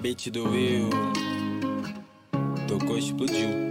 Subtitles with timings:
[0.00, 0.88] Beat do Will.
[2.66, 3.69] Tocou, explodiu.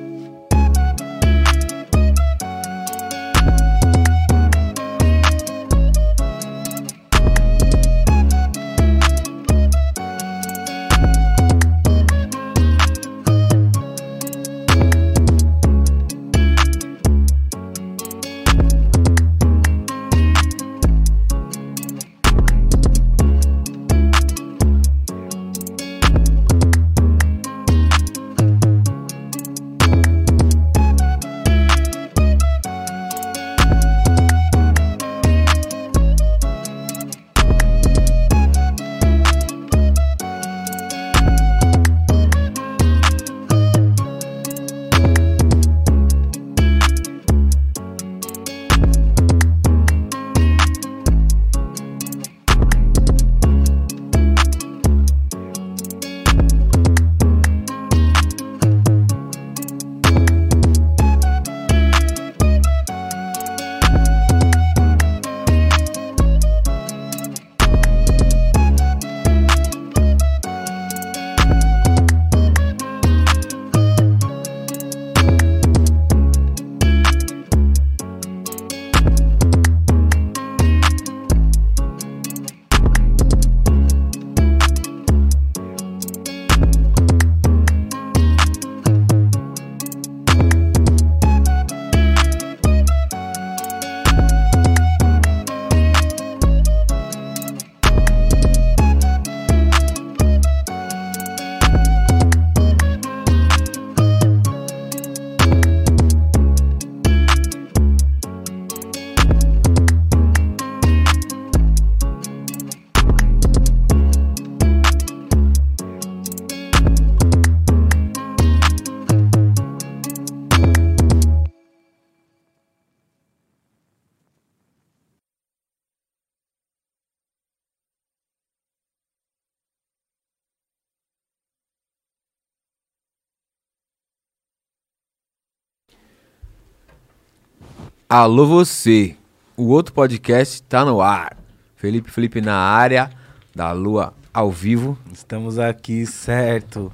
[138.12, 139.16] Alô você,
[139.56, 141.38] o outro podcast tá no ar.
[141.76, 143.12] Felipe Felipe na área
[143.56, 144.98] da Lua ao vivo.
[145.14, 146.92] Estamos aqui, certo.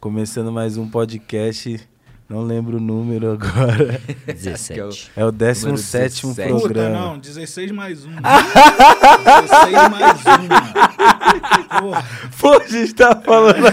[0.00, 1.86] Começando mais um podcast.
[2.26, 4.00] Não lembro o número agora.
[4.26, 5.12] 17.
[5.14, 6.48] É o 17 17.
[6.48, 6.96] programa.
[6.96, 8.12] Puta, não, 16 mais um.
[9.42, 10.72] 16 mais um, mano.
[11.78, 12.04] Porra,
[12.40, 13.58] Pô, a gente tá falando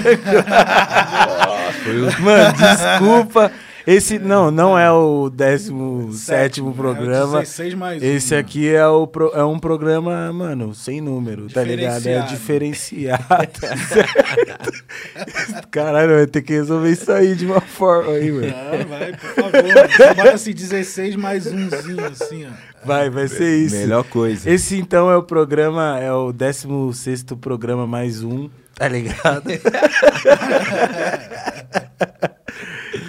[2.19, 3.49] Mano, desculpa.
[3.85, 7.37] Esse não, não é o 17 programa.
[7.37, 8.05] É o 16 mais um.
[8.05, 8.47] Esse mano.
[8.47, 12.05] aqui é, o pro- é um programa, mano, sem número, tá ligado?
[12.07, 13.23] É diferenciado.
[15.71, 18.47] Caralho, vai ter que resolver isso aí de uma forma aí, mano.
[18.47, 20.15] Não, vai, por favor.
[20.15, 22.49] bota assim, 16 mais umzinho, assim, ó.
[22.85, 23.75] Vai, vai ser isso.
[23.75, 24.49] Melhor coisa.
[24.49, 29.49] Esse então é o programa, é o 16 programa mais um, tá ligado?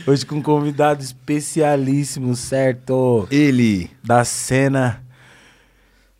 [0.06, 3.26] Hoje com um convidado especialíssimo, certo?
[3.30, 5.02] Ele, Da cena.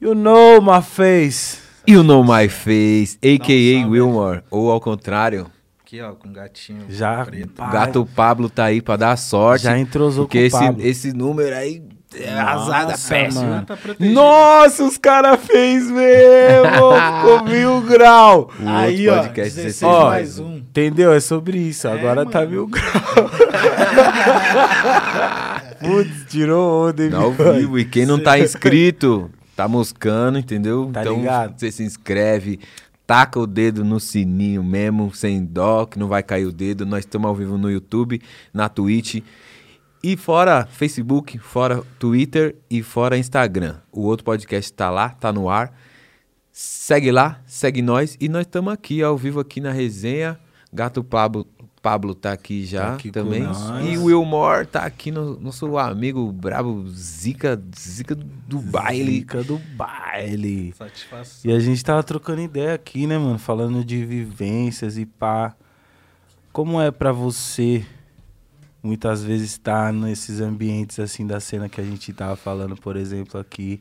[0.01, 1.59] You know my face.
[1.87, 3.89] You Know My Face, a.k.a.
[3.89, 5.51] Wilmore, ou ao contrário,
[5.85, 7.61] Aqui, ó, com gatinho Já, preto.
[7.73, 9.65] gato Pablo tá aí pra dar sorte.
[9.65, 10.87] já entrosou porque com o esse, Pablo.
[10.87, 11.83] esse número aí
[12.39, 13.65] azada péssima.
[13.67, 13.77] Tá.
[13.99, 16.93] Nossa, os caras fez mesmo!
[17.21, 18.51] Ficou mil grau!
[18.61, 20.57] O Aí, ó, podcast 16 16 Ó, mais um.
[20.57, 21.13] Entendeu?
[21.13, 21.87] É sobre isso.
[21.89, 22.51] É, Agora tá mano.
[22.51, 22.93] mil grau.
[25.81, 27.59] Putz, tirou onda, hein, Ao bigode?
[27.61, 27.79] vivo.
[27.79, 30.91] E quem não tá inscrito, tá moscando, entendeu?
[30.93, 31.59] Tá então ligado?
[31.59, 32.61] você se inscreve,
[33.07, 36.87] taca o dedo no sininho mesmo, sem dó, que não vai cair o dedo.
[36.87, 38.21] Nós estamos ao vivo no YouTube,
[38.55, 39.23] na Twitch.
[40.05, 43.77] E fora Facebook, fora Twitter e fora Instagram.
[43.93, 45.73] O outro podcast tá lá, tá no ar.
[46.51, 48.17] Segue lá, segue nós.
[48.21, 50.37] E nós estamos aqui, ao vivo, aqui na resenha.
[50.73, 51.47] Gato Pablo,
[51.81, 53.45] Pablo tá aqui já Tá aqui também.
[53.85, 59.21] E o Wilmore tá aqui, no, nosso amigo brabo Zica, Zica do baile.
[59.21, 60.73] Zica do baile.
[60.73, 61.51] Satisfação.
[61.51, 63.39] E a gente tava trocando ideia aqui, né, mano?
[63.39, 65.55] Falando de vivências e pá.
[66.53, 67.87] Como é pra você,
[68.83, 73.39] muitas vezes, estar nesses ambientes, assim, da cena que a gente tava falando, por exemplo,
[73.41, 73.81] aqui,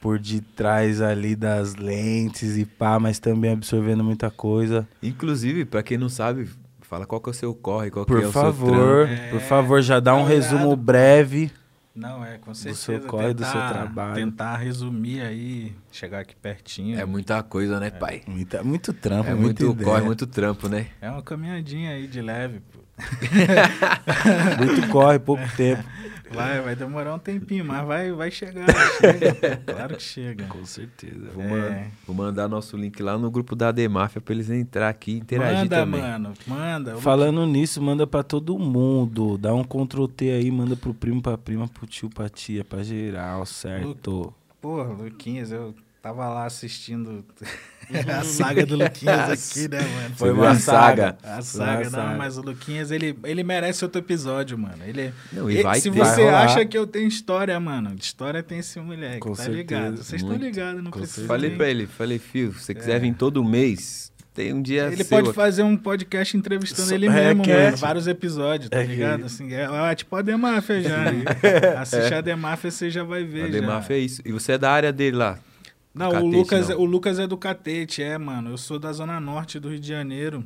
[0.00, 4.88] por detrás ali das lentes e pá, mas também absorvendo muita coisa.
[5.02, 6.48] Inclusive, pra quem não sabe,
[6.80, 9.22] fala qual que é o seu corre, qual que Por é o seu favor, trampo.
[9.22, 10.76] É, por favor, já dá um tá resumo ligado?
[10.76, 11.50] breve.
[11.94, 12.80] Não, é, com certeza.
[12.80, 14.14] seu corre, do seu trabalho.
[14.14, 16.96] Tentar resumir aí, chegar aqui pertinho.
[16.96, 18.22] É muita coisa, né, pai?
[18.24, 19.84] Muita, muito trampo, É muito ideia.
[19.84, 20.86] corre, muito trampo, né?
[21.00, 22.77] É uma caminhadinha aí de leve, pô.
[24.58, 25.82] Muito corre, pouco tempo.
[26.30, 28.66] Vai, vai demorar um tempinho, mas vai, vai chegar.
[29.00, 30.44] Chega, claro que chega.
[30.44, 31.30] Com certeza.
[31.34, 31.46] Vou, É.
[31.46, 35.16] man- vou mandar nosso link lá no grupo da Demáfia pra eles entrar aqui e
[35.18, 36.00] interagir Manda, também.
[36.02, 36.96] mano, manda.
[36.98, 39.38] Falando nisso, manda pra todo mundo.
[39.38, 42.82] Dá um Ctrl T aí, manda pro primo, pra prima, pro tio, pra tia, pra
[42.82, 44.34] geral, certo?
[44.60, 47.24] Porra, Luquinhas, eu tava lá assistindo
[48.18, 50.14] a saga do Luquinhas aqui, né, mano?
[50.16, 51.16] Foi uma saga.
[51.22, 52.16] A Foi uma saga, não, saga.
[52.18, 54.78] mas o Luquinhas, ele, ele merece outro episódio, mano.
[54.86, 58.42] Ele, Não, e ele- vai se você Vai acha que eu tenho história, mano, história
[58.42, 59.96] tem esse moleque, Com tá certeza, ligado?
[59.98, 61.26] Vocês estão ligados, não Com precisa.
[61.26, 65.02] Falei pra ele, falei, Fio, se você quiser vir todo mês, tem um dia Ele
[65.02, 67.64] seu pode fazer um podcast entrevistando Só- ele mesmo, requete.
[67.64, 67.76] mano.
[67.76, 69.24] Vários episódios, tá É ligado?
[69.24, 71.24] Assim, é, é tipo a Demáfia já, né?
[71.76, 73.44] Assiste a Demáfia, você já vai ver.
[73.46, 73.48] A.
[73.48, 74.22] Demáfia é isso.
[74.24, 75.38] E você é da área dele lá.
[75.98, 76.78] Não, Catete, o, Lucas, não.
[76.80, 78.50] o Lucas é do Catete, é, mano.
[78.50, 80.44] Eu sou da Zona Norte do Rio de Janeiro.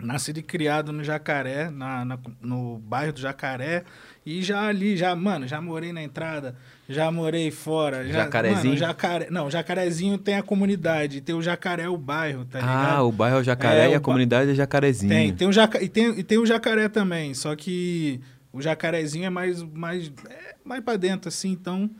[0.00, 3.84] Nascido e criado no Jacaré, na, na- no bairro do Jacaré.
[4.24, 6.56] E já ali, já, mano, já morei na entrada,
[6.88, 8.04] já morei fora.
[8.06, 8.64] Já, Jacarezinho?
[8.64, 12.96] Mano, jacaré, não, Jacarezinho tem a comunidade, tem o Jacaré, o bairro, tá ligado?
[12.98, 15.10] ah, o bairro é o Jacaré É, e a ba- comunidade é Jacarezinho.
[15.12, 15.82] Tem, tem o jaca...
[15.82, 18.20] e, tem, e tem o jacaré também, só que
[18.52, 21.90] o jacarezinho é mais, mais, é mais pra dentro, assim, então.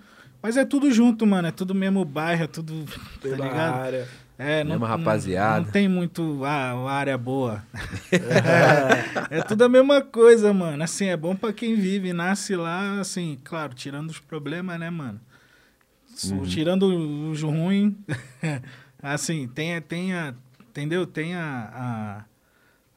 [0.42, 1.48] Mas é tudo junto, mano.
[1.48, 2.84] É tudo mesmo bairro, é tudo.
[3.14, 3.74] Tá Pela ligado?
[3.74, 4.08] área.
[4.38, 5.58] É, Mesma rapaziada.
[5.58, 6.44] Não, não tem muito.
[6.44, 7.62] Ah, uma área boa.
[9.30, 10.82] é, é tudo a mesma coisa, mano.
[10.82, 15.20] Assim, é bom pra quem vive, nasce lá, assim, claro, tirando os problemas, né, mano?
[16.24, 16.42] Uhum.
[16.42, 17.94] Tirando os ruins.
[19.02, 20.34] assim, tem, a- tem a.
[20.70, 21.06] Entendeu?
[21.06, 22.24] Tem a,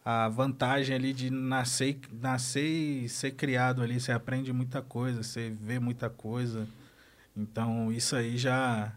[0.06, 2.65] a, a vantagem ali de nascer, nascer
[3.03, 4.00] e ser criado ali.
[4.00, 6.68] Você aprende muita coisa, você vê muita coisa.
[7.36, 8.94] Então, isso aí já,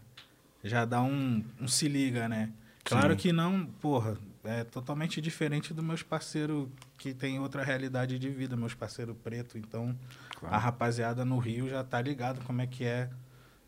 [0.63, 2.51] já dá um, um se liga, né?
[2.83, 3.17] Claro Sim.
[3.19, 8.55] que não, porra, é totalmente diferente dos meus parceiros que tem outra realidade de vida,
[8.55, 9.57] meus parceiros preto.
[9.57, 9.95] Então,
[10.43, 13.09] a rapaziada no Rio já tá ligado como é que é,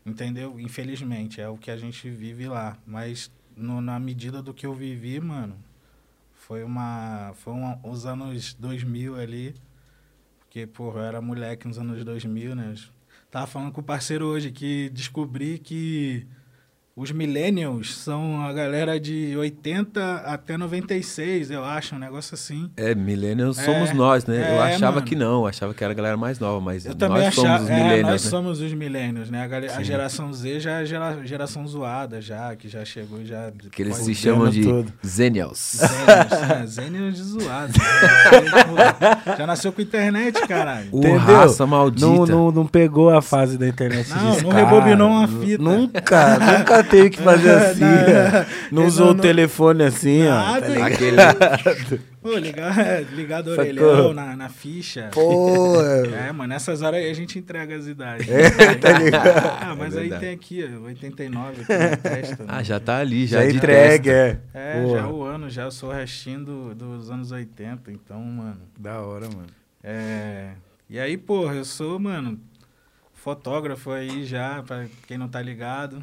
[0.06, 0.58] entendeu?
[0.58, 2.76] Infelizmente, é o que a gente vive lá.
[2.86, 5.54] Mas no- na medida do que eu vivi, mano,
[6.34, 7.32] foi uma.
[7.36, 9.54] Foi uma, os anos 2000 ali.
[10.40, 12.74] Porque, porra, eu era moleque nos anos 2000, né?
[13.32, 16.28] Tava falando com o parceiro hoje que descobri que
[16.94, 22.70] os millennials são a galera de 80 até 96, eu acho, um negócio assim.
[22.76, 24.36] É, millennials É, somos nós, né?
[24.36, 25.06] eu é, achava mano.
[25.06, 27.50] que não, eu achava que era a galera mais nova, mas Eu nós também somos
[27.50, 28.30] achava, os é, millennials, nós né?
[28.30, 29.42] somos os millennials, né?
[29.42, 33.22] A, galera- a geração Z já é a gera- geração zoada já, que já chegou
[33.22, 33.50] e já...
[33.70, 34.92] Que eles se chamam de todo.
[35.06, 35.78] Zenials.
[35.78, 37.72] Zênios, é, Zênios de zoado.
[39.38, 40.88] já nasceu com internet, caralho.
[40.92, 41.18] O Entendeu?
[41.18, 42.06] raça maldita.
[42.06, 45.62] Não, não, não pegou a fase da internet Não, não rebobinou uma fita.
[45.62, 47.80] Nunca, nunca teve que fazer assim.
[48.70, 50.34] Não, Não, usou não, o telefone assim, ó.
[50.34, 50.60] Nada.
[50.60, 51.42] tá ligado?
[51.42, 52.00] Aquele...
[52.22, 53.64] Pô, ligar, ligar do Sacou?
[53.64, 55.08] orelhão na, na ficha.
[55.12, 58.28] Pô, É, mano, nessas horas aí a gente entrega as idades.
[58.28, 59.26] É, tá ligado?
[59.60, 62.44] Ah, mas É aí tem aqui, ó, 89 aqui na testa.
[62.44, 62.48] né?
[62.48, 64.38] Ah, já tá ali, já, já de entregue, é.
[64.54, 67.90] É, Pô, já é o ano, já eu sou o restinho do- dos anos 80,
[67.90, 68.60] então, mano.
[68.78, 69.48] Da hora, mano.
[69.82, 70.50] É.
[70.88, 72.38] E aí, porra, eu sou, mano,
[73.14, 76.02] fotógrafo aí já, pra quem não tá ligado.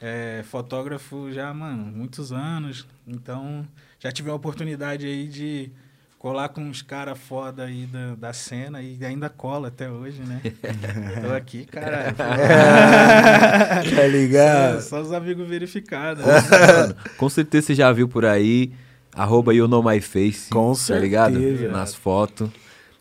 [0.00, 2.86] É, fotógrafo já, mano, muitos anos.
[3.06, 3.66] Então,
[3.98, 5.70] já tive a oportunidade aí de
[6.18, 10.40] colar com uns caras foda aí da, da cena e ainda cola até hoje, né?
[11.22, 12.14] Tô aqui, caralho.
[13.96, 14.80] Tá ligado?
[14.82, 16.24] Só, só os amigos verificados.
[16.24, 18.72] Mano, com certeza você já viu por aí,
[19.14, 21.34] arroba you know my face, Com tá ligado?
[21.38, 21.68] certeza.
[21.68, 22.50] Nas fotos.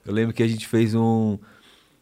[0.05, 1.37] Eu lembro que a gente fez um...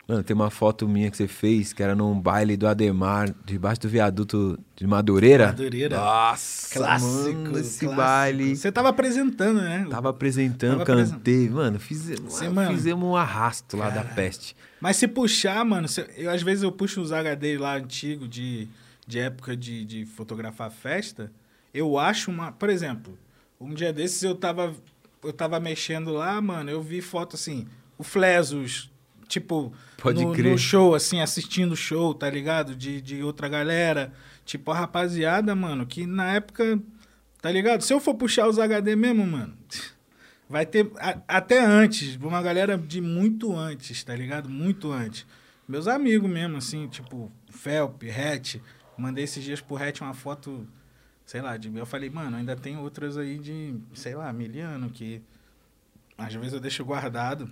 [0.07, 3.81] Mano, tem uma foto minha que você fez, que era num baile do Ademar, debaixo
[3.81, 5.47] do viaduto de Madureira.
[5.47, 5.97] Madureira.
[5.97, 7.07] Nossa, Clássico.
[7.12, 7.95] mano, esse clássico.
[7.95, 8.55] baile...
[8.55, 9.88] Você tava apresentando, né?
[9.89, 11.50] Tava apresentando, Tava cantei.
[11.50, 12.71] Mano, fizemos, Sim, mano.
[12.75, 14.55] fizemos um arrasto lá da peste.
[14.79, 18.67] Mas se puxar, mano, se- eu, às vezes eu puxo os HD lá antigo de,
[19.07, 21.31] de época de, de fotografar festa,
[21.74, 22.51] eu acho uma.
[22.51, 23.17] Por exemplo,
[23.59, 24.71] um dia desses eu tava,
[25.24, 27.65] eu tava mexendo lá, mano, eu vi foto assim,
[27.97, 28.91] o Flesos,
[29.27, 30.51] tipo, Pode no, crer.
[30.51, 32.75] no show, assim, assistindo o show, tá ligado?
[32.75, 34.12] De, de outra galera.
[34.46, 36.79] Tipo, a rapaziada, mano, que na época,
[37.41, 37.82] tá ligado?
[37.82, 39.53] Se eu for puxar os HD mesmo, mano.
[40.48, 44.48] Vai ter a- até antes, uma galera de muito antes, tá ligado?
[44.48, 45.25] Muito antes.
[45.67, 48.58] Meus amigos mesmo, assim, tipo, Felp, Hatch.
[48.96, 50.67] Mandei esses dias pro Hatch uma foto,
[51.25, 55.20] sei lá, de eu falei, mano, ainda tem outras aí de, sei lá, miliano, que
[56.15, 57.50] às vezes eu deixo guardado.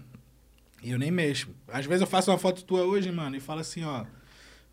[0.83, 1.49] E eu nem mexo.
[1.67, 4.03] Às vezes eu faço uma foto tua hoje, mano, e falo assim, ó.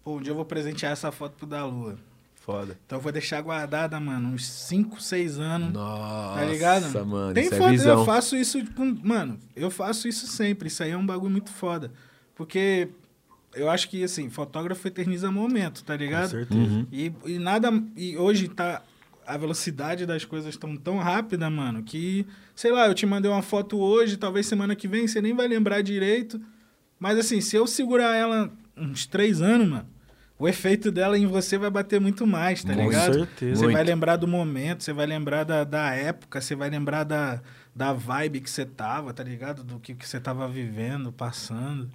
[0.02, 1.97] Pô, um dia eu vou presentear essa foto pro da Lua.
[2.35, 2.76] Foda.
[2.87, 5.73] Então eu vou deixar guardada, mano, uns 5, 6 anos.
[5.73, 7.07] Nossa, Tá ligado?
[7.07, 7.99] mano, Tem isso foto, é visão.
[8.00, 8.99] eu faço isso com.
[9.05, 10.69] Mano, eu faço isso sempre.
[10.69, 11.93] Isso aí é um bagulho muito foda.
[12.35, 12.88] Porque
[13.55, 16.31] eu acho que, assim, fotógrafo eterniza momento, tá Com ligado?
[16.31, 16.59] certeza.
[16.61, 16.87] Uhum.
[16.90, 17.71] E, e nada.
[17.95, 18.83] E hoje tá.
[19.26, 22.26] A velocidade das coisas tão tão rápida, mano, que.
[22.61, 25.49] Sei lá, eu te mandei uma foto hoje, talvez semana que vem você nem vai
[25.49, 26.38] lembrar direito.
[26.99, 29.88] Mas assim, se eu segurar ela uns três anos, mano,
[30.38, 33.14] o efeito dela em você vai bater muito mais, tá Com ligado?
[33.14, 33.57] certeza.
[33.57, 33.76] Você Muito.
[33.76, 37.40] vai lembrar do momento, você vai lembrar da, da época, você vai lembrar da,
[37.75, 39.64] da vibe que você tava, tá ligado?
[39.64, 41.88] Do que, que você tava vivendo, passando.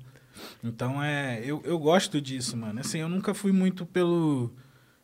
[0.63, 1.43] Então é.
[1.45, 2.79] Eu, eu gosto disso, mano.
[2.79, 4.51] Assim, eu nunca fui muito pelo.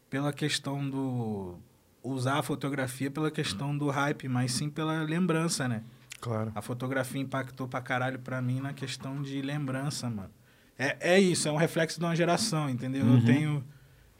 [0.09, 1.55] pela questão do.
[2.03, 5.83] Usar a fotografia pela questão do hype, mas sim pela lembrança, né?
[6.19, 6.51] Claro.
[6.53, 10.29] A fotografia impactou pra caralho pra mim na questão de lembrança, mano.
[10.77, 13.05] É, é isso, é um reflexo de uma geração, entendeu?
[13.05, 13.17] Uhum.
[13.17, 13.63] Eu tenho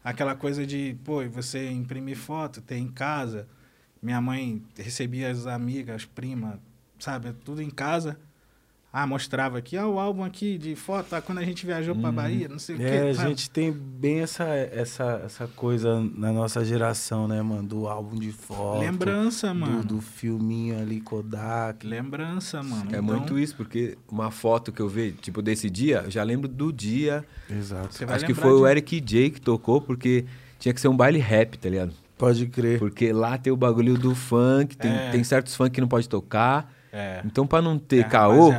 [0.04, 3.48] aquela coisa de, pô, você imprimir foto, ter em casa.
[4.02, 6.60] Minha mãe recebia as amigas, as primas,
[7.00, 7.34] sabe?
[7.34, 8.20] Tudo em casa.
[8.94, 12.12] Ah, mostrava aqui, ah, o álbum aqui de foto, ah, quando a gente viajou pra
[12.12, 13.08] Bahia, não sei o É, quê.
[13.08, 13.30] a sabe?
[13.30, 17.64] gente tem bem essa, essa, essa coisa na nossa geração, né, mano?
[17.64, 18.82] Do álbum de foto.
[18.82, 19.82] Lembrança, mano.
[19.82, 21.88] Do, do filminho ali, Kodak.
[21.88, 22.84] Lembrança, mano.
[22.92, 26.22] É Então, muito isso, porque uma foto que eu vi, tipo, desse dia, eu já
[26.24, 27.24] lembro do dia.
[27.50, 28.04] Exato.
[28.10, 30.26] Acho que foi o de- Eric J que tocou, porque
[30.60, 31.94] tinha que ser um baile rap, tá ligado?
[32.18, 32.78] Pode crer.
[32.78, 35.12] Porque lá tem o bagulho do funk, tem, É.
[35.12, 36.72] tem certos funk que não pode tocar.
[36.94, 37.22] É.
[37.26, 38.52] Então, pra não ter É caô,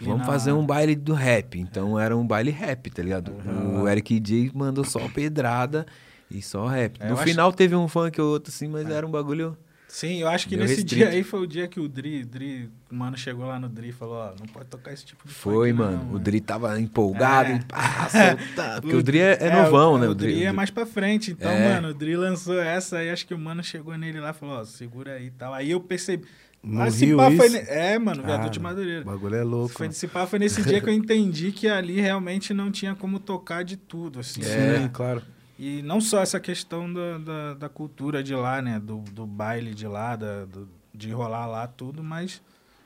[0.00, 1.58] vamos fazer um baile do rap.
[1.58, 3.32] Então era um baile rap, tá ligado?
[3.80, 5.86] O Eric J mandou só pedrada
[6.30, 6.96] e só rap.
[7.00, 9.56] É, no eu acho- final teve um funk ou outro, assim, mas era um bagulho.
[9.86, 11.04] Sim, eu acho que Meio nesse restrito.
[11.04, 13.88] dia aí foi o dia que o Dri, Dri, o mano chegou lá no Dri
[13.88, 16.14] e falou, ó, não pode tocar esse tipo de Foi, funk, não, mano.
[16.14, 17.56] O Dri tava empolgado É.
[17.56, 18.08] e pá.
[18.80, 20.06] Porque o Dri é, é novão, o, né?
[20.06, 21.32] O Dri é mais pra frente.
[21.32, 21.74] Então, É.
[21.74, 24.60] mano, o Dri lançou essa aí, acho que o mano chegou nele lá e falou,
[24.60, 25.52] ó, segura aí e tal.
[25.54, 26.24] Aí eu percebi.
[26.62, 27.48] No Ah, Rio, pá isso?
[27.52, 29.04] ne- É, mano, viaduto Ah, de O Madureira.
[29.04, 29.74] bagulho é louco.
[29.74, 33.18] Foi, se pá, foi nesse dia que eu entendi que ali realmente não tinha como
[33.18, 34.42] tocar de tudo, assim.
[34.42, 34.80] É.
[34.80, 35.22] Sim, claro.
[35.58, 38.78] E não só essa questão da, da, da cultura de lá, né?
[38.78, 42.42] Do, do baile de lá, da, do- de rolar lá tudo, mas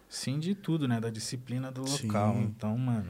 [0.09, 1.01] sim de tudo, né?
[1.01, 2.07] Da disciplina do Sim.
[2.07, 2.37] local.
[2.43, 3.09] Então, mano,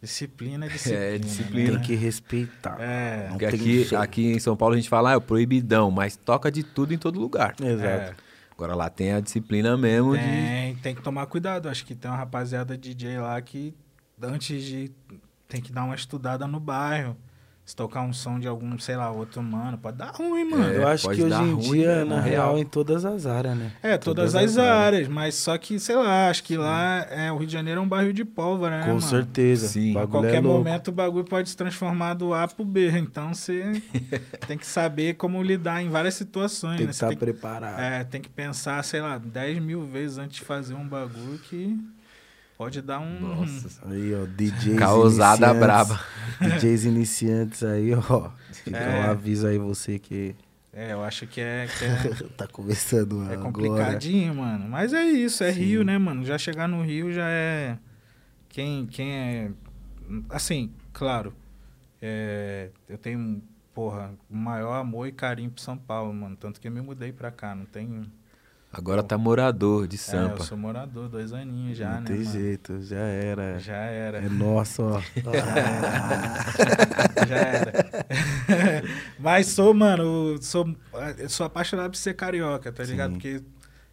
[0.00, 1.02] disciplina é disciplina.
[1.04, 1.70] É, disciplina.
[1.72, 1.78] né?
[1.78, 2.76] Tem que respeitar.
[2.80, 3.96] É, Não Porque tem aqui, jeito.
[3.96, 6.94] aqui em São Paulo a gente fala, ah, é o proibidão, mas toca de tudo
[6.94, 7.54] em todo lugar.
[7.60, 7.86] Exato.
[8.22, 8.27] é.
[8.58, 10.24] Agora lá tem a disciplina mesmo de.
[10.24, 11.68] Tem, tem que tomar cuidado.
[11.68, 13.72] Acho que tem uma rapaziada DJ lá que
[14.20, 14.90] antes de.
[15.46, 17.16] Tem que dar uma estudada no bairro.
[17.68, 20.72] Se tocar um som de algum, sei lá, outro mano, pode dar ruim, mano.
[20.72, 22.58] É, Eu acho pode que hoje dar em ruim, dia, né, na real, real.
[22.58, 23.72] em todas as áreas, né?
[23.82, 27.46] É, todas, as áreas, mas só que, sei lá, acho que lá é, o Rio
[27.46, 28.82] de Janeiro é um bairro de pólvora, né?
[28.84, 29.02] Com mano?
[29.02, 29.68] certeza.
[29.68, 29.94] Sim.
[29.98, 32.88] A qualquer é momento o bagulho pode se transformar do A pro B.
[32.88, 33.82] Então você
[34.48, 36.78] tem que saber como lidar em várias situações.
[36.78, 36.90] Tem né?
[36.90, 37.80] que estar tem, preparado.
[37.80, 41.78] é, tem que pensar, sei lá, 10 mil vezes antes de fazer um bagulho que
[42.58, 43.20] pode dar um.
[43.20, 43.80] Nossa.
[43.88, 46.00] Aí, ó, DJs Causada iniciantes, braba.
[46.58, 48.30] DJs iniciantes aí, ó.
[48.52, 49.00] Fica É.
[49.06, 50.34] um aviso aí você que
[50.72, 53.38] É, eu acho que é, que é, tá começando é agora.
[53.40, 54.68] complicadinho, mano.
[54.68, 55.60] Mas é isso, é Sim.
[55.60, 56.24] Rio, né, mano?
[56.24, 57.78] Já chegar no Rio já é.
[58.48, 59.50] Quem, quem é.
[60.30, 61.32] Assim, claro.
[62.02, 63.42] é, eu tenho,
[63.74, 66.36] porra, o maior amor e carinho pro São Paulo, mano.
[66.36, 67.54] Tanto que eu me mudei pra cá.
[67.54, 68.10] Não tenho.
[68.70, 70.42] Agora tá morador de É, Sampa.
[70.42, 72.06] eu sou morador, dois aninhos já, Não né?
[72.06, 72.30] tem mano?
[72.30, 73.58] jeito, já era.
[73.58, 74.18] Já era.
[74.18, 75.00] É nosso, ó.
[77.26, 77.72] Já era.
[79.18, 80.74] Mas sou, mano, sou,
[81.28, 83.12] sou apaixonado por ser carioca, tá ligado?
[83.12, 83.18] Sim.
[83.18, 83.42] Porque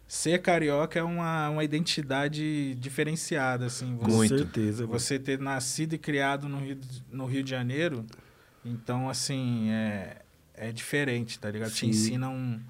[0.06, 3.96] ser carioca é uma, uma identidade diferenciada, assim.
[3.96, 4.38] Com Você, Muito.
[4.38, 4.86] certeza.
[4.86, 8.04] você ter nascido e criado no Rio, de- no Rio de Janeiro,
[8.64, 10.16] então, assim, é,
[10.54, 11.70] é diferente, tá ligado?
[11.70, 11.88] Te Sim.
[11.88, 12.60] ensina um...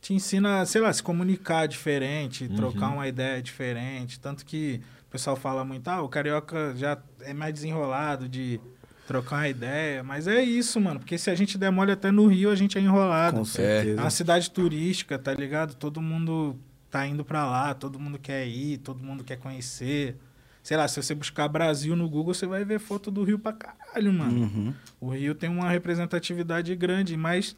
[0.00, 2.56] Te ensina, sei lá, se comunicar diferente, Uhum.
[2.56, 4.18] trocar uma ideia diferente.
[4.18, 8.58] Tanto que o pessoal fala muito, ah, o carioca já é mais desenrolado de
[9.06, 10.02] trocar uma ideia.
[10.02, 11.00] Mas é isso, mano.
[11.00, 13.36] Porque se a gente der mole até no Rio, a gente é enrolado.
[13.36, 14.00] Com É certeza.
[14.00, 15.74] uma cidade turística, tá ligado?
[15.74, 16.56] Todo mundo
[16.90, 20.16] tá indo pra lá, todo mundo quer ir, todo mundo quer conhecer.
[20.62, 23.52] Sei lá, se você buscar Brasil no Google, você vai ver foto do Rio pra
[23.52, 24.40] caralho, mano.
[24.40, 24.74] Uhum.
[25.00, 27.56] O Rio tem uma representatividade grande, mas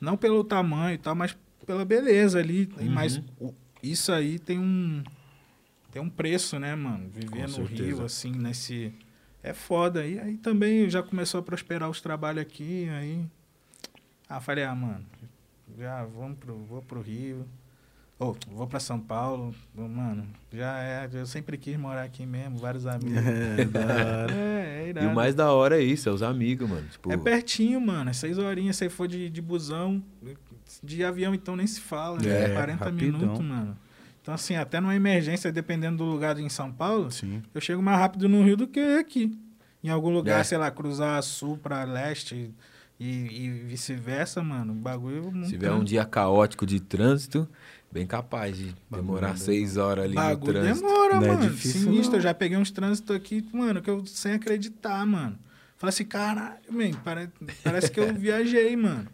[0.00, 2.68] não pelo tamanho e tal, mas pela beleza ali.
[2.78, 2.90] E Uhum.
[2.92, 3.20] Mas
[3.82, 5.02] isso aí tem um
[5.92, 7.08] tem um preço, né, mano?
[7.12, 7.82] Viver Com no certeza.
[7.84, 8.92] Rio assim nesse
[9.42, 10.06] é foda.
[10.06, 13.24] E aí também já começou a prosperar os trabalhos aqui, aí
[14.28, 15.04] ah, falei, ah, mano,
[15.76, 17.44] já vamos pro vou pro Rio.
[18.16, 22.84] Ô, vou pra São Paulo, mano, já é, eu sempre quis morar aqui mesmo, vários
[22.86, 23.16] amigos.
[23.16, 24.34] É, da hora.
[24.34, 25.08] É, é E irado.
[25.08, 26.86] o mais da hora é isso, é os amigos, mano.
[26.86, 30.04] Tipo, É pertinho, mano, é seis horinhas, se for de, de busão,
[30.82, 33.18] de avião então nem se fala, É, é, 40 rapidão.
[33.20, 33.76] minutos, mano.
[34.22, 37.42] Então assim, até numa emergência, dependendo do lugar em São Paulo, Sim.
[37.54, 39.36] eu chego mais rápido no Rio do que aqui.
[39.82, 40.44] Em algum lugar, É.
[40.44, 42.50] sei lá, cruzar sul pra leste
[42.98, 47.48] e, e vice-versa, mano, o bagulho não se tiver um dia caótico de trânsito,
[47.90, 50.86] bem capaz de demorar Bagulho seis horas ali no trânsito.
[50.86, 51.50] demora, Não é mano.
[51.50, 52.18] difícil, Sinistro, não.
[52.18, 55.38] eu já peguei uns trânsitos aqui, mano, que eu sem acreditar, mano.
[55.78, 57.30] Falei assim, caralho, man, pare-
[57.64, 59.08] parece que eu viajei, mano.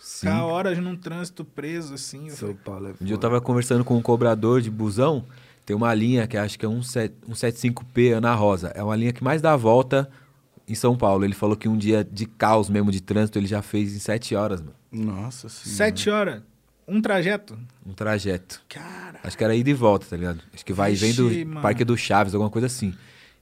[0.00, 2.30] Ficar horas num trânsito preso, assim.
[2.30, 5.24] São Paulo é Um dia eu tava conversando com um cobrador de busão,
[5.66, 8.68] tem uma linha que acho que é 17 175P Ana Rosa.
[8.68, 10.10] É uma linha que mais dá a volta
[10.66, 11.24] em São Paulo.
[11.24, 14.34] Ele falou que um dia de caos mesmo de trânsito ele já fez em sete
[14.34, 14.74] horas, mano.
[14.90, 15.76] Nossa senhora.
[15.76, 16.42] Sete horas,
[16.88, 17.58] um trajeto.
[17.86, 18.62] Um trajeto.
[18.68, 20.40] Cara, Acho que era ida e volta, tá ligado?
[20.52, 21.60] Acho que vai vem Vixe, do mano.
[21.60, 22.94] Parque do Chaves, alguma coisa assim.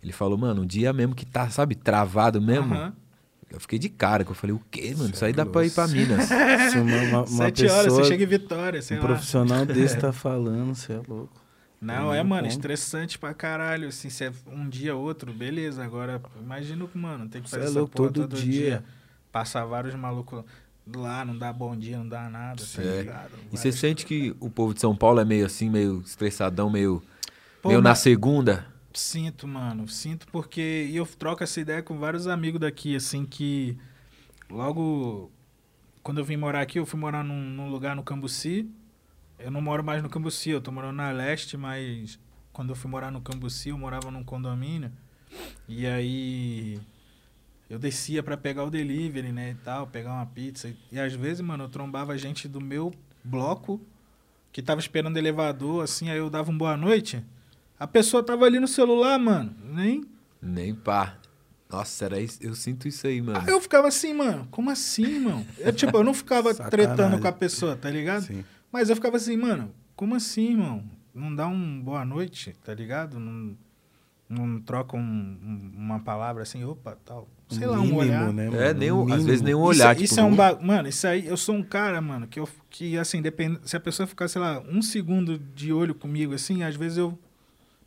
[0.02, 2.74] Ele falou, mano, um dia mesmo que tá, sabe, travado mesmo.
[2.74, 2.92] Aham.
[3.50, 5.10] Eu fiquei de cara, que eu falei, o quê, mano?
[5.14, 6.24] Isso aí dá pra ir pra Minas.
[6.70, 9.06] Se uma, uma, uma sete pessoa, horas, você chega em Vitória, sei um lá.
[9.06, 11.40] profissional desse tá falando, você é louco.
[11.80, 12.48] Não, é, mano, como.
[12.52, 13.88] estressante pra caralho.
[13.88, 15.82] Assim, se é um dia outro, beleza.
[15.84, 18.84] Agora, imagina, mano, tem que Cê fazer é essa louco, porra todo dia.
[19.32, 20.42] Passar vários malucos
[20.94, 22.98] lá, não dá bom dia, não dá nada, tá É.
[23.00, 23.30] ligado?
[23.52, 27.02] E você sente que o povo de São Paulo é meio assim, meio estressadão, meio,
[27.62, 28.66] Pô, meio na mas- segunda?
[28.92, 29.86] Sinto, mano.
[29.88, 33.76] Sinto porque eu troco essa ideia com vários amigos daqui, assim, que
[34.50, 35.30] logo
[36.02, 38.66] quando eu vim morar aqui, eu fui morar num, num lugar no Cambuci.
[39.38, 42.18] Eu não moro mais no Cambuci, eu tô morando na Leste, mas
[42.50, 44.90] quando eu fui morar no Cambuci, eu morava num condomínio.
[45.68, 46.80] E aí
[47.68, 50.74] eu descia pra pegar o delivery, né, e tal, pegar uma pizza.
[50.90, 52.90] E às vezes, mano, eu trombava gente do meu
[53.22, 53.80] bloco
[54.50, 57.22] que tava esperando o elevador, assim, aí eu dava um boa noite.
[57.78, 59.54] A pessoa tava ali no celular, mano.
[59.64, 60.04] Nem.
[60.40, 61.16] Nem pá.
[61.70, 63.38] Nossa, era isso, eu sinto isso aí, mano.
[63.40, 65.44] Aí eu ficava assim, mano, como assim, irmão?
[65.58, 68.22] Eu, tipo, eu não ficava tretando com a pessoa, tá ligado?
[68.24, 68.42] Sim.
[68.72, 70.82] Mas eu ficava assim, mano, como assim, irmão?
[71.14, 73.18] Não dá um boa noite, tá ligado?
[73.20, 73.54] Não,
[74.30, 77.28] não troca um- um- uma palavra assim, opa, tal.
[77.50, 78.32] Sei lá, um Mínimo, olhar.
[78.32, 78.78] Né, É, mano?
[78.78, 79.94] nem Um um- às vezes nem um Isso- olhar.
[79.96, 80.58] Isso, tipo, é um não- ba...
[80.60, 83.58] Mano, isso aí, eu sou um cara, mano, que, eu, que assim, depende.
[83.64, 87.18] Se a pessoa ficar, sei lá, um segundo de olho comigo, assim, às vezes eu.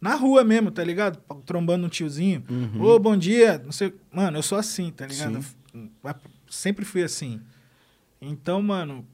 [0.02, 1.20] Na rua mesmo, tá ligado?
[1.46, 2.44] Trombando um tiozinho.
[2.50, 2.82] Uhum.
[2.82, 3.62] Ô, bom dia.
[3.64, 3.94] Não sei.
[4.12, 5.46] Mano, eu sou assim, tá ligado?
[6.50, 7.40] Sempre fui assim.
[8.20, 9.06] Então, mano,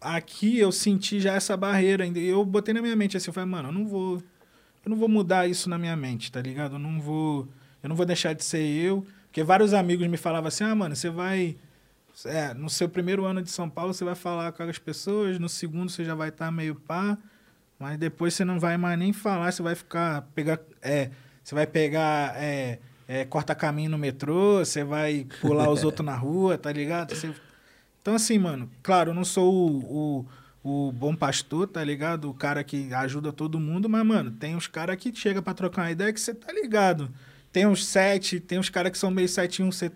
[0.00, 2.04] aqui eu senti já essa barreira.
[2.04, 2.20] ainda.
[2.20, 4.22] Eu botei na minha mente assim, eu falei, mano, eu não vou.
[4.84, 6.76] Eu não vou mudar isso na minha mente, tá ligado?
[6.76, 7.48] Eu não vou.
[7.82, 9.04] Eu não vou deixar de ser eu.
[9.26, 11.56] Porque vários amigos me falavam assim, ah, mano, você vai.
[12.24, 15.48] É, no seu primeiro ano de São Paulo, você vai falar com as pessoas, no
[15.48, 17.16] segundo você já vai estar meio pá,
[17.78, 20.22] mas depois você não vai mais nem falar, você vai ficar.
[20.34, 21.10] Pegar, é,
[21.42, 22.34] você vai pegar.
[22.36, 27.14] É, é, corta caminho no metrô, você vai pular os outros na rua, tá ligado?
[27.14, 27.32] Você-
[28.02, 30.26] então, assim, mano, claro, eu não sou o,
[30.62, 32.28] o, o bom pastor, tá ligado?
[32.30, 35.82] O cara que ajuda todo mundo, mas, mano, tem uns caras que chega pra trocar
[35.82, 37.10] uma ideia que você tá ligado.
[37.52, 39.90] Tem uns sete, tem uns caras que são meio sete um, você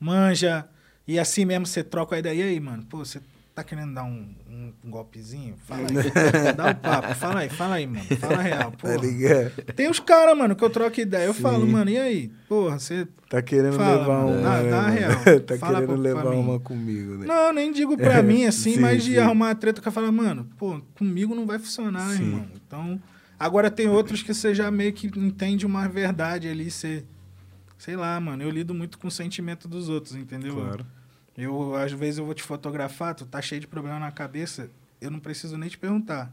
[0.00, 0.66] manja,
[1.06, 2.34] e assim mesmo você troca a ideia.
[2.44, 3.20] E aí, mano, pô, você
[3.54, 5.54] tá querendo dar um, um, um golpezinho?
[5.66, 6.54] Fala aí.
[6.56, 8.04] Dá o papo, fala aí, fala aí, mano.
[8.18, 8.88] Fala real, pô.
[8.88, 9.50] Tá ligado?
[9.74, 11.26] Tem os caras, mano, que eu troco ideia.
[11.26, 11.42] Eu Sim.
[11.42, 12.30] falo, mano, e aí?
[12.48, 13.06] Porra, você.
[13.28, 14.36] Tá querendo Fala, levar uma.
[14.42, 14.92] Dá- né, dá mano?
[14.94, 15.40] real.
[15.46, 17.26] tá Fala querendo levar uma comigo, né?
[17.26, 20.12] Não, nem digo pra mim assim, Sim, mas de arrumar uma treta que eu falo,
[20.12, 22.22] mano, pô, comigo não vai funcionar, Sim.
[22.24, 22.46] irmão.
[22.54, 23.00] Então.
[23.38, 27.04] Agora tem outros que você já meio que entende uma verdade ali, você.
[27.76, 30.54] Sei lá, mano, eu lido muito com o sentimento dos outros, entendeu?
[30.54, 30.86] Claro.
[31.36, 34.70] Eu, às vezes, eu vou te fotografar, tu tá cheio de problema na cabeça,
[35.00, 36.32] eu não preciso nem te perguntar.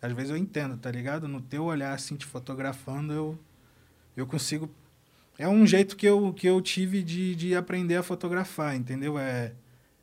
[0.00, 1.26] Às vezes eu entendo, tá ligado?
[1.26, 3.38] No teu olhar, assim, te fotografando, eu,
[4.16, 4.70] eu consigo...
[5.38, 9.18] É um jeito que eu, que eu tive de, de aprender a fotografar, entendeu?
[9.18, 9.52] É,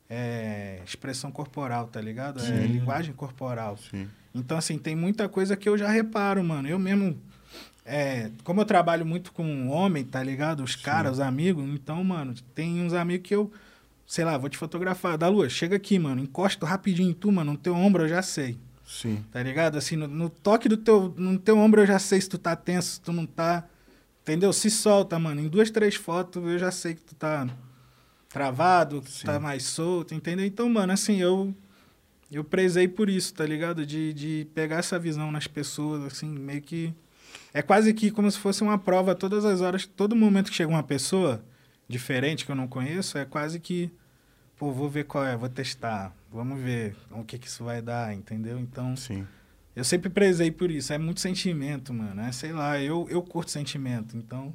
[0.08, 2.40] é expressão corporal, tá ligado?
[2.40, 2.66] É Sim.
[2.66, 3.76] linguagem corporal.
[3.90, 4.08] Sim.
[4.34, 6.68] Então, assim, tem muita coisa que eu já reparo, mano.
[6.68, 7.18] Eu mesmo.
[7.84, 10.62] É, como eu trabalho muito com homem, tá ligado?
[10.62, 11.64] Os caras, os amigos.
[11.64, 13.50] Então, mano, tem uns amigos que eu.
[14.06, 15.16] Sei lá, vou te fotografar.
[15.16, 16.20] Da lua, chega aqui, mano.
[16.20, 17.52] Encosta rapidinho em tu, mano.
[17.52, 18.58] No teu ombro eu já sei.
[18.86, 19.24] Sim.
[19.32, 19.76] Tá ligado?
[19.76, 21.14] Assim, no, no toque do teu.
[21.16, 23.64] No teu ombro eu já sei se tu tá tenso, se tu não tá.
[24.22, 24.52] Entendeu?
[24.52, 25.40] Se solta, mano.
[25.40, 27.48] Em duas, três fotos eu já sei que tu tá
[28.28, 30.44] travado, que tu tá mais solto, entendeu?
[30.44, 31.54] Então, mano, assim, eu.
[32.32, 33.86] Eu prezei por isso, tá ligado?
[33.86, 36.92] De, de pegar essa visão nas pessoas, assim, meio que.
[37.52, 40.70] É quase que como se fosse uma prova todas as horas, todo momento que chega
[40.70, 41.44] uma pessoa
[41.88, 43.90] diferente que eu não conheço, é quase que.
[44.56, 48.14] Pô, vou ver qual é, vou testar, vamos ver o que, que isso vai dar,
[48.14, 48.58] entendeu?
[48.58, 49.26] Então, Sim.
[49.74, 50.92] Eu sempre prezei por isso.
[50.92, 52.20] É muito sentimento, mano.
[52.20, 54.16] É, sei lá, eu, eu curto sentimento.
[54.16, 54.54] Então,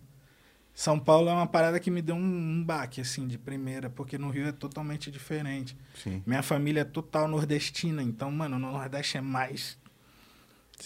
[0.73, 4.17] São Paulo é uma parada que me deu um, um baque, assim, de primeira, porque
[4.17, 5.75] no Rio é totalmente diferente.
[6.01, 6.23] Sim.
[6.25, 9.77] Minha família é total nordestina, então, mano, no Nordeste é mais.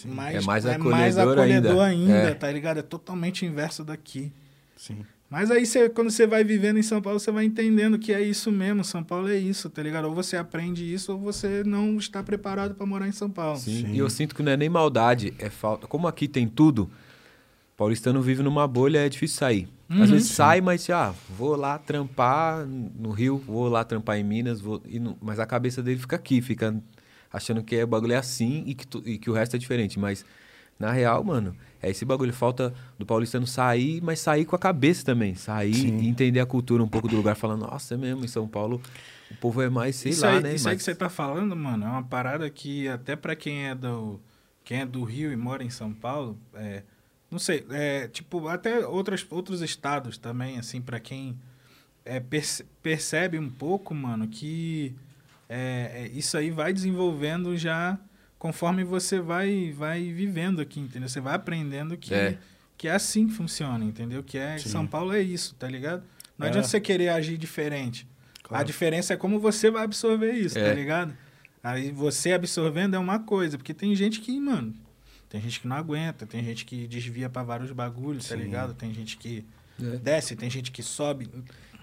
[0.04, 2.30] mais É mais mais acolhedor acolhedor ainda, ainda.
[2.30, 2.34] É.
[2.34, 2.78] tá ligado?
[2.78, 4.32] É totalmente inverso daqui.
[4.76, 5.06] Sim.
[5.34, 8.20] Mas aí, você, quando você vai vivendo em São Paulo, você vai entendendo que é
[8.22, 8.84] isso mesmo.
[8.84, 10.04] São Paulo é isso, tá ligado?
[10.04, 13.58] Ou você aprende isso, ou você não está preparado pra morar em São Paulo.
[13.58, 13.80] Sim.
[13.84, 13.92] Sim.
[13.94, 15.88] E eu sinto que não é nem maldade, é falta.
[15.88, 16.88] Como aqui tem tudo,
[17.76, 19.68] paulistano vive numa bolha, é difícil sair.
[19.90, 20.04] Uhum.
[20.04, 24.60] Às vezes sai, mas ah, vou lá trampar no Rio, vou lá trampar em Minas,
[24.60, 24.80] vou...
[24.86, 26.80] e não- mas a cabeça dele fica aqui, fica
[27.32, 29.58] achando que é, o bagulho é assim e que, tu- e que o resto é
[29.58, 29.98] diferente.
[29.98, 30.24] Mas
[30.78, 32.32] na real, mano, é esse bagulho.
[32.32, 35.34] Falta do paulistano sair, mas sair com a cabeça também.
[35.34, 35.98] Sair Sim.
[35.98, 38.80] e entender a cultura um pouco do lugar, falando, nossa, é mesmo, em São Paulo
[39.30, 40.54] o povo é mais, sei isso lá, aí, né?
[40.54, 40.78] Isso aí mais...
[40.78, 44.20] que você tá falando, mano, é uma parada que até pra quem é do
[44.62, 46.82] quem é do Rio e mora em São Paulo, é,
[47.30, 51.36] não sei, é, tipo, até outros, outros estados também, assim, pra quem
[52.02, 54.94] é, perce- percebe um pouco, mano, que
[55.48, 57.98] é, é, isso aí vai desenvolvendo já
[58.44, 61.08] conforme você vai, vai vivendo aqui, entendeu?
[61.08, 62.36] Você vai aprendendo que É.
[62.76, 64.22] que é assim que funciona, entendeu?
[64.22, 64.68] Que é Sim.
[64.68, 66.02] São Paulo é isso, tá ligado?
[66.36, 66.50] Não É.
[66.50, 68.06] adianta você querer agir diferente.
[68.44, 68.64] A Claro.
[68.66, 70.68] diferença é como você vai absorver isso, É.
[70.68, 71.16] tá ligado?
[71.62, 74.74] Aí você absorvendo é uma coisa, porque tem gente que, mano,
[75.30, 78.42] tem gente que não aguenta, tem gente que desvia pra vários bagulhos, tá Sim.
[78.42, 78.74] ligado?
[78.74, 79.42] Tem gente que
[79.82, 79.96] É.
[79.96, 81.30] desce, tem gente que sobe.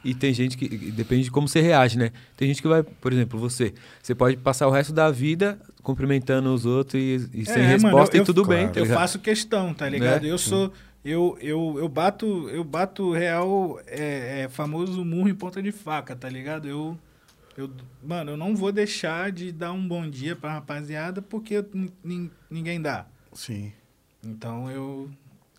[0.03, 0.67] E tem gente que.
[0.91, 2.11] Depende de como você reage, né?
[2.35, 3.73] Tem gente que vai, por exemplo, você.
[4.01, 7.83] Você pode passar o resto da vida cumprimentando os outros e, e sem É, mano,
[7.83, 8.67] resposta eu- e tudo eu- bem.
[8.67, 8.73] claro.
[8.73, 10.23] tá Eu faço questão, tá ligado?
[10.23, 10.29] Né?
[10.31, 10.71] Eu sou.
[11.03, 16.15] Eu, eu, eu bato eu bato real é, é, famoso murro em ponta de faca,
[16.15, 16.67] tá ligado?
[16.67, 16.95] Eu,
[17.57, 17.71] eu
[18.03, 22.31] mano, eu não vou deixar de dar um bom dia pra rapaziada porque nin- nin-
[22.51, 23.07] ninguém dá.
[23.33, 23.71] Sim.
[24.23, 25.09] Então eu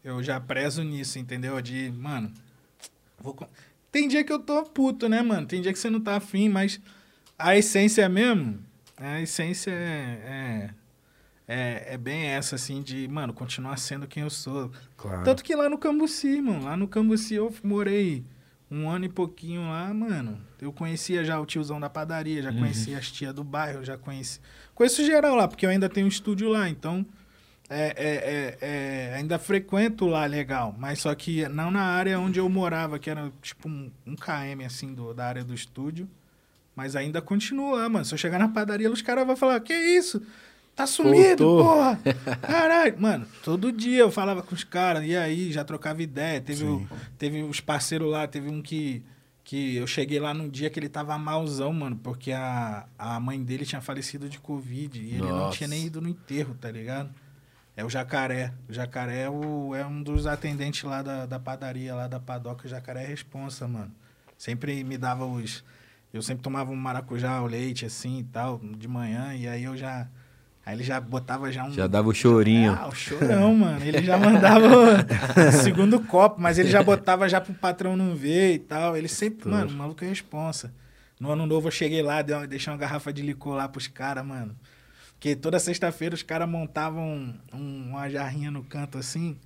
[0.05, 1.61] eu já prezo nisso, entendeu?
[1.61, 2.31] De, mano,
[3.21, 3.37] vou
[3.93, 5.47] tem dia que eu tô puto, né, mano?
[5.47, 6.81] Tem dia que você não tá afim, mas
[7.39, 8.59] a essência mesmo,
[8.97, 10.71] a essência é,
[11.47, 14.73] é, é, é bem essa, assim, de, mano, continuar sendo quem eu sou.
[14.97, 15.23] Claro.
[15.25, 18.25] Tanto que lá no Cambuci, mano, lá no Cambuci eu morei
[18.71, 20.41] um ano e pouquinho lá, mano.
[20.59, 24.41] Eu conhecia já o tiozão da padaria, já conhecia as tias do bairro, já conheci.
[24.75, 27.05] Conheço geral lá, porque eu ainda tenho um estúdio lá, então
[27.73, 28.59] é, é, é,
[29.11, 30.75] é, ainda frequento lá legal.
[30.79, 34.65] Mas só que não na área onde eu morava, que era tipo um, um km
[34.67, 36.09] assim do, da área do estúdio.
[36.77, 38.05] Mas ainda continuo lá, mano.
[38.05, 40.23] Se eu chegar na padaria, os caras vão falar: Que isso?
[40.75, 42.01] Tá sumido, Voltou." porra!
[42.41, 46.41] Caralho, mano, todo dia eu falava com os caras, e aí, já trocava ideia.
[46.41, 46.87] Teve, o-
[47.19, 49.03] teve os parceiros lá, teve um que,
[49.45, 53.43] que eu cheguei lá num dia que ele tava malzão, mano, porque a, a mãe
[53.43, 55.59] dele tinha falecido de Covid e ele não Nossa.
[55.59, 57.11] tinha nem ido no enterro, tá ligado?
[57.77, 58.53] É o Jacaré.
[58.69, 62.67] O Jacaré é, o, é um dos atendentes lá da, da padaria, lá da padoca.
[62.67, 63.91] O Jacaré é responsa, mano.
[64.37, 65.65] Sempre me dava os.
[66.13, 69.77] Eu sempre tomava um maracujá ao leite, assim e tal, de manhã, e aí eu
[69.77, 70.07] já.
[70.65, 71.73] Aí ele já botava já um.
[71.73, 72.77] Já dava o chorinho.
[72.79, 73.83] Ah, o chorão, mano.
[73.85, 78.55] Ele já mandava o segundo copo, mas ele já botava já pro patrão não ver
[78.55, 78.97] e tal.
[78.97, 80.73] Ele sempre, mano, o maluco é responsa.
[81.19, 83.89] No ano novo eu cheguei lá, dei uma- deixei uma garrafa de licor lá pros
[83.89, 84.55] caras, mano.
[85.23, 89.37] Porque toda sexta-feira os caras montavam um- uma jarrinha no canto assim,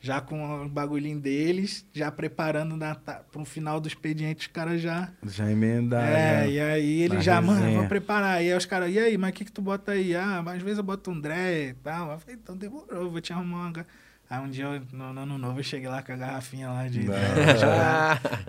[0.00, 5.08] já com o bagulhinho deles, já preparando ta- pro final do expediente, os caras já.
[5.24, 6.04] Já emendaram.
[6.04, 7.78] É, e aí ele na já, mano, resenha.
[7.78, 8.38] vou preparar.
[8.38, 10.16] Aí os caras, e aí, mas o que que tu bota aí?
[10.16, 12.10] Ah, mas às vezes eu boto um Dré e tal.
[12.10, 13.70] Eu falei, então demorou, vou te arrumar uma...
[13.70, 13.86] ga-"
[14.28, 16.88] Aí um dia, eu, no, no ano novo, eu cheguei lá com a garrafinha lá
[16.88, 17.02] de...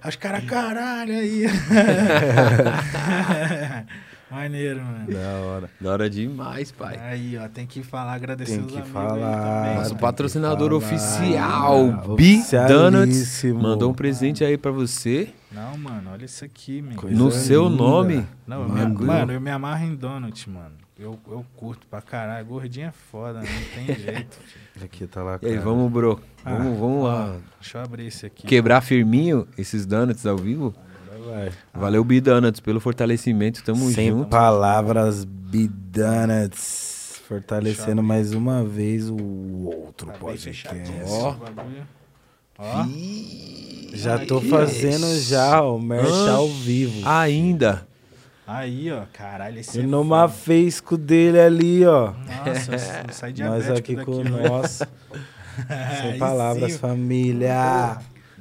[0.02, 1.46] Aí os caras, caralho, aí.
[4.32, 5.12] Maneiro, mano.
[5.12, 5.70] Da hora.
[5.80, 6.98] Da hora demais, pai.
[7.02, 9.76] Aí, ó, tem que falar, agradecer Tem os que amigos falar.
[9.76, 10.94] Nosso tem que patrocinador falar.
[10.96, 15.30] oficial, Bi Donuts, mandou um presente aí pra você.
[15.52, 16.96] Não, mano, olha isso aqui, meu.
[16.96, 17.84] Coisa no seu linda.
[17.84, 18.26] nome.
[18.48, 20.76] Não, eu me, mano, eu me amarro em donut, mano.
[20.98, 22.46] Eu, eu curto pra caralho.
[22.46, 23.46] Gordinho é foda, não
[23.86, 24.38] tem jeito.
[24.84, 26.22] Aqui tá lá, E aí, vamos, bro.
[26.46, 27.34] Ah, Vamos, vamos lá.
[27.36, 28.46] ó, Deixa eu abrir esse aqui.
[28.48, 30.74] Quebrar firminho esses donuts ao vivo.
[31.32, 31.52] Vai.
[31.74, 33.63] Valeu, Bi Donuts, pelo fortalecimento.
[33.63, 34.28] Tamo Sem junto.
[34.30, 37.22] palavras, Bidonuts.
[37.28, 39.15] Fortalecendo mais uma vez o
[39.65, 40.70] outro Tá podcast.
[41.08, 41.36] Ó.
[42.58, 42.86] Ó.
[43.94, 45.30] Já tô fazendo isso.
[45.30, 47.08] já o merch ao vivo.
[47.08, 47.88] Ainda.
[48.46, 49.04] Aí, ó.
[49.13, 52.12] Caralho, esse E é mafesco dele ali, ó.
[52.46, 52.74] Nossa,
[53.08, 54.50] eu saí Nós diabético aqui daqui, com mano.
[54.50, 54.82] nós.
[56.02, 56.78] Sem Aí palavras, sim.
[56.80, 57.98] família.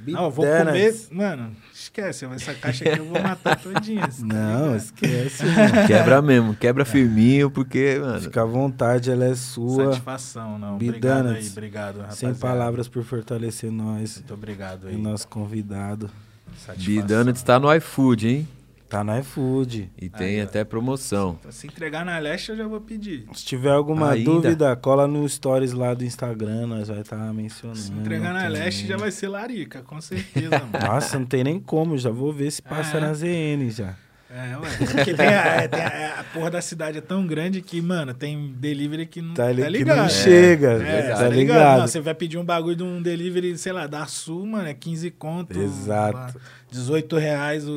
[0.07, 0.95] Não, eu vou comer.
[1.13, 1.51] Mano,
[1.91, 2.25] esquece.
[2.27, 4.09] Essa caixa aqui eu vou matar todinha.
[4.21, 5.87] Não, esquece, mano.
[5.87, 8.21] Quebra mesmo, quebra firminho, porque, mano.
[8.21, 9.87] Fica à vontade, ela é sua.
[9.87, 10.75] Satisfação, não.
[10.77, 12.35] Obrigado aí, obrigado, Sem rapaziada.
[12.39, 14.17] palavras por fortalecer nós.
[14.17, 14.95] Muito obrigado aí.
[14.95, 16.11] E nosso convidado.
[16.57, 16.85] Satisfação.
[16.85, 18.49] Bidana está no iFood, hein?
[18.91, 19.89] Tá no iFood.
[19.97, 21.39] E tem Aí, até promoção.
[21.51, 23.25] Se entregar na leste, eu já vou pedir.
[23.33, 24.29] Se tiver alguma Ainda?
[24.29, 27.79] dúvida, cola no stories lá do Instagram, nós vai estar mencionando.
[27.79, 28.63] Se entregar na também.
[28.65, 30.85] leste, já vai ser larica, com certeza, mano.
[30.87, 33.01] Nossa, não tem nem como, já vou ver se passa É.
[33.01, 33.95] na ZN já.
[34.33, 34.69] É, ué.
[34.95, 38.15] Porque tem a, é, tem a- a porra da cidade é tão grande que, mano,
[38.15, 39.97] tem delivery que não Tá, tá, ali que ligado.
[39.99, 40.09] não É.
[40.09, 41.35] chega, É, tá tá ligado?
[41.35, 41.81] ligado?
[41.81, 44.75] Não, você vai pedir um bagulho de um delivery, sei lá, da Sul, mano, é
[44.75, 45.61] 15 conto.
[45.61, 46.17] Exato.
[46.17, 46.33] lá,
[46.71, 47.73] 18 reais o,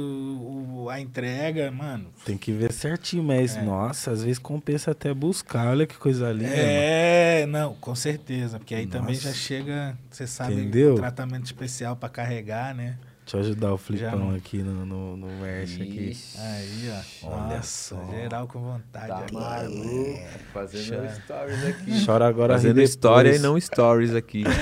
[0.84, 2.06] o- a entrega, mano.
[2.24, 3.62] Tem que ver certinho, mas, É.
[3.64, 6.50] nossa, às vezes compensa até buscar, olha que coisa linda.
[6.50, 6.62] mano.
[6.64, 8.60] É, não, com certeza.
[8.60, 9.30] Porque aí também Nossa.
[9.30, 10.94] já chega, você sabe, Entendeu?
[10.94, 12.96] um tratamento especial pra carregar, né?
[13.34, 16.16] Deixa eu ajudar o Flipão aqui no, no, no merch aqui.
[16.38, 16.92] Aí,
[17.24, 17.28] ó.
[17.30, 18.12] Olha Nossa, só.
[18.12, 19.64] Geral com vontade Tá agora.
[19.64, 20.20] maluco.
[20.54, 21.16] Fazendo Chora.
[21.16, 21.92] stories aqui.
[22.06, 24.44] Chora agora, Fazendo história e não stories aqui.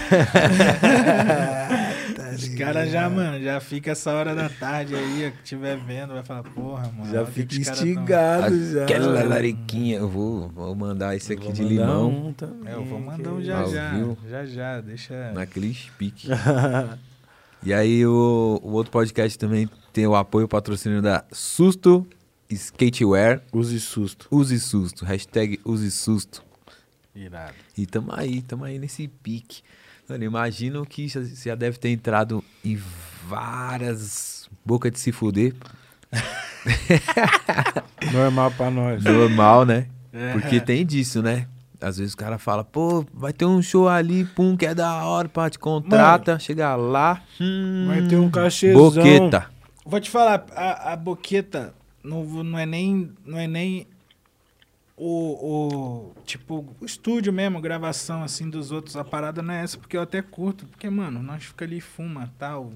[2.34, 6.14] Os caras já, mano, já fica essa hora da tarde aí, ó, que tiver vendo,
[6.14, 7.12] vai falar, porra, mano.
[7.12, 8.84] Já fica caras tão- instigado já.
[8.84, 9.98] Aquela lariquinha.
[9.98, 13.42] Eu vou, vou mandar esse aqui de limão um também, É, eu vou mandar um
[13.44, 13.92] já já.
[14.30, 15.32] Já já, deixa.
[15.34, 16.30] naquele pique.
[17.64, 22.08] E aí o, o outro podcast também tem o apoio e o patrocínio da Susto
[22.50, 23.42] Skatewear.
[23.54, 24.28] Use susto.
[24.32, 25.06] Use Susto.
[25.06, 26.44] Hashtag Use Susto.
[27.16, 27.54] Irado.
[27.78, 29.62] E tamo aí, tamo aí nesse pique.
[30.08, 32.82] Mano, imagino que você já deve ter entrado em
[33.28, 35.54] várias bocas de se fuder.
[38.12, 39.04] Normal pra nós.
[39.04, 39.88] Normal, né?
[40.12, 40.34] É.
[40.34, 41.48] Porque tem disso, né?
[41.82, 45.04] Às vezes o cara fala, pô, vai ter um show ali, pum, que é da
[45.04, 48.80] hora, pá, te contrata, chega lá, hum, Vai ter um cachezão.
[48.80, 49.50] boqueta.
[49.84, 53.12] Vou te falar, a, a boqueta não, não é nem.
[53.26, 53.88] Não é nem
[54.96, 56.14] o, o.
[56.26, 58.96] Tipo, o estúdio mesmo, gravação assim dos outros.
[58.96, 60.66] A parada não é essa, porque eu até curto.
[60.68, 62.72] Porque, mano, nós fica ali e fuma tal.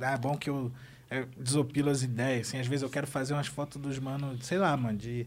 [0.00, 0.70] É bom que eu
[1.10, 2.48] é, desopilo as ideias.
[2.48, 5.26] Assim, às vezes eu quero fazer umas fotos dos manos, sei lá, mano, de.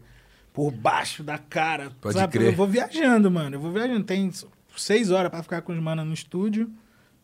[0.52, 1.90] Por baixo da cara.
[2.00, 2.32] Pode sabe?
[2.32, 2.48] crer.
[2.48, 3.56] Eu vou viajando, mano.
[3.56, 4.04] Eu vou viajando.
[4.04, 4.30] Tem
[4.76, 6.70] seis horas pra ficar com os manos no estúdio.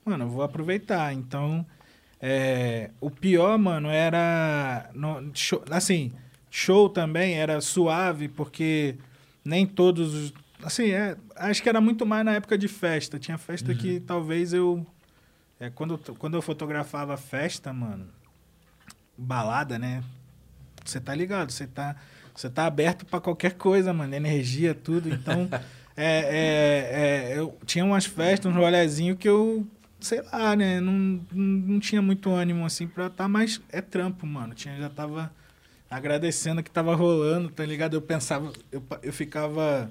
[0.05, 1.13] Mano, eu vou aproveitar.
[1.13, 1.67] Então.
[2.21, 4.89] É, o pior, mano, era.
[4.95, 6.13] no- show- assim,
[6.51, 8.97] show também era suave, porque
[9.45, 10.15] nem todos.
[10.15, 13.19] os- Assim, é, acho que era muito mais na época de festa.
[13.19, 14.87] Tinha festa que talvez eu.
[15.61, 18.09] É, quando, eu- quando eu fotografava festa, mano,
[19.17, 20.03] balada, né?
[20.85, 21.97] Você tá ligado, você tá,
[22.41, 24.15] você tá aberto pra qualquer coisa, mano.
[24.15, 25.09] Energia, tudo.
[25.09, 25.49] Então,
[25.97, 29.67] é, é, é, eu tinha umas festas, uns rolezinhos que eu,
[30.01, 30.81] sei lá, né?
[30.81, 34.55] Não, não, tinha muito ânimo assim pra estar, mas é trampo, mano.
[34.55, 35.33] Tinha, já tava
[35.91, 37.95] agradecendo que tava rolando, tá ligado?
[37.95, 39.91] Eu pensava, eu, eu ficava.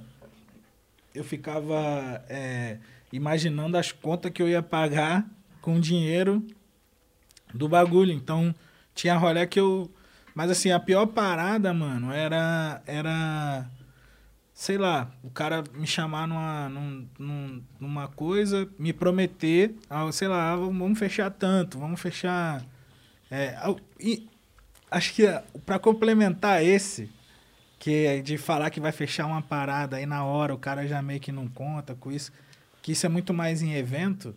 [1.13, 2.77] Eu ficava é,
[3.11, 5.25] imaginando as contas que eu ia pagar
[5.61, 6.45] com o dinheiro
[7.53, 8.11] do bagulho.
[8.11, 8.53] Então,
[8.93, 9.89] tinha rolê que eu.
[10.35, 12.81] Mas assim, a pior parada, mano, era.
[12.85, 13.65] Era.
[14.53, 20.29] Sei lá, o cara me chamar numa, num- num- numa coisa, me prometer, ah, sei
[20.29, 22.63] lá, ah, vamos fechar tanto, vamos fechar.
[23.29, 23.53] É,
[23.99, 24.29] e
[24.89, 25.23] acho que
[25.65, 27.09] pra complementar esse,
[27.77, 31.01] que é de falar que vai fechar uma parada aí na hora, o cara já
[31.01, 32.31] meio que não conta com isso,
[32.81, 34.33] que isso é muito mais em evento,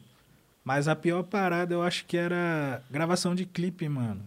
[0.65, 4.27] mas a pior parada eu acho que era gravação de clipe, mano.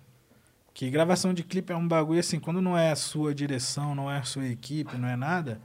[0.74, 4.10] Que gravação de clipe é um bagulho assim, quando não é a sua direção, não
[4.10, 5.60] é a sua equipe, não é nada,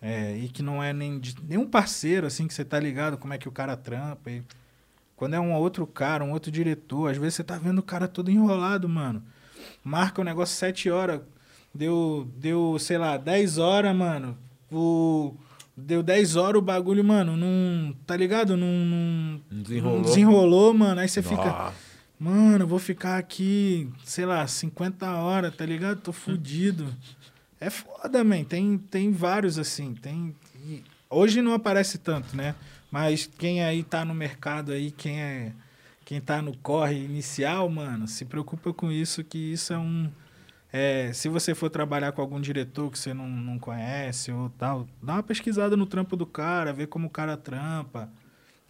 [0.00, 3.34] é, e que não é nem de, nenhum parceiro, assim, que você tá ligado como
[3.34, 4.30] é que o cara trampa.
[4.30, 4.42] E
[5.16, 8.06] quando é um outro cara, um outro diretor, às vezes você tá vendo o cara
[8.08, 9.22] todo enrolado, mano.
[9.84, 11.20] Marca o negócio sete horas,
[11.74, 14.38] deu, deu, sei lá, 10 horas, mano.
[14.70, 15.34] O,
[15.76, 17.94] deu 10 horas o bagulho, mano, não.
[18.06, 18.56] Tá ligado?
[18.56, 19.96] Não, não, Desenrolou.
[19.98, 21.00] não desenrolou, mano.
[21.00, 21.72] Aí você fica.
[22.20, 26.02] Mano, eu vou ficar aqui, sei lá, 50 horas, tá ligado?
[26.02, 26.94] Tô fudido.
[27.58, 28.44] É foda, man.
[28.44, 29.94] Tem, tem vários assim.
[29.94, 30.36] Tem.
[31.08, 32.54] Hoje não aparece tanto, né?
[32.90, 35.52] Mas quem aí tá no mercado aí, quem é.
[36.04, 40.10] Quem tá no corre inicial, mano, se preocupa com isso, que isso é um.
[40.70, 44.86] é, se você for trabalhar com algum diretor que você não, não conhece ou tal,
[45.02, 48.10] dá uma pesquisada no trampo do cara, vê como o cara trampa,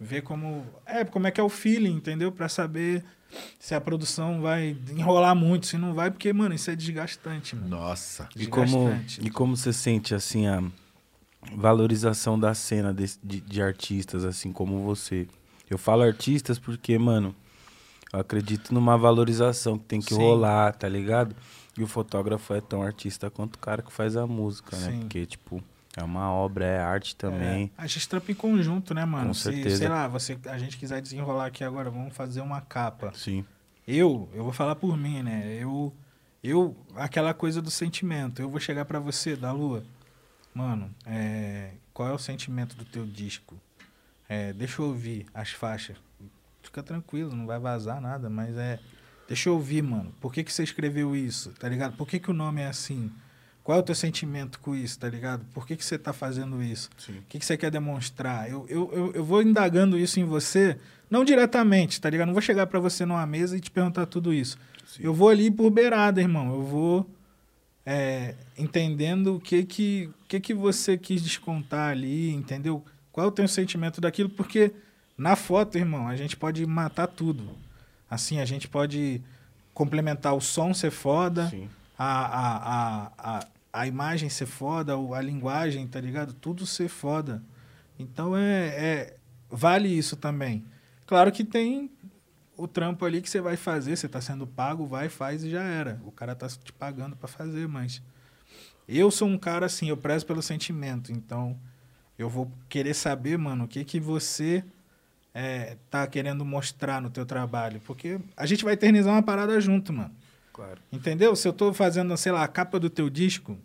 [0.01, 0.65] vê como.
[0.85, 2.31] É, como é que é o feeling, entendeu?
[2.31, 3.05] Pra saber
[3.59, 7.69] se a produção vai enrolar muito, se não vai, porque, mano, isso é desgastante, mano.
[7.69, 8.27] Nossa.
[8.35, 9.21] E como, Desgastante.
[9.23, 10.61] e como você sente, assim, a
[11.55, 15.27] valorização da cena desse- de, de artistas, assim como você?
[15.69, 17.35] Eu falo artistas porque, mano,
[18.13, 20.19] Eu acredito numa valorização que tem que Sim.
[20.19, 21.33] rolar, tá ligado?
[21.77, 24.91] E o fotógrafo é tão artista quanto o cara que faz a música, né?
[24.91, 24.99] Sim.
[24.99, 25.63] Porque, tipo,
[25.95, 27.71] é uma obra, é arte também.
[27.77, 29.27] É, a gente trampa em conjunto, né, mano?
[29.27, 29.77] Com Se, certeza.
[29.77, 33.11] sei lá, você, a gente quiser desenrolar aqui agora, vamos fazer uma capa.
[33.13, 33.45] Sim.
[33.87, 35.57] Eu, eu vou falar por mim, né?
[35.59, 35.93] Eu,
[36.41, 38.41] eu, aquela coisa do sentimento.
[38.41, 39.83] Eu vou chegar pra você, da Lua.
[40.53, 43.59] Mano, é, qual é o sentimento do teu disco?
[44.29, 45.97] É, deixa eu ouvir as faixas.
[46.61, 48.79] Fica tranquilo, não vai vazar nada, mas é.
[49.27, 50.13] Deixa eu ouvir, mano.
[50.21, 51.51] Por que, que você escreveu isso?
[51.59, 51.97] Tá ligado?
[51.97, 53.11] Por que, que o nome é assim?
[53.63, 55.45] Qual é o teu sentimento com isso, tá ligado?
[55.53, 56.89] Por que, que você tá fazendo isso?
[56.97, 57.19] Sim.
[57.19, 58.49] O que, que você quer demonstrar?
[58.49, 60.77] Eu, eu, eu, eu vou indagando isso em você,
[61.09, 62.27] não diretamente, tá ligado?
[62.27, 64.57] Não vou chegar pra você numa mesa e te perguntar tudo isso.
[64.85, 65.03] Sim.
[65.03, 66.51] Eu vou ali por beirada, irmão.
[66.53, 67.09] Eu vou
[67.85, 72.83] é, entendendo o que que, o que que você quis descontar ali, entendeu?
[73.11, 74.29] Qual é o teu sentimento daquilo?
[74.29, 74.71] Porque
[75.17, 77.43] na foto, irmão, a gente pode matar tudo.
[78.09, 79.21] Assim, a gente pode
[79.73, 81.69] complementar o som ser foda, Sim.
[82.03, 86.33] A, a, a, a, imagem ser foda, a linguagem, tá ligado?
[86.33, 87.43] Tudo ser foda.
[87.99, 89.15] Então é, é
[89.49, 90.65] vale isso também.
[91.05, 91.91] Claro que tem
[92.57, 95.63] o trampo ali que você vai fazer, você tá sendo pago, vai, faz e já
[95.63, 96.01] era.
[96.03, 98.01] O cara tá te pagando pra fazer, mas
[98.87, 101.55] eu sou um cara assim, eu prezo pelo sentimento, então
[102.17, 104.63] eu vou querer saber, mano, o que que você
[105.35, 109.93] é, tá querendo mostrar no teu trabalho, porque a gente vai eternizar uma parada junto,
[109.93, 110.15] mano.
[110.53, 110.79] Claro.
[110.91, 111.35] Entendeu?
[111.35, 113.57] Se eu tô fazendo, sei lá, a capa do teu disco,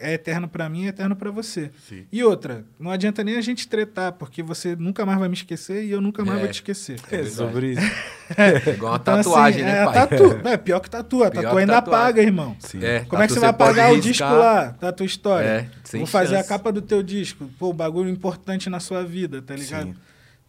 [0.00, 1.72] é eterno pra mim, é eterno pra você.
[1.88, 2.06] Sim.
[2.12, 5.82] E outra, não adianta nem a gente tretar, porque você nunca mais vai me esquecer
[5.84, 6.42] e eu nunca mais É.
[6.42, 7.00] vou te esquecer.
[7.08, 7.34] É verdade.
[7.34, 7.80] sobre isso.
[8.36, 9.94] É igual uma Então, tatuagem, assim, né, é, pai?
[9.94, 12.04] Tatu, é pior que tatu, a Pior tatu que ainda tatuagem.
[12.06, 12.56] paga, irmão.
[12.60, 12.78] Sim.
[12.84, 14.02] É, Como é que você vai pagar o riscar.
[14.12, 15.48] disco lá da tua história?
[15.48, 16.48] É, sem Vou fazer a chance.
[16.48, 17.50] capa do teu disco.
[17.58, 19.86] Pô, bagulho importante na sua vida, tá ligado?
[19.88, 19.96] Sim.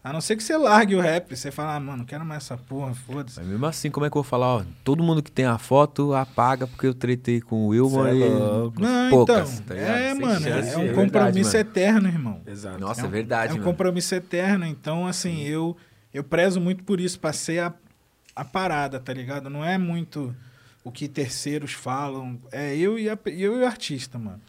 [0.02, 2.44] A não ser que você largue o rap, você fala, ah, mano, não quero mais
[2.44, 3.38] essa porra, foda-se.
[3.38, 4.46] Mas mesmo assim, como é que eu vou falar?
[4.56, 8.22] Ó, todo mundo que tem a foto apaga porque eu tretei com o Wilman Cê
[8.22, 8.80] é e.
[8.80, 11.60] Não, poucas, então, tá é, Sem mano, é, chance, é é um verdade, compromisso mano.
[11.70, 12.42] eterno, irmão.
[12.46, 12.78] Exato.
[12.78, 13.70] Nossa, é é um, verdade, É um mano.
[13.70, 14.64] compromisso eterno.
[14.64, 15.76] Então, assim, eu,
[16.14, 17.20] eu prezo muito por isso.
[17.20, 17.70] Passei a,
[18.34, 19.50] a parada, tá ligado?
[19.50, 20.34] Não é muito
[20.82, 22.38] o que terceiros falam.
[22.50, 24.40] É eu e, a, eu e o artista, mano.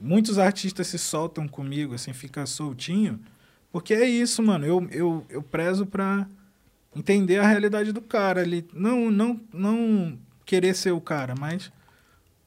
[0.00, 3.18] Muitos artistas se soltam comigo, assim, fica soltinho.
[3.74, 4.64] Porque é isso, mano.
[4.64, 6.28] Eu, eu, eu prezo pra
[6.94, 8.64] entender a realidade do cara ali.
[8.72, 11.72] Não, não, não querer ser o cara, mas...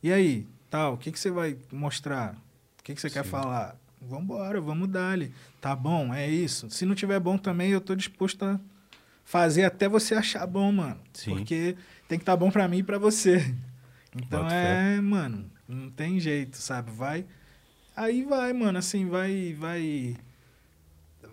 [0.02, 0.48] E aí?
[0.70, 2.34] Tal, o que, que você vai mostrar?
[2.80, 3.30] O que, que você quer Sim.
[3.30, 3.76] falar?
[4.02, 5.34] Vambora, vamos dar ali.
[5.60, 6.70] Tá bom, é isso.
[6.70, 8.58] Se não tiver bom também, eu tô disposto a
[9.26, 11.02] fazer até você achar bom, mano.
[11.12, 11.32] Sim.
[11.32, 11.76] Porque
[12.08, 13.54] tem que estar bom pra mim e pra você.
[14.16, 16.90] Então Boto é, mano, não tem jeito, sabe?
[16.90, 17.26] Vai.
[17.98, 19.54] Aí vai, mano, assim, vai.
[19.60, 20.16] Vai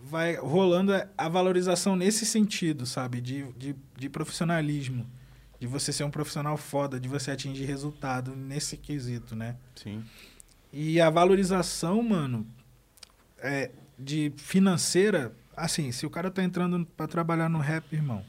[0.07, 3.19] vai rolando a valorização nesse sentido, sabe?
[3.21, 5.05] De, de, de profissionalismo.
[5.59, 9.55] De você ser um profissional foda, de você atingir resultado nesse quesito, né?
[9.75, 10.03] Sim.
[10.71, 12.45] E a valorização, mano,
[13.39, 18.23] é, de financeira, assim, se o cara tá entrando pra trabalhar no rap, irmão,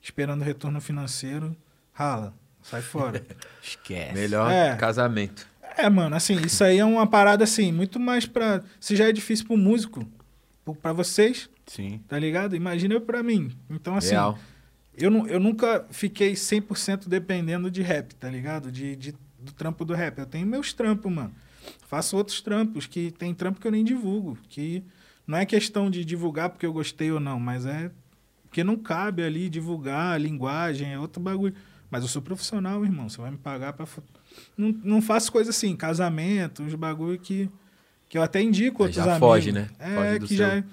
[0.00, 1.56] esperando retorno financeiro,
[1.92, 3.24] rala, sai fora.
[3.62, 4.12] Esquece.
[4.14, 4.76] Melhor É.
[4.76, 5.46] casamento.
[5.78, 8.62] é, mano, assim, isso aí é uma parada, assim, muito mais pra...
[8.78, 10.06] Se já é difícil pro músico,
[10.74, 12.00] pra vocês, Sim.
[12.08, 12.56] tá ligado?
[12.56, 13.50] Imagina eu pra mim.
[13.70, 14.38] Então, assim, Real.
[14.96, 18.70] eu, nu- eu nunca fiquei 100% dependendo de rap, tá ligado?
[18.72, 20.18] De, de- do trampo do rap.
[20.18, 21.32] Eu tenho meus trampos, mano.
[21.88, 24.36] Faço outros trampos, que tem trampo que eu nem divulgo.
[24.48, 24.82] Que
[25.26, 27.90] não é questão de divulgar porque eu gostei ou não, mas é
[28.44, 31.54] porque não cabe ali divulgar a linguagem, é outro bagulho.
[31.90, 33.08] Mas eu sou profissional, irmão.
[33.08, 33.86] Você vai me pagar pra.
[33.86, 34.02] fo-
[34.56, 37.48] Não, não faço coisa assim, casamento, uns bagulho que,
[38.16, 39.18] que eu até indico Aí outros já amigos.
[39.28, 39.68] foge, né?
[39.78, 40.64] É, Foge do que seu- já.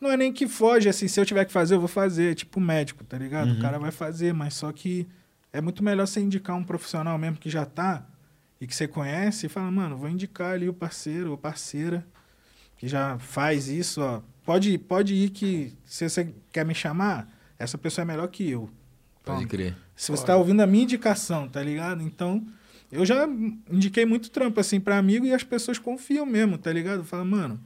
[0.00, 2.60] Não é nem que foge, assim, se eu tiver que fazer, eu vou fazer, tipo
[2.60, 3.48] médico, tá ligado?
[3.50, 3.58] Uhum.
[3.58, 5.06] O cara vai fazer, mas só que
[5.52, 8.06] é muito melhor você indicar um profissional mesmo que já tá
[8.60, 12.06] e que você conhece e fala, mano, vou indicar ali o parceiro ou parceira
[12.76, 14.20] que já faz isso, ó.
[14.44, 17.28] Pode, pode ir que se você quer me chamar,
[17.58, 18.68] essa pessoa é melhor que eu.
[19.24, 19.74] Pode crer.
[19.96, 22.02] Se você tá ouvindo a minha indicação, tá ligado?
[22.02, 22.44] Então,
[22.94, 23.26] eu já
[23.70, 27.04] indiquei muito trampo, assim, pra amigo e as pessoas confiam mesmo, tá ligado?
[27.04, 27.60] Fala, mano,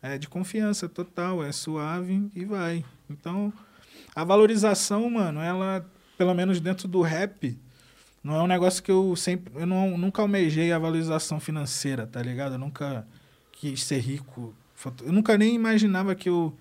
[0.00, 2.84] é de confiança total, é suave e vai.
[3.10, 3.52] Então,
[4.14, 5.84] a valorização, mano, ela,
[6.16, 7.58] pelo menos dentro do rap,
[8.22, 9.52] não é um negócio que eu sempre.
[9.60, 12.52] Eu não, nunca almejei a valorização financeira, tá ligado?
[12.52, 13.06] Eu nunca
[13.52, 14.54] quis ser rico.
[15.04, 16.56] Eu nunca nem imaginava que, eu,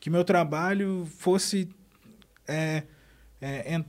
[0.00, 1.68] que meu trabalho fosse.
[2.48, 2.82] é,
[3.40, 3.84] é,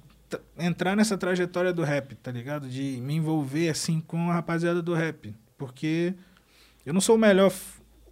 [0.57, 2.69] entrar nessa trajetória do rap, tá ligado?
[2.69, 5.35] De me envolver assim com a rapaziada do rap.
[5.57, 6.13] Porque
[6.85, 7.51] eu não sou o melhor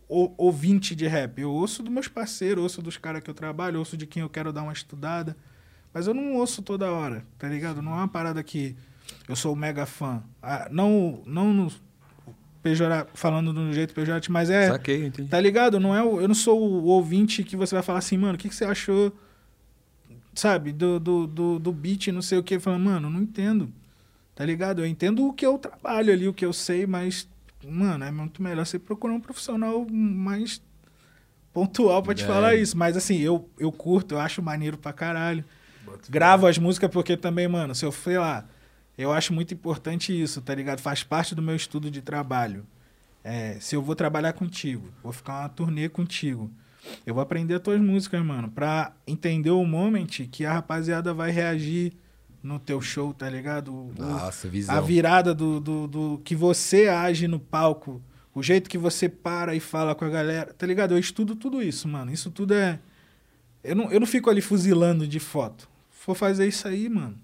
[0.08, 1.40] ouvinte de rap.
[1.40, 4.30] Eu ouço dos meus parceiros, ouço dos caras que eu trabalho, ouço de quem eu
[4.30, 5.36] quero dar uma estudada.
[5.94, 7.82] Mas eu não ouço toda hora, tá ligado?
[7.82, 8.76] Não é uma parada que
[9.28, 10.24] eu sou mega fã.
[10.42, 11.72] Ah, não, não no
[12.62, 14.68] pejorar, falando de um jeito pejorativo, mas é.
[14.68, 15.30] Saquei, entendi.
[15.30, 15.80] Tá ligado?
[15.80, 18.38] Não é o, eu não sou o ouvinte que você vai falar assim, mano, o
[18.38, 19.12] que, que você achou,
[20.40, 22.60] sabe, do, do, do, do beat, não sei o que.
[22.60, 23.72] Falando, mano, não entendo.
[24.36, 24.82] Tá ligado?
[24.82, 27.28] Eu entendo o que eu trabalho ali, o que eu sei, mas,
[27.68, 30.62] mano, é muito melhor você procurar um profissional mais
[31.54, 32.28] pontual pra te É.
[32.28, 32.78] falar isso.
[32.78, 35.44] Mas assim, eu, eu curto, eu acho maneiro pra caralho.
[36.10, 38.46] Gravo as músicas porque também, mano, se eu sei lá,
[38.98, 40.80] eu acho muito importante isso, tá ligado?
[40.80, 42.66] Faz parte do meu estudo de trabalho.
[43.24, 46.50] É, se eu vou trabalhar contigo, vou ficar uma turnê contigo,
[47.06, 51.32] eu vou aprender as tuas músicas, mano, pra entender o moment que a rapaziada vai
[51.32, 51.94] reagir
[52.42, 53.74] no teu show, tá ligado?
[53.74, 54.84] O- Nossa, a visão.
[54.86, 58.02] virada do, do, do que você age no palco,
[58.34, 60.94] o jeito que você para e fala com a galera, tá ligado?
[60.94, 62.12] Eu estudo tudo isso, mano.
[62.12, 62.80] Isso tudo é.
[63.64, 65.68] Eu não, eu não fico ali fuzilando de foto.
[65.92, 67.18] For fazer isso aí, mano.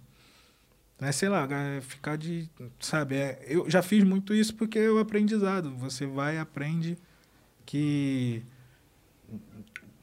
[0.99, 2.49] É, sei lá, é ficar de.
[2.80, 3.16] Sabe?
[3.16, 5.74] É, eu já fiz muito isso porque é o aprendizado.
[5.78, 6.97] Você vai e aprende
[7.66, 8.43] que.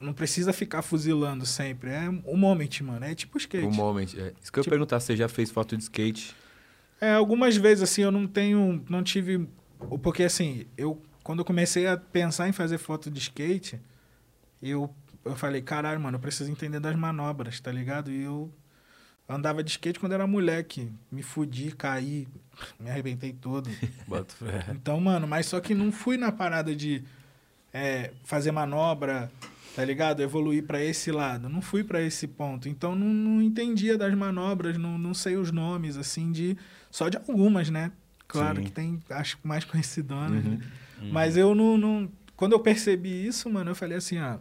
[0.03, 1.91] Não precisa ficar fuzilando sempre.
[1.91, 3.05] É um moment, mano.
[3.05, 3.67] É tipo skate.
[3.67, 4.07] O moment.
[4.17, 4.33] É.
[4.43, 6.35] Isso que eu ia Tipo- perguntar, você já fez foto de skate?
[7.01, 8.85] É, algumas vezes, assim, eu não tenho.
[8.89, 9.49] Não tive.
[10.03, 11.01] Porque, assim, eu.
[11.23, 13.81] Quando eu comecei a pensar em fazer foto de skate,
[14.61, 14.93] eu,
[15.25, 18.11] eu falei, caralho, mano, eu preciso entender das manobras, tá ligado?
[18.11, 18.53] E eu
[19.29, 20.91] andava de skate quando era moleque.
[21.13, 22.27] Me fudi, caí,
[22.79, 23.71] me arrebentei todo.
[24.75, 27.03] Então, mano, mas só que não fui na parada de
[27.73, 29.31] é, fazer manobra,
[29.75, 30.21] tá ligado?
[30.21, 31.49] Evoluir pra esse lado.
[31.49, 32.69] Não fui pra esse ponto.
[32.69, 36.57] Então, não, não entendia das manobras, não, não sei os nomes, assim, de.
[36.91, 37.91] Só de algumas, né?
[38.29, 38.63] Claro Sim.
[38.65, 40.53] que tem, acho que mais conhecidonas, Uhum.
[40.53, 40.61] né?
[41.11, 42.11] Mas eu não, não.
[42.37, 44.39] Quando eu percebi isso, mano, eu falei assim, ah.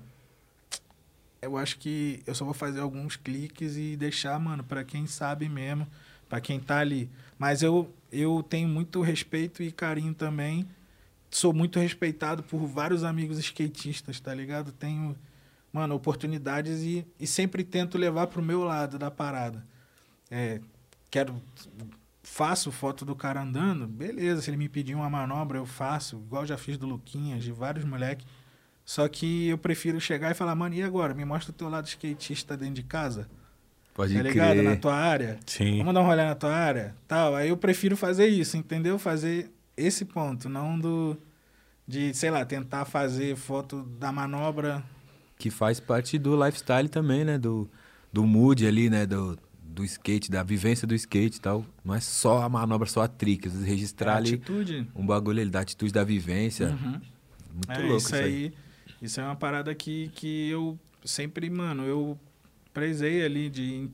[1.42, 5.50] Eu acho que eu só vou fazer alguns cliques e deixar, mano, pra quem sabe
[5.50, 5.88] mesmo,
[6.30, 7.10] pra quem tá ali.
[7.40, 10.68] Mas eu, eu tenho muito respeito e carinho também.
[11.32, 14.72] Sou muito respeitado por vários amigos skatistas, tá ligado?
[14.72, 15.16] Tenho,
[15.72, 19.66] mano, oportunidades e, e sempre tento levar pro meu lado da parada.
[20.30, 20.60] É,
[21.10, 21.42] quero
[22.22, 26.46] faço foto do cara andando, beleza, se ele me pedir uma manobra, eu faço, igual
[26.46, 28.26] já fiz do Luquinhas, de vários moleques.
[28.86, 31.14] Só que eu prefiro chegar e falar, mano, e agora?
[31.14, 33.30] Me mostra o teu lado skatista dentro de casa.
[33.94, 34.52] Pode tá ligado?
[34.52, 34.64] crer.
[34.64, 35.40] Na tua área.
[35.46, 35.78] Sim.
[35.80, 36.96] Vamos dar um rolê na tua área?
[37.08, 37.36] Tal.
[37.36, 38.98] Aí eu prefiro fazer isso, entendeu?
[38.98, 41.18] Fazer esse ponto, não do.
[41.88, 44.84] De, sei lá, tentar fazer foto da manobra.
[45.38, 47.38] Que faz parte do lifestyle também, né?
[47.38, 47.70] Do,
[48.14, 49.06] do mood ali, né?
[49.06, 51.66] Do, do skate, da vivência do skate e tal.
[51.84, 53.48] Não é só a manobra, só a trick.
[53.48, 54.88] Às vezes registrar a ali atitude.
[54.96, 56.70] um bagulho ali, da atitude da vivência.
[56.70, 57.02] Uhum.
[57.54, 58.54] Muito É, louco isso aí.
[59.02, 62.18] Isso é uma parada que, que eu sempre, mano, eu
[62.74, 63.90] prezei ali de.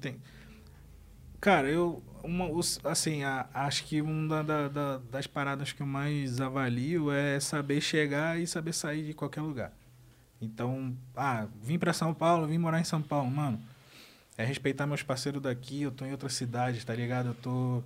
[1.40, 2.04] Cara, eu.
[2.24, 2.46] Uma,
[2.84, 7.80] assim, a- acho que uma da, da- das paradas que eu mais avalio é saber
[7.82, 9.72] chegar e saber sair de qualquer lugar.
[10.42, 13.60] Então, ah, vim pra São Paulo, vim morar em São Paulo, mano.
[14.38, 17.30] É respeitar meus parceiros daqui, eu tô em outra cidade, tá ligado?
[17.30, 17.84] Eu tô.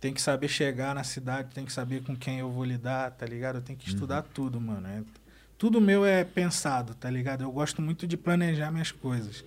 [0.00, 3.24] Tem que saber chegar na cidade, tem que saber com quem eu vou lidar, tá
[3.24, 3.56] ligado?
[3.56, 4.86] Eu tenho que estudar tudo, mano.
[4.88, 5.02] É-
[5.56, 7.42] tudo meu é pensado, tá ligado?
[7.42, 9.44] Eu gosto muito de planejar minhas coisas.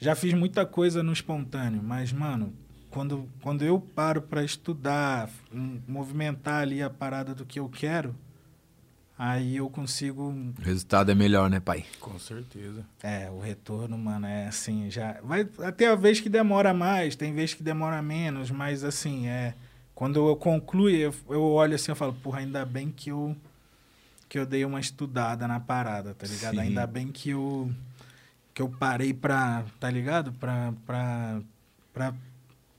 [0.00, 2.52] Já fiz muita coisa no espontâneo, mas, mano,
[2.92, 8.14] quando, quando eu paro pra estudar, m- movimentar ali a parada do que eu quero,
[9.18, 10.28] aí eu consigo
[10.58, 11.84] O resultado é melhor, né, pai?
[12.00, 12.84] Com certeza.
[13.02, 15.20] é, o retorno, mano, é assim, já.
[15.22, 19.54] Vai até a vez que demora mais, tem vez que demora menos, mas assim, é.
[19.94, 23.36] Quando eu concluo, eu, eu olho assim e falo, porra, ainda bem que eu.
[24.28, 26.54] Que eu dei uma estudada na parada, tá ligado?
[26.54, 26.60] Sim.
[26.60, 27.70] Ainda bem que eu.
[28.54, 29.64] Que eu parei pra.
[29.78, 30.32] Tá ligado?
[30.32, 30.72] Pra.
[30.86, 31.40] pra,
[31.92, 32.14] pra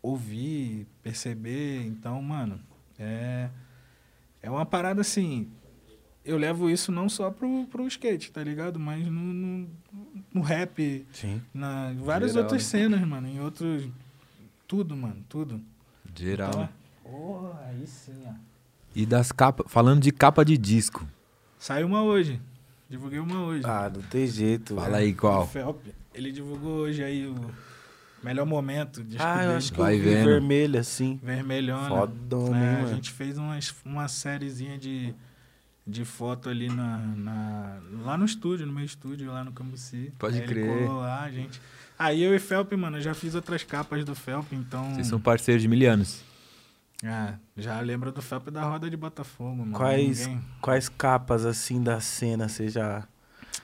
[0.04, 1.86] ouvir, perceber.
[1.88, 2.60] Então, mano,
[3.00, 3.50] é.
[4.42, 5.50] É uma parada assim.
[6.26, 8.80] Eu levo isso não só pro, pro skate, tá ligado?
[8.80, 9.70] Mas no, no,
[10.34, 11.42] no rap, Sim.
[11.54, 12.70] na em várias Geral, outras né?
[12.70, 13.28] cenas, mano.
[13.28, 13.90] Em outros.
[14.68, 15.62] Tudo, mano, tudo.
[16.16, 16.50] Geral.
[16.50, 16.70] Então, né?
[17.04, 18.34] Porra, aí sim, ó.
[18.96, 21.06] E das capas, falando de capa de disco.
[21.58, 22.40] Saiu uma hoje.
[22.90, 23.66] Divulguei uma hoje.
[23.66, 24.76] Ah, não tem jeito.
[24.76, 25.04] Fala velho.
[25.04, 25.48] aí O qual.
[25.48, 25.82] Felp,
[26.14, 27.36] ele divulgou hoje aí o
[28.24, 30.26] melhor momento de Ah, eu acho que Vai eu vi vendo.
[30.26, 31.20] vermelho assim.
[31.24, 31.88] vermelhona.
[31.90, 32.96] Fodona, É, hein, a mano?
[32.96, 35.14] gente fez umas, uma sériezinha de,
[35.86, 40.12] de foto ali na, na- lá no estúdio, no meu estúdio, lá no Cambuci.
[40.18, 40.66] Pode Aí crer.
[40.66, 41.60] Ele colou lá, a gente.
[42.00, 44.94] Aí eu e Felp, mano, eu já fiz outras capas do Felp, então.
[44.96, 46.22] Vocês são parceiros de milianos.
[47.06, 49.74] Ah, já lembro do Felp da roda de Botafogo, mano.
[49.74, 53.04] Quais, Ninguém- quais capas assim da cena você já.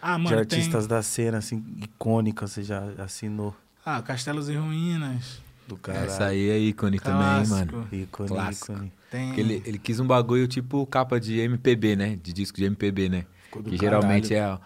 [0.02, 3.56] Ah, de mano, artistas da cena, assim, icônicas, você já assinou?
[3.86, 5.42] Ah, Castelos e Ruínas.
[5.68, 6.06] Do caralho.
[6.08, 7.76] Essa aí é ícone também, Clássico.
[7.76, 7.88] mano.
[7.92, 8.72] Ícone, Clássico.
[8.74, 8.94] ícone.
[9.12, 9.28] Tem.
[9.28, 12.16] Porque ele, ele quis um bagulho tipo capa de MPB, né?
[12.22, 13.26] De disco de MPB, né?
[13.46, 14.62] Ficou do Que geralmente caralho.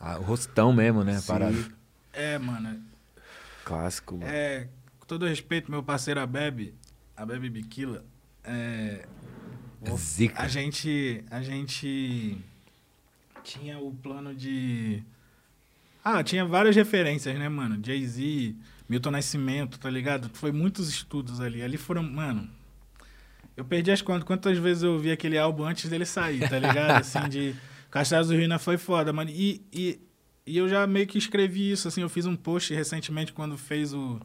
[0.00, 1.18] é a- a- o rostão mesmo, né?
[1.18, 1.26] Sim.
[1.26, 1.56] Parada.
[2.12, 2.80] É, mano.
[3.64, 4.26] Clássico, mano.
[4.30, 6.74] É, com todo respeito, meu parceiro a Bebe,
[7.16, 8.04] a Bebe Biquila,
[8.44, 9.04] é,
[9.96, 10.40] Zica.
[10.42, 12.38] a gente, a gente
[13.44, 15.02] tinha o plano de...
[16.08, 17.84] Ah, tinha várias referências, né, mano?
[17.84, 18.54] Jay-Z,
[18.88, 20.30] Milton Nascimento, tá ligado?
[20.34, 21.60] Foi muitos estudos ali.
[21.60, 22.48] Ali foram, mano...
[23.56, 24.22] Eu perdi as contas.
[24.22, 26.92] Quantas vezes eu ouvi aquele álbum antes dele sair, tá ligado?
[27.02, 27.56] Assim, de...
[27.90, 29.30] Cachaça do Ruína foi foda, mano.
[29.30, 29.98] E, e,
[30.46, 32.02] e eu já meio que escrevi isso, assim.
[32.02, 34.20] Eu fiz um post recentemente quando fez o...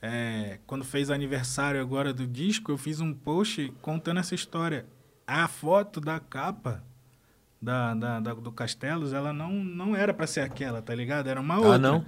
[0.00, 4.86] é, quando fez aniversário agora do disco, eu fiz um post contando essa história.
[5.26, 6.85] A foto da capa
[7.66, 11.26] da, da, da- do Castelos, ela não, não era pra ser aquela, tá ligado?
[11.28, 11.74] Era uma outra.
[11.74, 12.04] Ah, não?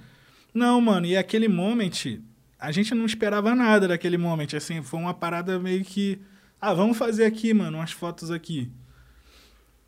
[0.53, 1.91] Não, mano, e aquele moment,
[2.57, 6.19] a gente não esperava nada daquele moment, assim, foi uma parada meio que,
[6.61, 8.71] ah, vamos fazer aqui, mano, umas fotos aqui.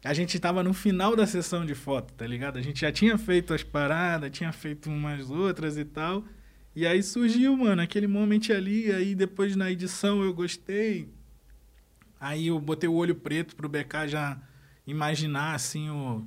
[0.04, 2.58] A gente tava no final da sessão de foto, tá ligado?
[2.58, 6.24] A gente já tinha feito as paradas, tinha feito umas outras e tal.
[6.76, 11.08] E aí surgiu, mano, aquele moment ali, aí depois na edição eu gostei.
[12.20, 14.38] Aí eu botei o olho preto pro BK já
[14.86, 16.26] imaginar, assim, o,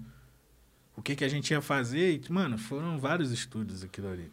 [0.97, 2.15] o que, que a gente ia fazer.
[2.15, 4.31] E, mano, foram vários estúdios aquilo ali.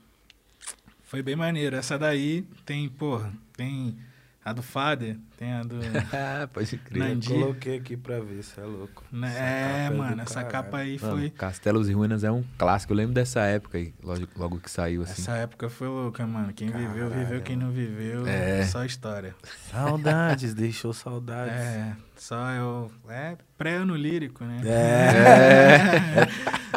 [1.03, 1.75] Foi bem maneiro.
[1.75, 3.97] Essa daí tem, porra, tem
[4.43, 5.75] a do Fader, tem a do.
[6.13, 6.99] Ah, pode crer.
[6.99, 7.27] Nandi.
[7.29, 9.03] Coloquei aqui pra ver, você é louco.
[9.11, 10.51] Né, é, do mano, essa caralho.
[10.51, 11.29] capa aí Mano, foi.
[11.29, 12.91] Castelos e Ruínas é um clássico.
[12.93, 15.21] Eu lembro dessa época aí, logo, logo que saiu, assim.
[15.21, 16.51] Essa época foi louca, mano.
[16.53, 17.09] Quem viveu, viveu.
[17.09, 18.65] Caralho, Quem não viveu, É.
[18.65, 19.35] só história.
[19.71, 21.53] Saudades, deixou saudades.
[21.53, 22.91] É, só eu.
[23.09, 24.61] É pré-ano lírico, né?
[24.65, 26.27] É.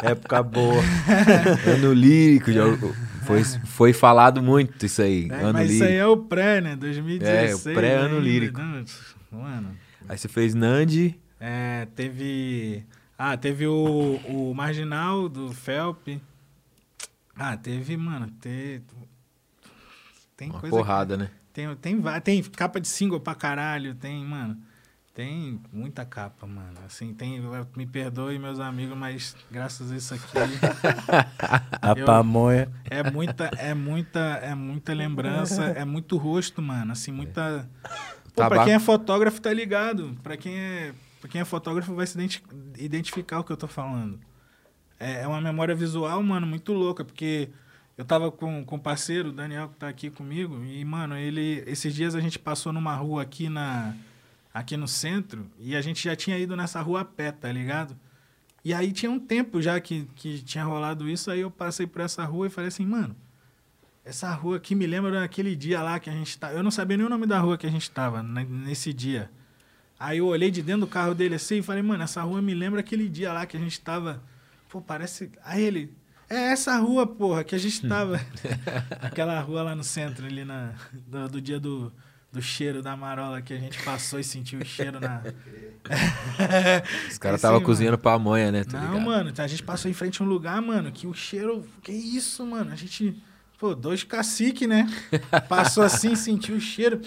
[0.11, 0.81] Época boa.
[1.75, 2.63] Ano lírico, já,
[3.25, 5.27] foi, foi falado muito isso aí.
[5.29, 5.91] É, ano mas isso lírico.
[5.93, 6.75] aí é o pré, né?
[6.75, 7.51] 2016.
[7.51, 8.59] É, o pré-ano lírico.
[9.31, 9.75] Mano.
[10.07, 11.19] Aí você fez Nandi.
[11.39, 12.85] É, teve.
[13.17, 16.07] Ah, teve o, o Marginal do Felp.
[17.35, 18.81] Ah, teve, mano, te-
[20.37, 20.75] tem Uma coisa.
[20.75, 21.29] porrada, né?
[21.53, 24.57] Tem, tem, tem capa de single pra caralho, tem, mano.
[25.15, 26.77] Tem muita capa, mano.
[26.85, 27.41] Assim, tem.
[27.75, 30.25] Me perdoe, meus amigos, mas graças a isso aqui.
[31.81, 32.69] A Eu- pamonha.
[32.83, 36.91] É muita, é muita, é muita lembrança, é muito rosto, mano.
[36.91, 37.67] Assim, muita.
[38.35, 40.17] Pô, pra quem é fotógrafo, tá ligado.
[40.21, 42.43] Pra quem é, pra quem é fotógrafo, vai se identi-
[42.77, 44.19] identificar o que eu tô falando.
[44.99, 47.47] É, é uma memória visual, mano, muito louca, porque
[47.97, 51.63] eu tava com, com o parceiro, o Daniel, que tá aqui comigo, e, mano, ele.
[51.65, 53.93] Esses dias a gente passou numa rua aqui na.
[54.55, 57.93] Aqui no centro, e a gente já tinha ido nessa rua a pé, tá ligado?
[58.63, 62.01] E aí tinha um tempo já que, que tinha rolado isso, aí eu passei por
[62.01, 63.13] essa rua e falei assim, mano,
[64.05, 66.53] essa rua aqui me lembra daquele dia lá que a gente tá.
[66.53, 69.29] Eu não sabia nem o nome da rua que a gente tava né, nesse dia.
[69.99, 72.53] Aí eu olhei de dentro do carro dele assim e falei, mano, essa rua me
[72.53, 74.23] lembra aquele dia lá que a gente tava.
[74.69, 75.31] Pô, parece.
[75.43, 75.93] Aí ele.
[76.29, 78.19] É essa rua, porra, que a gente tava.
[79.01, 81.93] Aquela rua lá no centro, ali na, do, do dia do,
[82.35, 85.21] do cheiro da marola que a gente passou e sentiu o cheiro na.
[87.09, 87.65] Os caras Esse, tava mano.
[87.65, 88.63] cozinhando pamonha, né?
[88.63, 89.05] Tá Não, ligado?
[89.05, 91.65] mano, a gente passou em frente a um lugar, mano, que o cheiro.
[91.81, 92.71] Que isso, mano?
[92.71, 93.15] A gente.
[93.57, 94.85] Pô, dois cacique, né?
[95.47, 96.99] Passou assim, sentiu o cheiro.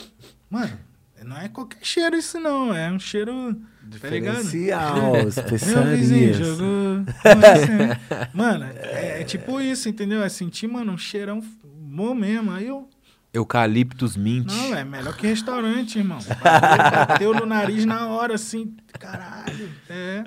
[0.49, 0.79] Mano,
[1.23, 2.75] não é qualquer cheiro isso, não.
[2.75, 3.55] É um cheiro.
[3.55, 3.89] Tá?
[3.89, 7.05] Diferencial, Meu vizinho jogou.
[7.25, 8.29] assim.
[8.35, 10.23] Mano, é, é tipo isso, entendeu?
[10.23, 12.51] É sentir, mano, um cheirão bom mesmo.
[12.51, 12.89] Aí eu.
[13.33, 14.47] Eucaliptus mint.
[14.47, 16.19] Não, é melhor que restaurante, irmão.
[16.43, 18.75] Bateu, bateu no nariz na hora, assim.
[18.99, 19.71] Caralho.
[19.89, 20.25] É.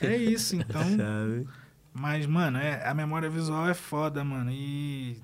[0.00, 0.82] É isso, então.
[0.82, 1.46] Sabe?
[1.92, 4.50] Mas, mano, é, a memória visual é foda, mano.
[4.50, 5.20] E,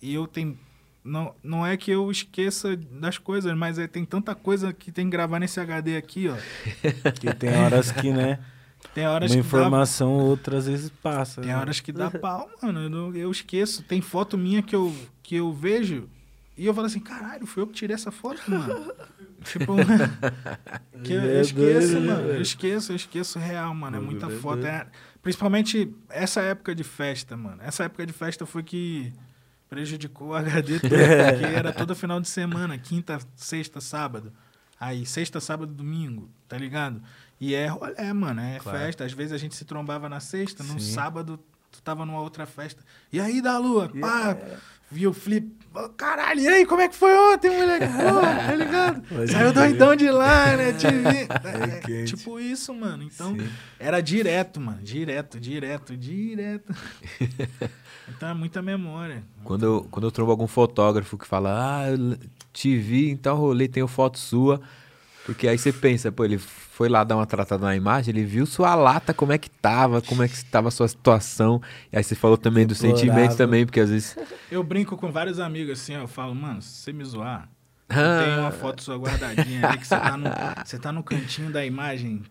[0.00, 0.58] e eu tenho.
[1.04, 5.04] Não, não é que eu esqueça das coisas, mas é, tem tanta coisa que tem
[5.04, 6.36] que gravar nesse HD aqui, ó.
[7.20, 8.38] Que tem horas que, né?
[8.94, 11.42] Tem horas Uma que dá, informação, outras vezes passa.
[11.42, 11.56] tem né?
[11.56, 12.80] horas que dá pau, mano.
[12.80, 13.82] Eu, eu esqueço.
[13.82, 16.08] Tem foto minha que eu, que eu vejo
[16.56, 18.92] e eu falo assim, caralho, fui eu que tirei essa foto, mano.
[19.42, 19.74] tipo,
[21.02, 22.28] que eu, eu esqueço, doido, mano.
[22.28, 23.96] Eu esqueço, eu esqueço real, mano.
[23.96, 24.64] É muita foto.
[24.66, 24.86] É,
[25.22, 27.58] principalmente essa época de festa, mano.
[27.62, 29.12] Essa época de festa foi que
[29.68, 34.32] prejudicou o HD todo, porque era todo final de semana, quinta, sexta, sábado.
[34.78, 37.02] Aí, sexta, sábado, domingo, tá ligado?
[37.40, 38.78] E é rolê, mano, é Claro.
[38.78, 39.04] festa.
[39.04, 40.92] Às vezes a gente se trombava na sexta, no Sim.
[40.92, 41.40] sábado
[41.70, 42.84] tu tava numa outra festa.
[43.12, 44.36] E aí, da lua, pá,
[44.94, 45.52] viu o flip.
[45.74, 47.86] Ô, Caralho, e aí, como é que foi ontem, moleque?
[47.86, 49.02] Pô, tá ligado?
[49.28, 50.72] Saiu doidão de lá, né?
[50.72, 51.26] Te vi.
[51.72, 52.14] É, quente.
[52.14, 53.02] tipo isso, mano.
[53.02, 53.48] Então, Sim.
[53.78, 54.78] era direto, mano.
[54.80, 56.72] Direto, direto, direto.
[58.08, 59.24] então é muita memória.
[59.42, 62.16] Quando eu, quando eu trombo algum fotógrafo que fala, ah, eu
[62.52, 64.60] te vi em tal rolê, tenho foto sua.
[65.26, 68.44] Porque aí você pensa, pô, ele foi lá dar uma tratada na imagem, ele viu
[68.44, 71.62] sua lata, como é que tava, como é que estava a sua situação.
[71.90, 72.98] E aí você falou também do Deplorável.
[73.06, 74.16] sentimento também, porque às vezes.
[74.50, 77.48] Eu brinco com vários amigos assim, ó, eu falo, mano, se você me zoar,
[77.88, 78.22] Ah.
[78.24, 80.30] tem uma foto sua guardadinha ali que você tá no,
[80.64, 82.22] você tá no cantinho da imagem,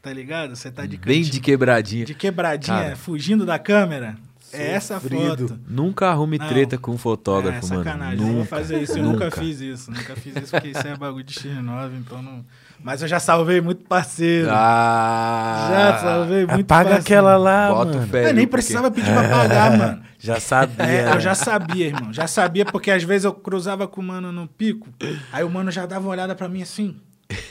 [0.00, 0.56] tá ligado?
[0.56, 2.04] Você tá de bem cantinho, de quebradinha.
[2.06, 2.96] de quebradinha, Cara.
[2.96, 4.16] fugindo da câmera.
[4.52, 5.58] É essa foto.
[5.68, 6.48] Nunca arrume Não.
[6.48, 7.84] treta com um fotógrafo, é, mano.
[7.84, 8.16] sacanagem.
[8.18, 8.98] Nunca, não vou fazer isso.
[8.98, 9.24] Eu nunca.
[9.26, 9.40] nunca.
[9.40, 9.90] fiz isso.
[9.90, 12.44] Nunca fiz isso porque isso é bagulho de X9, então não.
[12.82, 14.48] Mas eu já salvei muito parceiro.
[14.50, 15.68] Ah!
[15.70, 17.00] já salvei muito Apaga parceiro.
[17.02, 18.06] aquela lá, Bota mano.
[18.08, 18.30] fé.
[18.30, 20.02] Eu nem porque- precisava pedir pra pagar, mano.
[20.18, 20.84] Já sabia.
[20.86, 22.12] É, eu já sabia, irmão.
[22.12, 24.88] Já sabia, porque às vezes eu cruzava com o mano no pico,
[25.32, 26.96] aí o mano já dava uma olhada pra mim assim.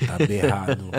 [0.06, 0.92] Tá berrado.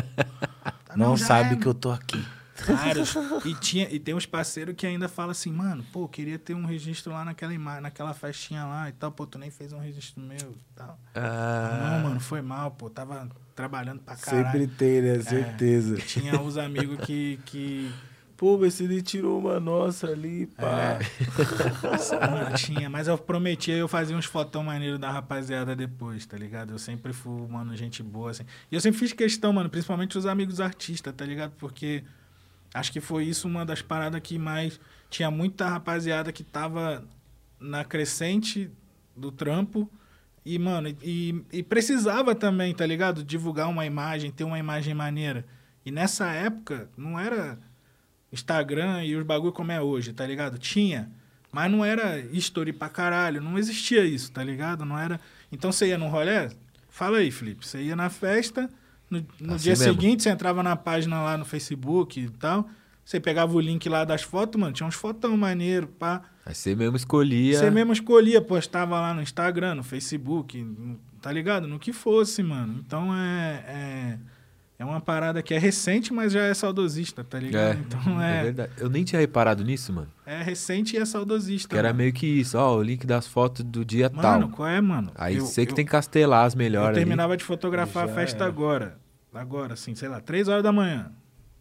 [0.97, 2.21] Não, já sabe é, que eu tô aqui.
[2.67, 3.15] Vários.
[3.45, 6.65] E, tinha, e tem uns parceiros que ainda falam assim, mano, pô, queria ter um
[6.65, 10.23] registro lá naquela, ima- naquela festinha lá e tal, pô, tu nem fez um registro
[10.23, 10.99] meu e tal.
[11.15, 14.47] Ah, Não, mano, foi mal, pô, tava trabalhando pra caralho.
[14.47, 15.21] Sempre tem, né?
[15.21, 15.97] Certeza.
[15.97, 17.91] Tinha uns amigos que, que
[18.37, 20.99] Pô, mas ele tirou uma nossa ali, pá.
[22.31, 26.71] Mano, tinha, mas eu prometia eu fazia uns fotão maneiro da rapaziada depois, tá ligado?
[26.73, 28.45] Eu sempre fui, mano, gente boa, assim.
[28.71, 31.53] E eu sempre fiz questão, mano, principalmente os amigos artistas, tá ligado?
[31.59, 32.03] Porque
[32.73, 34.81] acho que foi isso uma das paradas que mais.
[35.09, 37.05] Tinha muita rapaziada que tava
[37.59, 38.71] na crescente
[39.17, 39.91] do trampo.
[40.45, 43.23] E, mano, e, e precisava também, tá ligado?
[43.23, 45.45] Divulgar uma imagem, ter uma imagem maneira.
[45.85, 47.59] E nessa época, não era
[48.33, 50.59] Instagram e os bagulho como é hoje, tá ligado?
[50.59, 51.11] Tinha,
[51.53, 54.85] mas não era history pra caralho, não existia isso, tá ligado?
[54.85, 55.21] Não era.
[55.51, 56.51] Então você ia no rolê?
[56.89, 57.67] Fala aí, Felipe.
[57.67, 58.71] Você ia na festa,
[59.11, 59.85] no, no Assim dia mesmo.
[59.85, 62.69] seguinte você entrava na página lá no Facebook e tal.
[63.05, 66.23] Você pegava o link lá das fotos, mano, tinha uns fotão maneiro, pá.
[66.47, 67.59] Aí você mesmo escolhia.
[67.59, 70.65] Você mesmo escolhia, postava lá no Instagram, no Facebook,
[71.21, 71.67] tá ligado?
[71.67, 72.77] No que fosse, mano.
[72.87, 74.19] Então é, é,
[74.79, 77.77] é uma parada que é recente, mas já é saudosista, tá ligado?
[77.77, 78.73] É, então é é, verdade.
[78.79, 80.09] Eu nem tinha reparado nisso, mano.
[80.25, 81.69] é recente e é saudosista.
[81.69, 81.99] Que era mano.
[81.99, 84.49] meio que isso, ó, o link das fotos do dia Mano, tal.
[84.51, 85.11] qual é, mano?
[85.17, 86.99] Aí Eu- você que eu- tem que castelar as Eu melhores ali.
[86.99, 88.47] terminava de fotografar Já a festa era.
[88.47, 89.00] agora.
[89.33, 91.13] Agora, assim, sei lá, três horas da manhã.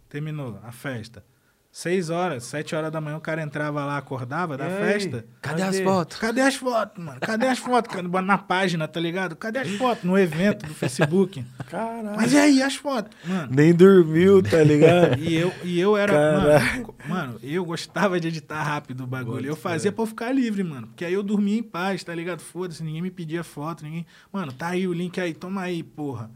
[0.08, 1.24] Terminou a festa.
[1.72, 5.24] Seis horas, sete horas da manhã, o cara entrava lá, acordava da festa.
[5.40, 5.78] Cadê, Cadê?
[5.78, 6.18] as fotos?
[6.18, 7.20] Cadê as fotos, mano?
[7.20, 7.96] Cadê as fotos?
[8.26, 9.36] Na página, tá ligado?
[9.36, 10.04] Cadê as fotos?
[10.04, 11.46] No evento do Facebook.
[11.70, 12.16] Caralho.
[12.16, 13.16] Mas e aí, as fotos?
[13.24, 13.50] Mano.
[13.52, 15.20] Nem dormiu, tá ligado?
[15.20, 16.12] E eu, e eu era.
[16.12, 19.46] Mano, mano, eu gostava de editar rápido o bagulho.
[19.46, 20.88] Eu fazia pra eu ficar livre, mano.
[20.88, 22.42] Porque aí eu dormia em paz, tá ligado?
[22.42, 24.08] Foda-se, ninguém me pedia foto, ninguém.
[24.34, 26.32] Mano, tá aí o link aí, toma aí, porra.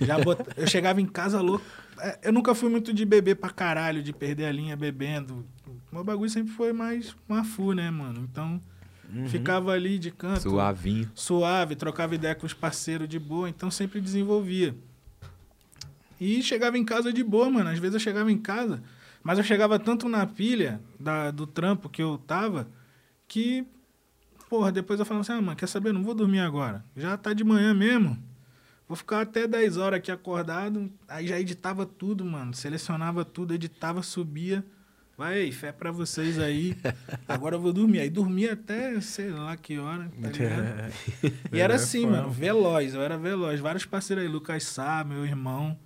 [0.00, 0.42] Já bot...
[0.56, 1.64] Eu chegava em casa louco.
[2.02, 5.46] É, Eu nunca fui muito de beber pra caralho, de perder a linha bebendo.
[5.90, 8.26] Meu bagulho sempre foi mais mafu, né, mano?
[8.30, 8.60] Então,
[9.28, 11.10] ficava ali de canto Suavinho.
[11.14, 14.74] suave, trocava ideia com os parceiros de boa, então sempre desenvolvia.
[16.20, 17.68] E chegava em casa de boa, mano.
[17.68, 18.82] Às vezes eu chegava em casa,
[19.22, 22.68] mas eu chegava tanto na pilha da, do trampo que eu tava,
[23.28, 23.66] que,
[24.48, 25.92] porra, depois eu falava assim, ah, mano, quer saber?
[25.92, 26.84] Não vou dormir agora.
[26.96, 28.16] Já tá de manhã mesmo.
[28.88, 30.90] Vou ficar até 10 horas aqui acordado.
[31.08, 32.52] Aí já editava tudo, mano.
[32.54, 34.64] Selecionava tudo, editava, subia.
[35.16, 36.76] Vai aí, fé pra vocês aí.
[37.28, 38.00] Agora eu vou dormir.
[38.00, 40.92] Aí dormia até sei lá que hora, tá ligado?
[41.52, 43.60] E era assim, mano, veloz, eu era veloz.
[43.60, 45.78] Vários parceiros aí, Lucas Sá, meu irmão,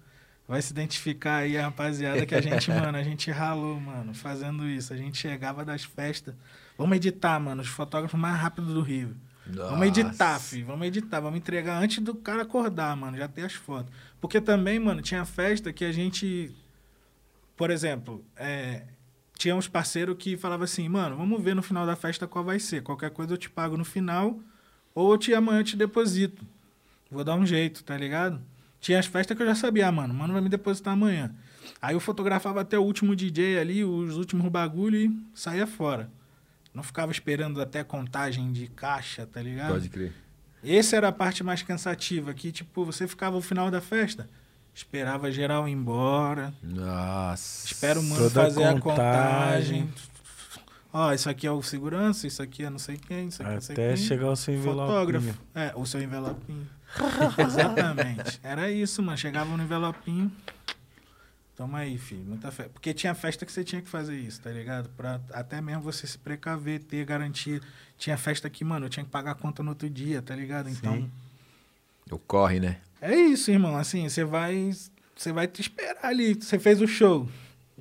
[0.46, 4.66] vai se identificar aí, a rapaziada, que a gente, mano, a gente ralou, mano, fazendo
[4.68, 4.92] isso.
[4.92, 6.34] A gente chegava das festas.
[6.78, 9.16] Vamos editar, mano, os fotógrafos mais rápidos do Rio.
[9.48, 10.50] Vamos editar, Nossa.
[10.50, 10.66] filho.
[10.66, 13.16] Vamos editar, vamos entregar antes do cara acordar, mano.
[13.16, 13.92] Já ter as fotos.
[14.20, 16.54] Porque também, mano, tinha festa que a gente.
[17.56, 18.82] Por exemplo, é,
[19.38, 22.58] tinha uns parceiros que falavam assim, mano, vamos ver no final da festa qual vai
[22.58, 22.82] ser.
[22.82, 24.38] Qualquer coisa eu te pago no final,
[24.94, 26.44] ou eu te amanhã eu te deposito.
[27.10, 28.40] Vou dar um jeito, tá ligado?
[28.80, 31.34] Tinha as festas que eu já sabia, ah, mano, mano vai me depositar amanhã.
[31.80, 36.10] Aí eu fotografava até o último DJ ali, os últimos bagulho e saía fora.
[36.76, 39.72] Não ficava esperando até contagem de caixa, tá ligado?
[39.72, 40.12] Pode crer.
[40.62, 44.28] Essa era a parte mais cansativa, que tipo, você ficava no final da festa,
[44.74, 47.66] esperava geral ir embora, Nossa.
[47.66, 49.86] espera o mano fazer a contagem.
[49.86, 49.94] contagem.
[50.92, 53.54] Ó, isso aqui é o segurança, isso aqui é não sei quem, isso aqui é
[53.54, 53.96] não sei Até quem.
[53.96, 54.92] chegar o seu envelope.
[54.92, 55.34] Fotógrafo.
[55.54, 56.68] É, o seu envelopinho.
[57.38, 58.38] Exatamente.
[58.42, 59.16] Era isso, mano.
[59.16, 60.30] Chegava no envelopinho.
[61.56, 62.22] Toma aí, filho.
[62.22, 62.70] Muita festa.
[62.70, 64.90] Porque tinha festa que você tinha que fazer isso, tá ligado?
[64.90, 67.60] Pra até mesmo você se precaver, ter garantia.
[67.96, 70.68] Tinha festa que, mano, eu tinha que pagar a conta no outro dia, tá ligado?
[70.68, 70.92] Então.
[70.94, 71.10] Sim.
[72.10, 72.76] Ocorre, né?
[73.00, 73.76] É isso, irmão.
[73.76, 74.70] Assim, você vai.
[75.16, 76.34] Você vai te esperar ali.
[76.34, 77.26] Você fez o show.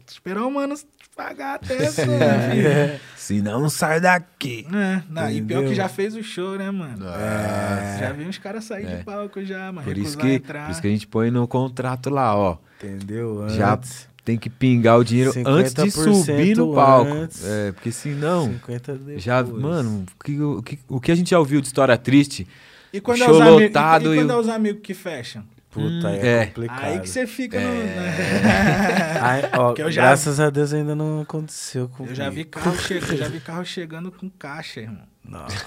[0.07, 0.85] Esperar o mano te
[1.15, 2.99] pagar até essa, filho.
[3.15, 4.67] Se não, sai daqui.
[4.73, 7.05] É, não, e pior que já fez o show, né, mano?
[7.07, 7.97] É.
[7.99, 8.95] Já vi uns caras sair É.
[8.97, 9.83] de palco já, mano.
[9.85, 10.65] Por isso, que, entrar.
[10.65, 12.57] por isso que a gente põe no contrato lá, ó.
[12.83, 13.47] Entendeu?
[13.49, 17.11] Já Antes, tem que pingar o dinheiro antes de 50% subir no palco.
[17.11, 17.43] antes.
[17.45, 18.45] É, porque senão.
[18.45, 19.23] 50 depois.
[19.23, 22.47] Já, mano, o que, o, que, o que a gente já ouviu de história triste?
[22.93, 25.43] E quando, show é os, e- lotado e, e quando é os amigos que fecham?
[25.75, 26.45] Puta, Hum, é, é.
[26.47, 26.83] complicado.
[26.85, 27.67] Aí que você fica no.
[29.21, 32.11] Ai, ó, já- Graças a Deus ainda não aconteceu comigo.
[32.11, 32.93] Eu já vi carro, che...
[32.93, 35.03] eu já vi carro chegando com caixa, irmão.
[35.23, 35.65] Nossa.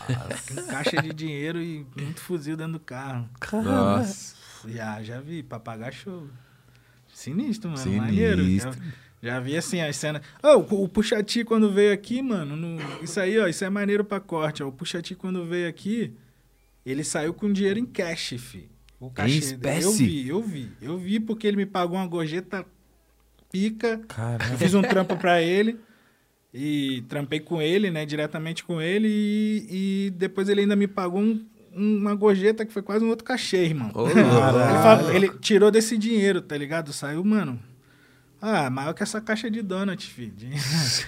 [0.55, 3.29] Com caixa de dinheiro e muito fuzil dentro do carro.
[3.53, 4.35] Nossa.
[4.67, 6.27] Já, já vi, pra pagar show.
[7.13, 7.83] Sinistro, mano.
[7.83, 8.07] Sinistro.
[8.07, 8.45] Maneiro.
[8.61, 8.73] Já,
[9.35, 10.23] já vi assim as cenas.
[10.43, 12.57] Ô, o, o Puxati quando veio aqui, mano.
[12.57, 14.63] no- Isso aí, ó, isso é maneiro pra corte.
[14.63, 14.69] Ó.
[14.69, 16.15] O Puxati quando veio aqui,
[16.87, 18.71] ele saiu com dinheiro em cash, fi.
[19.01, 19.35] O cachê.
[19.35, 20.05] Eu espécie?
[20.07, 20.73] vi, eu vi.
[20.83, 22.65] Eu vi porque ele me pagou uma gorjeta
[23.51, 23.89] pica.
[24.03, 24.57] Eu Caramba.
[24.59, 25.79] fiz um trampo pra ele
[26.53, 31.21] e trampei com ele, né, diretamente com ele e, e depois ele ainda me pagou
[31.21, 31.45] um-
[31.75, 33.93] uma gorjeta que foi quase um outro cachê, irmão.
[34.11, 34.41] Ele, louco.
[34.83, 36.93] fa- ele tirou desse dinheiro, tá ligado?
[36.93, 37.59] Saiu, mano.
[38.41, 40.33] Ah, maior que essa caixa de donut, filho.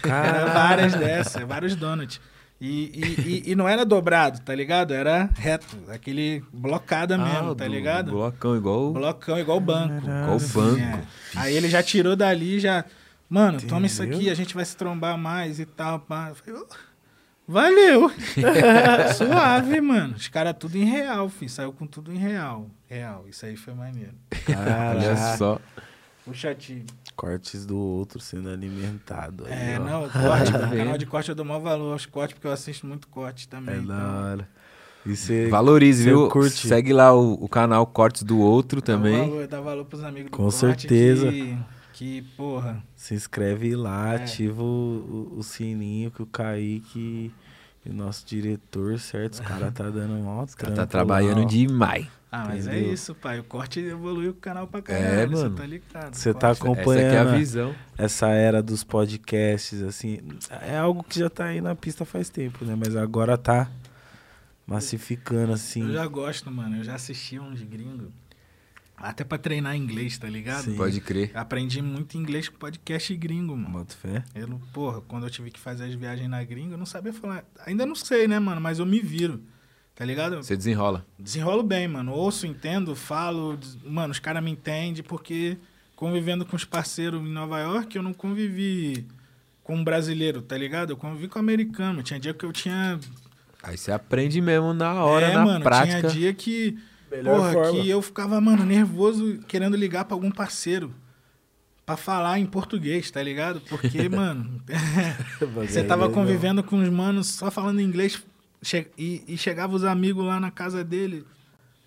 [0.04, 2.20] Era várias dessas, vários donuts.
[2.60, 4.92] E, e, e, não era dobrado, tá ligado?
[4.92, 8.10] Era reto, aquele blocada mesmo, Ah, tá do- ligado?
[8.10, 10.04] Blocão, igual, Blocão igual banco.
[10.06, 10.78] igual Assim, banco.
[10.80, 11.02] é.
[11.36, 12.84] Aí ele já tirou dali, já.
[13.30, 14.18] Mano, toma isso Entendeu?
[14.18, 16.00] aqui, a gente vai se trombar mais e tal.
[16.00, 16.32] Pá.
[16.34, 16.66] Falei, "Ô,
[17.48, 18.12] Valeu!
[19.16, 20.14] Suave, mano.
[20.16, 21.50] Os caras tudo em real, filho.
[21.50, 22.68] Saiu com tudo em real.
[22.88, 23.24] Real.
[23.28, 24.12] Isso aí foi maneiro.
[24.48, 25.58] Olha só.
[26.24, 26.84] Puxa, tio.
[27.20, 29.44] Cortes do outro sendo alimentado.
[29.46, 29.84] Aí, É, ó.
[29.84, 30.52] não, corte.
[30.52, 33.46] No canal de corte eu dou maior valor aos cortes, porque eu assisto muito corte
[33.46, 33.74] também.
[33.74, 33.96] É então.
[33.96, 34.48] da hora.
[35.04, 36.28] E você Valorize, você viu?
[36.28, 36.66] curte?
[36.68, 39.18] Segue lá o, o canal Cortes do Outro Dá também.
[39.18, 41.30] valor, dá valor pros amigos do Com certeza.
[41.30, 41.58] Que,
[41.94, 42.82] que, porra.
[42.96, 44.16] se inscreve lá, É.
[44.16, 47.32] ativa o, o- o sininho que o Kaique
[47.84, 49.34] e o nosso diretor, certo?
[49.34, 52.06] Os caras tá dando um ó, O cara tá trabalhando demais.
[52.32, 52.94] Ah, mas é Entendeu?
[52.94, 53.40] isso, pai.
[53.40, 55.30] O corte evoluiu o canal pra É, caralho.
[55.30, 55.56] Você mano.
[55.56, 56.14] tá ligado.
[56.14, 57.38] Você tá com- Essa aqui é a Acompanhando.
[57.38, 57.74] visão.
[57.98, 60.20] essa era dos podcasts, assim,
[60.62, 62.76] é algo que já tá aí na pista faz tempo, né?
[62.78, 63.68] Mas agora tá
[64.66, 65.82] massificando, assim.
[65.82, 66.76] Eu já gosto, mano.
[66.76, 68.08] Eu já assisti uns gringos.
[68.96, 70.64] Até pra treinar inglês, tá ligado?
[70.64, 70.76] Sim.
[70.76, 71.30] Pode crer.
[71.34, 73.78] Aprendi muito inglês com podcast gringo, mano.
[73.78, 74.22] Boto fé.
[74.34, 77.12] Eu, não- porra, quando eu tive que fazer as viagens na gringa, eu não sabia
[77.12, 77.42] falar.
[77.66, 78.60] Ainda não sei, né, mano?
[78.60, 79.40] Mas eu me viro.
[80.00, 80.38] Tá ligado?
[80.38, 81.04] Você desenrola.
[81.18, 82.12] Desenrolo bem, mano.
[82.12, 83.58] Ouço, entendo, falo.
[83.84, 85.58] Mano, os caras me entendem porque
[85.94, 89.06] convivendo com os parceiros em Nova York, eu não convivi
[89.62, 90.88] com um brasileiro, tá ligado?
[90.88, 92.02] Eu convivi com um americano.
[92.02, 92.98] Tinha dia que eu tinha.
[93.62, 96.08] Aí você aprende mesmo na hora, é, na mano, prática.
[96.08, 96.78] tinha dia que.
[97.10, 97.70] Melhor porra, forma.
[97.72, 100.94] que eu ficava, mano, nervoso querendo ligar pra algum parceiro.
[101.84, 103.60] Pra falar em português, tá ligado?
[103.68, 104.62] Porque, mano,
[105.60, 108.24] você tava convivendo com os manos só falando inglês
[108.62, 111.24] che- e, e chegava os amigos lá na casa dele,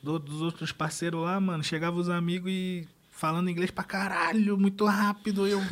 [0.02, 1.64] do- dos outros parceiros lá, mano.
[1.64, 5.48] Chegava os amigos e falando inglês pra caralho, muito rápido.
[5.48, 5.60] Eu.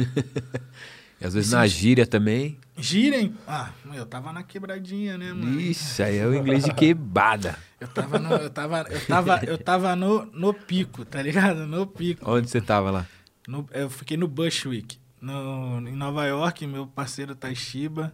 [1.20, 2.58] E às vezes na gíria também.
[2.76, 3.36] Girem.
[3.48, 5.62] Ah, eu tava na quebradinha, né, mano?
[5.62, 7.56] Ixi, aí é o inglês de quebrada.
[7.80, 11.68] Eu tava no, eu tava, eu tava, eu tava no, no pico, tá ligado?
[11.68, 12.28] No pico.
[12.28, 13.06] Onde você tava lá?
[13.48, 18.12] No- eu fiquei no Bushwick, no, em Nova York, meu parceiro Taishiba,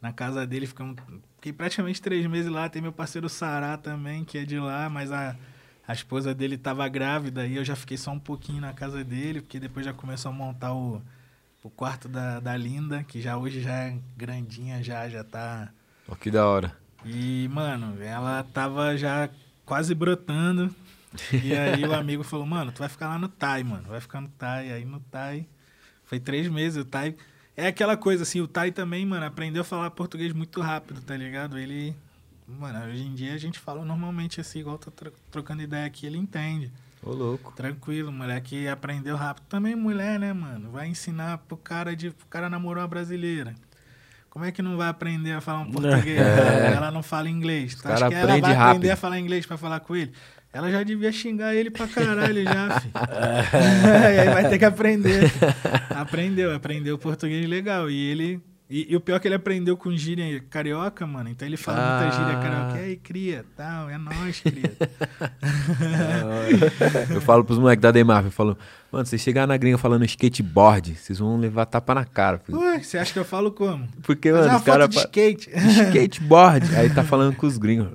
[0.00, 0.96] na casa dele, ficamos,
[1.46, 2.68] fiquei praticamente três meses lá.
[2.68, 5.36] Tem meu parceiro Sará também, que é de lá, mas a,
[5.86, 9.40] a esposa dele tava grávida e eu já fiquei só um pouquinho na casa dele,
[9.40, 11.00] porque depois já começou a montar o,
[11.62, 15.68] o quarto da, da Linda, que já hoje já é grandinha, já, já tá...
[16.08, 16.76] Ó, que da hora.
[17.04, 19.28] E, mano, ela tava já
[19.64, 20.74] quase brotando.
[21.32, 23.84] E aí o amigo falou, mano, tu vai ficar lá no Thai, mano.
[23.88, 24.72] Vai ficar no Thai.
[24.72, 25.46] Aí no Thai.
[26.04, 26.82] Foi três meses.
[26.82, 27.14] O Thai.
[27.56, 31.16] É aquela coisa, assim, o Thai também, mano, aprendeu a falar português muito rápido, tá
[31.16, 31.58] ligado?
[31.58, 31.94] Ele.
[32.46, 36.06] Mano, hoje em dia a gente fala normalmente assim, igual tô tro- trocando ideia aqui,
[36.06, 36.70] ele entende.
[37.02, 37.52] Ô, louco.
[37.56, 39.44] Tranquilo, moleque aprendeu rápido.
[39.48, 40.70] Também mulher, né, mano?
[40.70, 42.10] Vai ensinar pro cara de.
[42.10, 43.54] Pro cara namorar uma brasileira.
[44.30, 46.18] Como é que não vai aprender a falar um português?
[46.20, 47.74] Ela não fala inglês.
[47.74, 47.94] Tu É.
[47.94, 48.90] Os acha cara que ela vai aprende aprender rápido.
[48.90, 50.12] a falar inglês pra falar com ele?
[50.56, 52.92] Ela já devia xingar ele pra caralho já, filho.
[54.14, 55.30] e aí vai ter que aprender.
[55.90, 57.90] Aprendeu, aprendeu português legal.
[57.90, 61.28] E ele E, e o pior é que ele aprendeu com gíria carioca, mano.
[61.28, 62.00] Então ele fala Ah.
[62.02, 62.78] muita gíria carioca.
[62.80, 64.72] E aí, cria, tal, é nóis, cria.
[67.14, 68.56] eu falo pros moleques da Demar, eu falo,
[68.90, 72.38] mano, vocês chegar na gringa falando skateboard, vocês vão levar tapa na cara.
[72.38, 72.58] filho.
[72.58, 73.86] Ué, você acha que eu falo como?
[74.02, 74.94] Porque, mano, uma os caras.
[74.94, 75.50] skate.
[75.50, 76.74] Skateboard.
[76.76, 77.88] Aí tá falando com os gringos.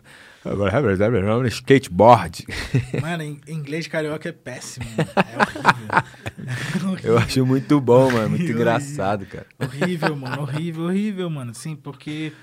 [0.44, 2.46] Agora, é skateboard.
[3.02, 4.86] Mano, em- inglês carioca é péssimo.
[4.98, 5.10] mano.
[5.16, 6.98] É horrível.
[7.12, 8.30] Eu acho muito bom, mano.
[8.30, 8.56] Muito Horrível.
[8.62, 9.46] engraçado, cara.
[9.60, 10.42] Horrível, mano.
[10.42, 11.54] Horrível, horrível, mano.
[11.54, 12.34] Sim, porque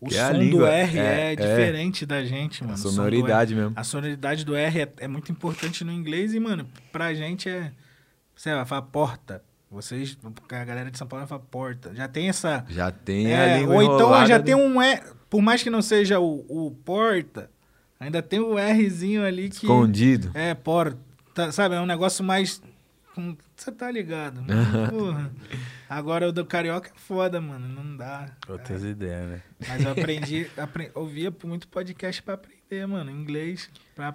[0.00, 1.36] o Que é som do língua, R é, é, é.
[1.36, 2.74] diferente da gente, mano.
[2.74, 3.60] A do sonoridade R.
[3.60, 3.72] mesmo.
[3.76, 7.70] A sonoridade do R é, é muito importante no inglês e, mano, pra gente é.
[8.34, 9.42] Você vai falar porta.
[9.70, 10.16] Vocês,
[10.50, 11.92] a galera de São Paulo vai falar porta.
[11.94, 12.64] Já tem essa.
[12.68, 15.00] Já tem É, a língua ou então já do- tem um E.
[15.34, 17.50] Por mais que não seja o, o porta,
[17.98, 19.66] ainda tem o Rzinho ali que.
[19.66, 20.30] Escondido.
[20.32, 21.50] É, porta.
[21.50, 21.74] Sabe?
[21.74, 22.62] É um negócio mais.
[23.56, 24.40] Você tá ligado?
[24.42, 24.54] né?
[24.90, 25.32] Porra.
[25.88, 27.66] Agora o do carioca é foda, mano.
[27.66, 28.26] Não dá.
[28.48, 29.42] Outras ideias, né?
[29.66, 33.68] Mas eu aprendi, apre- ouvia muito podcast pra aprender, mano, inglês.
[33.96, 34.14] Pra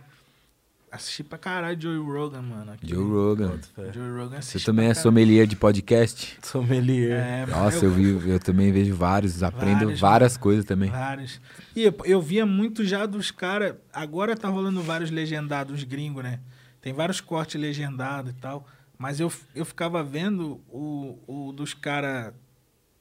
[0.92, 2.72] assistir pra caralho Joe Rogan, mano.
[2.72, 2.88] aqui.
[2.88, 3.60] Joe Rogan.
[3.94, 6.38] Joe Rogan Você também é sommelier de podcast?
[6.44, 7.20] Sommelier.
[7.20, 10.90] É, Nossa, eu, vi, eu também vejo vários, aprendo Vários, várias coisas também.
[10.90, 11.40] Vários.
[11.76, 13.76] E eu, eu via muito já dos caras.
[13.94, 16.40] Agora tá rolando vários legendados gringos, né?
[16.82, 18.68] Tem vários cortes legendados e tal.
[18.98, 22.34] Mas eu, eu ficava vendo o, o dos caras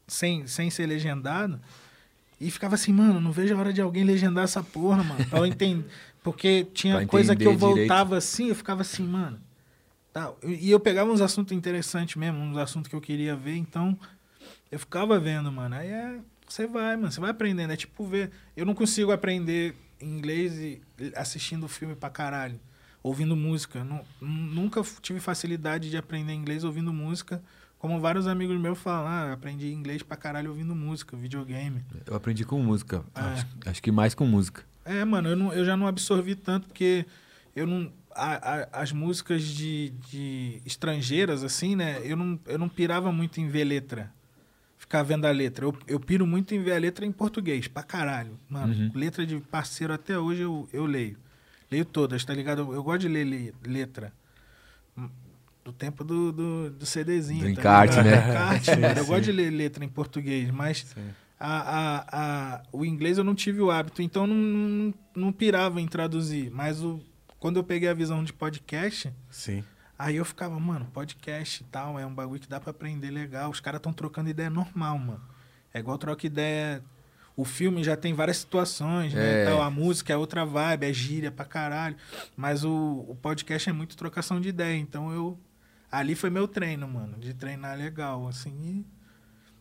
[0.07, 1.61] sem, sem ser legendado.
[2.41, 5.25] E ficava assim, mano, não vejo a hora de alguém legendar essa porra, mano.
[5.27, 5.85] Pra eu entender.
[6.33, 7.89] Porque tinha coisa que eu entender direito.
[7.89, 9.41] voltava assim, eu ficava assim, mano.
[10.13, 10.33] Tá.
[10.43, 13.99] E eu pegava uns assuntos interessantes mesmo, uns assuntos que eu queria ver, então
[14.71, 15.75] eu ficava vendo, mano.
[15.75, 16.19] Aí é.
[16.49, 17.13] Você vai, mano.
[17.13, 17.73] Você vai aprendendo.
[17.73, 18.31] É tipo ver.
[18.57, 20.81] Eu não consigo aprender inglês
[21.15, 22.59] assistindo filme pra caralho.
[23.03, 23.85] Ouvindo música.
[23.85, 27.43] Nu- nunca tive facilidade de aprender inglês ouvindo música.
[27.79, 31.85] Como vários amigos meus falam, ah, aprendi inglês pra caralho ouvindo música, videogame.
[32.07, 33.05] Eu aprendi com música.
[33.15, 33.21] É.
[33.21, 34.65] Acho, acho que mais com música.
[34.89, 37.05] É, mano, eu, não, eu já não absorvi tanto porque
[37.55, 37.93] eu não.
[38.15, 42.01] a- a- as músicas de, de estrangeiras, assim, né?
[42.05, 44.11] Eu não, eu não pirava muito em ver letra.
[44.77, 45.65] Ficar vendo a letra.
[45.67, 48.39] Eu, eu piro muito em ver a letra em português, pra caralho.
[48.49, 48.91] Mano, Uhum.
[48.95, 51.17] letra de parceiro até hoje eu, eu leio.
[51.71, 52.63] Leio todas, tá ligado?
[52.63, 54.13] Eu, eu gosto de ler le- letra.
[54.97, 55.09] Hum,
[55.65, 57.41] Do tempo do, do, do CDzinho.
[57.41, 58.17] Do tá encarte, né?
[58.23, 58.71] Do encarte.
[58.99, 61.11] Eu gosto de ler letra em português, mas Sim.
[61.39, 62.05] A, a,
[62.57, 66.51] a, o inglês eu não tive o hábito, então não, não, não pirava em traduzir.
[66.51, 67.01] Mas o,
[67.39, 69.63] quando eu peguei a visão de podcast, Sim.
[69.99, 73.51] aí eu ficava, mano, podcast e tal, é um bagulho que dá pra aprender legal.
[73.51, 75.23] Os caras estão trocando ideia normal, mano.
[75.73, 76.83] É igual troca ideia.
[77.37, 79.43] O filme já tem várias situações, né?
[79.43, 79.43] É.
[79.45, 81.97] Então, a música é outra vibe, é gíria pra caralho.
[82.37, 84.77] Mas o, o podcast é muito trocação de ideia.
[84.77, 85.39] Então eu.
[85.91, 87.17] Ali foi meu treino, mano.
[87.17, 88.51] De treinar legal, assim.
[88.51, 88.98] E,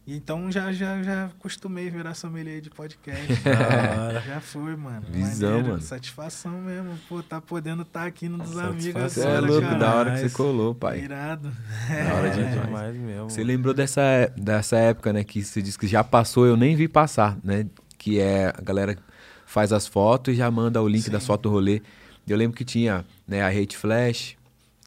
[0.07, 3.27] e então já, já, já acostumei virar sommelier de podcast.
[3.43, 4.21] Da hora.
[4.21, 5.05] já foi, mano.
[5.09, 5.81] Visão, Maneiro, mano.
[5.81, 8.71] Satisfação mesmo, pô, tá podendo estar aqui no dos Satisfação.
[8.71, 9.77] amigos Você é louco, cara.
[9.77, 11.01] da hora que você colou, pai.
[11.01, 11.51] Irado.
[11.89, 12.65] Da hora É, demais.
[12.65, 13.29] demais mesmo.
[13.29, 14.01] Você lembrou dessa,
[14.37, 15.23] dessa época, né?
[15.23, 17.67] Que você disse que já passou, eu nem vi passar, né?
[17.97, 18.97] Que é a galera
[19.45, 21.11] faz as fotos e já manda o link Sim.
[21.11, 21.81] das fotos rolê.
[22.25, 24.35] Eu lembro que tinha né, a Hate Flash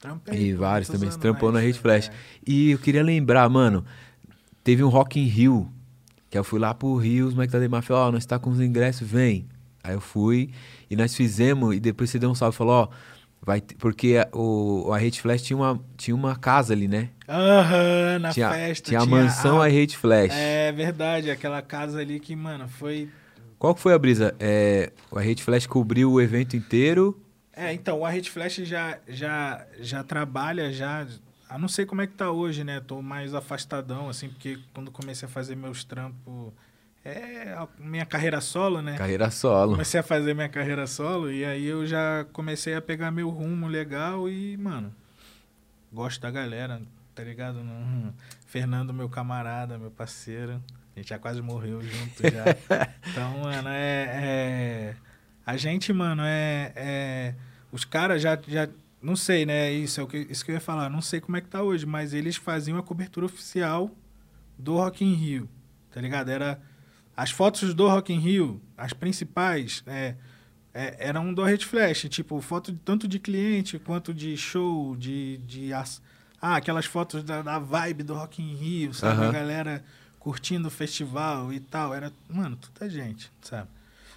[0.01, 1.11] Trampei, e vários também.
[1.11, 1.75] Você trampou na Hate né?
[1.75, 2.09] Flash.
[2.09, 2.13] É.
[2.47, 3.85] E eu queria lembrar, mano,
[4.65, 5.71] teve um Rock in Rio,
[6.29, 8.51] que eu fui lá pro Rio, os moleques da Demar falaram, ó, nós tá com
[8.51, 9.47] os ingressos, vem.
[9.83, 10.51] Aí eu fui
[10.91, 12.89] e nós fizemos, e depois você deu um salve e falou, ó,
[13.43, 17.09] vai ter- porque a- o, a Hate Flash tinha uma, tinha uma casa ali, né?
[17.29, 18.89] Aham, na tinha, festa.
[18.89, 20.33] tinha a mansão a Hate Flash.
[20.35, 23.09] É verdade, aquela casa ali que, mano, foi.
[23.59, 24.35] Qual que foi a brisa?
[24.39, 27.19] É, a Hate Flash cobriu o evento inteiro.
[27.53, 31.07] É, então, a Rede Flash já, já, já trabalha, já.
[31.53, 32.79] Ah, não sei como é que tá hoje, né?
[32.81, 36.53] Tô mais afastadão, assim, porque quando comecei a fazer meus trampos.
[37.05, 38.97] É a minha carreira solo, né?
[38.97, 39.73] Carreira solo.
[39.73, 43.67] Comecei a fazer minha carreira solo e aí eu já comecei a pegar meu rumo
[43.67, 44.95] legal e, mano,
[45.93, 46.81] gosto da galera,
[47.15, 47.65] tá ligado?
[47.65, 48.13] Não-
[48.47, 50.63] Fernando, meu camarada, meu parceiro.
[50.95, 52.45] A gente já quase morreu junto já.
[53.11, 54.05] Então, mano, é.
[54.23, 54.95] é-
[55.45, 56.73] a gente, mano, é.
[56.77, 57.35] é-
[57.73, 58.69] os caras já, já.
[59.03, 59.73] Não sei, né?
[59.73, 60.91] Isso é o que, isso que eu ia falar.
[60.91, 63.91] Não sei como é que tá hoje, mas eles faziam a cobertura oficial
[64.59, 65.49] do Rock in Rio.
[65.91, 66.29] Tá ligado?
[66.31, 66.61] Era.
[67.17, 70.15] As fotos do Rock in Rio, as principais, é,
[70.73, 72.07] é, eram do Red Flash.
[72.09, 75.39] Tipo, foto de- tanto de cliente quanto de show, de.
[75.47, 76.01] de as-
[76.41, 79.21] ah, aquelas fotos da, da vibe do Rock in Rio, sabe?
[79.21, 79.33] A Aham.
[79.33, 79.85] galera
[80.19, 81.95] curtindo o festival e tal.
[81.95, 83.69] Era, mano, toda gente, sabe?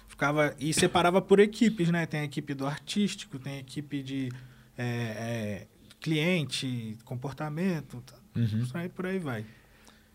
[0.08, 0.54] Ficava.
[0.58, 2.04] E separava por equipes, né?
[2.06, 4.30] Tem a equipe do artístico, tem a equipe de
[4.76, 5.66] é, é,
[6.00, 8.14] cliente, comportamento, tá?
[8.36, 8.44] Uhum.
[8.62, 9.44] Isso aí por aí vai.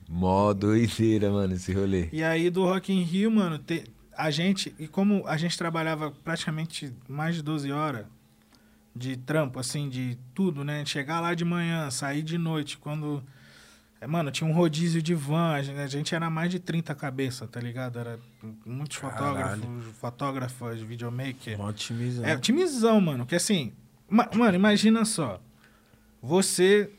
[0.08, 2.10] Mó doideira, mano, esse rolê.
[2.12, 3.84] E aí do Rock in Rio, mano, te-
[4.18, 8.06] a gente, e como a gente trabalhava praticamente mais de 12 horas
[8.96, 10.84] de trampo, assim, de tudo, né?
[10.86, 13.24] Chegar lá de manhã, sair de noite, quando...
[14.02, 16.94] é, Mano, tinha um rodízio de van, a gente, a gente era mais de 30
[16.96, 17.98] cabeça, tá ligado?
[18.00, 18.20] Era
[18.66, 19.18] muitos Caralho.
[19.62, 21.58] fotógrafos, fotógrafas, videomaker.
[21.58, 22.26] Mó timizão.
[22.26, 23.26] É, timizão, mano.
[23.26, 23.72] Que assim,
[24.10, 25.42] mano, imagina só.
[26.22, 26.92] Você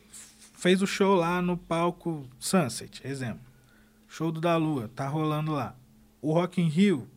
[0.54, 3.40] fez o show lá no palco Sunset, exemplo.
[4.08, 5.74] Show do da Lua, tá rolando lá.
[6.20, 7.08] O Rock in Rio,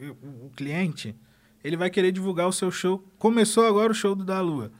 [0.00, 1.14] o, cliente,
[1.62, 3.04] ele vai querer divulgar o seu show.
[3.18, 4.72] Começou agora o show do da Lua.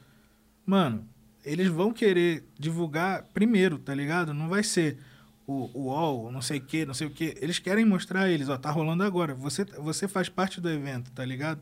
[0.65, 1.07] Mano,
[1.45, 4.33] eles vão querer divulgar primeiro, tá ligado?
[4.33, 4.97] Não vai ser
[5.45, 7.35] o, o UOL, não sei o que, não sei o que.
[7.41, 9.35] Eles querem mostrar eles, ó, tá rolando agora.
[9.35, 11.61] Você, você faz parte do evento, tá ligado?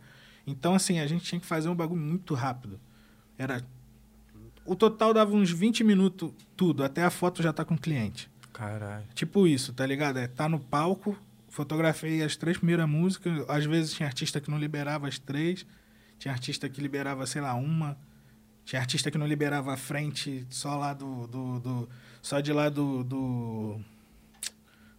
[0.50, 2.80] Então, assim, a gente tinha que fazer um bagulho muito rápido.
[3.38, 3.64] Era.
[4.66, 8.30] O total dava uns 20 minutos, tudo, até a foto já tá com o cliente.
[8.54, 9.06] Caralho.
[9.16, 10.18] Tipo isso, tá ligado?
[10.20, 13.44] É, tá no palco, fotografei as três primeiras músicas.
[13.50, 15.66] Às vezes tinha artista que não liberava as três,
[16.20, 17.98] tinha artista que liberava, sei lá, uma.
[18.66, 21.26] Tinha artista que não liberava a frente só lá do.
[21.28, 21.90] do, do-
[22.22, 23.80] só de lá do, do.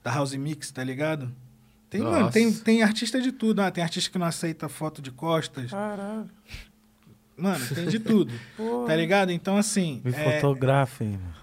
[0.03, 1.31] Da House Mix, tá ligado?
[1.91, 3.61] Tem, mano, tem, tem artista de tudo.
[3.61, 5.71] Ah, tem artista que não aceita foto de costas.
[5.73, 6.29] Caralho.
[7.37, 8.33] Mano, tem de tudo.
[8.87, 9.33] tá ligado?
[9.33, 10.01] Então, assim.
[10.05, 11.41] Me é- fotografem, mano.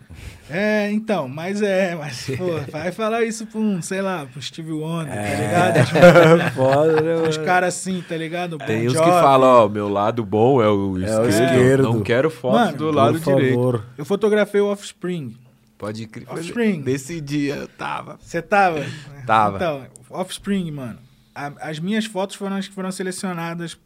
[0.49, 4.71] é, então, mas é, mas, pô, vai falar isso pra um, sei lá, pro Steve
[4.71, 5.49] Wonder, É.
[5.49, 6.53] tá ligado?
[6.55, 8.57] Foda, né, Os caras assim, tá ligado?
[8.59, 11.29] Tem Bon uns que falam, ó, meu lado bom é o É o esquerdo.
[11.29, 11.83] esquerdo.
[11.83, 13.55] Não quero foto Mano, do lado Por direito.
[13.55, 13.85] favor.
[13.97, 15.35] Eu fotografei o Offspring.
[15.77, 16.25] Pode crer.
[16.31, 16.81] Offspring.
[16.81, 18.17] Desse dia eu tava.
[18.19, 18.83] Você tava?
[19.27, 19.57] Tava.
[19.57, 20.99] Então, Offspring, mano.
[21.35, 23.77] A- as minhas fotos foram as que foram selecionadas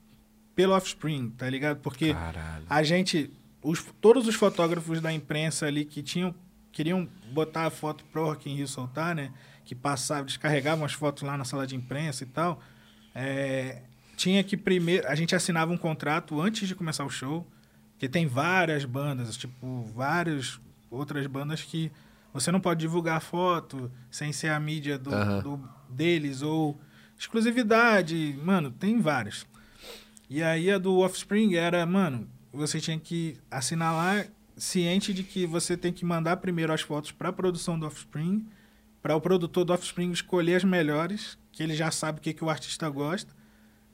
[0.56, 1.80] pelo Offspring, tá ligado?
[1.80, 2.66] Porque Caralho.
[2.70, 3.32] a gente,
[3.64, 6.34] os, todos os fotógrafos da imprensa ali que tinham,
[6.72, 9.32] queriam botar a foto pro Rock in Rio soltar, né?
[9.66, 12.62] Que passavam, descarregavam as fotos lá na sala de imprensa e tal.
[13.16, 13.82] é,
[14.16, 17.46] tinha que primeiro, a gente assinava um contrato antes de começar o show,
[17.98, 20.60] que tem várias bandas, tipo, várias
[20.92, 21.92] outras bandas que
[22.34, 25.10] você não pode divulgar a foto sem ser a mídia do,
[25.42, 26.80] do- deles ou
[27.18, 29.46] exclusividade, mano, tem várias.
[30.30, 34.26] E aí a do Offspring era, mano, você tinha que assinar lá
[34.58, 38.48] ciente de que você tem que mandar primeiro as fotos para a produção do Offspring,
[39.02, 42.44] para o produtor do Offspring escolher as melhores, que ele já sabe o que, que
[42.44, 43.34] o artista gosta.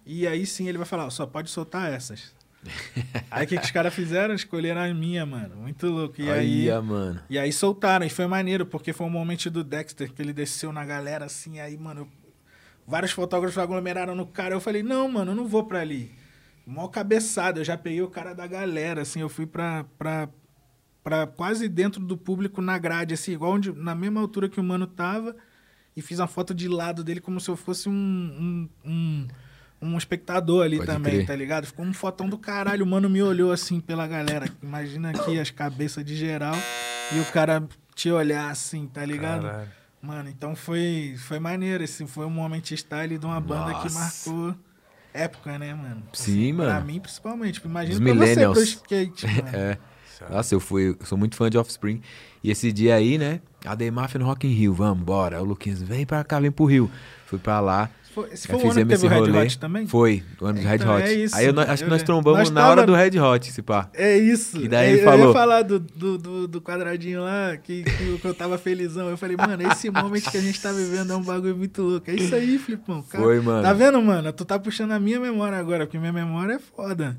[0.06, 2.34] E aí sim ele vai falar, só pode soltar essas.
[3.32, 4.34] aí o que, que os caras fizeram?
[4.34, 5.56] Escolheram a minha, mano.
[5.58, 6.22] Muito louco.
[6.22, 7.22] E aí, Olha, mano.
[7.30, 10.72] e aí soltaram, e foi maneiro, porque foi um momento do Dexter que ele desceu
[10.72, 12.10] na galera assim, aí, mano,
[12.86, 14.56] vários fotógrafos aglomeraram no cara.
[14.56, 16.12] Eu falei, não, mano, eu não vou pra ali.
[16.66, 20.28] Mó cabeçada, eu já peguei o cara da galera, assim, eu fui pra, pra,
[21.02, 24.64] pra quase dentro do público na grade, assim, igual onde, na mesma altura que o
[24.64, 25.34] mano tava,
[25.96, 29.28] e fiz uma foto de lado dele como se eu fosse um, um, um,
[29.82, 31.26] um espectador ali Pode também, crer.
[31.28, 31.66] tá ligado?
[31.68, 34.48] Ficou um fotão do caralho, o mano me olhou assim pela galera.
[34.62, 36.56] Imagina aqui as cabeças de geral
[37.16, 37.64] e o cara
[37.96, 39.44] te olhar assim, tá ligado?
[39.44, 39.70] Caralho.
[40.02, 41.84] Mano, então foi, foi maneiro.
[41.84, 44.56] Esse foi um moment style de uma banda que marcou
[45.14, 46.04] época, né, mano?
[46.14, 46.86] Sim, Pra mano.
[46.86, 47.62] mim, principalmente.
[47.66, 48.58] Imagina Os pra você, pro millennials.
[48.60, 49.50] skate, mano.
[49.58, 49.78] É.
[50.32, 52.02] Nossa, eu fui, eu sou muito fã de Offspring.
[52.44, 53.40] E esse dia aí, né?
[53.66, 55.42] A Demafia no Rock in Rio, vamos, bora.
[55.42, 56.90] O Luquinhas, vem pra cá, vem pro Rio.
[57.26, 57.90] Fui pra lá.
[58.18, 59.42] Foi, esse aí foi o ano que teve o Red rolê.
[59.46, 59.86] Hot também?
[59.88, 61.04] Foi, o ano do Red Então, Hot.
[61.04, 63.48] é isso, aí eu, acho eu que nós trombamos Nós na hora do Red Hot,
[63.48, 63.90] esse pá.
[63.94, 64.58] É isso.
[64.58, 67.84] E daí eu, ele Eu falou- ia falar do, do, do, do quadradinho lá, que,
[67.84, 69.08] que eu tava felizão.
[69.08, 72.10] Eu falei, mano, esse momento que a gente tá vivendo é um bagulho muito louco.
[72.10, 73.04] É isso aí, Flipão.
[73.04, 73.62] Cara, Foi, mano.
[73.62, 74.34] Tá vendo, mano?
[74.34, 77.16] Tu tá puxando a minha memória agora, porque minha memória é foda.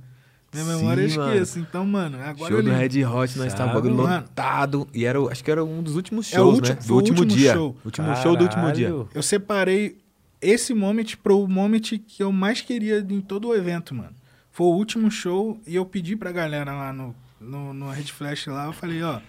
[0.52, 1.32] Minha Sim, memória eu mano.
[1.32, 1.58] esqueço.
[1.58, 2.70] Então, mano, agora Show eu do.
[2.70, 4.16] Red Hot, nós tava Sabe, bagulho mano?
[4.22, 4.88] lotado.
[4.94, 6.80] E era, acho que era um dos últimos É o shows, último- né?
[6.86, 7.52] Do último, último dia.
[7.52, 7.76] show.
[7.84, 8.86] Último show do último dia.
[8.88, 9.08] Caralho.
[9.14, 9.98] Eu separei
[10.40, 14.14] esse moment pro moment que eu mais queria em todo o evento, mano.
[14.50, 18.46] Foi o último show e eu pedi pra galera lá no, no, no Red Flash
[18.46, 19.20] lá, eu falei, ó,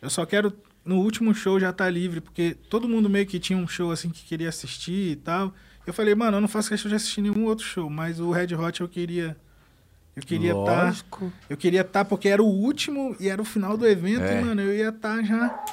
[0.00, 0.52] eu só quero
[0.84, 4.10] no último show já tá livre, porque todo mundo meio que tinha um show assim
[4.10, 5.52] que queria assistir e tal.
[5.86, 8.54] Eu falei, mano, eu não faço questão de assistir nenhum outro show, mas o Red
[8.54, 9.36] Hot eu queria
[10.14, 11.32] eu queria estar Lógico.
[11.48, 14.40] eu queria estar porque era o último e era o final do evento, É.
[14.42, 15.64] mano, eu ia estar já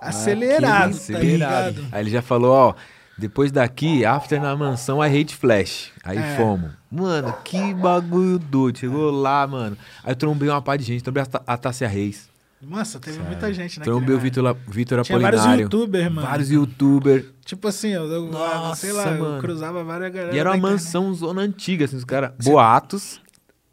[0.00, 1.86] acelerado, tá ligado?
[1.92, 2.74] Aí ele já falou, ó,
[3.22, 5.90] depois daqui, after na mansão, I hate flash.
[6.04, 6.36] Aí É.
[6.36, 6.70] fomos.
[6.90, 8.78] Mano, que bagulho doido.
[8.78, 9.76] Chegou lá, mano.
[10.04, 12.28] Aí eu trombei uma par de gente, trombei a, a Tássia Reis.
[12.60, 14.18] Nossa, teve muita gente naquele Trombei o.
[14.20, 15.64] Vitor, Vitor Tinha vários Apolinário.
[15.64, 16.26] youtubers, mano.
[16.28, 17.24] Vários youtubers.
[17.44, 19.40] Tipo assim, eu, eu- Nossa, sei lá, eu mano.
[19.40, 20.34] cruzava várias galera.
[20.36, 20.72] E era uma internet.
[20.80, 22.30] mansão zona antiga, assim, os caras.
[22.44, 23.20] Boatos.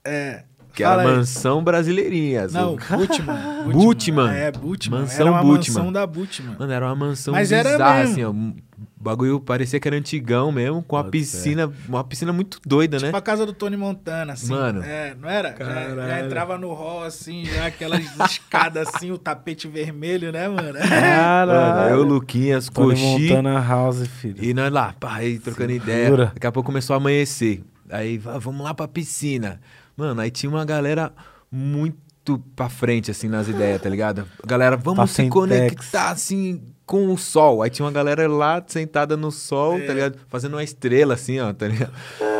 [0.04, 0.44] É.
[0.74, 1.08] Que era aí.
[1.08, 2.54] mansão brasileirinhas.
[2.54, 3.64] Não, Butman.
[3.74, 4.32] Butman.
[4.32, 5.02] É, Butman.
[5.02, 5.58] Mansão era uma Butman.
[5.78, 6.56] mansão da Butman.
[6.58, 8.12] Mano, era uma mansão Mas era bizarra, mesmo.
[8.14, 8.69] assim, ó.
[9.00, 12.98] Um bagulho parecia que era antigão mesmo, com uma Pode piscina, uma piscina muito doida,
[12.98, 13.18] Tipo né?
[13.18, 14.52] a casa do Tony Montana, assim.
[14.52, 14.84] Mano.
[14.84, 15.56] É, não era?
[15.58, 20.78] Já, já entrava no hall, assim, já aquelas escadas, assim, o tapete vermelho, né, mano?
[20.90, 21.96] Caralho.
[21.96, 23.30] eu, Luquinhas, Tony Coxi.
[23.30, 24.44] Montana House, filho.
[24.44, 25.92] E nós lá, pá, aí trocando Segura.
[25.94, 26.26] ideia.
[26.34, 27.64] Daqui a pouco começou a amanhecer.
[27.90, 29.62] Aí, "Vá, vamos lá pra piscina.
[29.96, 31.14] Mano, aí tinha uma galera
[31.50, 31.98] muito
[32.38, 34.26] pra frente, assim, nas ideias, tá ligado?
[34.46, 37.62] Galera, vamos se conectar, assim, com o sol.
[37.64, 39.86] Aí tinha uma galera lá sentada no sol, É.
[39.86, 40.18] tá ligado?
[40.28, 41.92] Fazendo uma estrela, assim, ó, tá ligado?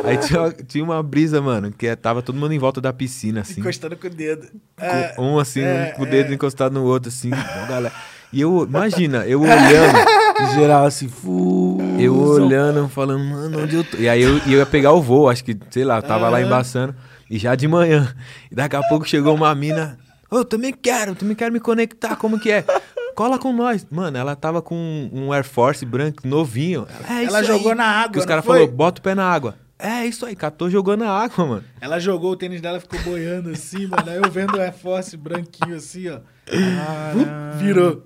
[0.04, 2.92] Aí tinha, uma- tinha uma brisa, mano, que é- tava todo mundo em volta da
[2.92, 3.60] piscina, assim.
[3.60, 4.46] Encostando com o dedo.
[4.78, 6.34] É, Com- um assim, é, um com o dedo é.
[6.34, 7.30] encostado no outro, assim,
[7.68, 7.92] galera.
[8.32, 9.50] E eu, imagina, eu olhando.
[10.54, 11.78] Geral, assim, fu.
[11.98, 13.96] Eu olhando, falando, mano, onde eu tô?
[13.98, 16.40] E aí eu, eu ia pegar o voo, acho que, sei lá, eu tava lá
[16.40, 16.94] embaçando.
[17.30, 18.12] E já de manhã.
[18.50, 19.96] E daqui a pouco chegou uma mina.
[20.30, 22.64] Ô, eu também quero, também quero me conectar, como que é?
[23.14, 23.86] Cola com nós.
[23.90, 26.86] Mano, ela tava com um Air Force branco, novinho.
[27.08, 27.44] É Ela isso aí.
[27.46, 29.56] jogou na água, Que os caras falaram, bota o pé na água.
[29.82, 31.64] É isso aí, catou, jogou na água, mano.
[31.80, 34.04] Ela jogou o tênis dela, ficou boiando assim, mano.
[34.08, 36.18] Aí eu vendo o Air Force branquinho assim, ó.
[37.58, 38.02] Virou.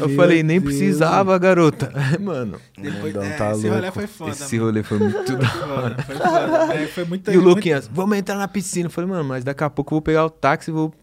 [0.00, 0.72] Eu falei, nem Deus.
[0.74, 1.92] precisava, garota.
[2.20, 3.92] Mano, Depois, é, tá esse rolê louco.
[3.94, 4.66] foi foda, esse mano.
[4.66, 6.74] rolê foi muito da Foi foda, foi foda.
[6.74, 8.86] É, foi muito, E o muito- Luquinhas, vamos entrar na piscina.
[8.86, 10.94] Eu falei, mano, mas daqui a pouco eu vou pegar o táxi e vou.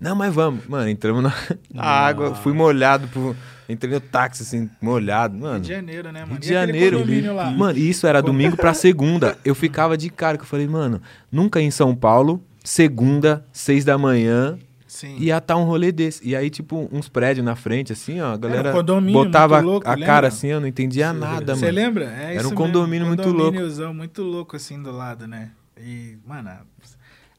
[0.00, 0.66] Não, mas vamos.
[0.66, 1.34] Mano, entramos na,
[1.72, 3.06] na água, fui molhado.
[3.08, 3.36] Pro...
[3.68, 5.36] Entrei no táxi, assim, molhado.
[5.36, 6.32] Mano, Rio de Janeiro, né, mano?
[6.32, 7.34] Rio de Janeiro.
[7.34, 7.50] lá?
[7.50, 9.36] Mano, isso era domingo pra segunda.
[9.44, 13.98] Eu ficava de cara, que eu falei, mano, nunca em São Paulo, segunda, seis da
[13.98, 15.16] manhã, Sim.
[15.18, 16.26] ia estar um rolê desse.
[16.26, 19.92] E aí, tipo, uns prédios na frente, assim, ó, a galera um botava louco, a
[19.92, 20.06] lembra?
[20.06, 22.06] cara assim, eu não entendia nada, Você lembra?
[22.06, 23.36] É Era um mesmo, condomínio muito louco.
[23.38, 25.50] condomíniozão muito louco assim do lado, né?
[25.78, 26.50] E, mano,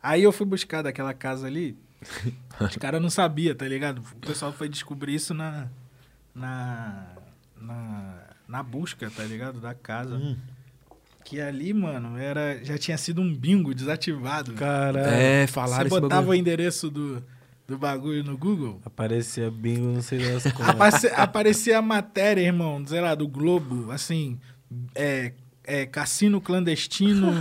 [0.01, 1.75] aí eu fui buscar daquela casa ali.
[2.61, 4.01] Os caras não sabiam, tá ligado?
[4.15, 5.67] O pessoal foi descobrir isso na.
[6.33, 7.07] Na.
[7.61, 8.13] Na,
[8.47, 9.59] na busca, tá ligado?
[9.59, 10.15] Da casa.
[10.15, 10.37] Hum.
[11.25, 14.53] Que ali, mano, era, já tinha sido um bingo desativado.
[14.53, 15.05] Caralho.
[15.09, 16.39] É, Você falaram esse botava o bagulho.
[16.39, 17.23] endereço do,
[17.67, 18.81] do bagulho no Google.
[18.85, 20.69] Aparecia bingo, não sei das coisas.
[20.69, 24.39] Aparecia, aparecia a matéria, irmão, sei lá, do Globo, assim,
[24.95, 25.33] é,
[25.69, 27.31] é, cassino clandestino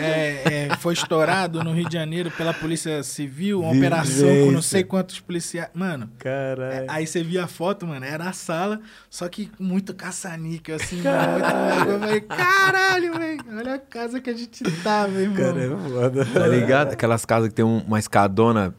[0.00, 4.62] é, é, foi estourado no Rio de Janeiro pela Polícia Civil, uma operação com não
[4.62, 5.68] sei quantos policiais.
[5.74, 6.86] Mano, é, Caralho.
[6.88, 8.80] aí você via a foto, mano, era a sala,
[9.10, 11.90] só que muito caça-níquel, assim, mano, muito louco.
[11.92, 15.36] Eu falei, caralho, velho, olha a casa que a gente tava, irmão.
[15.36, 16.24] Cara, é foda.
[16.26, 16.92] Tá ligado?
[16.92, 18.74] Aquelas casas que tem um- uma escadona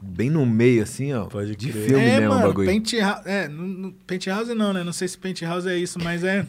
[0.00, 1.24] bem no meio, assim, ó.
[1.24, 1.86] Pode de crer.
[1.86, 2.68] filme é, mesmo o mano, bagulho.
[2.68, 4.84] penthouse, é, no, no- penthouse não, né?
[4.84, 6.46] Não sei se penthouse é isso, mas é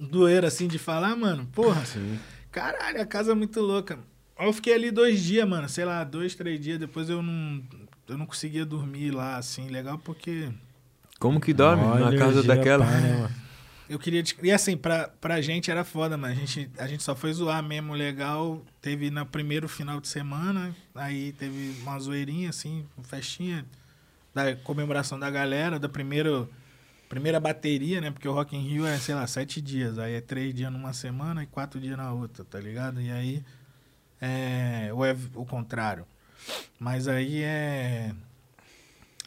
[0.00, 1.46] doer assim de falar, mano.
[1.52, 2.18] Porra, Sim.
[2.50, 3.98] caralho, a casa é muito louca.
[4.38, 6.78] Eu fiquei ali dois dias, mano, sei lá, dois, três dias.
[6.78, 7.62] Depois eu não,
[8.08, 10.48] eu não conseguia dormir lá, assim, legal, porque
[11.18, 12.84] Como que dorme Ó, na casa daquela?
[12.84, 13.30] pá, né,
[13.90, 14.22] eu queria.
[14.42, 16.32] E assim, pra, pra gente era foda, mano.
[16.32, 18.62] A gente, a gente só foi zoar mesmo legal.
[18.80, 23.64] Teve no primeiro final de semana, aí teve uma zoeirinha, assim, uma festinha
[24.32, 26.48] da comemoração da galera, da primeira,
[27.08, 28.10] primeira bateria, né?
[28.10, 29.98] Porque o Rock in Rio é, sei lá, sete dias.
[29.98, 33.00] Aí é três dias numa semana e quatro dias na outra, tá ligado?
[33.00, 33.44] E aí.
[34.20, 36.06] É, ou é o contrário.
[36.78, 38.14] Mas aí é.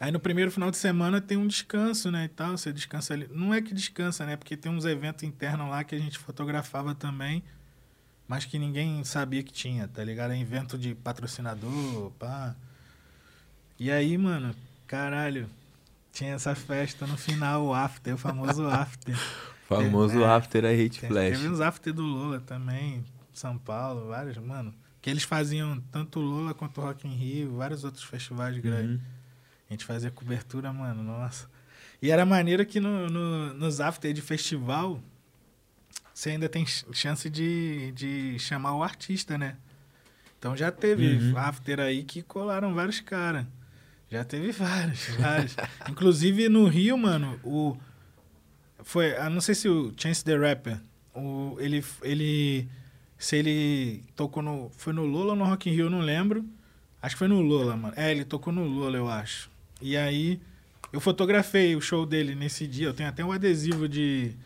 [0.00, 3.28] Aí no primeiro final de semana tem um descanso, né, e tal, você descansa ali.
[3.30, 6.92] Não é que descansa, né, porque tem uns eventos internos lá que a gente fotografava
[6.92, 7.42] também,
[8.26, 10.32] mas que ninguém sabia que tinha, tá ligado?
[10.32, 12.56] É evento de patrocinador, pá.
[13.78, 14.54] E aí, mano,
[14.88, 15.48] caralho,
[16.12, 19.14] tinha essa festa no final, o after, o famoso after.
[19.68, 21.30] Famoso É, After I Hate Tem- Flash.
[21.38, 23.02] Teve uns after do Lola também,
[23.32, 24.74] São Paulo, vários, mano.
[25.00, 28.96] Que eles faziam tanto o Lola quanto o Rock in Rio, vários outros festivais grandes.
[28.96, 29.06] Uhum.
[29.70, 31.48] A gente fazia cobertura, mano, nossa.
[32.02, 35.00] E era maneiro que no, no- nos after de festival,
[36.12, 39.56] você ainda tem ch- chance de, de chamar o artista, né?
[40.38, 41.38] Então já teve Uhum.
[41.38, 43.46] after aí que colaram vários caras.
[44.12, 45.56] Já teve vários, vários.
[45.88, 47.74] Inclusive no Rio, mano, o.
[48.82, 49.16] Foi.
[49.16, 50.78] Eu não sei se o Chance the Rapper.
[51.14, 52.68] O, ele, ele.
[53.16, 54.70] Se ele tocou no.
[54.76, 56.44] Foi no Lola ou no Rock in Rio, não lembro.
[57.00, 57.94] Acho que foi no Lola, mano.
[57.96, 59.50] É, ele tocou no Lola, eu acho.
[59.80, 60.38] E aí,
[60.92, 62.88] eu fotografei o show dele nesse dia.
[62.88, 64.36] Eu tenho até um adesivo de,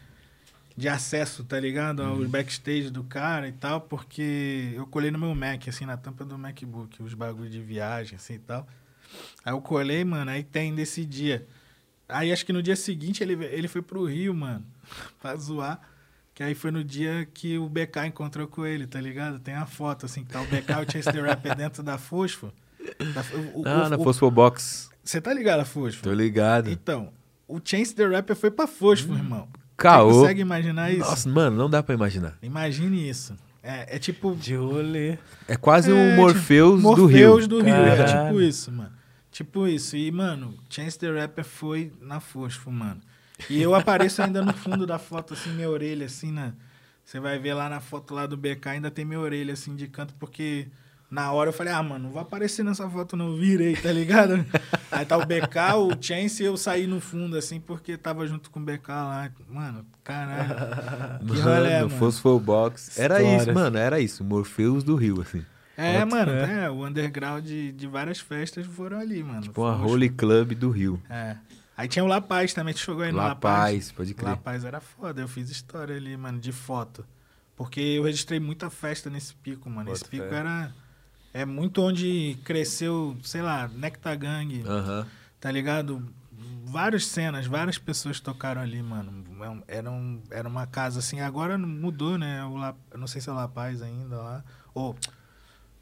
[0.76, 2.05] de acesso, tá ligado?
[2.05, 6.24] Ao backstage do cara e tal, porque eu colei no meu Mac, assim, na tampa
[6.24, 8.66] do MacBook, os bagulho de viagem, assim e tal.
[9.45, 11.47] Aí eu colei, mano, aí tem desse dia.
[12.09, 14.65] Aí acho que no dia seguinte ele, ele foi pro Rio, mano,
[15.20, 15.81] pra zoar.
[16.35, 19.39] Que aí foi no dia que o BK encontrou com ele, tá ligado?
[19.39, 21.97] Tem a foto, assim, que tá o BK e o Chance the Rapper dentro da
[21.97, 22.53] Fosfo.
[23.15, 23.24] Da-
[23.55, 24.91] o- o- Ah, na o- Fosfo Box.
[25.03, 26.03] Você tá ligado a Fosfo?
[26.03, 26.70] Tô ligado.
[26.70, 27.11] Então,
[27.49, 29.49] o Chance the Rapper foi pra Fosfo, irmão.
[29.78, 30.11] Caô.
[30.12, 31.01] Você consegue imaginar isso?
[31.09, 32.37] Nossa, mano, não dá pra imaginar.
[32.43, 33.35] Imagine isso.
[33.62, 34.35] É, é tipo...
[34.37, 35.16] De rolê.
[35.49, 37.28] É quase É, um tipo, Morpheus, do Rio.
[37.31, 37.74] Morpheus do Rio.
[37.74, 38.93] É tipo isso, mano.
[39.36, 39.94] Tipo isso.
[39.98, 43.02] E, mano, Chance the Rapper foi na Fosfo, mano.
[43.50, 46.54] E eu apareço ainda no fundo da foto, assim, minha orelha, assim, na...
[47.04, 49.88] Você vai ver lá na foto lá do BK, ainda tem minha orelha, assim, de
[49.88, 50.68] canto, porque...
[51.10, 53.36] Na hora eu falei, ah, mano, não vou aparecer nessa foto, não.
[53.36, 54.44] Virei, tá ligado?
[54.90, 58.50] Aí tá o BK, o Chance e eu saí no fundo, assim, porque tava junto
[58.50, 59.30] com o BK lá.
[59.50, 61.20] Mano, caralho.
[61.28, 61.90] Que rolê, Mano.
[61.90, 62.98] Fosfo Box.
[62.98, 63.42] Era Histórias.
[63.42, 64.24] isso, mano, era isso.
[64.24, 65.44] Morpheus do Rio, assim.
[65.77, 69.43] É, Bota mano, é, o underground de, de várias festas foram ali, mano.
[69.43, 69.86] Tipo Fosfo.
[69.89, 71.03] Holy Club do Rio.
[71.11, 71.36] É.
[71.77, 73.74] Aí tinha o La Paz também, tu jogou aí no La La Paz.
[73.74, 74.31] Paz, pode crer.
[74.31, 77.05] La Paz era foda, eu fiz história ali, mano, de foto.
[77.55, 79.86] Porque eu registrei muita festa nesse pico, mano.
[79.86, 80.36] Bota Esse pico fé.
[80.36, 80.73] era.
[81.35, 85.07] É muito onde cresceu, sei lá, Nectar Gang, Aham.
[85.39, 86.03] tá ligado?
[86.65, 89.23] Várias cenas, várias pessoas tocaram ali, mano.
[89.69, 92.43] É Era, um, era uma casa assim, agora mudou, né?
[92.44, 94.44] O La, eu não sei se é La Paz ainda lá.
[94.74, 94.97] Ou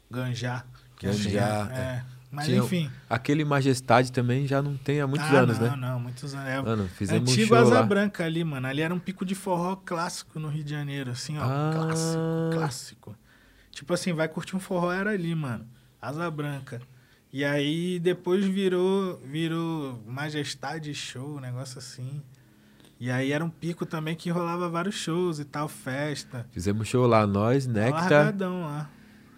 [0.09, 0.63] Ganjá.
[0.97, 1.75] que que Ganjá, é.
[1.77, 2.03] É.
[2.31, 2.91] Mas Tinha- enfim.
[3.09, 5.75] Aquele Majestade também já não tem há muitos Ah, anos, não, né?
[5.77, 6.47] Não, muitos anos.
[6.47, 7.83] É, Mano, fizemos Antigo um Asa lá.
[7.83, 8.67] Branca ali, mano.
[8.67, 11.43] Ali era um pico de forró clássico no Rio de Janeiro, assim, ó.
[11.43, 11.71] Ah.
[11.73, 12.19] Clássico,
[12.51, 13.15] clássico.
[13.71, 15.65] Tipo assim, vai curtir um forró, era ali, mano.
[16.01, 16.81] Asa Branca.
[17.31, 22.21] E aí depois virou, virou Majestade Show, um negócio assim.
[22.99, 26.45] E aí era um pico também que rolava vários shows e tal, festa.
[26.51, 28.09] Fizemos show lá, nós, Nectar.
[28.11, 28.89] Largadão lá.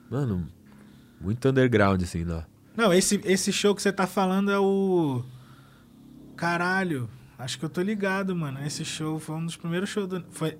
[0.10, 0.48] Mano,
[1.20, 2.46] muito underground, assim, lá.
[2.76, 5.24] Não, esse, esse show que você tá falando é o.
[6.36, 8.60] Caralho, acho que eu tô ligado, mano.
[8.66, 10.24] Esse show foi um dos primeiros shows do.
[10.30, 10.58] Foi,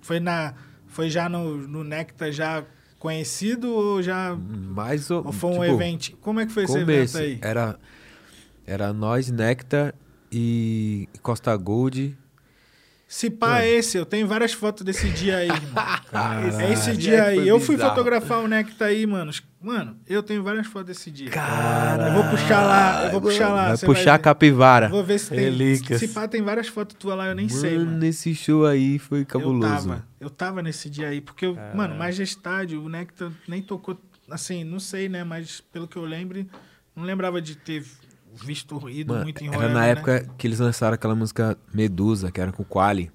[0.00, 0.54] foi, na,
[0.86, 2.64] foi já no, no Nectar já
[2.98, 4.34] conhecido ou já.
[4.34, 6.16] Mais ou, Ou foi um tipo, evento?
[6.22, 7.38] Como é que foi esse evento aí?
[7.42, 7.78] Era,
[8.66, 9.94] era nós, Nectar
[10.32, 12.16] e Costa Gold.
[13.10, 15.48] Se pá, é esse, eu tenho várias fotos desse dia aí.
[16.12, 16.60] Caralho.
[16.60, 17.48] É esse dia aí.
[17.48, 17.94] Eu fui bizarro.
[17.94, 19.32] fotografar o Nectar aí, mano.
[19.62, 21.30] Mano, eu tenho várias fotos desse dia.
[21.30, 22.14] Caralho.
[22.14, 23.68] Eu vou puxar lá, eu vou puxar lá.
[23.68, 24.22] Vai puxar a ver.
[24.22, 24.88] capivara.
[24.90, 25.38] Vou ver se tem.
[25.38, 26.00] Relíquias.
[26.00, 28.04] Se pá, tem várias fotos tuas lá, eu nem sei, mano.
[28.04, 29.66] esse show aí foi cabuloso.
[29.66, 33.98] Eu tava, eu tava nesse dia aí, porque, eu, mano, Majestade, o Nectar nem tocou,
[34.30, 36.46] assim, não sei, né, mas pelo que eu lembro,
[36.94, 37.82] não lembrava de ter
[38.42, 39.90] visto ido Mano, muito em era na né?
[39.90, 43.10] época que eles lançaram aquela música Medusa, que era com o Quali.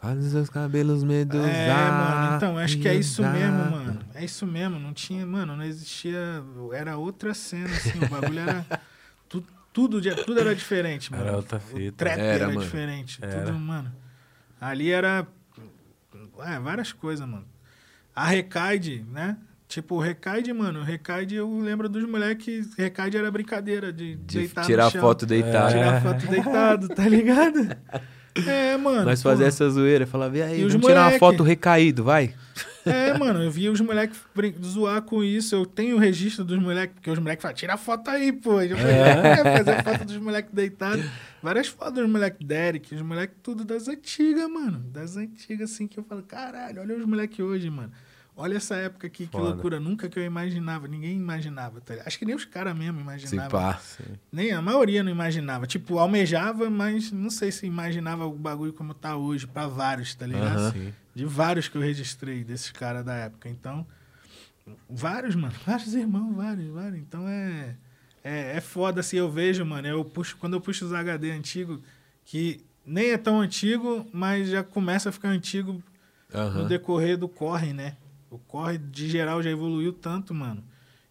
[0.00, 1.46] Faz seus cabelos Medusa.
[1.48, 4.00] É, mano, então, acho que é isso mesmo, mano.
[4.14, 6.42] É isso mesmo, não tinha, mano, não existia,
[6.72, 8.66] era outra cena, assim, o bagulho era,
[9.28, 11.22] tu, tudo, de- tudo era diferente, mano.
[11.24, 11.96] Era outra O fita.
[12.04, 12.60] trap Era, era, mano.
[12.60, 13.44] diferente, Era.
[13.44, 13.92] tudo, mano.
[14.60, 15.26] Ali era,
[16.40, 17.44] é, várias coisas, mano.
[18.14, 19.36] A Recaide, né?
[19.72, 24.66] Tipo, o Recaide, mano, Recaide eu lembro dos moleques, Recaide era brincadeira de, De deitar
[24.66, 25.70] tirar foto deitado.
[25.72, 26.00] Tirar É.
[26.02, 27.58] foto deitado, tá ligado?
[28.46, 29.04] É, mano.
[29.04, 32.34] Nós fazia essa zoeira, falava, e aí, E os vamos tirar uma foto recaído, vai.
[32.82, 35.54] É, mano, eu via os moleques brin- zoar com isso.
[35.54, 38.62] Eu tenho o registro dos moleques, porque os moleques falam, tira foto aí, pô.
[38.62, 41.04] Eu falei, é, fazer foto dos moleques deitados.
[41.42, 44.78] Várias fotos dos moleques Derek, os moleques tudo das antigas, mano.
[44.90, 47.92] Das antigas, assim, que eu falo, caralho, olha os moleques hoje, mano.
[48.34, 49.50] Olha essa época aqui, que Foda.
[49.50, 49.78] loucura.
[49.78, 51.80] Nunca que eu imaginava, ninguém imaginava.
[51.82, 52.06] Tá ligado?
[52.08, 53.50] Acho que nem os caras mesmo Se imaginavam.
[53.50, 53.80] pá.
[54.32, 55.66] Nem a maioria não imaginava.
[55.66, 60.26] Tipo, almejava, mas não sei se imaginava o bagulho como tá hoje, pra vários, tá
[60.26, 60.72] ligado?
[60.72, 60.94] Sim.
[61.14, 63.50] De vários que eu registrei desses caras da época.
[63.50, 63.86] Então,
[64.88, 65.52] vários, mano.
[65.66, 66.98] Vários irmãos, vários, vários.
[67.00, 67.76] Então é.
[68.24, 69.86] É, é foda assim, eu vejo, mano.
[69.88, 71.80] Eu puxo, quando eu puxo os HD antigos,
[72.24, 75.82] que nem é tão antigo, mas já começa a ficar antigo
[76.32, 76.66] no Aham.
[76.68, 77.96] decorrer do corre, né?
[78.32, 80.64] O corre de geral já evoluiu tanto, mano.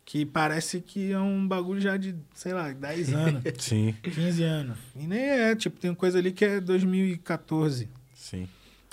[0.03, 4.77] Que parece que é um bagulho já de, sei lá, 10 anos, Sim, 15 anos.
[4.95, 7.87] E nem é, tipo, tem coisa ali que é 2014.
[8.15, 8.47] sim.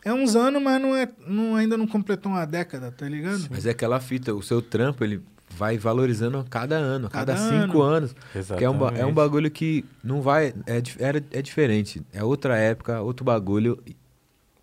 [0.04, 3.48] É uns anos, mas não é, não, ainda não completou uma década, tá ligado?
[3.50, 7.34] Mas é aquela fita, o seu trampo, ele vai valorizando a cada ano, a cada,
[7.34, 7.96] Cada cinco ano.
[7.96, 8.12] anos.
[8.56, 9.00] Que é um, Exatamente.
[9.00, 10.54] é um bagulho que não vai.
[10.66, 12.00] É, era, é diferente.
[12.12, 13.82] É outra época, outro bagulho.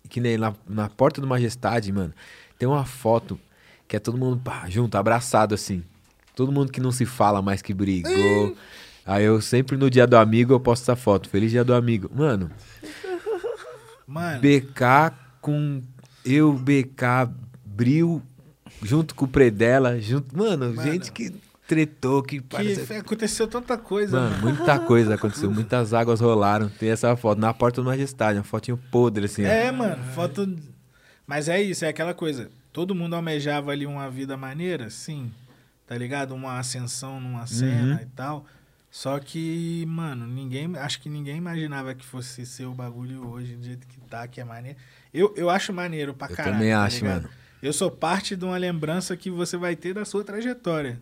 [0.08, 2.14] Que nem na, na porta do Majestade, mano,
[2.58, 3.38] tem uma foto
[3.88, 5.82] que é todo mundo pá, junto, abraçado assim.
[6.34, 8.56] Todo mundo que não se fala mais que brigou.
[9.06, 11.28] Aí eu sempre no dia do amigo eu posto essa foto.
[11.30, 12.10] Feliz dia do amigo.
[12.14, 12.50] Mano,
[14.06, 15.82] Mano, BK com
[16.24, 17.30] eu, BK,
[17.64, 18.22] Bril,
[18.82, 20.36] junto com o Predela, junto.
[20.36, 21.32] Mano, Mano, gente que
[21.66, 24.56] tretou, que, que parece- aconteceu tanta coisa, Mano, mano.
[24.56, 26.68] muita coisa aconteceu, muitas águas rolaram.
[26.68, 29.44] Tem essa foto na porta do Majestade, uma fotinho podre assim.
[29.44, 29.48] ó.
[29.48, 30.56] É, mano, foto.
[31.26, 32.48] Mas é isso, é aquela coisa.
[32.76, 35.32] Todo mundo almejava ali uma vida maneira, sim.
[35.86, 36.34] Tá ligado?
[36.34, 38.44] Uma ascensão numa cena e tal.
[38.90, 40.76] Só que, mano, ninguém.
[40.76, 44.42] Acho que ninguém imaginava que fosse ser o bagulho hoje, do jeito que tá, que
[44.42, 44.76] é maneiro.
[45.14, 46.56] Eu, eu acho maneiro pra Eu caralho.
[46.56, 47.22] também tá acho, ligado?
[47.22, 47.34] mano.
[47.62, 51.00] Eu sou parte de uma lembrança que você vai ter da sua trajetória.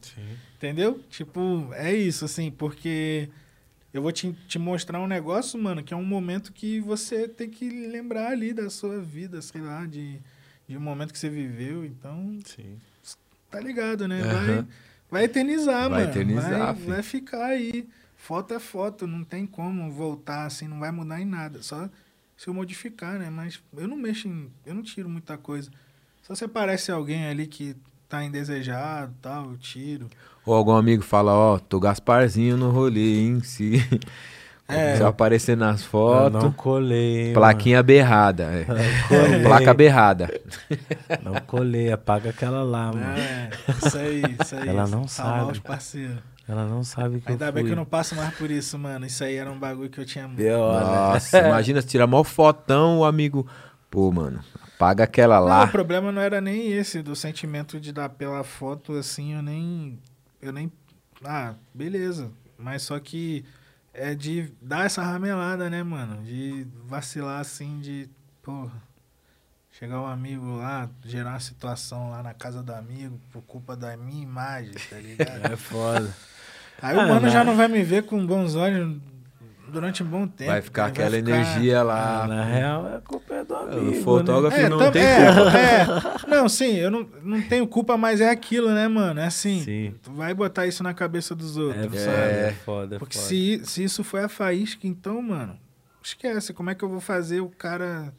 [0.57, 1.03] Entendeu?
[1.11, 3.29] Tipo, é isso, assim, porque
[3.93, 7.51] eu vou te, te mostrar um negócio, mano, que é um momento que você tem
[7.51, 10.21] que lembrar ali da sua vida, sei lá, de,
[10.69, 11.85] de um momento que você viveu.
[11.85, 12.79] Então, Sim.
[13.51, 14.23] tá ligado, né?
[14.23, 14.69] Vai, Aham.
[15.11, 16.11] vai eternizar, Vai mano.
[16.11, 16.89] eternizar, vai, filho.
[16.89, 17.89] vai ficar aí.
[18.17, 21.63] Foto é foto, não tem como voltar assim, não vai mudar em nada.
[21.63, 21.89] Só
[22.37, 23.29] se eu modificar, né?
[23.31, 24.51] Mas eu não mexo em.
[24.65, 25.71] Eu não tiro muita coisa.
[26.23, 27.77] Só se aparece alguém ali que
[28.09, 30.09] tá indesejado tal, eu tiro.
[30.47, 33.41] Ou algum amigo fala, ó, tô Gasparzinho no rolê, hein?
[33.43, 33.73] Se,
[34.67, 34.99] É.
[34.99, 38.45] eu aparecer nas Eu fotos, não colei, hein, plaquinha berrada.
[38.45, 38.65] É.
[39.09, 39.43] Colei.
[39.43, 40.31] Placa berrada.
[41.11, 41.21] mano.
[41.23, 43.05] Não colei, apaga aquela lá, mano.
[43.19, 43.51] É,
[43.85, 44.69] isso aí, isso aí.
[44.69, 45.53] Ela não Salvar sabe.
[45.53, 46.17] os parceiros.
[46.49, 47.71] Ela não sabe que Ainda eu bem fui.
[47.71, 49.05] que eu não passo mais por isso, mano.
[49.07, 50.43] Isso aí era um bagulho que eu tinha muito.
[50.43, 53.47] Nossa, imagina se tirar mó fotão, o amigo.
[53.91, 54.41] Pô, mano,
[54.77, 55.65] apaga aquela Não, lá.
[55.65, 59.99] o problema não era nem esse, do sentimento de dar pela foto, assim, eu nem.
[60.41, 60.71] Eu nem.
[61.25, 62.31] Ah, beleza.
[62.59, 63.45] Mas só que
[63.95, 66.23] é de dar essa ramelada, né, mano?
[66.23, 68.09] De vacilar assim, de.
[68.43, 68.83] Porra.
[69.73, 73.97] Chegar um amigo lá, gerar uma situação lá na casa do amigo por culpa da
[73.97, 75.53] minha imagem, tá ligado?
[75.53, 76.15] É foda.
[76.81, 77.29] Aí o Ah, mano não.
[77.29, 79.01] já não vai me ver com bons olhos
[79.69, 80.51] durante um bom tempo.
[80.51, 80.89] Vai ficar né?
[80.91, 82.27] aquela ficar- energia Ah, lá.
[82.27, 85.59] na real, é culpa é do amigo, O fotógrafo É, não tam- tem é, culpa.
[86.29, 86.31] é.
[86.31, 89.21] Não, sim, eu não, não tenho culpa, mas é aquilo, né, mano?
[89.21, 89.63] É assim.
[89.65, 89.95] Sim.
[90.03, 92.17] Tu vai botar isso na cabeça dos É outros, foda, sabe?
[92.33, 93.29] é foda, é Porque foda.
[93.29, 95.59] se, se isso foi a faísca, então, mano,
[96.03, 96.53] esquece.
[96.53, 98.13] Como é que eu vou fazer o cara.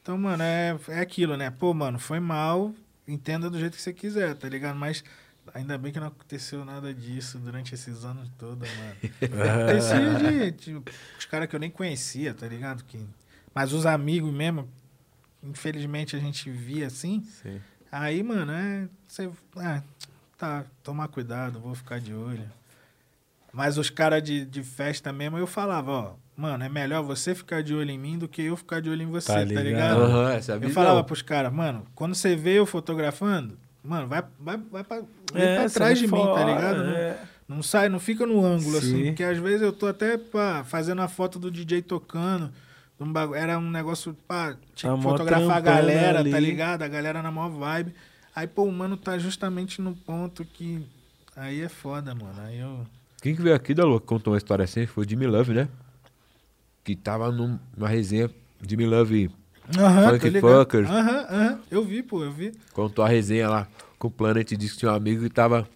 [0.00, 1.50] Então, mano, é, é aquilo, né?
[1.50, 2.72] Pô, mano, foi mal,
[3.06, 4.76] entenda do jeito que você quiser, tá ligado?
[4.76, 5.04] Mas
[5.54, 8.94] ainda bem que não aconteceu nada disso durante esses anos todos, mano.
[9.62, 10.82] Acontecia de, de
[11.18, 12.84] os caras que eu nem conhecia, tá ligado?
[12.84, 13.04] Que,
[13.54, 14.68] mas os amigos mesmo,
[15.42, 17.22] infelizmente a gente via assim.
[17.42, 17.60] Sim.
[17.90, 18.88] Aí, mano, é.
[19.06, 19.30] Você.
[19.58, 19.82] É,
[20.38, 22.50] tá, tomar cuidado, vou ficar de olho.
[23.52, 27.62] Mas os caras de, de festa mesmo, eu falava, ó, mano, é melhor você ficar
[27.62, 29.62] de olho em mim do que eu ficar de olho em você, Tá tá, ligado?
[29.62, 30.28] ligado?
[30.30, 34.22] Essa é a Eu falava pros caras, mano, quando você vê eu fotografando, mano, vai,
[34.38, 35.02] vai, vai pra,
[35.34, 36.84] É, pra trás de mim, tá fora, ligado?
[36.84, 37.18] Não- é.
[37.48, 38.98] Não sai, não fica no ângulo, assim.
[38.98, 39.04] Sim.
[39.08, 42.50] Porque às vezes eu tô até pá, fazendo a foto do DJ tocando.
[43.00, 46.30] um bagu- Era um negócio, pá, tinha Tá que fotografar a galera, ali.
[46.30, 46.82] tá ligado?
[46.82, 47.92] A galera na maior vibe.
[48.34, 50.86] Aí, pô, o mano tá justamente no ponto que.
[51.36, 52.40] Aí é foda, mano.
[52.44, 52.86] Aí eu.
[53.20, 54.86] Quem que veio aqui, Dalu, que contou uma história assim?
[54.86, 55.68] Foi o Jimmy Love, né?
[56.84, 58.30] Que tava num- numa resenha.
[58.66, 59.30] Jimmy Love
[59.78, 60.58] Aham, Funk tô ligado.
[60.60, 60.90] Fuckers.
[60.90, 61.58] Aham, aham.
[61.70, 62.52] Eu vi, pô, eu vi.
[62.72, 63.66] contou a resenha lá
[63.98, 64.50] com o Planet.
[64.56, 65.68] Disse que tinha um amigo que tava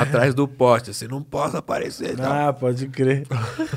[0.00, 0.92] atrás do poste.
[0.92, 2.16] Você não pode aparecer.
[2.16, 2.48] Tá?
[2.48, 3.24] Ah, pode crer.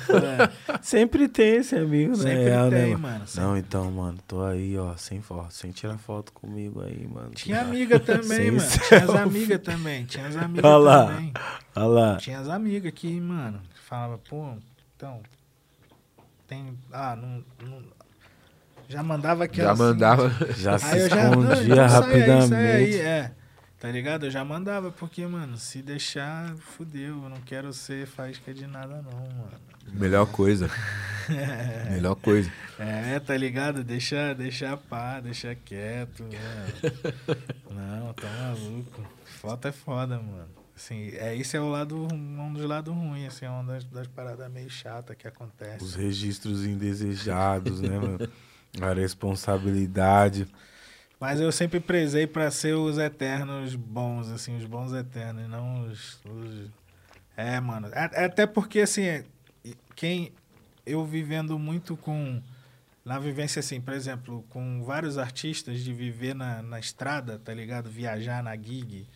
[0.09, 2.23] É, Sempre tem esse amigo, né?
[2.23, 2.99] sempre Real, né, tem, mano?
[2.99, 3.27] mano.
[3.27, 7.31] sempre Não, então, mano, tô aí, ó, sem foto, sem tirar foto comigo aí, mano.
[7.31, 8.69] Tinha amiga também, Sem mano.
[8.69, 9.17] Tinha as selfie.
[9.19, 10.05] amigas também.
[10.05, 11.05] Tinha as amigas Olha lá.
[11.07, 11.33] também.
[11.75, 12.15] Olha lá.
[12.17, 14.53] Tinha as amigas que, mano, falava, pô,
[14.95, 15.21] então.
[16.47, 16.73] Tem.
[16.91, 17.43] Ah, não.
[17.67, 18.00] não-
[18.91, 19.67] já mandava aquela.
[19.67, 20.29] Já assim, mandava.
[20.57, 21.29] Já se já.
[21.29, 22.49] escondia então sai aí, rapidamente.
[22.49, 23.31] sai aí, é.
[23.79, 24.25] Tá ligado?
[24.25, 27.23] Eu já mandava, porque, mano, se deixar, fudeu.
[27.23, 29.71] Eu não quero ser faísca de nada, não, mano.
[29.93, 30.69] Melhor coisa.
[31.89, 32.51] Melhor coisa.
[32.77, 33.83] É, tá ligado?
[33.83, 37.41] Deixa, deixa pá, deixa quieto, mano.
[37.71, 39.03] Não, tá maluco.
[39.25, 40.47] Foto é foda, mano.
[40.75, 44.07] Assim, é, esse é o lado, um dos lados ruins, assim, é uma das, das
[44.07, 45.83] paradas meio chatas que acontece.
[45.83, 48.19] Os registros indesejados, né, mano?
[48.79, 50.47] A responsabilidade.
[51.19, 56.19] Mas eu sempre prezei pra ser os eternos bons, assim, os bons eternos, não os,
[56.25, 56.69] os-
[57.37, 57.89] É, mano.
[57.93, 59.23] Até porque, assim,
[59.95, 60.31] quem.
[60.85, 62.41] Eu vivendo muito com.
[63.03, 67.89] Na vivência, assim, por exemplo, com vários artistas de viver na, na estrada, tá ligado?
[67.89, 69.07] Viajar na gig,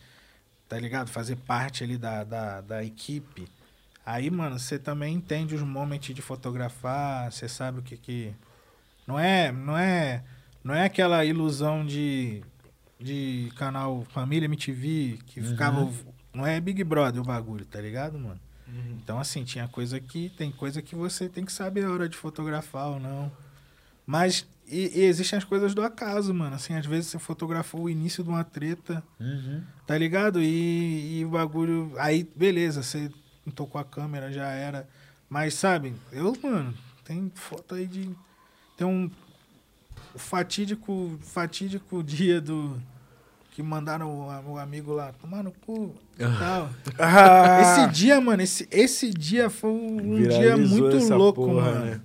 [0.68, 1.08] tá ligado?
[1.08, 3.46] Fazer parte ali da, da, da equipe.
[4.04, 8.34] Aí, mano, você também entende os momentos de fotografar, você sabe o que que.
[9.06, 9.52] Não é.
[9.52, 10.22] Não é.
[10.64, 12.42] Não é aquela ilusão de,
[12.98, 15.90] de canal Família MTV que ficava.
[16.34, 18.40] Não é Big Brother o bagulho, tá ligado, mano?
[18.96, 20.28] Então, assim, tinha coisa que.
[20.30, 23.30] Tem coisa que você tem que saber a hora de fotografar ou não.
[24.04, 24.46] Mas.
[24.68, 26.56] E, e existem as coisas do acaso, mano.
[26.56, 29.02] Assim, às vezes você fotografou o início de uma treta,
[29.86, 30.42] tá ligado?
[30.42, 31.92] E, e o bagulho.
[31.98, 33.10] Aí, beleza, você
[33.54, 34.88] tocou a câmera, já era.
[35.28, 36.74] Mas, sabe, eu, mano,
[37.04, 38.10] tem foto aí de.
[38.76, 39.10] Tem um.
[40.16, 42.80] fatídico, fatídico dia do.
[43.52, 46.68] Que mandaram o, o amigo lá tomar no cu e tal.
[46.98, 51.72] Ah, Esse dia, mano, esse, esse dia foi um dia viralizou muito essa louco, porra,
[51.72, 51.84] mano.
[51.86, 52.00] né?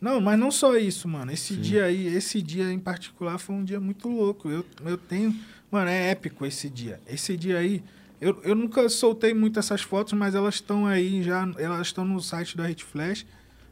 [0.00, 1.32] Não, mas não só isso, mano.
[1.32, 4.48] Esse dia aí, esse dia em particular foi um dia muito louco.
[4.48, 5.34] Eu, eu tenho.
[5.72, 7.00] Mano, é épico esse dia.
[7.08, 7.82] Esse dia aí.
[8.20, 11.48] Eu, eu nunca soltei muito essas fotos, mas elas estão aí já.
[11.58, 13.26] Elas estão no site da Hit Flash.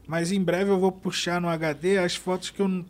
[0.07, 2.85] Mas em breve eu vou puxar no HD as fotos que eu.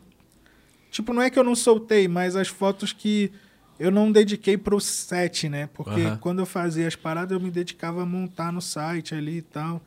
[0.91, 3.31] Tipo, não é que eu não soltei, mas as fotos que
[3.79, 5.67] eu não dediquei pro set, né?
[5.73, 6.17] Porque Aham.
[6.17, 9.81] quando eu fazia as paradas, eu me dedicava a montar no site ali e tal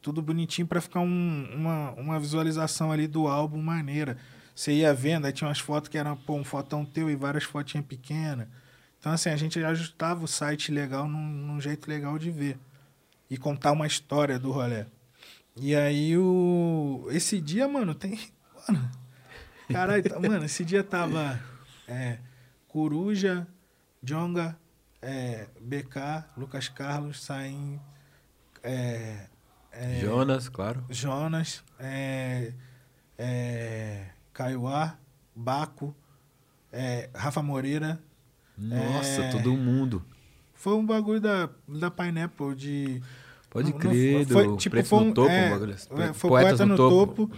[0.00, 4.16] tudo bonitinho pra ficar um- uma, uma visualização ali do álbum maneira.
[4.54, 7.44] Você ia vendo, aí tinha umas fotos que eram pô, um fotão teu e várias
[7.44, 8.48] fotinhas pequenas.
[8.98, 12.58] Então, assim, a gente ajustava o site legal num, num jeito legal de ver.
[13.30, 14.86] E contar uma história do rolê.
[15.60, 17.06] E aí, o...
[17.10, 18.18] esse dia, mano, tem.
[18.68, 18.90] Mano.
[19.70, 21.40] Caralho, tá- mano, esse dia tava.
[21.86, 22.18] É,
[22.68, 23.46] Coruja,
[24.02, 24.58] Jonga,
[25.02, 27.80] é, BK, Lucas Carlos, Saim.
[28.62, 29.26] É,
[29.72, 30.84] é, Jonas, claro.
[30.90, 32.52] Jonas, é,
[33.16, 34.96] é, Kaiowá,
[35.34, 35.94] Baco,
[36.72, 38.00] é, Rafa Moreira.
[38.56, 39.30] Nossa, É.
[39.30, 40.04] todo mundo.
[40.54, 43.02] Foi um bagulho da, da Pineapple de.
[43.50, 45.88] Pode não- crer, não- foi, tipo, foi um- no Topo, é, um bagulho assim.
[45.92, 47.30] é, foi Poetas Poeta no, topo.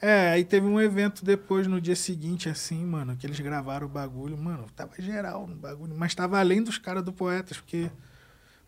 [0.00, 3.90] É, aí teve um evento depois, no dia seguinte, assim, mano, que eles gravaram o
[3.90, 4.36] bagulho.
[4.36, 7.90] Mano, tava geral no bagulho, mas tava além dos caras do Poetas, porque.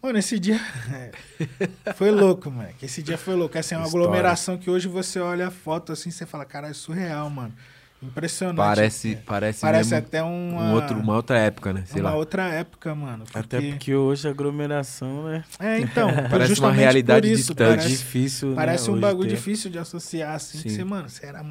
[0.02, 0.58] Mano, esse dia
[0.92, 1.10] é,
[1.94, 2.70] foi louco, mano.
[2.78, 3.58] que Esse dia foi louco.
[3.58, 4.06] Assim, é uma História.
[4.06, 7.52] aglomeração que hoje você olha a foto assim, você fala, caralho, surreal, mano.
[8.00, 8.56] Impressionante.
[8.56, 11.82] Parece, É, parece, parece mesmo até uma, um outro, uma outra época, né?
[11.86, 12.16] Sei uma lá.
[12.16, 13.24] outra época, mano.
[13.34, 15.44] Até porque hoje a aglomeração, né?
[15.58, 16.08] É, então.
[16.30, 17.78] Parece uma realidade isso, distante.
[17.78, 19.34] Parece, difícil, parece né, um bagulho ter.
[19.34, 20.58] difícil de associar, assim.
[20.62, 20.76] que Sim.
[20.76, 21.44] Você, mano, você era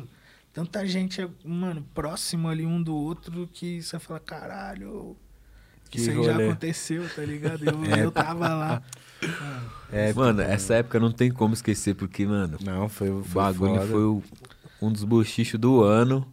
[0.53, 5.18] tanta gente, mano, próximo ali um do outro que você fala, caralho.
[5.90, 6.45] Que isso aí já rolê.
[6.48, 7.64] aconteceu, tá ligado?
[7.65, 8.06] Eu, É.
[8.06, 8.82] eu tava lá.
[9.22, 13.41] Mano, É, mano, essa época não tem como esquecer, porque, mano, Não, foi, o foi
[13.41, 13.88] bagulho foda.
[13.88, 14.24] foi o-
[14.82, 16.26] um dos bochichos do ano.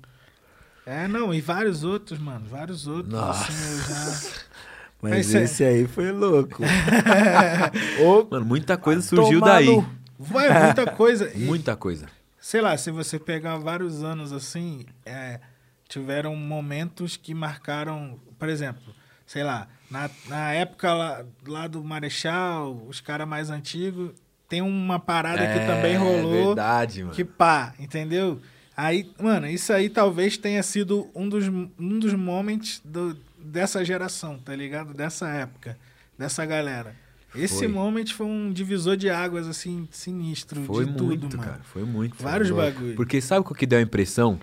[0.86, 2.44] É, não, e vários outros, mano.
[2.46, 3.12] Vários outros.
[3.12, 3.44] Nossa.
[3.50, 3.92] Assim,
[4.32, 4.44] já.
[5.02, 6.62] Mas Mas é- esse aí foi louco.
[8.30, 9.66] Mano, muita coisa surgiu daí.
[9.66, 9.86] no-
[10.18, 11.30] Vai, muita coisa.
[11.34, 12.06] E, Muita coisa.
[12.40, 15.40] sei lá, se você pegar vários anos assim, é,
[15.88, 18.94] tiveram momentos que marcaram, por exemplo,
[19.26, 24.12] sei lá, na, na época lá, lá do Marechal, os caras mais antigos,
[24.48, 26.32] tem uma parada que também rolou.
[26.42, 27.14] É verdade, mano.
[27.14, 28.40] Que pá, entendeu?
[28.76, 34.38] Aí, mano, isso aí talvez tenha sido um dos, um dos momentos do, dessa geração,
[34.38, 34.92] tá ligado?
[34.92, 35.78] Dessa época,
[36.18, 36.96] dessa galera.
[37.34, 37.68] Esse Foi.
[37.68, 41.50] moment foi um divisor de águas, assim, sinistro Foi de muito, tudo, mano.
[41.50, 41.60] cara.
[41.64, 42.22] Foi muito.
[42.22, 42.94] Vários Foi bagulho.
[42.94, 44.38] Porque sabe o que deu a impressão?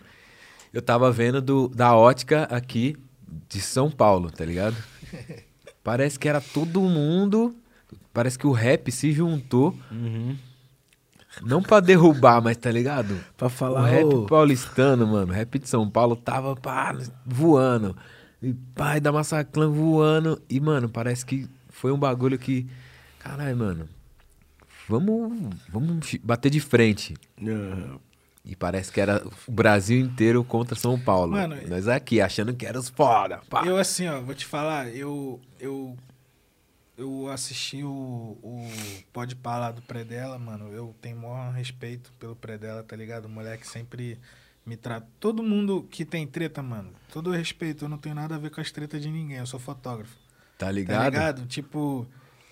[0.74, 2.98] Eu tava vendo do, da ótica aqui
[3.48, 4.76] de São Paulo, tá ligado?
[5.84, 7.56] Parece que era todo mundo.
[8.14, 9.76] Parece que o rap se juntou.
[9.90, 10.36] Uhum.
[11.42, 13.18] Não pra derrubar, mas tá ligado?
[13.38, 16.96] Pra O falar, rap ô, paulistano, mano, o rap de São Paulo tava pá,
[17.26, 17.96] voando.
[18.42, 20.42] E pai da Massaclan voando.
[20.50, 22.68] E, mano, parece que foi um bagulho que.
[23.20, 23.90] Caralho, mano.
[24.90, 27.16] Vamos, vamos bater de frente.
[27.48, 27.98] ah,
[28.44, 31.34] E parece que era o Brasil inteiro contra São Paulo.
[31.34, 33.40] Mano, Nós aqui, achando que era os foda.
[33.50, 33.64] Pá.
[33.66, 35.40] Eu, assim, ó, vou te falar, eu.
[35.60, 35.96] Eu,
[37.02, 37.90] eu assisti o,
[38.42, 38.72] o
[39.12, 40.72] Pode Pá do Predela, mano.
[40.72, 43.26] Eu tenho o maior respeito pelo Predela, tá ligado?
[43.26, 44.18] O moleque sempre
[44.66, 45.08] me trata.
[45.20, 48.62] Todo mundo que tem treta, mano, todo respeito, eu não tenho nada a ver com
[48.62, 50.16] as tretas de ninguém, eu sou fotógrafo.
[50.58, 51.04] Tá Tá ligado?
[51.06, 51.46] ligado?
[51.48, 52.06] Tipo,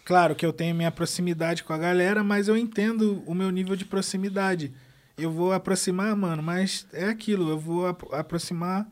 [0.04, 3.76] claro que eu tenho minha proximidade com a galera, mas eu entendo o meu nível
[3.76, 4.74] de proximidade.
[5.18, 8.88] Eu vou aproximar, mano, mas é aquilo, eu vou apro- aproximar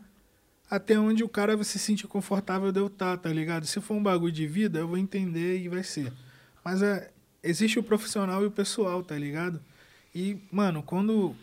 [0.69, 3.65] até onde o cara se sentir confortável de eu estar, tá ligado?
[3.65, 6.11] Se for um bagulho de vida, eu vou entender e vai ser.
[6.63, 7.11] Mas é,
[7.41, 9.61] existe o profissional e o pessoal, tá ligado?
[10.13, 11.35] E, mano, quando,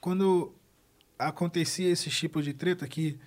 [0.00, 0.52] quando
[1.18, 3.18] acontecia esse tipo de treta que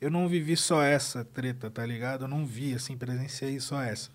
[0.00, 2.24] eu não vivi só essa treta, tá ligado?
[2.24, 4.10] Eu não vi, assim, presenciei só essa.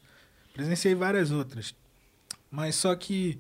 [0.54, 1.74] Presenciei várias outras.
[2.52, 3.40] Mas só que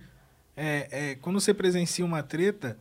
[0.57, 2.77] é, é, quando você presencia uma treta,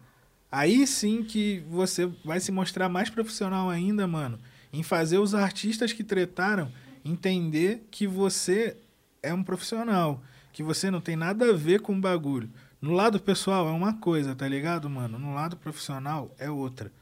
[0.51, 4.39] aí sim que você vai se mostrar mais profissional ainda, mano,
[4.73, 6.70] em fazer os artistas que tretaram
[7.05, 8.77] entender que você
[9.23, 10.23] é um profissional,
[10.53, 12.51] que você não tem nada a ver com o bagulho.
[12.81, 15.19] No lado pessoal é uma coisa, tá ligado, mano?
[15.19, 16.93] No lado profissional é outra.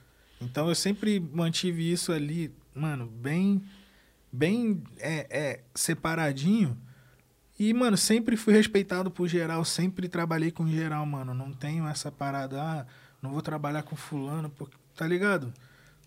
[0.41, 3.63] Então eu sempre mantive isso ali, mano, bem,
[4.33, 6.77] bem é, é, separadinho.
[7.59, 11.33] E, mano, sempre fui respeitado por geral, sempre trabalhei com geral, mano.
[11.33, 12.87] Não tenho essa parada, ah,
[13.27, 15.53] não vou trabalhar com fulano, porque, tá ligado?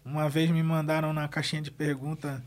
[0.03, 2.43] Uma vez me mandaram na caixinha de pergunta,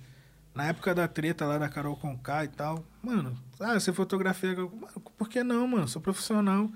[0.55, 2.85] na época da treta lá da Carol Conká e tal.
[3.03, 4.55] Mano, ah, você fotografia.
[4.57, 5.87] Mano, por que não, mano?
[5.87, 6.71] Sou profissional,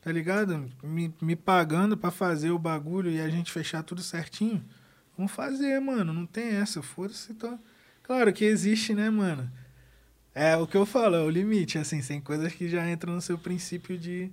[0.00, 0.70] tá ligado?
[0.82, 4.64] Me, me pagando pra fazer o bagulho e a gente fechar tudo certinho.
[5.16, 6.12] Vamos fazer, mano.
[6.12, 6.82] Não tem essa.
[6.82, 7.32] Foda-se.
[7.32, 7.58] Então...
[8.10, 9.48] Claro que existe, né, mano?
[10.34, 13.20] É o que eu falo, é o limite, assim, tem coisas que já entram no
[13.20, 14.32] seu princípio de.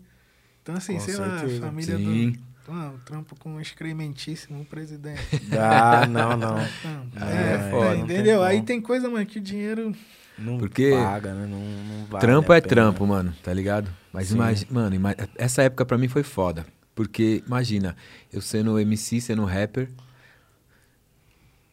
[0.64, 1.57] Então, assim, Com sei lá, certeza.
[1.64, 2.31] a família Sim.
[2.31, 2.39] do.
[2.69, 5.22] Ah, o trampo com um excrementíssimo presidente.
[5.57, 6.57] Ah, não, não.
[6.57, 8.44] Não, Ah, é, é, é, não tem entendeu?
[8.44, 8.68] Aí como.
[8.68, 9.95] tem coisa, mano, que o dinheiro.
[10.38, 11.48] Não Porque paga, né?
[11.48, 12.69] Não, não vale trampo é pena.
[12.69, 13.89] trampo, mano, tá ligado?
[14.14, 14.95] Mas imagina, mano,
[15.35, 16.65] essa época pra mim foi foda.
[16.94, 17.95] Porque, imagina,
[18.31, 19.89] eu sendo MC, sendo rapper,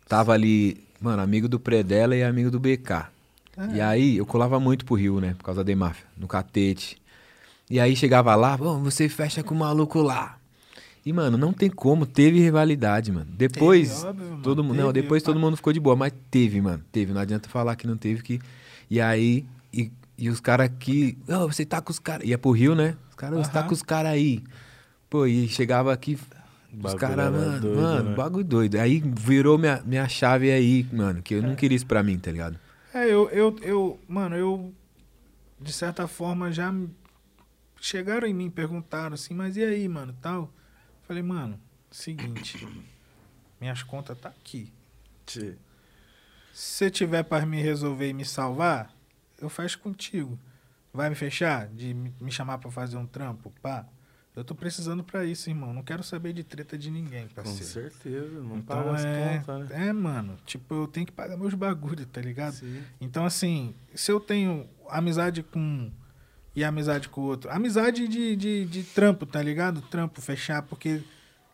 [0.08, 3.06] tava ali, mano, amigo do Predela e amigo do BK.
[3.72, 5.34] E aí eu colava muito pro Rio, né?
[5.38, 6.96] Por causa da Demáfia, no catete.
[7.70, 10.38] E aí chegava lá, bom, você fecha com o maluco lá.
[11.04, 13.26] E, mano, não tem como, teve rivalidade, mano.
[13.28, 14.76] Depois, Teve, óbvio, todo mundo.
[14.76, 16.82] Não, depois todo mundo ficou de boa, mas teve, mano.
[16.90, 17.12] Teve.
[17.12, 18.40] Não adianta falar que não teve que.
[18.88, 21.18] E aí, e, e os caras que.
[21.28, 22.26] Ô, você tá com os caras.
[22.26, 22.96] Ia pro Rio, né?
[23.10, 24.42] Os caras, você tá com os caras aí.
[25.10, 26.18] Pô, e chegava aqui.
[26.82, 28.16] Os caras, mano, doido, mano, né?
[28.16, 28.76] bagulho doido.
[28.76, 32.32] Aí virou minha, minha chave aí, mano, que eu não queria isso pra mim, tá
[32.32, 32.58] ligado?
[32.92, 34.72] É, eu, eu, eu, mano, eu,
[35.60, 36.74] de certa forma, já
[37.80, 40.50] chegaram em mim perguntaram assim, mas e aí, mano, tal?
[41.06, 41.60] Falei, mano,
[41.90, 42.66] seguinte,
[43.60, 44.72] minhas contas tá aqui.
[45.26, 45.56] Se
[46.52, 48.94] você tiver para me resolver e me salvar,
[49.40, 50.38] eu fecho contigo.
[50.92, 51.66] Vai me fechar?
[51.68, 53.52] De me chamar para fazer um trampo?
[53.60, 53.86] Pá.
[54.36, 55.72] Eu tô precisando para isso, irmão.
[55.72, 57.64] Não quero saber de treta de ninguém, Com parceiro.
[57.66, 59.86] certeza, não Então paga as é, contas, né?
[59.88, 60.36] é, mano.
[60.44, 62.54] Tipo, eu tenho que pagar meus bagulhos, tá ligado?
[62.54, 62.82] Sim.
[63.00, 65.88] Então, assim, se eu tenho amizade com
[66.54, 69.82] e amizade com o outro, amizade de, de, de trampo, tá ligado?
[69.82, 71.02] Trampo, fechar, porque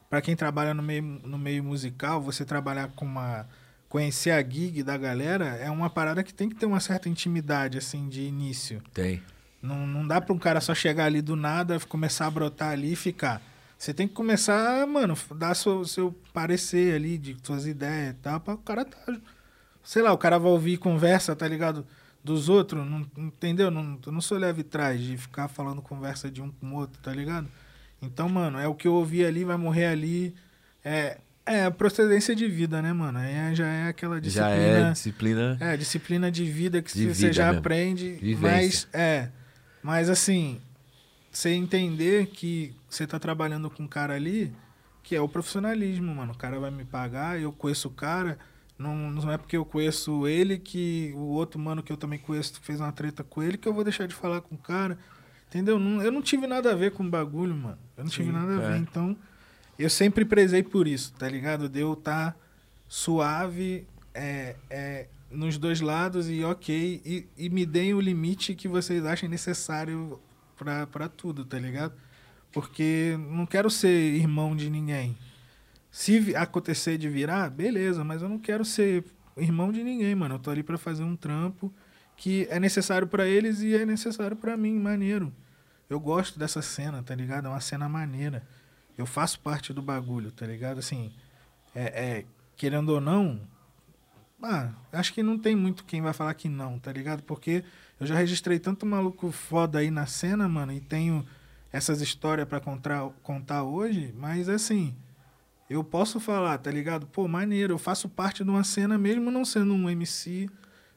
[0.09, 3.47] pra quem trabalha no meio, no meio musical, você trabalhar com uma.
[3.89, 7.77] Conhecer a gig da galera é uma parada que tem que ter uma certa intimidade,
[7.77, 8.81] assim, de início.
[8.95, 9.21] Tem.
[9.61, 12.93] Não, não dá pra um cara só chegar ali do nada, começar a brotar ali
[12.93, 13.43] e ficar.
[13.77, 18.39] Você tem que começar, mano, dar seu, seu parecer ali, de suas ideias e tal,
[18.39, 18.97] pra o cara tá.
[19.83, 21.85] Sei lá, o cara vai ouvir conversa, tá ligado?
[22.23, 23.71] Dos outros, não, entendeu?
[23.71, 27.01] Não, eu não sou leve trás de ficar falando conversa de um com o outro,
[27.01, 27.49] tá ligado?
[28.03, 30.35] Então, mano, é o que eu ouvi ali, vai morrer ali.
[30.85, 33.19] É, é procedência de vida, né, mano?
[33.19, 34.89] Aí já é aquela Já disciplina.
[34.89, 35.57] é disciplina.
[35.61, 37.59] É, disciplina de vida que De você vida já mesmo.
[37.61, 38.13] aprende.
[38.21, 38.41] Vivência.
[38.43, 39.29] Mas, é.
[39.83, 40.61] Mas assim,
[41.33, 44.53] você entender que você tá trabalhando com um cara ali,
[45.03, 46.33] que é o profissionalismo, mano.
[46.33, 48.39] O cara vai me pagar, eu conheço o cara.
[48.81, 52.59] Não, não é porque eu conheço ele que o outro mano que eu também conheço
[52.63, 54.99] fez uma treta com ele que eu vou deixar de falar com o cara.
[55.49, 55.79] Entendeu?
[55.79, 57.77] Não- eu não tive nada a ver com o bagulho, mano.
[57.95, 58.71] Eu não tive Sim, nada a é.
[58.71, 58.79] ver.
[58.79, 59.15] Então,
[59.79, 61.69] eu sempre prezei por isso, tá ligado?
[61.69, 62.35] De eu estar
[62.89, 67.03] suave é, é, nos dois lados e ok.
[67.05, 70.19] E, e me deem o limite que vocês achem necessário
[70.57, 71.93] pra, pra tudo, tá ligado?
[72.51, 75.17] Porque não quero ser irmão de ninguém.
[75.91, 79.05] Se acontecer de virar, beleza, mas eu não quero ser
[79.37, 80.37] irmão de ninguém, mano.
[80.37, 81.73] Eu tô ali pra fazer um trampo
[82.17, 85.33] que é necessário pra eles e é necessário pra mim, maneiro.
[85.89, 87.47] Eu gosto dessa cena, tá ligado?
[87.47, 88.47] É uma cena maneira.
[88.97, 90.79] Eu faço parte do bagulho, tá ligado?
[90.79, 91.13] Assim,
[91.75, 92.25] é, é,
[92.57, 93.41] querendo ou não,
[94.43, 97.23] ah, acho que não tem muito quem vai falar que não, tá ligado?
[97.23, 97.65] Porque
[97.99, 101.27] eu já registrei tanto maluco foda aí na cena, mano, e tenho
[101.73, 104.95] essas histórias pra contar, contar hoje, mas assim,
[105.71, 107.07] eu posso falar, tá ligado?
[107.07, 110.51] Pô, maneiro, eu faço parte de uma cena mesmo não sendo um MC,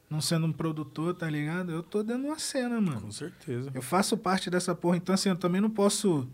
[0.09, 1.71] não sendo um produtor, tá ligado?
[1.71, 3.01] Eu tô dentro de uma cena, mano.
[3.01, 3.69] Com certeza.
[3.71, 6.27] Eu faço parte dessa porra, então assim, eu também não posso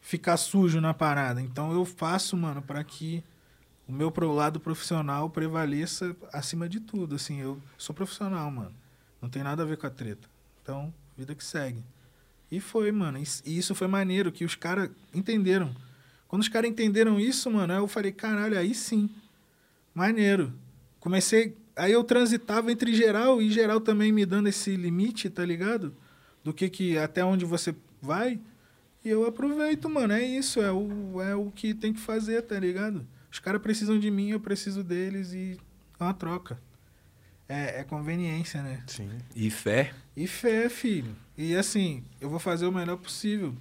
[0.00, 1.42] ficar sujo na parada.
[1.42, 3.22] Então eu faço, mano, pra que
[3.88, 7.16] o meu pro lado profissional prevaleça acima de tudo.
[7.16, 8.72] Assim, eu sou profissional, mano.
[9.20, 10.28] Não tem nada a ver com a treta.
[10.62, 11.82] Então, vida que segue.
[12.48, 13.18] E foi, mano.
[13.18, 15.74] E isso foi maneiro, que os caras entenderam.
[16.32, 19.10] Quando os caras entenderam isso, mano, aí eu falei, caralho, aí sim.
[19.94, 20.50] Maneiro.
[20.98, 21.54] Comecei.
[21.76, 25.94] Aí eu transitava entre geral e geral também me dando esse limite, tá ligado?
[26.42, 28.40] Do que que até onde você vai.
[29.04, 30.14] E eu aproveito, mano.
[30.14, 33.06] É isso, é o, é o que tem que fazer, tá ligado?
[33.30, 35.60] Os caras precisam de mim, eu preciso deles e
[36.00, 36.58] é uma troca.
[37.46, 38.82] É, é conveniência, né?
[38.86, 39.10] Sim.
[39.36, 39.92] E fé.
[40.16, 41.14] E fé, filho.
[41.36, 43.54] E assim, eu vou fazer o melhor possível.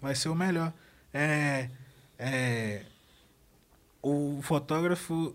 [0.00, 0.72] Vai ser o melhor.
[1.12, 1.68] É,
[2.18, 2.82] é,
[4.02, 5.34] o fotógrafo,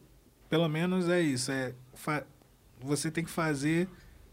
[0.49, 1.51] pelo menos é isso.
[1.51, 1.73] É,
[2.81, 3.87] você tem que fazer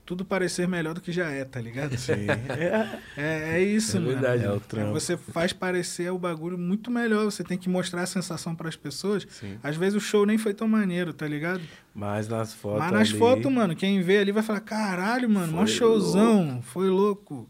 [0.07, 1.97] tudo parecer melhor do que já é, tá ligado?
[1.97, 2.13] Sim.
[2.51, 4.13] É, É, é isso, É mano.
[4.13, 4.93] verdade, é o É, trampo.
[4.93, 7.25] Você faz parecer o bagulho muito melhor.
[7.25, 9.27] Você tem que mostrar a sensação pras pessoas.
[9.31, 9.59] Sim.
[9.63, 11.63] Às vezes o show nem foi tão maneiro, tá ligado?
[11.95, 12.81] Mas nas fotos.
[12.81, 16.61] Mas nas ali- fotos, mano, quem vê ali vai falar: caralho, mano, mó Foi showzão,
[16.61, 17.49] foi louco,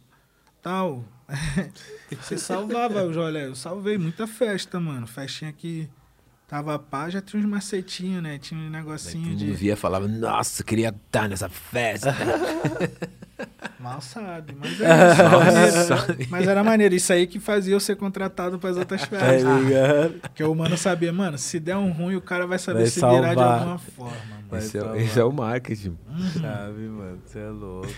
[0.62, 1.04] tal.
[2.20, 3.46] Você salvava rolê.
[3.46, 5.06] Eu salvei muita festa, mano.
[5.06, 5.88] Festinha que
[6.46, 8.38] tava pá, já tinha uns macetinhos, né?
[8.38, 9.50] Tinha um Todo negocinho mundo de.
[9.52, 12.14] via e falava, nossa, queria estar nessa festa.
[13.80, 16.26] Mal sabe, mas era, isso, maneiro.
[16.30, 16.94] mas era maneiro.
[16.94, 19.62] Isso aí que fazia eu ser contratado pras outras Tá festas.
[19.64, 20.20] ligado?
[20.34, 23.00] Que o mano sabia, mano, se der um ruim, o cara vai saber Vai se
[23.00, 23.58] virar de salvar.
[23.58, 24.16] alguma forma,
[24.50, 24.62] mano.
[24.64, 25.00] Esse, é, salvar.
[25.00, 25.98] esse é o marketing.
[26.40, 27.18] Sabe, mano?
[27.26, 27.88] Você é louco.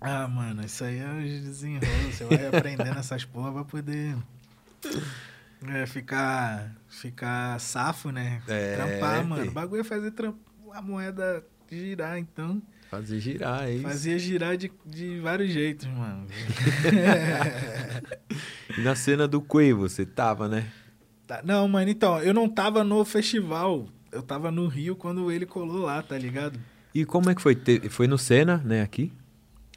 [0.00, 2.14] Ah, mano, isso aí é os desenrolos.
[2.14, 4.16] Você vai aprendendo essas porra pra poder
[5.68, 8.42] é, ficar, ficar safo, né?
[8.46, 9.50] É, Trampar, mano.
[9.50, 10.12] O bagulho é fazer
[10.72, 12.62] a moeda girar, então.
[12.90, 13.82] Fazer girar, é isso.
[13.82, 16.26] Fazia girar de, de vários jeitos, mano.
[18.76, 20.66] E na cena do Quavo, você tava, né?
[21.26, 23.88] Tá, Não, mano, então, eu não tava no festival.
[24.12, 26.58] Eu tava no Rio quando ele colou lá, tá ligado?
[26.94, 27.56] E como é que foi?
[27.88, 29.12] Foi no Senna, né, aqui?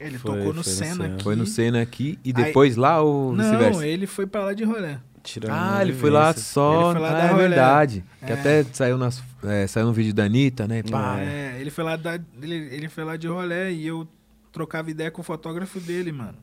[0.00, 1.22] Ele Foi, tocou no Senna aqui.
[1.22, 3.86] Foi no Senna aqui e Aí- depois lá ou Não, vice-versa?
[3.86, 4.96] ele foi pra lá de rolê.
[5.22, 6.92] Tirando Ah, ele foi lá só.
[6.92, 7.48] Foi lá ah, é rolê.
[7.48, 8.04] verdade.
[8.24, 8.34] Que É.
[8.34, 10.82] até saiu, nas, é, saiu no vídeo da Anitta, né?
[10.82, 11.18] Pá.
[11.20, 14.08] É, ele foi lá da, ele, ele foi lá de rolê e eu
[14.50, 16.38] trocava ideia com o fotógrafo dele, mano.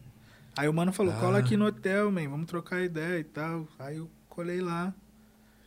[0.55, 1.19] Aí o mano falou, Ah.
[1.19, 3.67] cola aqui no hotel, man, vamos trocar ideia e tal.
[3.79, 4.93] Aí eu colei lá.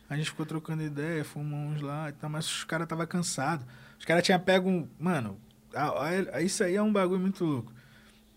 [0.09, 3.65] A gente ficou trocando ideia, fumamos lá e tal, mas os caras tava cansado.
[3.99, 4.87] Os caras tinham pego um.
[4.97, 5.37] Mano,
[5.75, 6.05] a-
[6.35, 7.73] a- isso aí é um bagulho muito louco.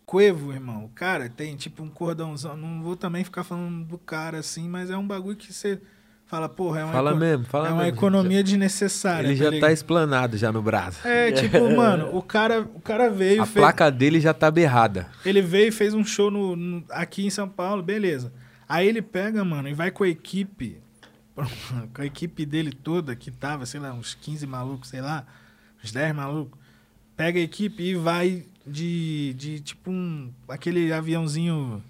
[0.06, 0.90] Cuevo, irmão.
[0.94, 2.56] Cara, tem tipo um cordãozão.
[2.56, 5.80] Não vou também ficar falando do cara assim, mas é um bagulho que você
[6.26, 7.96] fala, porra, é uma, Fala mesmo, fala é uma mesmo.
[7.98, 9.26] economia desnecessária.
[9.28, 9.60] Ele já ligado?
[9.68, 11.06] tá explanado já no braço.
[11.06, 15.08] É, tipo, mano, o cara, o cara veio, A fez- placa dele já tá berrada.
[15.24, 18.32] ele veio e fez um show no, no- aqui em São Paulo, beleza.
[18.68, 20.78] Aí ele pega, mano, e vai com a equipe,
[21.94, 25.24] com a equipe dele toda, que tava, sei lá, uns 15 malucos, sei lá,
[25.82, 26.58] uns 10 malucos.
[27.16, 31.82] Pega a equipe e vai de, de tipo um, aquele aviãozinho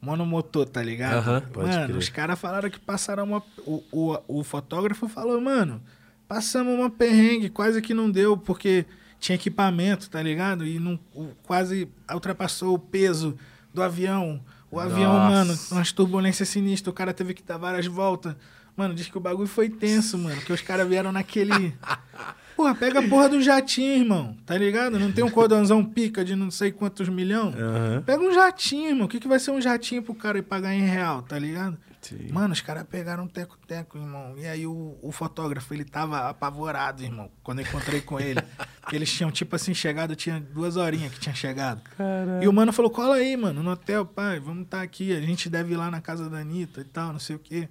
[0.00, 1.24] monomotor, tá ligado?
[1.66, 3.42] Mano, os caras falaram que passaram uma.
[3.66, 5.80] O, o, o fotógrafo falou, mano,
[6.28, 8.86] passamos uma perrengue, quase que não deu, porque
[9.18, 10.66] tinha equipamento, tá ligado?
[10.66, 13.36] E não, o- quase ultrapassou o peso
[13.72, 14.40] do avião.
[14.70, 15.30] O avião, Nossa.
[15.30, 18.34] mano, umas turbulências sinistras, o cara teve que dar várias voltas.
[18.76, 21.74] Mano, diz que o bagulho foi tenso, mano, que os caras vieram naquele.
[22.56, 24.98] Porra, pega a porra do jatinho, irmão, tá ligado?
[24.98, 27.48] Não tem um cordãozão pica de não sei quantos milhão.
[27.48, 28.02] Aham.
[28.06, 29.06] Pega um jatinho, irmão.
[29.06, 31.76] O que, que vai ser um jatinho pro cara ir pagar em real, tá ligado?
[32.00, 32.28] Sim.
[32.30, 34.34] Mano, os caras pegaram um teco-teco, irmão.
[34.38, 38.40] E aí o, o fotógrafo, ele tava apavorado, irmão, quando eu encontrei com ele.
[38.80, 41.82] Porque eles tinham, tipo assim, chegado, tinha duas horinhas que tinha chegado.
[41.96, 42.42] Caralho.
[42.42, 45.14] E o mano falou, cola aí, mano, no hotel, pai, vamos estar aqui.
[45.14, 47.68] A gente deve ir lá na casa da Anitta e tal, não sei o quê.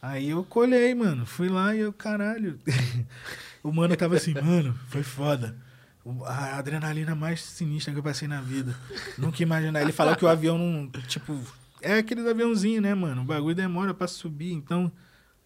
[0.00, 1.24] Aí eu colhei, mano.
[1.24, 2.60] Fui lá e eu, caralho.
[3.64, 5.56] o mano tava assim, mano, foi foda.
[6.26, 8.74] A adrenalina mais sinistra que eu passei na vida.
[9.18, 9.80] Nunca imaginar.
[9.80, 10.86] Ele falou que o avião não.
[11.08, 11.36] Tipo,
[11.80, 13.22] é aqueles aviãozinhos, né, mano?
[13.22, 14.92] O bagulho demora pra subir, então.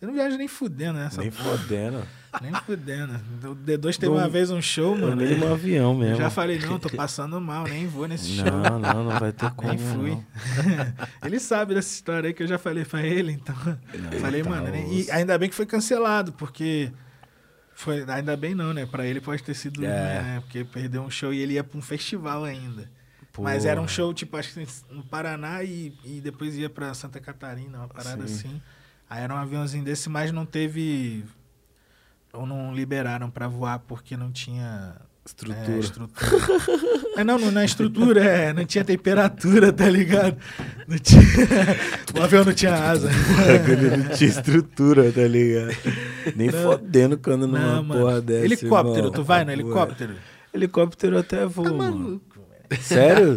[0.00, 1.58] Eu não viajo nem fudendo nessa Nem porra.
[1.58, 2.02] fodendo.
[2.40, 3.14] Nem fudendo.
[3.44, 5.16] O D2 teve Do- uma vez um show, No mano.
[5.22, 6.16] mínimo um avião Eu mesmo.
[6.18, 8.44] já falei, não, tô passando mal, nem vou nesse show.
[8.44, 9.68] Não, não, não vai ter como.
[9.70, 10.10] Nem fui.
[10.10, 10.24] não.
[11.24, 13.56] ele sabe dessa história aí que eu já falei pra ele, então.
[14.20, 16.92] falei, tá mano, nem- e ainda bem que foi cancelado, porque.
[17.78, 18.86] Foi, ainda bem não, né?
[18.86, 19.84] Pra ele pode ter sido.
[19.84, 19.88] É.
[19.88, 22.90] né, porque perdeu um show e ele ia pra um festival ainda.
[23.38, 27.20] Mas era um show, tipo, acho que no Paraná e, e depois ia pra Santa
[27.20, 28.34] Catarina, uma parada Sim.
[28.34, 28.62] assim.
[29.08, 31.24] Aí era um aviãozinho desse, mas não teve.
[32.32, 35.72] Ou não liberaram pra voar porque não tinha Estrutura.
[35.72, 36.28] é, estrutura.
[37.16, 40.36] É, não, não, na estrutura, é, não tinha temperatura, tá ligado?
[40.86, 41.22] Não tinha,
[42.18, 43.08] o avião não tinha asa.
[43.70, 45.76] Ele não tinha estrutura, tá ligado?
[46.36, 46.62] Nem Não.
[46.62, 48.00] fodendo quando numa Não, mano.
[48.00, 48.44] porra dessa.
[48.44, 49.12] helicóptero, irmão.
[49.12, 50.14] tu vai no helicóptero?
[50.52, 51.98] Helicóptero até Tá voa, mano.
[51.98, 52.40] maluco,
[52.70, 52.82] velho.
[52.82, 53.34] Sério?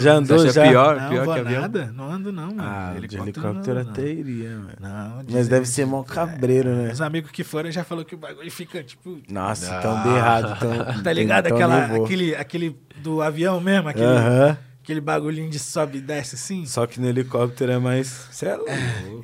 [0.00, 0.62] Já andou já?
[0.68, 1.60] pior, Não, pior que avião?
[1.62, 2.62] nada, não ando não, mano.
[2.62, 4.72] Ah, de helicóptero não, até iria, mano.
[4.80, 6.92] Não, Mas deve ser mó cabreiro, né?
[6.92, 9.18] Os amigos que foram já falou que o bagulho fica, tipo...
[9.30, 9.80] Nossa, Ah.
[9.80, 10.58] tão de errado.
[10.58, 10.70] Tão,
[11.02, 11.48] Tá ligado?
[11.48, 12.04] tão Aquela, nervoso.
[12.04, 14.58] aquele, aquele do avião mesmo, aquele, Aham.
[14.82, 16.66] aquele bagulhinho de sobe e desce assim.
[16.66, 18.28] Só que no helicóptero é mais.
[18.32, 18.70] Cê é louco.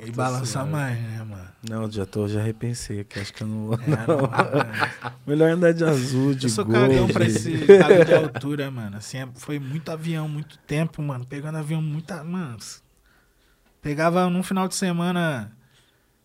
[0.05, 1.50] E tá balança mais, né, mano?
[1.69, 3.19] Não, já tô, já repensei aqui.
[3.19, 3.75] Acho que eu não vou.
[3.75, 6.79] É, não, Melhor andar de azul, de Eu sou gold.
[6.89, 8.97] cagão pra esse cargo de altura, mano.
[8.97, 11.23] Assim, é- foi muito avião, muito tempo, mano.
[11.25, 12.23] Pegando avião muita.
[12.23, 12.57] Mano.
[13.81, 15.51] Pegava num final de semana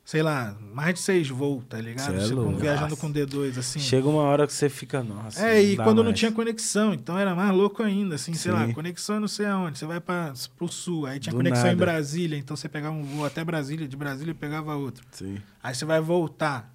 [0.06, 2.16] sei lá, mais de seis voos, tá ligado?
[2.20, 2.56] Cê é louco.
[2.56, 3.80] viajando com D2, assim.
[3.80, 5.44] Chega uma hora que você fica, nossa.
[5.44, 6.18] É, e quando não mais.
[6.18, 8.56] tinha conexão, então era mais louco ainda, assim, sei Sim.
[8.56, 11.70] lá, conexão não sei aonde, você vai para pro sul, aí tinha Do conexão em
[11.70, 11.76] nada.
[11.84, 15.04] Brasília, então você pegava um voo até Brasília, de Brasília pegava outro.
[15.10, 15.38] Sim.
[15.60, 16.72] Aí você vai voltar,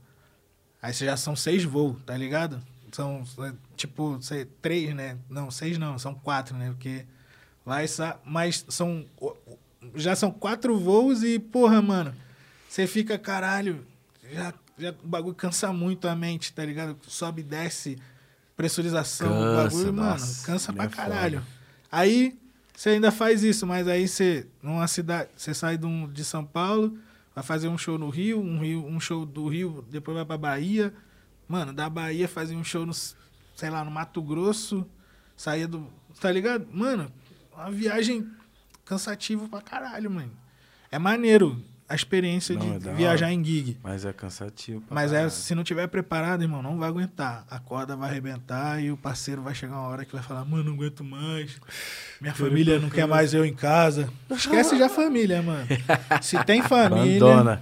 [0.82, 2.62] aí você já são seis voos, tá ligado?
[2.91, 5.18] São, é, tipo, sei, três, né?
[5.30, 6.72] Não, seis não, são quatro, né?
[6.72, 7.06] Porque
[7.66, 9.06] lá essa, mas são,
[9.95, 12.14] já são quatro voos e, porra, mano,
[12.72, 13.85] você fica, caralho,
[14.31, 16.98] já, já o bagulho cansa muito a mente, tá ligado?
[17.06, 17.98] Sobe e desce,
[18.56, 21.39] pressurização, o Cansa, bagulho, mano, nossa, cansa pra é caralho.
[21.41, 21.52] foda.
[21.91, 22.39] Aí
[22.73, 26.45] você ainda faz isso, mas aí você, numa cidade, você sai de, um, de São
[26.45, 26.98] Paulo,
[27.35, 30.38] vai fazer um show no Rio, um, Rio, um show do Rio, depois vai pra
[30.38, 30.93] Bahia.
[31.49, 34.88] Mano, da Bahia fazia um show no, sei lá, no Mato Grosso,
[35.35, 35.91] saía do.
[36.22, 36.65] Tá ligado?
[36.72, 37.11] Mano,
[37.53, 38.31] uma viagem
[38.85, 40.31] cansativa pra caralho, mano.
[40.89, 41.61] É maneiro
[41.91, 43.34] a experiência Não, de é viajar hora.
[43.35, 43.77] em gig.
[43.84, 44.84] Mas é cansativo.
[44.89, 47.45] Mas é, se não tiver preparado, irmão, não vai aguentar.
[47.49, 50.63] A corda vai arrebentar e o parceiro vai chegar uma hora que vai falar, mano,
[50.65, 51.51] não aguento mais.
[52.19, 54.09] Minha família não quer mais eu em casa.
[54.30, 55.68] Esquece já a família, mano.
[56.22, 57.18] Se tem família.
[57.18, 57.61] Abandona.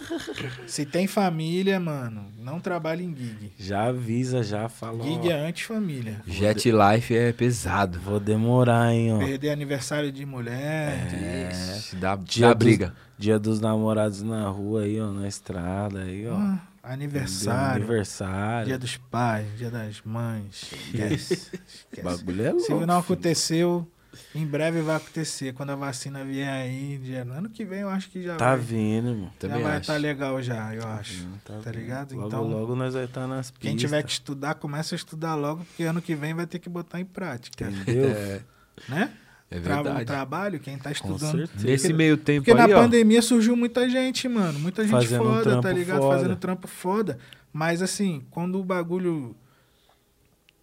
[0.66, 3.52] Se tem família, mano, não trabalha em gig.
[3.58, 5.02] Já avisa, já falou.
[5.06, 6.20] Gig é antes-família.
[6.26, 7.98] Jet Life é pesado.
[8.00, 9.18] Vou demorar, hein, ó.
[9.18, 11.08] Perder aniversário de mulher.
[11.12, 11.48] É.
[11.52, 12.94] Ixi, Dá, dá dos- briga.
[13.18, 16.34] Dia dos namorados na rua aí, ó, na estrada aí, ó.
[16.34, 17.76] Ah, aniversário.
[17.84, 18.66] Aniversário.
[18.66, 20.70] Dia dos pais, dia das mães.
[20.72, 21.34] Esquece.
[21.66, 22.02] Esquece.
[22.02, 22.66] bagulho é louco.
[22.66, 23.86] Se não aconteceu,
[24.34, 25.54] em breve vai acontecer.
[25.54, 28.58] Quando a vacina vier aí, dia- ano que vem eu acho que já Tá vai.
[28.64, 29.30] vindo, irmão.
[29.32, 31.24] Já Também vai estar legal já, eu acho.
[31.24, 31.70] Hum, Tá vindo.
[31.74, 32.14] ligado?
[32.14, 33.62] Logo, Então, logo nós vai estar nas pistas.
[33.68, 36.68] Quem tiver que estudar, começa a estudar logo, porque ano que vem vai ter que
[36.68, 37.68] botar em prática.
[37.70, 38.10] Entendeu?
[38.10, 38.40] É,
[38.90, 39.10] Né?
[39.50, 41.38] É Tra- o trabalho, quem tá Com estudando.
[41.46, 41.66] certeza.
[41.66, 42.82] Nesse meio tempo Porque aí, na ó.
[42.82, 44.58] pandemia surgiu muita gente, mano.
[44.58, 45.98] Muita gente Fazendo um foda, tá ligado?
[46.00, 46.16] foda.
[46.18, 47.18] Fazendo trampo foda.
[47.52, 49.36] Mas assim, quando o bagulho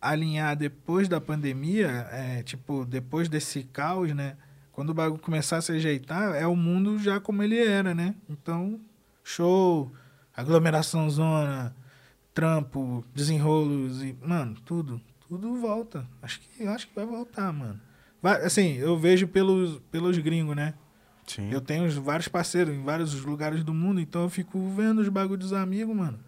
[0.01, 4.35] alinhar depois da pandemia, é, tipo, depois desse caos, né?
[4.71, 8.15] Quando o bagulho começar a se ajeitar, é o mundo já como ele era, né?
[8.29, 8.79] Então,
[9.23, 9.91] show,
[10.35, 11.73] aglomeração zona,
[12.33, 16.05] trampo, desenrolos e, mano, tudo, tudo volta.
[16.21, 17.79] Acho que acho que vai voltar, mano.
[18.23, 20.73] Assim, eu vejo pelos pelos gringos, né?
[21.27, 21.49] Sim.
[21.51, 25.09] Eu tenho os- vários parceiros em vários lugares do mundo, então eu fico vendo os
[25.09, 26.19] bagulhos dos amigos, mano.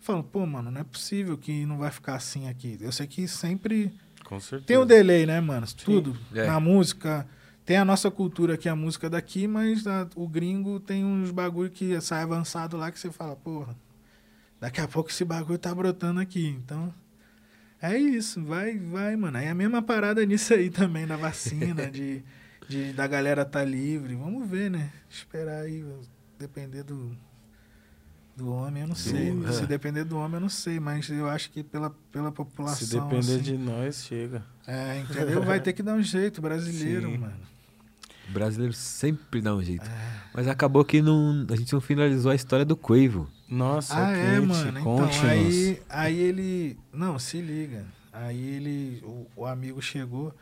[0.00, 2.78] Falo, pô, mano, não é possível que não vai ficar assim aqui.
[2.80, 3.92] Eu sei que sempre
[4.24, 4.66] Com certeza.
[4.66, 5.66] tem um delay, né, mano?
[5.84, 6.16] Tudo.
[6.34, 6.46] É.
[6.46, 7.26] Na música.
[7.64, 11.68] Tem a nossa cultura aqui, a música daqui, mas a- o gringo tem uns bagulho
[11.70, 13.76] que sai avançado lá que você fala, porra,
[14.58, 16.46] daqui a pouco esse bagulho tá brotando aqui.
[16.46, 16.94] Então,
[17.80, 19.38] é isso, vai, vai, mano.
[19.38, 22.22] Aí a mesma parada nisso aí também, da vacina, de,
[22.68, 24.14] de da galera tá livre.
[24.14, 24.90] Vamos ver, né?
[25.08, 25.84] Esperar aí,
[26.38, 27.16] depender do,
[28.36, 29.32] do homem, eu não sei.
[29.46, 29.52] é.
[29.52, 32.86] Se depender do homem, eu não sei, mas eu acho que pela, pela população.
[32.86, 34.44] Se depender assim, de nós, chega.
[34.66, 35.42] é, entendeu?
[35.44, 37.18] Vai ter que dar um jeito, brasileiro, Sim.
[37.18, 37.48] mano.
[38.28, 39.88] O brasileiro sempre dá um jeito.
[39.88, 40.20] É.
[40.34, 43.28] Mas acabou que não, a gente não finalizou a história do Quavo.
[43.48, 44.46] Nossa, Ah, é, quente.
[44.46, 44.70] mano.
[44.80, 45.24] Então, Conte-nos.
[45.24, 46.78] aí, aí ele.
[46.92, 47.86] Não, se liga.
[48.12, 49.00] Aí ele.
[49.04, 50.34] O, o amigo chegou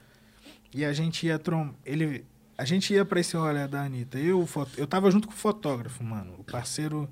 [0.74, 1.73] e a gente ia trom...
[1.85, 2.24] ele
[2.59, 4.19] A gente ia pra esse rolê da Anitta.
[4.19, 6.35] Eu, o foto- eu tava junto com o fotógrafo, mano.
[6.39, 7.09] O parceiro.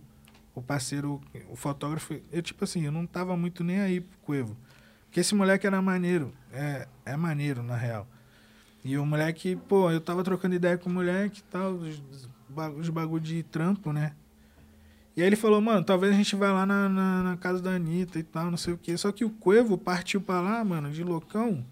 [0.54, 1.20] O parceiro.
[1.50, 2.18] O fotógrafo.
[2.32, 4.56] Eu, tipo assim, eu não tava muito nem aí pro Cuevo.
[5.06, 6.32] Porque esse moleque era maneiro.
[6.52, 8.06] É, é maneiro, na real.
[8.84, 12.02] E o moleque, pô, eu tava trocando ideia com o moleque e tal, os,
[12.78, 14.12] os bagulho de trampo, né?
[15.16, 17.70] E aí ele falou, mano, talvez a gente vá lá na, na, na casa da
[17.70, 18.96] Anitta e tal, não sei o quê.
[18.96, 21.64] Só que o Cuevo partiu pra lá, mano, de loucão,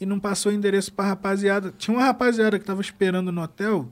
[0.00, 1.72] e não passou endereço pra rapaziada.
[1.76, 3.90] Tinha uma rapaziada que tava esperando no hotel,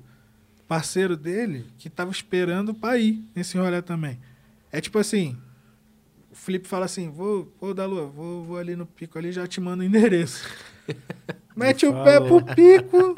[0.67, 4.19] parceiro dele, que tava esperando pra ir nesse rolê também.
[4.73, 5.37] É tipo assim,
[6.31, 9.47] o Felipe fala assim, vou, vou dar lua, vou, vou ali no pico ali, já
[9.47, 10.49] te mando o endereço.
[11.55, 13.15] Mete o pé pro pico,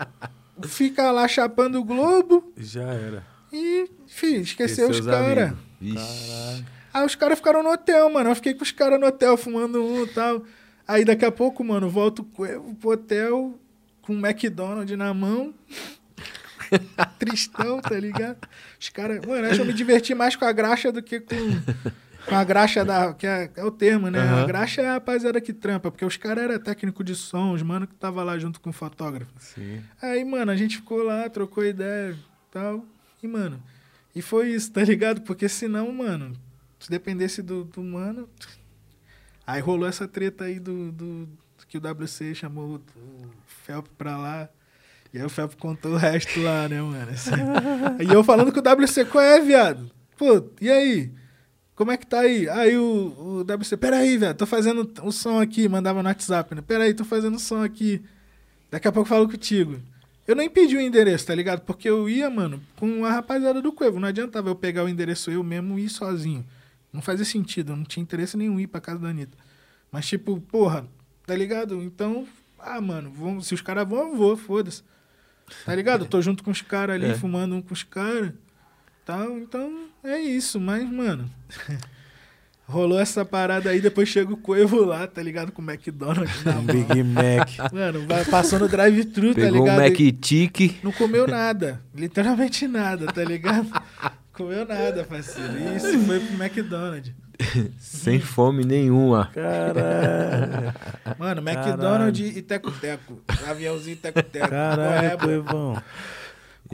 [0.65, 3.32] fica lá chapando o globo Já era.
[3.53, 5.53] E, filho, esqueceu os caras.
[6.95, 8.31] Aí os caras ficaram no hotel, mano.
[8.31, 10.45] Eu fiquei com os caras no hotel fumando um e tal.
[10.87, 13.59] Aí daqui a pouco, mano, volto pro hotel
[14.03, 15.55] com um McDonald's na mão.
[17.19, 18.39] Tristão, tá ligado?
[18.81, 19.25] Os caras.
[19.25, 21.35] Mano, acho que eu me diverti mais com a graxa do que com,
[22.27, 23.13] com a graxa da.
[23.13, 24.21] Que é, é o termo, né?
[24.21, 24.47] A Aham.
[24.47, 27.87] graxa é a rapaziada que trampa, porque os caras eram técnico de som, os mano
[27.87, 29.31] que tava lá junto com o fotógrafo.
[29.39, 29.83] Sim.
[30.01, 32.17] Aí, mano, a gente ficou lá, trocou ideia e
[32.51, 32.85] tal.
[33.23, 33.63] E, mano,
[34.15, 35.23] e foi isso, tá ligado?
[35.23, 36.33] Porque senão, mano,
[36.81, 38.29] se dependesse do, do mano.
[39.47, 41.29] Aí rolou essa treta aí do, do,
[41.69, 42.83] que o WC chamou o,
[43.47, 44.49] Felp pra lá.
[45.13, 47.11] E aí o Felp contou o resto lá, né, mano?
[47.11, 47.31] Assim.
[48.01, 49.91] e eu falando que o WC, qual é, viado?
[50.17, 51.13] Pô, e aí?
[51.75, 52.49] Como é que tá aí?
[52.49, 56.63] Aí o, o WC, peraí, velho, tô fazendo o som aqui, mandava no WhatsApp, né?
[56.63, 58.03] Peraí, tô fazendo o som aqui.
[58.71, 59.81] Daqui a pouco falo contigo.
[60.27, 61.61] Eu nem pedi o endereço, tá ligado?
[61.63, 63.99] Porque eu ia, mano, com a rapaziada do Cuevo.
[63.99, 66.47] Não adiantava eu pegar o endereço eu mesmo e ir sozinho.
[66.93, 69.37] Não fazia sentido, eu não tinha interesse nenhum em ir pra casa da Anitta.
[69.91, 70.87] Mas, tipo, porra,
[71.27, 71.83] tá ligado?
[71.83, 72.27] Então,
[72.59, 74.83] ah, mano, vamos, se os caras vão, eu vou, foda-se.
[75.65, 76.05] Tá ligado?
[76.05, 77.15] Eu tô junto com os caras ali, É.
[77.15, 78.33] fumando um com os caras.
[79.05, 80.61] Tal, então, é isso.
[80.61, 81.29] Mas, mano,
[82.73, 85.53] rolou essa parada aí, depois chega o Cuevo lá, tá ligado?
[85.53, 86.65] Com o McDonald's na mão.
[86.65, 87.73] Big Mac.
[87.73, 89.81] Mano, vai, passou no drive-thru, tá Pegou um ligado?
[89.81, 90.83] Mac Tic.
[90.83, 91.83] Não comeu nada.
[91.95, 93.69] Literalmente nada, tá ligado?
[94.33, 95.53] comeu nada, parceiro.
[95.77, 97.13] Isso foi pro McDonald's.
[97.79, 99.31] Sem fome nenhuma.
[99.35, 100.75] Caralho.
[101.19, 101.69] Mano, Caralho.
[101.69, 103.21] McDonald's e Teco-Teco.
[103.49, 104.49] Aviãozinho Teco-Teco.
[104.49, 105.85] Caralho, Goiaba.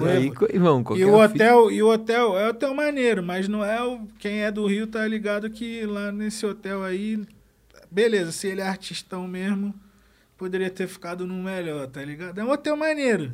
[0.07, 3.83] E aí, irmão, E o hotel, e o hotel é hotel maneiro, mas não é
[3.83, 4.07] o.
[4.19, 7.25] Quem é do Rio tá ligado que lá nesse hotel aí.
[7.91, 9.75] Beleza, se ele é artistão mesmo,
[10.37, 12.39] poderia ter ficado num melhor, tá ligado?
[12.39, 13.33] É um hotel maneiro.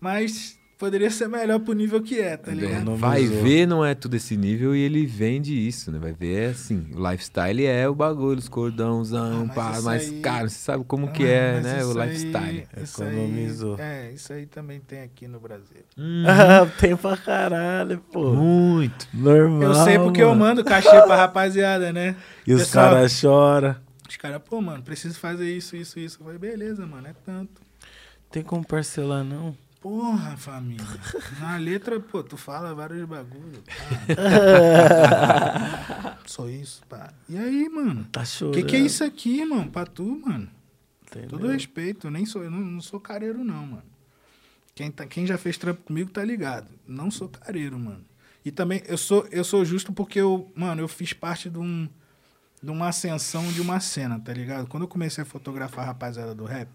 [0.00, 2.72] Mas poderia ser melhor pro nível que é, tá ligado?
[2.82, 2.96] Economizou.
[3.08, 5.98] Vai ver, não é tudo esse nível e ele vende isso, né?
[5.98, 10.20] Vai ver, é assim, o lifestyle é o bagulho, os cordãozão, Ah, pá, mas, aí-
[10.20, 11.84] cara, você sabe como que Ah, é, mas né?
[11.84, 12.66] O aí- lifestyle.
[12.76, 13.76] aí- Economizou.
[13.78, 15.82] é, isso aí também tem aqui no Brasil.
[15.96, 16.24] Hum,
[16.80, 18.32] Tem pra caralho, pô.
[18.34, 19.06] muito.
[19.14, 19.62] Normal.
[19.62, 20.40] Eu sei porque eu mano.
[20.40, 22.16] mando cachê pra rapaziada, né?
[22.46, 23.76] E os caras choram.
[24.08, 26.18] Os caras, pô, mano, preciso fazer isso, isso, isso.
[26.20, 27.62] Eu falei, beleza, mano, é tanto.
[28.30, 29.56] Tem como parcelar, não?
[29.84, 30.82] Porra, família.
[31.38, 33.62] Na letra, pô, tu fala vários bagulho.
[36.24, 37.12] Só isso, pá.
[37.28, 38.02] E aí, mano?
[38.10, 38.54] Tá O chorando.
[38.54, 39.68] que, que é isso aqui, irmão?
[39.68, 40.48] Pra tu, mano?
[41.02, 41.28] Entendeu?
[41.28, 43.84] Todo respeito, nem sou, eu não, não sou careiro, não, mano.
[44.74, 46.68] Quem, tá, quem já fez trampo comigo tá ligado.
[46.88, 48.02] Não sou careiro, mano.
[48.42, 51.86] E também, eu sou, eu sou justo porque eu, mano, eu fiz parte de um.
[52.62, 54.66] De uma ascensão de uma cena, tá ligado?
[54.66, 56.70] Quando eu comecei a fotografar a rapaziada do rap,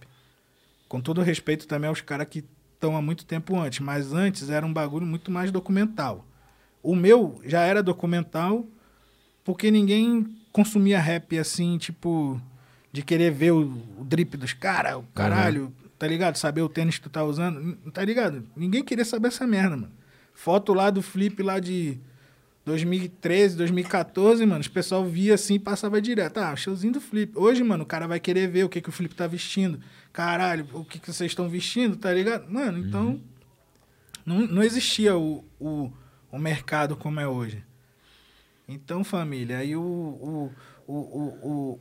[0.88, 2.46] com todo respeito também aos caras que
[2.80, 6.26] estão há muito tempo antes, mas antes era um bagulho muito mais documental.
[6.82, 8.66] O meu já era documental
[9.44, 12.42] porque ninguém consumia rap assim, tipo,
[12.92, 13.64] de querer ver o,
[13.98, 16.38] o drip dos caras, o caralho, tá ligado?
[16.38, 18.48] Saber o tênis que tu tá usando, tá ligado?
[18.56, 19.92] Ninguém queria saber essa merda, mano.
[20.34, 22.00] Foto lá do flip lá de
[22.70, 26.38] 2013, 2014, mano, os pessoal via assim e passava direto.
[26.38, 27.34] Ah, showzinho do flip.
[27.36, 29.80] Hoje, mano, o cara vai querer ver o que, que o flip tá vestindo.
[30.14, 32.50] Caralho, o que, que vocês estão vestindo, tá ligado?
[32.52, 33.20] Mano, então.
[34.26, 35.92] Não, não existia o, o,
[36.32, 37.64] o mercado como é hoje.
[38.68, 39.82] Então, família, aí o.
[39.82, 40.52] o,
[40.88, 41.80] o, o, o-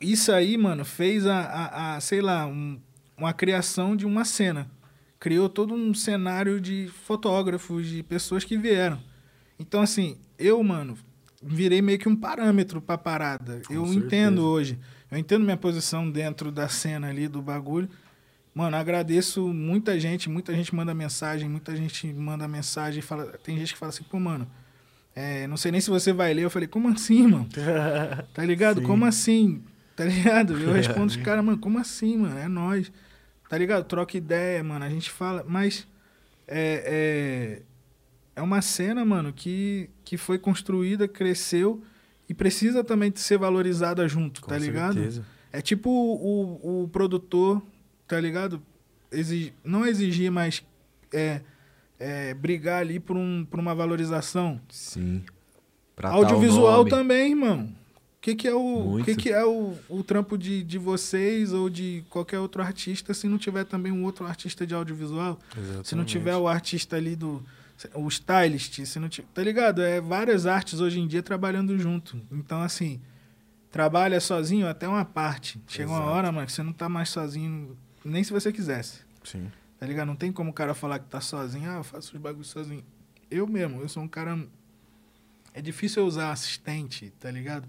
[0.00, 2.80] isso aí, mano, fez a, a, a, sei lá, um-
[3.16, 4.70] uma criação de uma cena.
[5.18, 9.00] Criou todo um cenário de fotógrafos, de pessoas que vieram.
[9.58, 10.96] Então, assim, eu, mano,
[11.42, 13.62] virei meio que um parâmetro pra parada.
[13.70, 13.94] eu certeza.
[14.06, 14.78] entendo hoje.
[15.10, 17.88] Eu entendo minha posição dentro da cena ali, do bagulho.
[18.54, 23.26] Mano, agradeço muita gente, muita gente manda mensagem, muita gente manda mensagem fala.
[23.42, 24.48] Tem gente que fala assim, pô, mano,
[25.14, 26.42] é, não sei nem se você vai ler.
[26.42, 27.48] Eu falei, como assim, mano?
[28.34, 28.80] Tá ligado?
[28.80, 28.86] Sim.
[28.86, 29.62] Como assim?
[29.94, 30.58] Tá ligado?
[30.58, 32.38] Eu respondo os caras, mano, como assim, mano?
[32.38, 32.90] É nós.
[33.48, 33.84] Tá ligado?
[33.84, 34.84] Troca ideia, mano.
[34.84, 35.86] A gente fala, mas
[36.46, 37.62] é, é,
[38.38, 41.82] é uma cena, mano, que, que foi construída, cresceu
[42.28, 44.94] e precisa também de ser valorizada junto, Com tá ligado?
[44.94, 45.26] certeza.
[45.52, 47.60] É tipo o, o, produtor,
[48.06, 48.62] tá ligado?
[49.10, 50.62] Exig, não exigir, mas
[51.12, 51.40] é,
[51.98, 54.60] é, brigar ali por, um, por uma valorização.
[54.68, 55.24] Sim.
[55.96, 56.90] Pra Audiovisual tal nome.
[56.90, 57.64] também, irmão.
[58.18, 61.68] O que, que é, o, que que é o, o trampo de, de vocês ou
[61.68, 65.38] de qualquer outro artista se não tiver também um outro artista de audiovisual?
[65.50, 66.08] Se não Exatamente.
[66.08, 67.42] tiver o artista ali do.
[67.94, 69.08] O stylist, se não.
[69.08, 69.82] Tá ligado?
[69.82, 72.20] É várias artes hoje em dia trabalhando junto.
[72.32, 73.00] Então, assim,
[73.70, 75.60] trabalha sozinho até uma parte.
[75.68, 76.10] Chega uma Exato.
[76.10, 79.00] hora, mano, que você não tá mais sozinho, nem se você quisesse.
[79.22, 79.50] Sim.
[79.78, 80.08] Tá ligado?
[80.08, 81.70] Não tem como o cara falar que tá sozinho.
[81.70, 82.84] Ah, eu faço os bagulhos sozinho.
[83.30, 84.36] Eu mesmo, eu sou um cara.
[85.54, 87.68] É difícil eu usar assistente, tá ligado?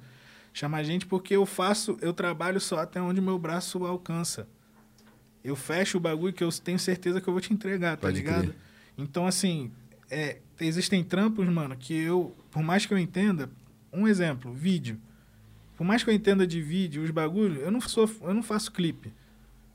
[0.54, 4.48] Chamar gente porque eu faço, eu trabalho só até onde meu braço alcança.
[5.44, 8.18] Eu fecho o bagulho que eu tenho certeza que eu vou te entregar, tá Pode
[8.18, 8.42] ligado?
[8.42, 8.56] crer.
[8.98, 9.72] Então, assim,
[10.10, 13.50] é, existem trampos, mano, que eu, por mais que eu entenda,
[13.92, 15.00] um exemplo, vídeo.
[15.78, 18.72] Por mais que eu entenda de vídeo, os bagulhos, eu não sou, eu não faço
[18.72, 19.14] clipe.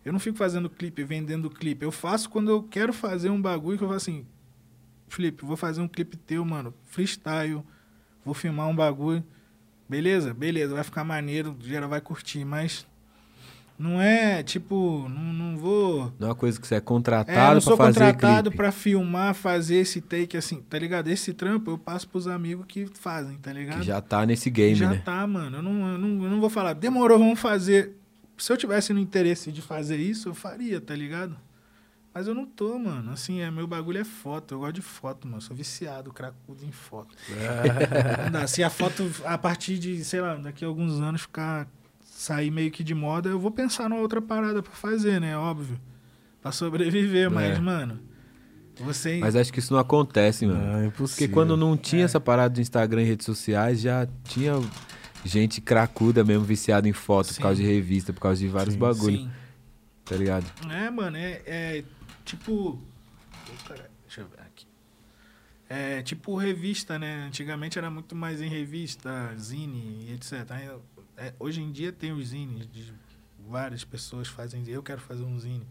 [0.04, 1.84] Eu não fico fazendo clipe, vendendo clipe.
[1.84, 4.26] Eu faço quando eu quero fazer um bagulho que eu falo assim,
[5.08, 7.62] Felipe, vou fazer um clipe teu, mano, freestyle,
[8.24, 9.24] vou filmar um bagulho.
[9.88, 10.34] Beleza?
[10.34, 12.86] Beleza, vai ficar maneiro, geral vai curtir, mas
[13.76, 16.12] Não é, tipo, não, não vou.
[16.18, 18.56] Não é uma coisa que você é É, contratado sou pra fazer contratado clipe.
[18.56, 21.08] pra filmar, fazer esse take assim, tá ligado?
[21.08, 23.80] Esse trampo eu passo pros amigos que fazem, tá ligado?
[23.80, 25.02] Que já tá nesse game, Já né?
[25.04, 25.56] tá, mano.
[25.56, 27.96] Eu não, eu, não, eu não vou falar, demorou, vamos fazer.
[28.38, 31.36] Se eu tivesse no interesse de fazer isso, eu faria, tá ligado?
[32.12, 33.10] Mas eu não tô, mano.
[33.10, 34.54] Assim, é, meu bagulho é foto.
[34.54, 35.38] Eu gosto de foto, mano.
[35.38, 37.08] Eu sou viciado, cracudo em foto.
[38.30, 38.46] Dá.
[38.46, 41.66] Se a foto, a partir de, sei lá, daqui a alguns anos ficar
[42.16, 45.36] sair meio que de moda, eu vou pensar numa outra parada pra fazer, né?
[45.36, 45.78] Óbvio.
[46.40, 47.60] Pra sobreviver, mas, É.
[47.60, 47.98] mano.
[48.76, 49.18] Você.
[49.18, 50.86] Mas acho que isso não acontece, mano.
[50.86, 52.04] É Porque quando não tinha É.
[52.04, 54.54] essa parada do Instagram e redes sociais, já tinha
[55.24, 57.34] gente cracuda mesmo, viciada em foto Sim.
[57.36, 58.80] por causa de revista, por causa de vários Sim.
[58.80, 59.30] bagulho, Sim.
[60.04, 60.44] tá ligado?
[60.70, 61.84] É, mano, é, é
[62.24, 62.80] tipo.
[64.06, 64.66] Deixa eu ver aqui.
[65.68, 67.24] É tipo revista, né?
[67.26, 70.48] Antigamente era muito mais em revista, zine e etc.
[71.16, 72.92] É, hoje em dia tem os zines, de
[73.48, 74.66] várias pessoas fazem.
[74.68, 75.66] Eu quero fazer um zine.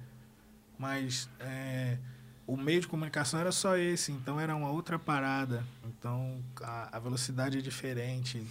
[0.77, 1.97] Mas é,
[2.45, 5.63] o meio de comunicação era só esse, então era uma outra parada.
[5.85, 8.45] Então a, a velocidade é diferente.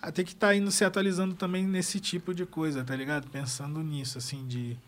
[0.00, 3.28] Ah, tem que estar indo se atualizando também nesse tipo de coisa, tá ligado?
[3.30, 4.78] Pensando nisso, assim, de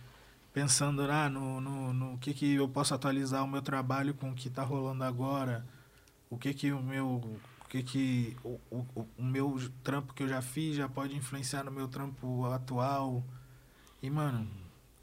[0.52, 4.34] pensando ah, no, no, no que, que eu posso atualizar o meu trabalho com o
[4.34, 5.64] que está rolando agora,
[6.28, 7.38] o que que o meu
[7.70, 11.64] que que o, o, o- o meu trampo que eu já fiz já pode influenciar
[11.64, 13.24] no meu trampo atual.
[14.02, 14.48] E mano,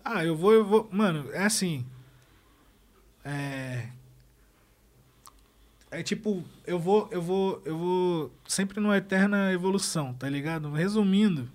[0.06, 1.85] ah, eu vou eu vou, mano, é assim,
[3.23, 3.89] é
[5.89, 10.72] é tipo, eu vou eu vou eu vou sempre numa eterna evolução, tá ligado?
[10.72, 11.49] Resumindo,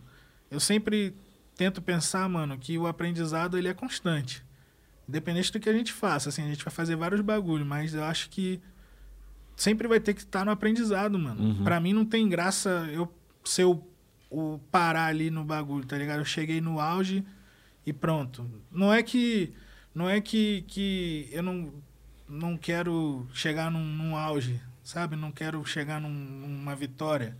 [0.50, 1.14] eu sempre
[1.56, 4.42] tento pensar, mano, que o aprendizado ele é constante.
[5.08, 8.04] Independente do que a gente faça, assim, a gente vai fazer vários bagulhos, mas eu
[8.04, 8.60] acho que
[9.56, 11.42] sempre vai ter que estar no aprendizado, mano.
[11.42, 11.64] Uhum.
[11.64, 13.12] Pra mim não tem graça eu
[13.44, 13.82] ser o,
[14.30, 16.18] o parar ali no bagulho, tá ligado?
[16.20, 17.24] Eu cheguei no auge
[17.86, 18.48] e pronto.
[18.70, 19.52] Não é que
[19.94, 21.72] não é que, que eu não
[22.28, 25.16] não quero chegar num, num auge, sabe?
[25.16, 27.36] Não quero chegar num- numa vitória.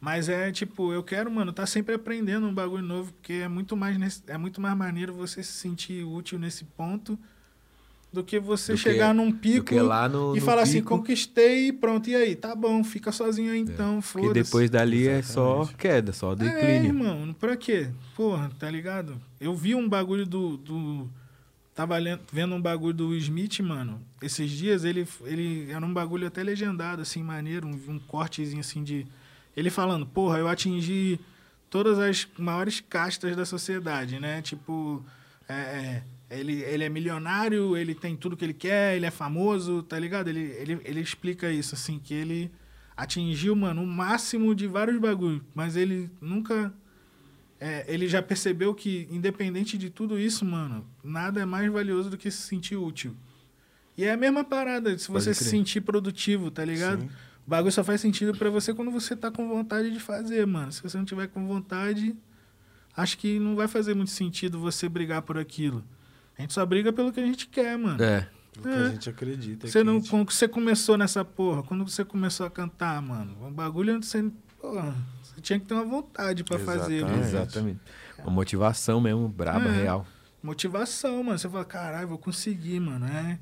[0.00, 3.76] Mas é tipo, eu quero, mano, tá sempre aprendendo um bagulho novo, porque é muito
[3.76, 7.16] mais é muito mais maneiro você se sentir útil nesse ponto
[8.12, 11.72] do que você Do que- chegar num pico no, e no falar assim, conquistei e
[11.72, 12.36] pronto, e aí?
[12.36, 14.34] Tá bom, fica sozinho aí então, que foda-se.
[14.34, 15.76] depois dali é só Exatamente.
[15.76, 16.84] queda, só É, declínio.
[16.86, 17.88] irmão, pra quê?
[18.14, 19.20] Porra, tá ligado?
[19.40, 20.56] Eu vi um bagulho do.
[20.58, 21.08] do
[21.74, 23.98] tava lendo- vendo um bagulho do Smith, mano.
[24.20, 28.84] Esses dias ele, ele era um bagulho até legendado, assim, maneiro, um, um cortezinho assim
[28.84, 29.06] de.
[29.56, 31.18] Ele falando, porra, eu atingi
[31.70, 34.42] todas as maiores castas da sociedade, né?
[34.42, 35.02] Tipo,
[35.48, 36.02] é, é,
[36.38, 40.28] ele, ele é milionário, ele tem tudo que ele quer, ele é famoso, tá ligado?
[40.28, 42.50] Ele, ele, ele explica isso, assim, que ele
[42.96, 46.72] atingiu, mano, o máximo de vários bagulhos, mas ele nunca.
[47.60, 52.18] é, ele já percebeu que, independente de tudo isso, mano, nada é mais valioso do
[52.18, 53.14] que se sentir útil.
[53.96, 55.50] E é a mesma parada, se Pode você se crer.
[55.50, 57.02] sentir produtivo, tá ligado?
[57.02, 57.10] Sim.
[57.46, 60.70] O bagulho só faz sentido pra você quando você tá com vontade de fazer, mano.
[60.72, 62.14] Se você não tiver com vontade,
[62.96, 65.84] acho que não vai fazer muito sentido você brigar por aquilo.
[66.38, 68.02] A gente só briga pelo que a gente quer, mano.
[68.02, 68.28] É,
[68.58, 68.74] O que É.
[68.74, 69.66] a gente acredita.
[69.66, 73.34] Você que não, gente- quando você começou nessa porra, quando você começou a cantar, mano,
[73.46, 74.30] o bagulho você,
[74.60, 77.18] porra, você tinha que ter uma vontade pra fazer, Exatamente.
[77.18, 77.24] mano.
[77.24, 77.80] exatamente.
[78.18, 79.82] Uma motivação mesmo, braba, É.
[79.82, 80.06] real.
[80.42, 81.38] Motivação, mano.
[81.38, 83.06] Você fala, caralho, vou conseguir, mano.
[83.06, 83.38] É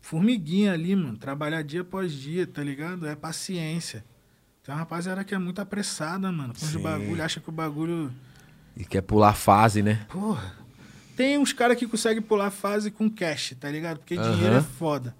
[0.00, 1.16] formiguinha ali, mano.
[1.16, 3.06] Trabalhar dia após dia, tá ligado?
[3.06, 4.04] É paciência.
[4.62, 6.52] Tem uma rapaziada que é muito apressada, mano.
[6.54, 6.80] Com os Sim.
[6.82, 8.12] bagulho, acha que o bagulho.
[8.76, 10.06] E quer pular fase, né?
[10.08, 10.54] Porra.
[11.20, 13.98] Tem uns caras que conseguem pular fase com cash, tá ligado?
[13.98, 14.32] Porque Aham.
[14.34, 15.14] dinheiro é foda.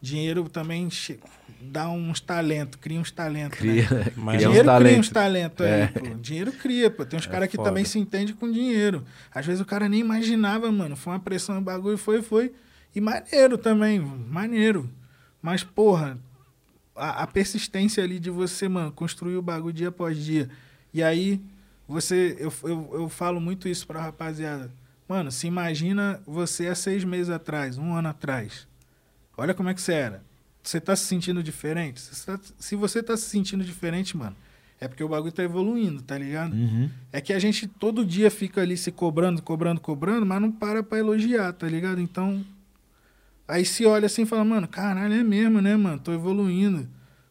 [0.00, 1.18] Dinheiro também che-
[1.60, 3.58] dá uns talentos, cria uns talentos.
[3.60, 3.82] Né?
[3.82, 5.08] Cria, Mas cria uns dinheiro cria uns talentos.
[5.08, 5.82] talentos É.
[5.84, 6.14] aí, pô.
[6.20, 7.04] Dinheiro cria, pô.
[7.06, 9.04] Tem uns É caras que também se entendem com dinheiro.
[9.34, 10.94] Às vezes o cara nem imaginava, mano.
[10.96, 12.52] Foi uma pressão, o bagulho foi, foi.
[12.94, 14.88] E maneiro também, maneiro.
[15.40, 16.18] Mas, porra,
[16.94, 20.48] a, a persistência ali de você, mano, construir o bagulho dia após dia.
[20.92, 21.40] E aí,
[21.88, 24.70] você, eu, eu, eu falo muito isso pra rapaziada.
[25.08, 28.68] Mano, se imagina você há seis meses atrás, um ano atrás.
[29.36, 30.22] Olha como é que você era.
[30.62, 31.98] Você tá se sentindo diferente?
[32.00, 34.36] Se você tá, se você tá se sentindo diferente, mano,
[34.80, 36.52] é porque o bagulho tá evoluindo, tá ligado?
[36.52, 36.90] Uhum.
[37.10, 40.82] É que a gente todo dia fica ali se cobrando, cobrando, cobrando, mas não para
[40.82, 42.00] pra elogiar, tá ligado?
[42.00, 42.44] Então,
[43.46, 45.98] aí se olha assim e fala, mano, caralho, é mesmo, né, mano?
[45.98, 46.86] Tô evoluindo.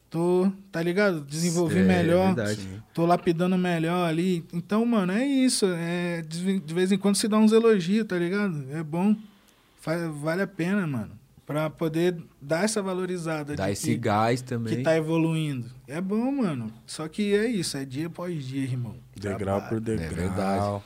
[0.09, 1.21] Tô, tá ligado?
[1.21, 2.33] Desenvolvi É, melhor.
[2.33, 2.81] verdade.
[2.93, 4.45] Tô lapidando melhor ali.
[4.53, 5.65] Então, mano, é isso.
[5.65, 8.65] É, de vez em quando se dá uns elogios, tá ligado?
[8.71, 9.15] É bom.
[9.81, 11.11] Fa- vale a pena, mano.
[11.45, 13.55] Pra poder dar essa valorizada.
[13.55, 14.77] Dá de esse que, gás também.
[14.77, 15.65] que tá evoluindo.
[15.87, 16.71] É bom, mano.
[16.85, 17.77] Só que é isso.
[17.77, 18.95] É dia após dia, irmão.
[19.15, 19.81] Degrau por Trabalho.
[19.81, 20.07] degrau.
[20.09, 20.83] É verdade.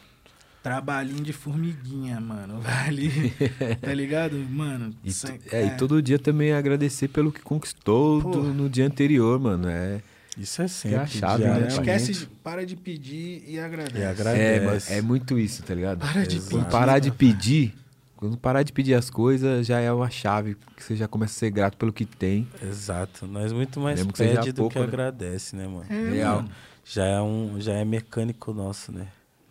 [0.63, 2.59] Trabalhinho de formiguinha, mano.
[2.61, 3.33] Vai ali,
[3.81, 4.35] tá ligado?
[4.37, 8.85] Mano, E, t- é, e todo dia também agradecer pelo que conquistou do- no dia
[8.85, 9.67] anterior, mano.
[9.67, 10.01] É,
[10.37, 10.97] Isso é sempre.
[10.97, 11.67] a chave, né?
[11.67, 13.97] Esquece, de- para de pedir e agradece.
[13.97, 14.65] E é, agradece.
[14.65, 15.99] mas é muito isso, tá ligado?
[15.99, 16.55] Para de Exato.
[16.57, 16.69] Pedir.
[16.71, 17.73] parar de pedir,
[18.15, 21.39] quando parar de pedir as coisas, já é uma chave que você já começa a
[21.39, 22.47] ser grato pelo que tem.
[22.61, 23.25] Exato.
[23.25, 24.85] Nós muito mais Mesmo que seja pede do pouco, que né?
[24.85, 25.85] agradece, né, mano?
[25.89, 26.35] É, Real.
[26.37, 26.49] mano.
[26.85, 29.07] Já é um, já é mecânico nosso, né?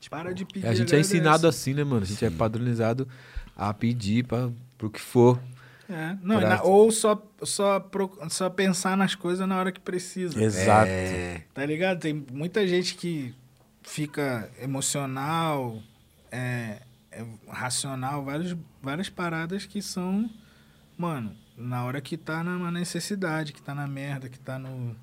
[0.08, 0.66] Para de pedir.
[0.66, 2.02] a gente é ensinado assim, né, mano?
[2.02, 3.06] A gente é padronizado
[3.56, 4.48] a pedir pra,
[4.78, 5.38] pro que for.
[5.88, 9.80] É, não, Pra- na- ou só, só, pro- só pensar nas coisas na hora que
[9.80, 10.40] precisa.
[10.42, 10.88] Exato.
[10.88, 11.98] É, Tá ligado?
[12.00, 13.34] Tem muita gente que
[13.82, 15.82] fica emocional,
[16.30, 20.30] é, é racional, vários, várias paradas que são,
[20.96, 24.94] mano, na hora que tá na necessidade, que tá na merda, que tá no,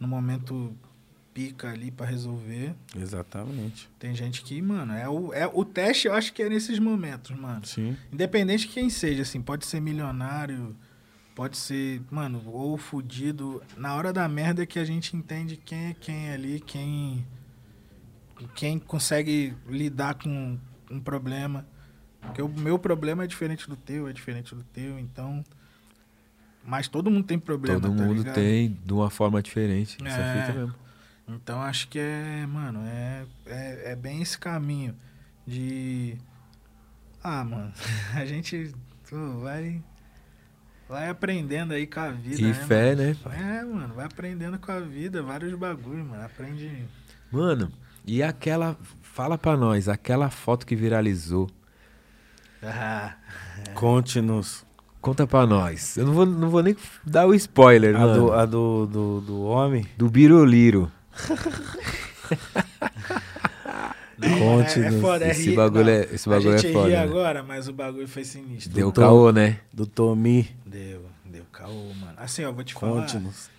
[0.00, 0.76] no momento
[1.36, 2.74] pica ali pra resolver.
[2.98, 3.90] Exatamente.
[3.98, 7.36] Tem gente que, mano, é o, é o teste, eu acho que é nesses momentos,
[7.36, 7.62] mano.
[7.66, 7.94] Sim.
[8.10, 10.74] Independente de quem seja, assim, pode ser milionário,
[11.34, 13.62] pode ser, mano, ou fudido.
[13.76, 17.26] Na hora da merda é que a gente entende quem é quem ali, quem
[18.54, 20.58] quem consegue lidar com
[20.90, 21.66] um problema.
[22.22, 25.44] Porque o meu problema é diferente do teu, é diferente do teu, então.
[26.64, 28.34] Mas todo mundo tem problema, todo tá mundo ligado?
[28.34, 29.98] tem de uma forma diferente.
[30.02, 30.46] Isso é É.
[30.46, 30.85] fita mesmo.
[31.28, 34.94] Então acho que é, mano, é, é, é bem esse caminho
[35.46, 36.16] de.
[37.22, 37.72] Ah, mano,
[38.14, 38.72] a gente
[39.08, 39.82] pô, vai.
[40.88, 42.40] Vai aprendendo aí com a vida.
[42.40, 43.16] E né, fé, né?
[43.24, 43.36] mano?
[43.36, 46.24] É, mano, vai aprendendo com a vida, vários bagulho, mano.
[46.24, 46.86] Aprende.
[47.30, 47.72] Mano,
[48.06, 48.76] e aquela.
[49.02, 51.50] Fala pra nós, aquela foto que viralizou.
[52.62, 53.14] Ah,
[53.74, 54.64] Conte-nos.
[55.00, 55.96] Conta pra nós.
[55.96, 56.74] Eu não vou, não vou nem
[57.04, 58.14] dar o spoiler, A, mano.
[58.14, 59.86] do, a do, do, do homem.
[59.96, 60.90] Do Biroliro.
[64.18, 66.58] Não, Conte, é, é foda, é Esse rir- bagulho não, é- esse bagulho a é
[66.58, 66.98] gente foda, ri né?
[67.02, 68.72] agora, mas o bagulho foi sinistro.
[68.72, 69.58] Deu Tô- caô, né?
[69.72, 70.48] Do Tomi.
[70.64, 72.14] Deu, deu caô, mano.
[72.16, 73.00] Assim, ó, vou te falar.
[73.02, 73.50] Conte-nos.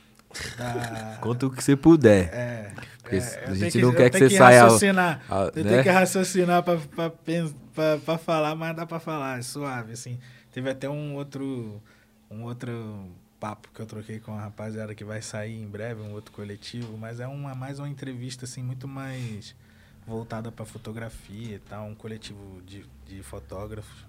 [0.57, 2.29] da- Conta o que você puder.
[2.33, 2.71] É.
[3.01, 5.21] Porque é, a gente tenho não quer que você saia ao- raciocinar.
[5.29, 5.69] ao- eu né?
[5.71, 10.17] tenho que raciocinar pra, pra, pra, pra falar, mas dá pra falar, é suave, assim.
[10.51, 11.81] Teve até um outro,
[12.31, 13.07] um outro
[13.39, 16.97] papo que eu troquei com a rapaziada que vai sair em breve, um outro coletivo,
[16.97, 19.55] mas é uma, mais uma entrevista, assim, muito mais
[20.05, 24.05] voltada pra fotografia e tal, um coletivo de, de fotógrafos.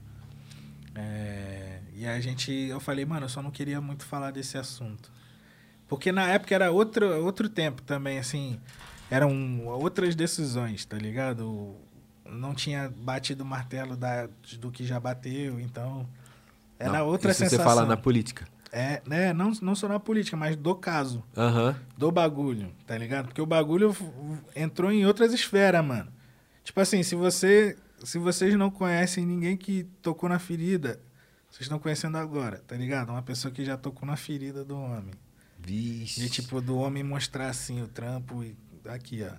[0.95, 5.11] É, e a gente, eu falei, mano, eu só não queria muito falar desse assunto.
[5.89, 8.61] Porque na época era outro, outro tempo também, assim.
[9.11, 11.75] Eram outras decisões, tá ligado?
[12.27, 14.29] Não tinha batido o martelo da,
[14.59, 16.07] do que já bateu, então.
[16.79, 17.59] Era Não, outra isso sensação.
[17.59, 18.47] você fala na política.
[18.73, 19.33] É, né?
[19.33, 21.75] Não, não só na política, mas do caso, Aham.
[21.97, 23.27] do bagulho, tá ligado?
[23.27, 23.97] Porque o bagulho
[24.55, 26.13] entrou em outras esferas, mano.
[26.63, 27.77] Tipo assim, se você.
[28.05, 31.01] Se vocês não conhecem ninguém que tocou na ferida,
[31.51, 33.11] vocês estão conhecendo agora, tá ligado?
[33.11, 35.15] Uma pessoa que já tocou na ferida do homem.
[35.59, 36.21] Vixe.
[36.21, 39.35] De tipo, do homem mostrar assim o trampo e aqui, ó.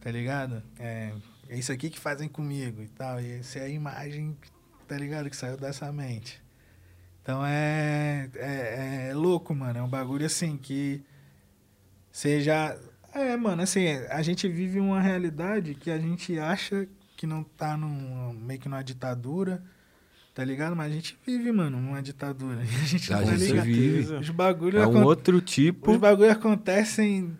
[0.00, 0.62] Tá ligado?
[0.78, 1.12] É,
[1.48, 3.20] é isso aqui que fazem comigo e tal.
[3.20, 4.36] E essa é a imagem,
[4.86, 5.30] tá ligado?
[5.30, 6.42] Que saiu dessa mente.
[7.22, 9.78] Então é, é, é louco, mano.
[9.78, 11.02] É um bagulho assim que
[12.10, 12.76] você já.
[13.14, 16.86] É, mano, assim, a gente vive uma realidade que a gente acha
[17.16, 19.62] que não tá num, meio que numa ditadura,
[20.34, 20.74] tá ligado?
[20.74, 22.60] Mas a gente vive, mano, numa ditadura.
[22.62, 23.64] A gente A não tá gente ligado.
[23.66, 24.14] vive.
[24.14, 25.90] Os bagulhos É um outro tipo.
[25.90, 27.36] os bagulho acontecem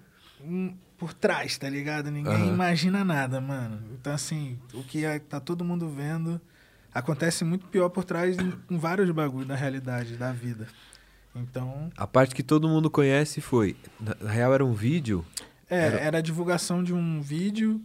[0.99, 2.11] por trás, tá ligado?
[2.11, 2.53] Ninguém Aham.
[2.53, 3.81] imagina nada, mano.
[3.95, 6.39] Então, assim, o que é- tá todo mundo vendo
[6.95, 10.67] acontece muito pior por trás em, em vários bagulhos da realidade, da vida.
[11.35, 13.77] Então, A parte que todo mundo conhece foi.
[14.01, 15.25] Na na real, era um vídeo.
[15.69, 17.81] é, Era- era a divulgação de um vídeo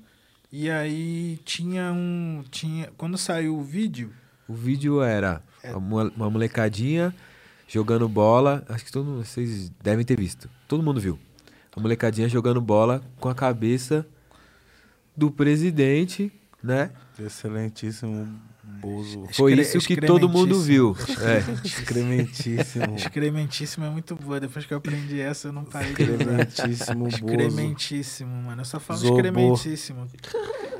[0.52, 2.44] e aí tinha um.
[2.50, 4.12] Tinha, quando saiu o vídeo,
[4.48, 5.76] O vídeo era É.
[5.76, 7.14] uma uma molecadinha
[7.68, 8.64] jogando bola.
[8.70, 10.48] Acho que todo mundo, vocês devem ter visto.
[10.68, 11.18] Todo mundo viu.
[11.76, 14.06] A molecadinha jogando bola com a cabeça
[15.18, 16.32] do presidente,
[16.64, 16.92] né?
[17.20, 18.40] Excelentíssimo
[18.86, 19.28] Bozo.
[19.34, 20.96] Foi Excre- isso que todo mundo viu.
[21.22, 21.68] É.
[21.68, 22.96] Excrementíssimo.
[22.96, 24.40] excrementíssimo é muito boa.
[24.40, 26.14] Depois que eu aprendi essa, eu não parei de usar.
[26.14, 27.16] Excrementíssimo Bozo.
[27.18, 28.62] Excrementíssimo, mano.
[28.62, 29.16] Eu só falo Zobo.
[29.20, 30.08] excrementíssimo.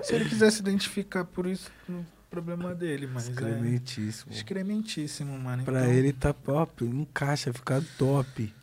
[0.04, 4.32] Se ele quiser se identificar por isso, o problema dele, mas é Excrementíssimo.
[4.34, 5.64] excrementíssimo, mano.
[5.64, 8.54] Pra Então, ele tá top, encaixa, fica top.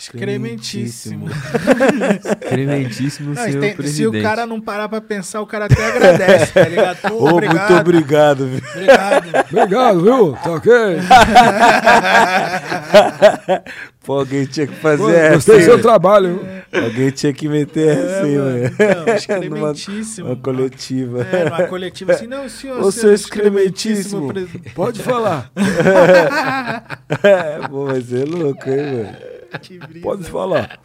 [0.00, 1.26] Excrementíssimo.
[2.42, 4.12] Excrementíssimo, Não, senhor tem- presidente.
[4.12, 6.98] se o cara não parar pra pensar, o cara até agradece, tá ligado?
[7.08, 8.60] Pô, Ô, obrigado, muito obrigado, viu?
[8.74, 9.28] obrigado.
[9.50, 10.32] Obrigado, viu?
[10.42, 10.72] Tá ok?
[14.04, 15.34] Pô, alguém tinha que fazer essa.
[15.34, 16.40] Gostei do seu trabalho.
[16.72, 18.74] Alguém tinha que meter É, essa, hein, mano, velho.
[18.74, 20.26] então, excrementíssimo.
[20.28, 21.26] Uma coletiva.
[21.30, 24.28] É, numa coletiva assim, não, senhor, Ô, senhor seu excrementíssimo.
[24.28, 24.70] presidente.
[24.74, 25.50] Pode falar.
[27.22, 29.27] É, pô, vai ser louco, hein, velho?
[29.62, 30.00] Que brisa.
[30.02, 30.78] Pode falar.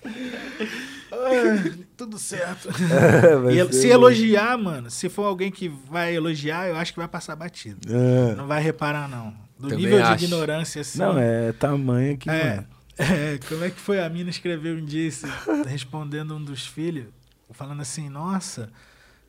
[1.11, 2.69] Ah, tudo certo.
[3.49, 7.07] É, E se elogiar, mano, se for alguém que vai elogiar, eu acho que vai
[7.07, 7.79] passar batido.
[7.93, 8.35] É.
[8.35, 9.33] Não vai reparar, não.
[9.59, 10.17] Do Também nível acho.
[10.17, 10.99] de ignorância, assim.
[10.99, 12.63] Não, é tamanho que, É,
[12.97, 14.03] é, como é que foi?
[14.03, 15.27] A mina escreveu um dia, esse-
[15.67, 17.05] respondendo um dos filhos,
[17.51, 18.69] falando assim, nossa,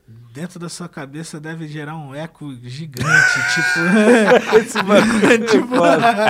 [0.06, 3.04] dentro da sua cabeça deve gerar um eco gigante,
[3.54, 4.56] tipo...
[4.58, 5.74] Esse bagulho, tipo,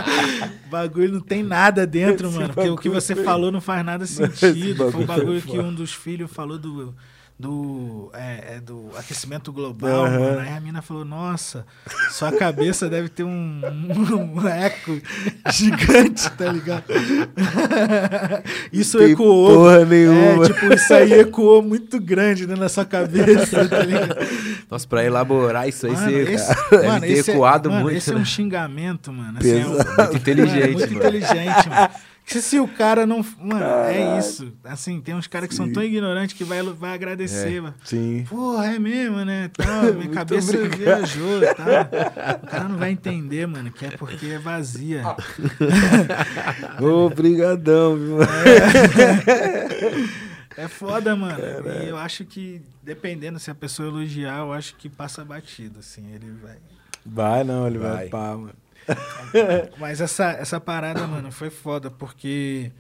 [0.71, 3.85] bagulho não tem nada dentro, Esse mano, porque o que você foi- falou não faz
[3.85, 4.91] nada sentido.
[4.91, 6.95] Foi bagulho um bagulho que um dos filhos falou do...
[7.37, 10.19] Do, é, é do aquecimento global, Aham.
[10.21, 10.39] mano.
[10.39, 11.67] Aí a mina falou: Nossa,
[12.11, 15.01] sua cabeça deve ter um, um, um eco
[15.51, 16.85] gigante, tá ligado?
[18.73, 19.49] Isso Tem ecoou.
[19.49, 20.45] porra nenhuma.
[20.45, 24.17] É, tipo, isso aí ecoou muito grande né, na sua cabeça, tá ligado?
[24.71, 27.83] Nossa, pra elaborar isso aí, Mano, você esse, deve mano, ter esse é- ecoado mano,
[27.83, 27.97] muito.
[27.97, 28.21] Esse é né?
[28.21, 29.39] um xingamento, mano.
[29.39, 29.71] Assim, é um-.
[30.05, 30.97] Muito inteligente, Mano, muito mano.
[30.99, 31.91] inteligente, mano.
[32.27, 33.25] Se, se o cara não.
[33.39, 34.53] Mano, é isso.
[34.65, 37.75] Assim, tem uns caras que são tão ignorantes que vai, vai agradecer, mano.
[37.85, 38.25] Sim.
[38.29, 39.51] Porra, é mesmo, né?
[39.57, 40.79] Tá, minha cabeça obrigado.
[40.79, 42.41] viajou, tá?
[42.43, 45.03] O cara não vai entender, mano, que é porque é vazia.
[46.81, 48.17] Obrigadão, viu?
[48.19, 48.29] mano?
[50.57, 51.39] É foda, mano.
[51.85, 56.13] E eu acho que, dependendo se a pessoa elogiar, eu acho que passa batido, assim.
[56.15, 56.57] Ele vai.
[57.05, 58.09] Vai não, ele vai, Vai.
[58.09, 58.55] pá, mano.
[59.79, 62.73] Mas essa, essa parada, mano, foi foda, porque.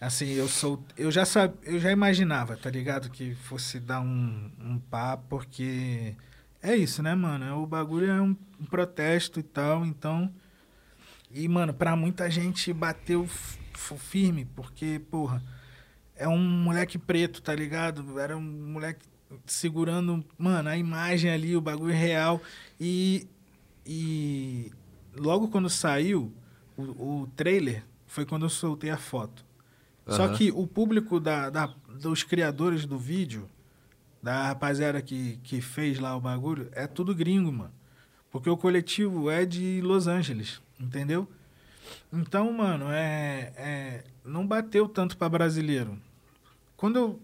[0.00, 0.82] Assim, eu sou.
[0.96, 3.08] Eu já sab, eu já imaginava, tá ligado?
[3.10, 6.14] Que fosse dar um, um pá, porque.
[6.62, 7.44] É isso, né, mano?
[7.44, 10.32] É, O bagulho é um, um protesto e tal, então.
[11.30, 13.26] E, mano, pra muita gente bateu
[13.98, 15.42] firme, porque, porra,
[16.14, 18.18] é um moleque preto, tá ligado?
[18.18, 19.06] Era um moleque
[19.46, 22.40] segurando, mano, a imagem ali, o bagulho real.
[22.80, 23.26] E.
[23.84, 24.70] E
[25.16, 26.32] logo quando saiu
[26.76, 26.82] o,
[27.22, 29.44] o trailer, foi quando eu soltei a foto.
[30.06, 30.34] Só Aham.
[30.36, 33.48] que o público da, da- dos criadores do vídeo,
[34.22, 37.72] da rapaziada que, que fez lá o bagulho, é tudo gringo, mano.
[38.30, 41.28] Porque o coletivo é de Los Angeles, entendeu?
[42.12, 45.98] Então, mano, é, é, não bateu tanto pra brasileiro.
[46.76, 47.20] Quando, eu,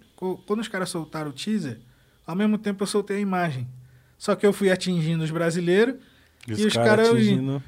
[0.46, 1.80] quando os caras soltaram o teaser,
[2.26, 3.66] ao mesmo tempo eu soltei a imagem.
[4.18, 5.96] Só que eu fui atingindo os brasileiros
[6.46, 7.62] E os cara caras- atingindo-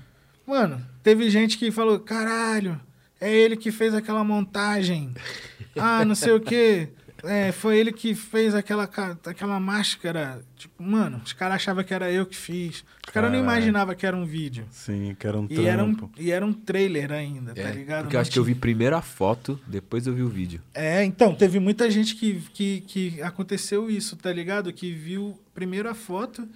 [0.51, 2.81] Mano, teve gente que falou, caralho,
[3.21, 5.15] é ele que fez aquela montagem.
[5.77, 6.89] Ah, não sei o quê.
[7.23, 8.85] É, foi ele que fez aquela,
[9.27, 10.43] aquela máscara.
[10.57, 12.83] Tipo, mano, os caras achavam que era eu que fiz.
[13.07, 14.65] Os caras não imaginavam que era um vídeo.
[14.71, 16.11] Sim, que era um E era um, trampo.
[16.19, 18.03] e era um trailer ainda, tá É, ligado?
[18.05, 20.63] porque eu acho que eu vi primeiro a foto, depois eu vi o vídeo.
[20.75, 24.73] É, então, teve muita gente que, que, que aconteceu isso, tá ligado?
[24.73, 26.49] Que viu primeiro a foto,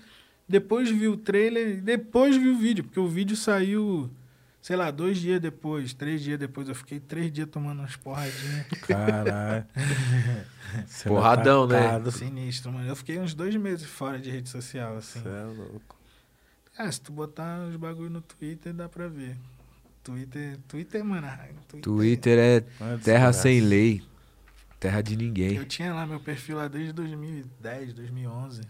[0.48, 4.10] depois viu o trailer, e depois viu o vídeo, porque o vídeo saiu,
[4.60, 6.68] sei lá, dois dias depois, três dias depois.
[6.68, 8.66] Eu fiquei três dias tomando umas porradinhas.
[8.86, 9.64] Caralho.
[10.86, 11.78] Você Porradão, né?
[11.78, 12.10] atacado.
[12.10, 12.88] Sinistro, mano.
[12.88, 15.22] Eu fiquei uns dois meses fora de rede social, assim.
[15.22, 15.96] Cê é louco.
[16.76, 19.36] Ah, se tu botar os bagulho no Twitter, dá pra ver.
[20.02, 21.26] Twitter, Twitter, mano.
[21.26, 21.38] ah,
[21.68, 21.80] Twitter.
[21.80, 23.42] Twitter é terra desgraça.
[23.42, 24.02] sem lei.
[24.80, 25.54] Terra de ninguém.
[25.54, 28.60] Eu tinha lá meu perfil lá desde 2010, 2011.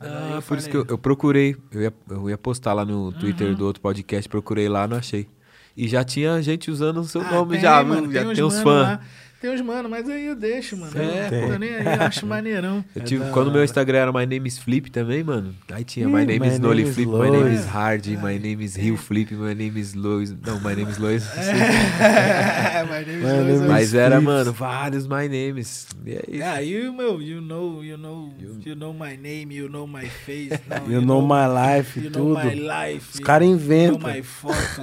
[0.00, 1.56] Ah, por isso falei, que eu, eu procurei.
[1.72, 3.54] Eu ia, eu ia postar lá no Twitter Uhum.
[3.54, 5.28] do outro podcast, procurei lá, não achei.
[5.76, 8.12] E já tinha gente usando o seu Ah, nome tem, já, mano?
[8.12, 8.98] Já uns tem uns mano fãs.
[9.40, 10.90] Tem uns mano, mas aí eu deixo, mano.
[10.98, 11.52] É, eu, pô.
[11.52, 12.84] tô nem aí, eu acho maneirão.
[12.96, 13.62] Eu É tive, da quando meu.
[13.62, 15.54] Instagram era My Name is Flip também, mano.
[15.70, 18.74] Aí tinha Ih, My Name is Noli Flip, My Name is Hard, My Name is
[18.74, 20.32] Rio Flip, My Name is Lois.
[20.44, 21.24] Não, My Name is Lois.
[21.36, 24.24] É, my name is Lois, eu- Mas era, Flips.
[24.24, 25.86] mano, vários My Names.
[26.04, 26.42] E é isso.
[26.42, 28.32] É, aí, meu, you know, you know,
[28.64, 30.58] you know my name, you know my face.
[30.68, 32.44] Não, You know my life, you know tudo.
[32.44, 33.06] my life.
[33.14, 34.00] Os caras You know inventam.
[34.12, 34.82] my foto.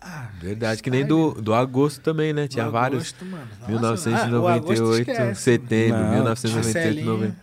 [0.00, 2.48] Ah, Verdade, que nem do, do agosto também, né?
[2.48, 3.02] Tinha do vários.
[3.14, 3.46] agosto, mano.
[3.80, 7.12] Nossa, ah, o 1998, agosto esquece, setembro, Não, 1998, Marcelinho.
[7.18, 7.36] 90.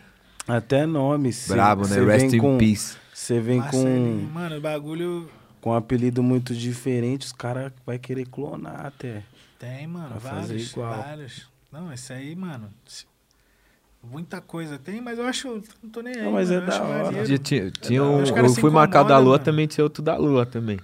[0.47, 1.33] Até nome.
[1.33, 1.87] cê- Brabo, né?
[1.95, 2.97] cê Rest vem in com, peace.
[3.13, 5.29] Você vem Marcelinho, com, Mano, o bagulho
[5.61, 9.21] com um apelido muito diferente, os caras vão querer clonar até.
[9.59, 10.97] tem, mano, Pra fazer vários, igual.
[11.03, 11.47] vários.
[11.71, 12.69] Não, esse aí, mano,
[14.03, 16.69] muita coisa tem, mas eu acho, não tô nem aí, Não, mas mano, é eu
[16.69, 17.39] acho da hora.
[17.39, 18.33] Tinha, tinha, hora.
[18.33, 19.43] um, eu fui marcado da lua, mano.
[19.43, 20.79] também tinha outro da lua também.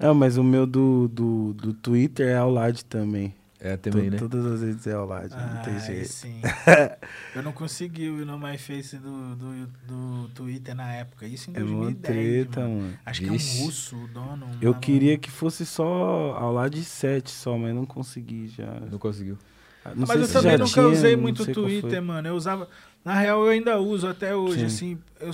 [0.00, 3.34] Ah, mas o meu do, do, do Twitter é ao lado também.
[3.60, 4.18] É também, To- né?
[4.18, 6.08] Todas as redes é Aulad, não Ah, tem aí jeito.
[6.12, 6.42] sim.
[7.34, 11.26] eu não consegui o No My Face do, do, do Twitter na época.
[11.26, 12.02] Isso em É uma 2010.
[12.46, 12.80] treta, mano.
[12.82, 12.98] mano.
[13.06, 13.62] Acho que é Vixe.
[13.62, 14.44] um russo, o dono.
[14.46, 18.66] um Eu mano- queria que fosse só Aulad 7 só, mas não consegui já.
[18.90, 19.38] Não conseguiu.
[19.96, 21.46] Não Mas eu também nunca tinha, usei não muito.
[21.50, 22.28] Twitter, mano.
[22.28, 22.68] Eu usava.
[23.02, 24.66] Na real, eu ainda uso até hoje, Sim.
[24.66, 24.98] assim.
[25.20, 25.30] Eu,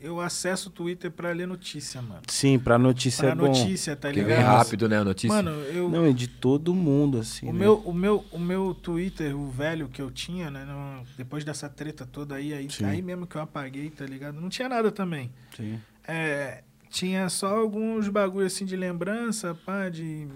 [0.00, 2.22] eu acesso o Twitter pra ler notícia, mano.
[2.28, 3.46] Sim, pra notícia Pra é bom.
[3.48, 4.28] notícia, tá ligado?
[4.28, 5.28] vem rápido, né, a notícia.
[5.34, 5.88] Mano, eu.
[5.88, 7.48] Não, é de todo mundo, assim.
[7.48, 7.58] O né?
[7.60, 10.64] meu, o, meu, o meu Twitter, o velho que eu tinha, né?
[10.64, 14.40] no- depois dessa treta toda aí, aí, aí mesmo que eu apaguei, tá ligado?
[14.40, 15.32] Não tinha nada também.
[15.56, 15.80] Sim.
[16.06, 20.28] É, tinha só alguns bagulho assim de lembrança, pá, de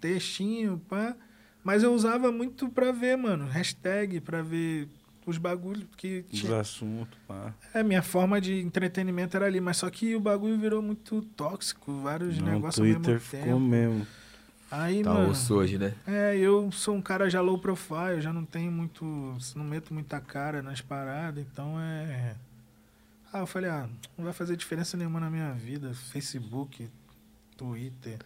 [0.00, 1.14] textinho, pá.
[1.62, 4.88] Mas eu usava muito pra ver, mano, hashtag, pra ver
[5.30, 6.60] os bagulhos que Os tinha.
[6.60, 7.52] assuntos, pá.
[7.74, 12.00] É, minha forma de entretenimento era ali, mas só que o bagulho virou muito tóxico,
[12.00, 13.60] vários Não, o negócios ao Twitter mesmo ficou tempo.
[13.60, 14.06] mesmo.
[14.70, 15.30] Aí, Tá mano.
[15.30, 15.94] osso hoje, né?
[16.06, 19.04] É, eu sou um cara já low profile, eu já não tenho muito.
[19.56, 22.34] não meto muita cara nas paradas, então é.
[23.32, 25.92] Ah, eu falei, ah, não vai fazer diferença nenhuma na minha vida.
[25.94, 26.88] Facebook,
[27.56, 28.18] Twitter.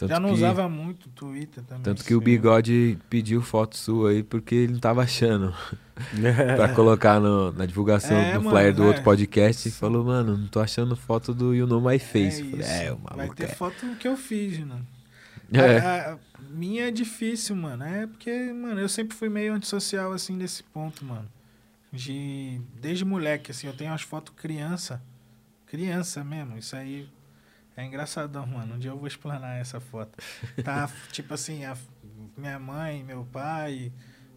[0.00, 1.82] Tanto já não que, usava muito Twitter também.
[1.82, 2.24] Tanto que o Sim.
[2.24, 5.54] Bigode pediu foto sua aí porque ele não tava achando.
[6.56, 8.86] pra colocar no- na divulgação É, do mano, flyer do é.
[8.86, 9.68] outro podcast.
[9.68, 12.40] E falou, mano, não tô achando foto do You Know My Face.
[12.40, 13.48] É, Falei, é, o Vai maluco ter é.
[13.48, 14.86] foto que eu fiz, mano.
[15.52, 15.78] É.
[15.78, 16.18] A, a
[16.48, 17.84] minha é difícil, mano.
[17.84, 21.28] É porque, mano, eu sempre fui meio antissocial, assim, nesse ponto, mano.
[21.92, 22.60] De.
[22.80, 25.02] Desde moleque, assim, eu tenho as fotos criança.
[25.66, 26.56] Criança mesmo.
[26.56, 27.06] Isso aí
[27.76, 28.74] é engraçadão, mano.
[28.74, 30.18] Um dia eu vou explanar essa foto.
[30.62, 31.76] Tá, tipo assim, a,
[32.36, 33.92] minha mãe, meu pai,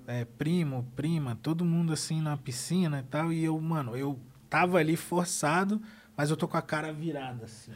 [0.07, 3.31] é, primo, prima, todo mundo assim na piscina e tal.
[3.33, 4.19] E eu, mano, eu
[4.49, 5.81] tava ali forçado,
[6.15, 7.71] mas eu tô com a cara virada, assim.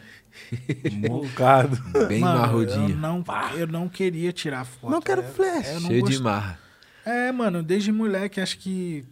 [1.08, 1.76] Mocado.
[2.08, 2.90] Bem Mano, marrudinho.
[2.92, 3.24] Eu não,
[3.56, 4.92] eu não queria tirar foto.
[4.92, 5.68] Não quero É- flash.
[5.68, 6.60] eu não Cheio de marra.
[7.06, 9.06] É, mano, desde moleque, acho que.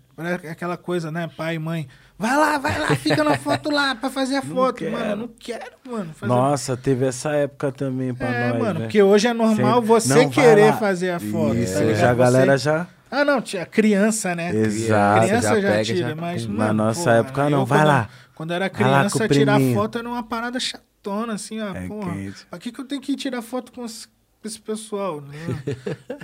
[0.43, 1.27] é aquela coisa, né?
[1.35, 1.87] Pai e mãe.
[2.17, 4.75] Vai lá, vai lá, fica na foto lá pra fazer a Não foto.
[4.77, 4.91] quero.
[4.93, 6.13] Mano, eu não quero, mano.
[6.13, 6.29] Fazer...
[6.33, 8.85] Nossa, teve essa época também pra é, nós, mano, né?
[8.85, 10.77] porque hoje é normal Sempre- você Não, querer lá.
[10.77, 11.55] fazer a foto.
[11.55, 12.87] Isso, tá já a Você- galera já...
[13.11, 14.53] Ah, não, tinha criança, né?
[14.55, 15.25] Exato.
[15.27, 16.47] Criança já já, pega, tira, já- mas.
[16.47, 17.65] Na mano, nossa porra, época, não.
[17.65, 18.09] Vai quando- lá.
[18.33, 21.73] Quando era criança, tirar foto era uma parada chatona, assim, ó.
[21.73, 22.11] É porra.
[22.13, 22.45] quente.
[22.49, 24.07] Pra que, que eu tenho que tirar foto com esse,
[24.45, 25.21] com esse pessoal?
[25.21, 25.35] né?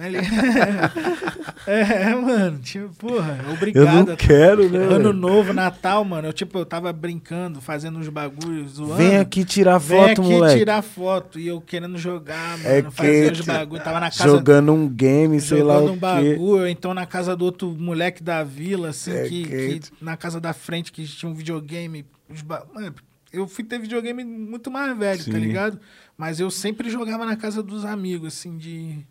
[0.06, 0.18] Ele-
[1.65, 4.07] é, mano, tipo, porra, Eu obrigado.
[4.10, 4.77] não quero, né?
[4.77, 5.14] Ano velho?
[5.14, 8.95] novo, Natal, mano, eu, tipo, eu tava brincando, fazendo uns bagulhos, zoando.
[8.95, 10.60] Vem aqui tirar Vem foto, aqui moleque.
[10.60, 11.39] tirar foto.
[11.39, 13.48] E eu querendo jogar, mano, É fazer os quente.
[13.48, 13.84] bagulhos.
[13.84, 17.43] Tava na casa Jogando um game, sei lá jogando um bagulho, então na casa do
[17.45, 21.34] outro moleque da vila, assim, É que, que na casa da frente que tinha um
[21.34, 22.06] videogame.
[22.30, 22.93] os ba- Mano,
[23.34, 25.31] eu fui ter videogame muito mais velho, Sim.
[25.31, 25.80] tá ligado?
[26.22, 29.03] Mas eu sempre jogava na casa dos amigos, assim, de.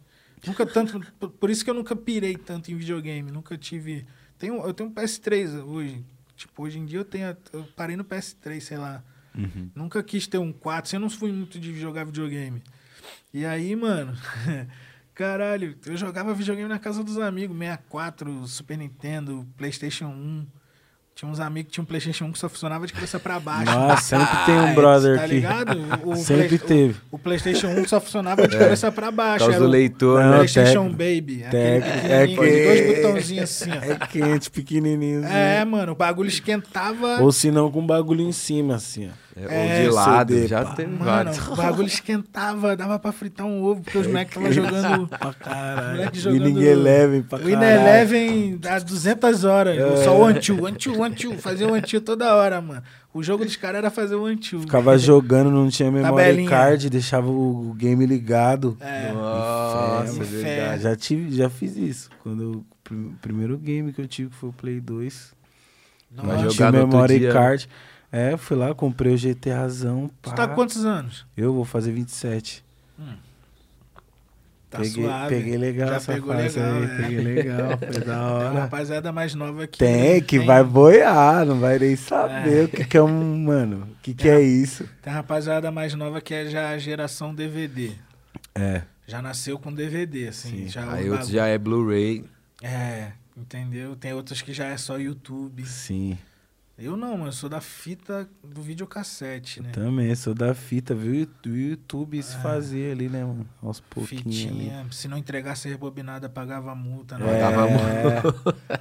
[0.47, 1.01] Nunca tanto.
[1.41, 3.33] por- isso que eu nunca pirei tanto em videogame.
[3.33, 4.07] Nunca tive.
[4.39, 6.05] Tenho, eu tenho um PS3 hoje.
[6.37, 7.37] Tipo, hoje em dia eu tenho.
[7.53, 9.03] Eu parei no PS3, sei lá.
[9.35, 9.69] Uhum.
[9.75, 12.63] Nunca quis ter um 4, assim, eu não fui muito de jogar videogame.
[13.35, 14.17] E aí, mano,
[15.13, 20.47] caralho, eu jogava videogame na casa dos amigos, 64, Super Nintendo, PlayStation 1.
[21.21, 23.71] Tinha uns amigos que tinham um PlayStation 1 que só funcionava de cabeça pra baixo.
[23.71, 25.35] Nossa, sempre tem um brother tá aqui.
[25.35, 25.79] ligado?
[26.03, 26.97] O, o Sempre Play- teve.
[27.11, 29.41] O, o PlayStation 1 só funcionava de cabeça pra baixo.
[29.41, 30.37] Causa Era do o leitor, Não, né?
[30.39, 31.45] PlayStation tec- Baby.
[31.51, 33.85] tec- Aquele é que- dois botãozinhos assim, ó.
[33.93, 35.23] É quente, pequenininho.
[35.27, 37.21] É, mano, o bagulho esquentava.
[37.21, 39.13] Ou se não, com um bagulho em cima, assim, ó.
[39.49, 40.75] É, É, ou de lado, CD, já pá.
[40.75, 41.49] teve Mano, vários.
[41.49, 45.09] o bagulho esquentava, dava pra fritar um ovo, porque os moleques estavam jogando.
[45.19, 46.11] Pra caralho.
[46.15, 47.61] Jogando- Winning Eleven pra O caralho.
[47.61, 49.79] Winner Eleven há 200 horas.
[49.79, 50.05] É.
[50.05, 51.39] Só o antiu, antiu, antiu.
[51.39, 52.83] Fazer o antiu toda hora, mano.
[53.13, 54.61] O jogo dos caras era fazer o antiu.
[54.61, 58.77] Ficava jogando, não tinha memory card, deixava o game ligado.
[58.81, 59.11] É.
[59.13, 60.47] Nossa, Inferno.
[60.75, 60.79] é.
[60.79, 62.11] Já, tive, já fiz isso.
[62.23, 65.33] Quando eu- o prim- primeiro game que eu tive foi o Play 2.
[66.13, 67.69] Não, não tinha memory card.
[68.13, 70.11] É, fui lá, comprei o GTAzão.
[70.21, 70.35] Tu Pá.
[70.37, 71.27] tá com quantos anos?
[71.37, 72.65] Eu vou fazer 27.
[74.69, 75.35] Tá peguei, suave.
[75.35, 76.85] peguei legal Já essa pegou fase legal, aí.
[76.85, 76.97] é.
[76.97, 78.61] Peguei legal, foi da Tem uma hora.
[78.61, 79.79] rapaziada mais nova aqui.
[79.81, 82.65] Tem, que vai boiar, não vai nem saber É.
[82.65, 83.39] o que, que é um.
[83.45, 84.37] Mano, o que, que É.
[84.37, 84.85] é isso?
[85.03, 87.91] Tem uma rapaziada mais nova que é já a geração DVD.
[88.55, 88.83] É.
[89.09, 90.51] Já nasceu com DVD, assim.
[90.51, 90.69] Sim.
[90.69, 92.25] Já o Aí outros bagulho- já é Blu-ray.
[92.63, 93.97] É, entendeu?
[93.97, 95.67] Tem outros que já é só YouTube.
[95.67, 96.17] Sim.
[96.81, 97.27] Eu não, mano.
[97.27, 99.71] Eu sou da fita do videocassete, né?
[99.71, 101.29] Também, sou da fita, viu?
[101.47, 103.47] O YouTube se fazia ali, né, mano?
[103.63, 104.25] Aos pouquinhos.
[104.25, 104.55] ali.
[104.65, 104.87] Fitinha.
[104.91, 107.19] Se não entregasse rebobinada, pagava multa.
[107.19, 107.69] Não É, Pagava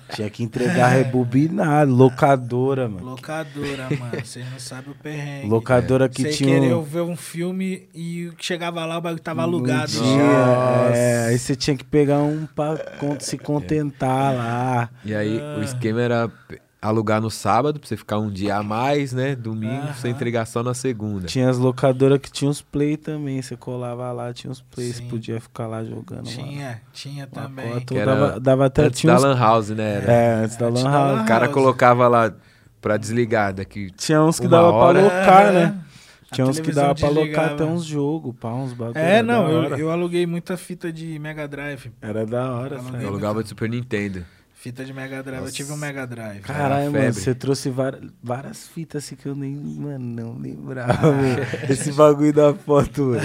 [0.16, 3.06] tinha que entregar rebobinado, locadora, mano.
[3.06, 4.26] Locadora, mano.
[4.26, 5.50] Vocês não sabem o perrengue.
[5.50, 6.60] Locadora que Você tinha.
[6.60, 10.96] querer um- ver um filme e chegava lá, o bagulho tava não alugado tinha, já.
[10.96, 12.78] é, aí você tinha que pegar um pra
[13.20, 14.90] se contentar lá.
[15.04, 15.58] E aí Ah.
[15.60, 16.32] o esquema era
[16.82, 19.36] alugar no sábado, pra você ficar um dia a mais, né?
[19.36, 20.16] Domingo, pra você Aham.
[20.16, 21.28] entregar só na segunda.
[21.28, 23.42] Tinha as locadoras que tinham os play também.
[23.42, 26.26] Você colava lá, tinha os play, você podia ficar lá jogando.
[26.26, 26.32] lá.
[26.32, 27.74] Tinha, tinha Uma também.
[27.74, 29.96] cota, era dava, dava até Antes tinha da uns- Lan House, né?
[29.98, 30.12] Era.
[30.12, 31.22] É, antes da Antes Lan House.
[31.22, 32.34] O cara colocava lá
[32.82, 33.92] pra desligar daqui.
[33.98, 35.00] Tinha uns que Uma dava hora.
[35.00, 35.52] pra alocar, É.
[35.52, 35.80] né?
[36.32, 37.54] A Tinha uns que dava pra alocar desligava.
[37.56, 38.98] até uns jogos, pá, uns bagulho.
[39.00, 41.92] É, não, eu, eu aluguei muita fita de Mega Drive.
[42.02, 44.24] Era da hora, Eu alugava de Super Nintendo.
[44.62, 45.46] Fita de Mega Drive.
[45.46, 46.42] Eu tive um Mega Drive.
[46.42, 47.00] Caralho, febre.
[47.00, 51.38] mano, você trouxe várias, várias fitas assim que eu nem, mano, não lembrava, mano.
[51.70, 53.22] Esse bagulho da foto, mano.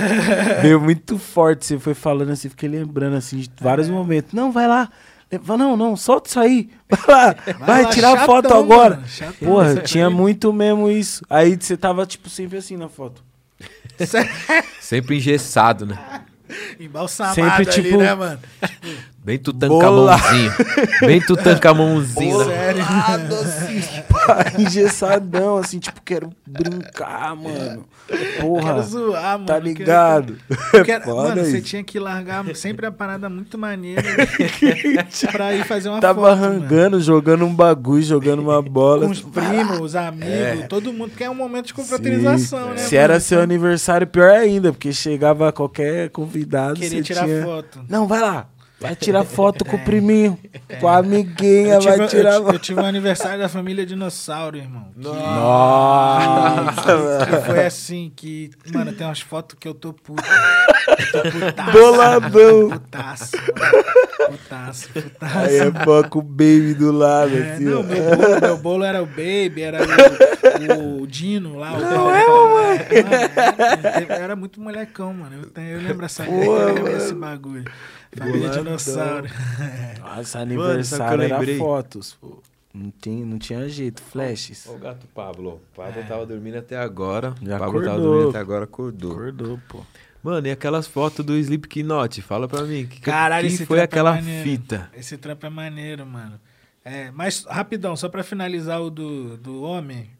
[0.62, 4.32] Veio muito forte, você foi falando assim, fiquei lembrando assim de vários momentos.
[4.32, 4.88] Não, vai lá.
[5.58, 6.70] Não, não, solta isso aí.
[6.88, 8.94] Vai lá, vai, lá, tirar chatão, foto agora.
[8.94, 9.48] mano, chatão.
[9.48, 11.24] Porra, tinha muito mesmo isso.
[11.28, 13.24] Aí você tava, tipo, sempre assim na foto.
[14.80, 16.24] Sempre engessado, né?
[16.78, 18.40] Embalsamado Sempre, ali, tipo, né, mano?
[19.24, 20.52] Bem tutancamonzinho.
[21.00, 22.38] Bem tutancamonzinho.
[22.44, 22.54] né?
[22.54, 22.84] Sério.
[22.84, 27.84] Bolado, assim, engessadão, assim, tipo, quero brincar, mano.
[28.06, 29.46] Quero Porra, zoar, mano.
[29.46, 30.36] tá quero- ligado?
[30.84, 31.66] Quero- Foda mano, você isso.
[31.68, 34.02] tinha que largar sempre a parada muito maneira
[35.32, 36.56] pra ir fazer uma Tava foto, mano.
[36.56, 39.06] arrancando, jogando um bagulho, jogando uma bola.
[39.06, 41.08] Com os primos, os amigos, todo mundo.
[41.10, 42.76] Porque é um momento de confraternização, né?
[42.76, 43.04] Se mano?
[43.04, 46.74] era seu aniversário, pior ainda, porque chegava qualquer convidado.
[46.74, 47.42] Queria você tirar tinha...
[47.42, 47.80] foto.
[47.88, 48.48] Não, vai lá.
[48.80, 50.38] Vai tirar foto com o priminho,
[50.80, 54.90] com a amiguinha, tive, vai tirar eu, eu tive um aniversário da família Dinossauro, irmão.
[54.96, 56.13] Nossa!
[56.72, 58.50] Que foi assim que.
[58.72, 60.22] Mano, tem umas fotos que eu tô puto.
[60.88, 61.72] Eu tô putaço.
[61.72, 62.70] Boladão.
[62.70, 63.36] Putaço.
[63.36, 63.84] mano.
[64.30, 65.38] Putaço, putaço.
[65.38, 67.82] Aí é pô, com o baby do lado, É, assim, não, ó.
[67.82, 69.78] meu bolo, meu bolo era o Baby, era
[70.78, 71.94] o, o Dino lá, o Paulo.
[72.26, 75.50] Paulo é, mano, era, era muito molecão, mano.
[75.54, 76.96] Eu, eu lembro essa Porra, eu lembro mano.
[76.96, 77.64] desse bagulho.
[78.16, 78.64] Família Boladão.
[78.64, 79.28] Dinossauro.
[80.00, 82.42] Nossa, Mano, aniversário eu era fotos, pô.
[82.74, 84.66] Não, tem, não tinha jeito, flashes.
[84.66, 85.62] Ô gato Pablo.
[85.72, 87.32] O Pablo tava dormindo até agora.
[87.40, 88.12] Já o Pablo tava acordou.
[88.12, 89.12] dormindo até agora, acordou.
[89.12, 89.80] Acordou, pô.
[90.24, 92.20] Mano, e aquelas fotos do Slipknot?
[92.22, 92.86] Fala pra mim.
[92.86, 94.42] Que, Caralho, que esse foi é aquela maneiro.
[94.42, 94.90] fita?
[94.92, 96.40] Esse trampo é maneiro, mano.
[96.84, 100.10] É, mas, rapidão, só pra finalizar o do, do homem.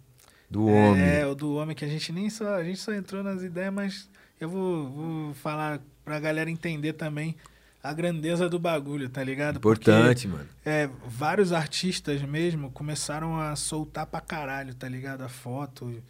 [0.49, 1.03] Do homem.
[1.03, 2.55] É, o do homem que a gente nem só.
[2.55, 4.09] A gente só entrou nas ideias, mas
[4.41, 7.35] eu vou, vou falar pra galera entender também
[7.85, 9.61] a grandeza do bagulho, tá ligado?
[9.61, 10.49] Porque, Importante, mano.
[10.65, 15.21] é, vários artistas mesmo começaram a soltar pra caralho, tá ligado?
[15.23, 16.03] A foto.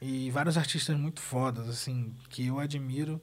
[0.00, 3.20] E vários artistas muito fodas, assim, que eu admiro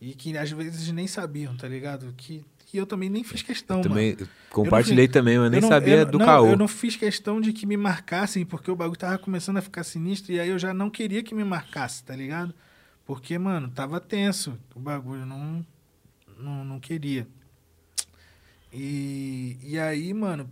[0.00, 2.14] e que às vezes nem sabiam, tá ligado?
[2.16, 3.90] Que, que eu também nem fiz questão, mano.
[3.90, 4.16] também
[4.48, 6.46] compartilhei também, mas nem Eu não- sabia eu- do não, caô.
[6.46, 9.84] Eu não fiz questão de que me marcassem, porque o bagulho tava começando a ficar
[9.84, 12.54] sinistro, e aí eu já não queria que me marcasse, tá ligado?
[13.04, 15.62] Porque, mano, tava tenso o bagulho, não,
[16.38, 17.26] não, não queria.
[18.72, 20.48] E, e aí, mano,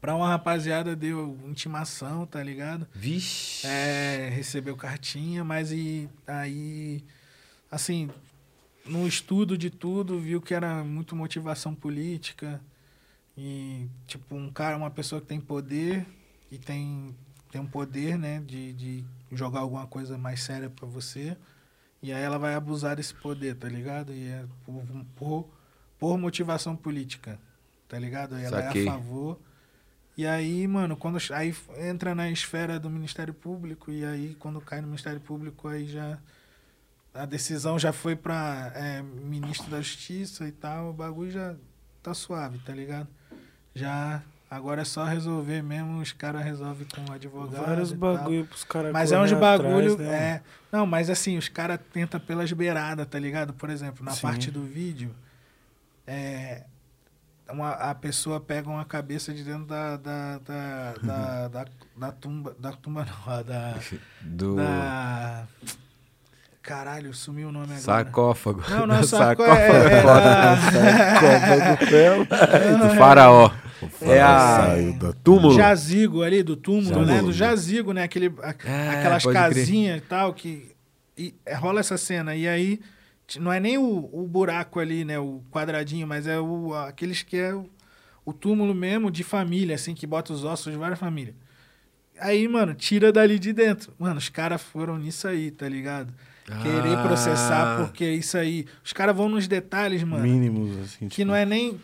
[0.00, 2.86] pra uma rapaziada deu intimação, tá ligado?
[2.94, 3.66] Vixe.
[3.66, 7.04] É, recebeu cartinha, mas e aí,
[7.70, 8.10] assim,
[8.84, 12.60] no estudo de tudo, viu que era muito motivação política
[13.36, 16.06] e, tipo, um cara, uma pessoa que tem poder
[16.50, 17.14] e tem,
[17.50, 21.36] tem um poder, né, de, de jogar alguma coisa mais séria pra você
[22.04, 24.12] e aí ela vai abusar desse poder, tá ligado?
[24.12, 24.84] E é por,
[25.16, 25.48] por,
[25.98, 27.38] por motivação política,
[27.88, 28.36] tá ligado?
[28.36, 28.86] Ela Saquei.
[28.86, 29.40] é a favor
[30.16, 34.80] e aí, mano, quando aí entra na esfera do Ministério Público e aí quando cai
[34.80, 36.18] no Ministério Público aí já
[37.12, 41.56] a decisão já foi pra é, ministro da Justiça e tal, o bagulho já
[42.02, 43.08] tá suave, tá ligado?
[43.74, 44.22] Já
[44.54, 47.64] agora é só resolver mesmo, os caras resolvem com o advogado.
[47.64, 48.16] Vários e tal.
[48.16, 49.94] bagulho pros caras Mas é uns bagulho.
[49.94, 50.16] atrás, né?
[50.16, 53.52] é, não, mas assim, os caras tentam pelas beiradas, tá ligado?
[53.52, 54.22] Por exemplo, na Sim.
[54.22, 55.14] parte do vídeo,
[56.06, 56.64] é,
[57.50, 59.96] uma, a pessoa pega uma cabeça de dentro da.
[59.96, 61.64] da, da, da, da,
[61.96, 62.56] da tumba.
[62.58, 63.74] Da tumba não, da.
[64.22, 65.46] Do da
[66.64, 67.80] caralho, sumiu o nome agora.
[67.80, 68.62] sarcófago.
[68.68, 69.54] Não, não é Do sarcófago.
[69.58, 70.02] É, é,
[71.78, 72.24] Sarcófago
[72.88, 73.50] Do faraó.
[74.00, 75.54] É a da Túmulo.
[75.54, 77.20] jazigo ali, do túmulo, né?
[77.20, 78.02] Do jazigo, né?
[78.04, 80.74] Aquele, a- É, aquelas casinhas e tal, que
[81.18, 82.34] e, é, rola essa cena.
[82.34, 82.80] E aí,
[83.38, 85.18] não é nem o, o buraco ali, né?
[85.18, 87.68] O quadradinho, mas é o, aqueles que é o,
[88.24, 91.36] o túmulo mesmo de família, assim, que bota os ossos de várias famílias.
[92.18, 93.92] Aí, mano, tira dali de dentro.
[93.98, 96.14] Mano, os caras foram nisso aí, tá ligado?
[96.44, 97.02] Querer Ah.
[97.02, 98.66] processar porque isso aí.
[98.84, 100.22] Os caras vão nos detalhes, mano.
[100.22, 101.08] Mínimos, assim.
[101.08, 101.80] Que não é nem.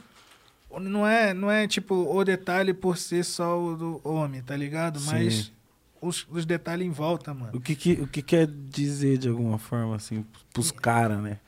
[0.81, 5.01] Não é, não é tipo o detalhe por ser só o do homem, tá ligado?
[5.01, 5.11] Sim.
[5.11, 5.53] Mas
[6.01, 7.51] os, os detalhes em volta, mano.
[7.55, 11.39] O que, que, o que quer dizer, de alguma forma, assim, pros caras, né?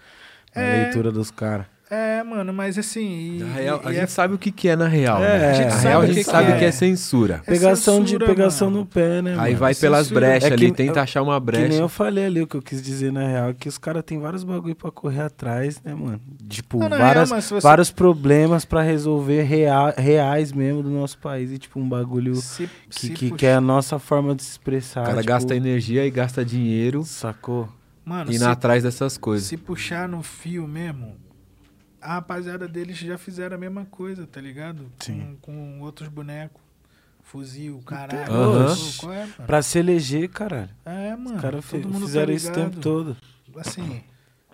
[0.55, 0.82] A É.
[0.84, 1.66] leitura dos caras.
[1.94, 3.36] É, mano, mas assim.
[3.36, 5.23] E, Na real, e- a e gente é- sabe o que, que é na real.
[5.23, 5.51] É, né?
[5.51, 6.59] a gente real, o a que gente que sabe é.
[6.59, 7.43] que é censura.
[7.47, 8.81] É Pegação, censura, de, pegação mano.
[8.81, 9.56] no pé, né, Aí mano?
[9.56, 10.20] vai pelas censura.
[10.27, 11.82] brechas É que- ali, tenta achar uma Que nem brecha.
[11.82, 14.19] eu falei ali, o que eu quis dizer na real, é que os caras têm
[14.19, 16.19] vários bagulho pra correr atrás, né, mano?
[16.48, 21.19] Tipo, Não, na várias, real, você- vários problemas pra resolver rea- reais mesmo do nosso
[21.19, 21.52] país.
[21.52, 24.52] E, tipo, um bagulho se, que, se que, que é a nossa forma de se
[24.52, 25.02] expressar.
[25.02, 27.69] O cara tipo, gasta energia e gasta dinheiro Sacou?
[28.05, 29.47] Mano, indo se, atrás dessas coisas.
[29.47, 31.14] se puxar no fio mesmo,
[32.02, 34.90] a rapaziada deles já fizeram a mesma coisa, tá ligado?
[35.00, 35.38] Sim.
[35.40, 36.60] Com, com outros bonecos.
[37.22, 38.26] Fuzil, caralho.
[38.26, 39.46] Pô, Qual é, mano?
[39.46, 40.68] Pra se eleger, caralho.
[40.84, 41.36] É, mano.
[41.36, 43.16] Os caras tá fizeram isso o tempo todo.
[43.56, 44.02] Assim,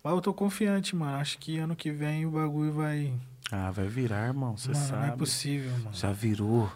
[0.04, 1.16] mas eu tô confiante, mano.
[1.16, 3.12] Acho que ano que vem o bagulho vai.
[3.50, 4.56] Ah, vai virar, irmão.
[4.56, 5.06] Você sabe.
[5.06, 5.90] não é possível, mano.
[5.92, 6.70] Já virou.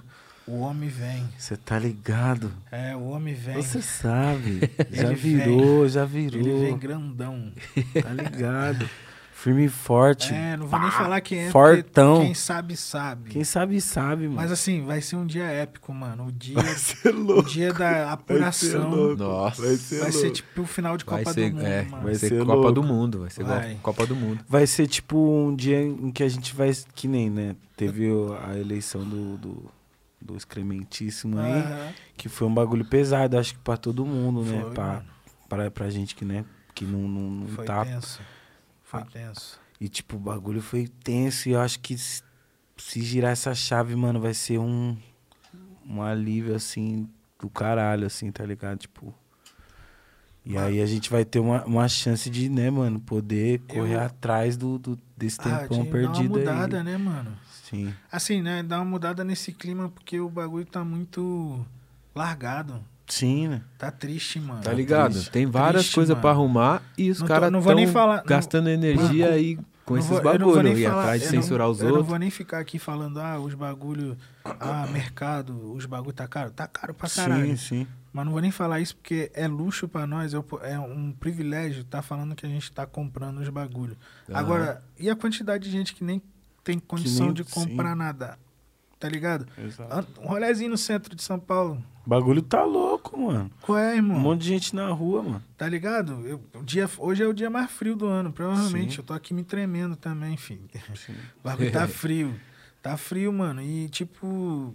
[0.47, 1.29] O homem vem.
[1.39, 2.53] Você tá ligado.
[2.71, 3.55] É, o homem vem.
[3.55, 4.61] Você sabe.
[4.91, 6.61] já Ele virou, já Ele virou.
[6.61, 7.53] vem grandão.
[8.03, 8.89] Tá ligado.
[9.43, 10.33] Firme e forte.
[10.33, 11.51] É, não vou nem falar quem é.
[11.51, 12.21] Fortão.
[12.21, 13.31] Quem sabe, sabe.
[13.31, 14.37] Quem sabe, sabe, mano.
[14.37, 16.27] Mas assim, vai ser um dia épico, mano.
[16.27, 19.17] O dia, ser o dia da apuração.
[19.17, 19.61] Nossa.
[19.63, 20.33] Vai ser, Vai ser louco.
[20.37, 22.05] tipo o final de Vai Copa ser, do Mundo, é, mano.
[22.05, 22.73] vai ser, ser Copa louco.
[22.73, 23.79] do Mundo, vai ser igual Vai.
[23.83, 24.45] Copa do Mundo.
[24.49, 26.71] Vai ser tipo um dia em que a gente vai.
[26.95, 27.57] Que nem, né?
[27.77, 28.11] Teve
[28.47, 29.65] a eleição do, do,
[30.21, 31.51] do excrementíssimo aí.
[31.53, 31.89] Aham.
[32.17, 34.61] Que foi um bagulho pesado, acho que pra todo mundo, né?
[34.63, 35.03] Foi, pra,
[35.49, 36.45] pra, pra gente que, né?
[36.75, 37.85] Que não, não, não Foi tá.
[37.85, 38.21] tenso.
[38.93, 39.07] Foi Ah.
[39.13, 39.59] tenso.
[39.81, 41.49] E, tipo, o bagulho foi tenso.
[41.49, 42.23] E eu acho que se,
[42.77, 44.97] se girar essa chave, mano, vai ser um,
[45.85, 47.09] um alívio, assim,
[47.41, 48.79] do caralho, assim, tá ligado?
[48.79, 49.13] Tipo.
[50.45, 54.01] E aí a gente vai ter uma, uma chance de, né, mano, poder correr Eu-
[54.01, 56.85] atrás do, do- desse Ah, tempão de perdido dar uma mudada, aí.
[56.85, 57.37] né, mano?
[57.63, 57.95] Sim.
[58.11, 58.61] Assim, né?
[58.63, 61.65] Dar uma mudada nesse clima porque o bagulho tá muito
[62.15, 62.85] largado.
[63.13, 63.63] Sim, né?
[63.79, 64.63] Tá triste, mano.
[64.63, 65.13] Tá ligado?
[65.13, 65.31] triste.
[65.31, 68.25] Tem várias coisas pra arrumar e os Não caras não vou nem estão falar- não-
[68.27, 71.33] gastando energia Mano, aí com Não esses vou- eu não nem e atrás de eu
[71.35, 72.09] não- censurar os Eu não outros.
[72.09, 76.51] vou nem ficar aqui falando, ah, os bagulho, ah, mercado, os bagulho tá caro.
[76.53, 77.47] Tá caro pra caralho.
[77.49, 77.87] Sim, sim.
[78.13, 81.83] Mas não vou nem falar isso porque é luxo pra nós, é é um privilégio
[81.85, 83.97] tá falando que a gente tá comprando os bagulho.
[84.31, 84.39] Aham.
[84.39, 86.23] Agora, e a quantidade de gente que nem
[86.63, 87.99] tem condição nem- de comprar sim.
[87.99, 88.39] nada?
[89.03, 89.49] Tá ligado?
[89.59, 89.93] Exato.
[89.93, 91.83] An- Um rolezinho no centro de São Paulo.
[92.07, 93.51] O bagulho tá louco, mano.
[93.61, 94.21] Qual é, Um irmão?
[94.21, 95.43] monte de gente na rua, mano.
[95.57, 96.25] Tá ligado?
[96.25, 98.93] Eu- o dia, hoje é o dia mais frio do ano, provavelmente.
[98.93, 98.99] Sim.
[99.01, 100.69] Eu tô aqui me tremendo também, filho.
[101.41, 102.39] O bagulho tá frio.
[102.81, 103.61] Tá frio, mano.
[103.61, 104.73] E tipo,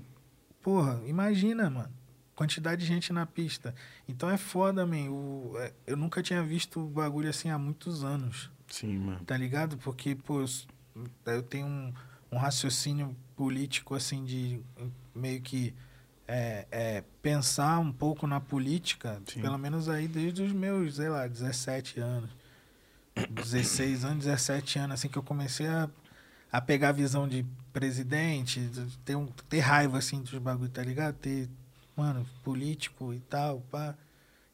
[0.61, 1.89] porra, imagina, mano.
[2.35, 3.73] Quantidade de gente na pista.
[4.09, 5.09] Então é foda, man.
[5.09, 8.51] O, é, eu nunca tinha visto o bagulho assim há muitos anos.
[8.67, 9.21] Sim, mano.
[9.25, 9.77] Tá ligado?
[9.77, 11.93] Porque, pô, eu, eu tenho um,
[12.29, 14.59] um raciocínio político, assim, de
[15.15, 15.73] meio que
[16.27, 19.41] é, é, pensar um pouco na política, Sim.
[19.41, 22.29] pelo menos aí desde os meus, sei lá, 17 anos.
[23.29, 25.89] 16 anos, 17 anos, assim que eu comecei a,
[26.51, 30.83] a pegar a visão de presidente, de ter, um, ter raiva, assim, dos bagulho, tá
[30.83, 31.15] ligado?
[31.15, 31.49] Ter,
[31.95, 33.95] mano, político e tal, pra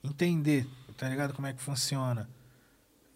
[0.04, 1.34] entender, tá ligado?
[1.34, 2.30] Como é que funciona.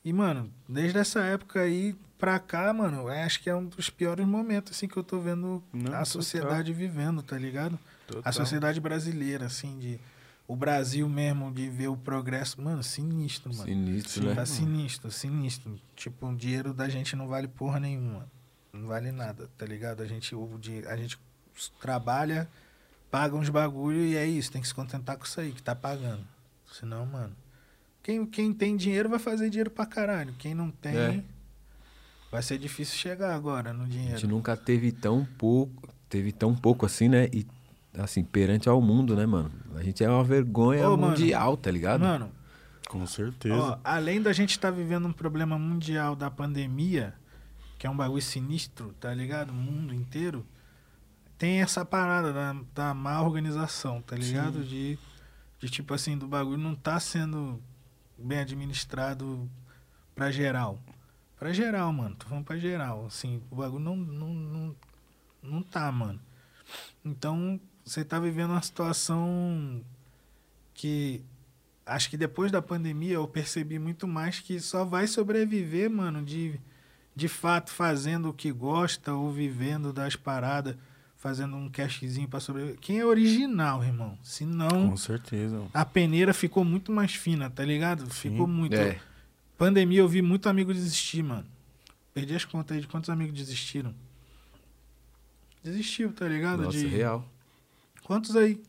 [0.03, 3.89] E, mano, desde essa época aí pra cá, mano, eu acho que é um dos
[3.89, 6.05] piores momentos, assim, que eu tô vendo Não, a total.
[6.05, 7.77] sociedade vivendo, tá ligado?
[8.23, 9.99] A sociedade brasileira, assim, de...
[10.47, 12.61] O Brasil mesmo, de ver o progresso.
[12.61, 13.65] Mano, sinistro, mano.
[13.65, 14.33] Sinistro, Sim, né?
[14.35, 15.77] Tá sinistro, sinistro.
[15.93, 18.25] Tipo, o dinheiro da gente não vale porra nenhuma.
[18.71, 20.01] Não vale nada, tá ligado?
[20.01, 20.49] A gente, o,
[20.87, 21.19] a gente
[21.81, 22.47] trabalha,
[23.11, 24.49] paga uns bagulho e é isso.
[24.49, 26.25] Tem que se contentar com isso aí, que tá pagando.
[26.71, 27.35] Senão, mano.
[28.01, 30.33] Quem, quem tem dinheiro vai fazer dinheiro pra caralho.
[30.39, 31.23] Quem não tem, É.
[32.31, 34.17] vai ser difícil chegar agora no A dinheiro.
[34.19, 37.27] gente nunca teve tão pouco, teve tão pouco assim, né?
[37.33, 37.45] E
[37.97, 39.51] assim, perante ao mundo, né, mano?
[39.75, 41.11] A gente é uma vergonha Ô, mano.
[41.11, 42.01] mundial, tá ligado?
[42.01, 42.31] Mano,
[42.87, 43.55] Com certeza.
[43.55, 47.13] Ó, além da gente estar vivendo um problema mundial da pandemia,
[47.79, 49.49] que é um bagulho sinistro, tá ligado?
[49.49, 50.45] O mundo inteiro,
[51.37, 54.63] tem essa parada da, da má organização, tá ligado?
[54.63, 54.97] De,
[55.59, 57.59] de tipo assim, do bagulho não tá sendo
[58.17, 59.49] bem administrado
[60.15, 60.79] pra geral.
[61.39, 62.15] Pra geral, mano.
[62.15, 63.05] Tô falando pra geral.
[63.05, 64.75] Assim, o bagulho não, não, não,
[65.43, 66.19] não tá, mano.
[67.05, 69.81] Então, você tá vivendo uma situação
[70.73, 71.21] que
[71.85, 76.59] acho que depois da pandemia eu percebi muito mais que só vai sobreviver, mano, de,
[77.15, 80.75] de fato fazendo o que gosta ou vivendo das paradas.
[81.15, 82.77] fazendo um cashzinho pra sobreviver.
[82.79, 84.17] Quem é original, irmão?
[84.23, 85.63] Se não, Com certeza.
[85.73, 88.07] a peneira ficou muito mais fina, tá ligado?
[88.09, 88.75] Ficou muito.
[88.75, 88.99] É.
[89.57, 91.45] Pandemia, eu vi muito amigo desistir, mano.
[92.13, 93.93] Perdi as contas aí de quantos amigos desistiram.
[95.63, 96.63] Desistiu, tá ligado?
[96.63, 96.87] Nossa, de...
[96.87, 97.27] real.
[98.03, 98.61] Quantos aí?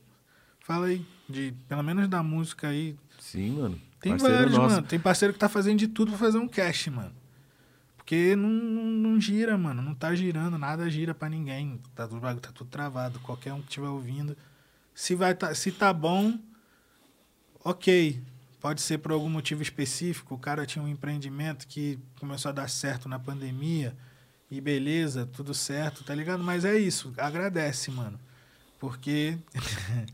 [0.60, 1.04] Fala aí.
[1.28, 2.96] De, pelo menos da música aí.
[3.20, 3.80] Sim, mano.
[4.00, 4.74] Tem Parceiro vários, nosso.
[4.76, 4.86] mano.
[4.86, 7.12] Tem parceiro que tá fazendo de tudo pra fazer um cash, mano.
[7.96, 9.82] Porque não, não, não gira, mano.
[9.82, 11.80] Não tá girando, nada gira pra ninguém.
[11.94, 13.20] Tá tudo, tá tudo travado.
[13.20, 14.36] Qualquer um que estiver ouvindo.
[14.94, 16.38] Se, vai tá, se tá bom,
[17.62, 18.20] ok.
[18.60, 20.34] Pode ser por algum motivo específico.
[20.34, 23.96] O cara tinha um empreendimento que começou a dar certo na pandemia.
[24.50, 26.42] E beleza, tudo certo, tá ligado?
[26.42, 27.12] Mas é isso.
[27.18, 28.18] Agradece, mano.
[28.80, 29.36] Porque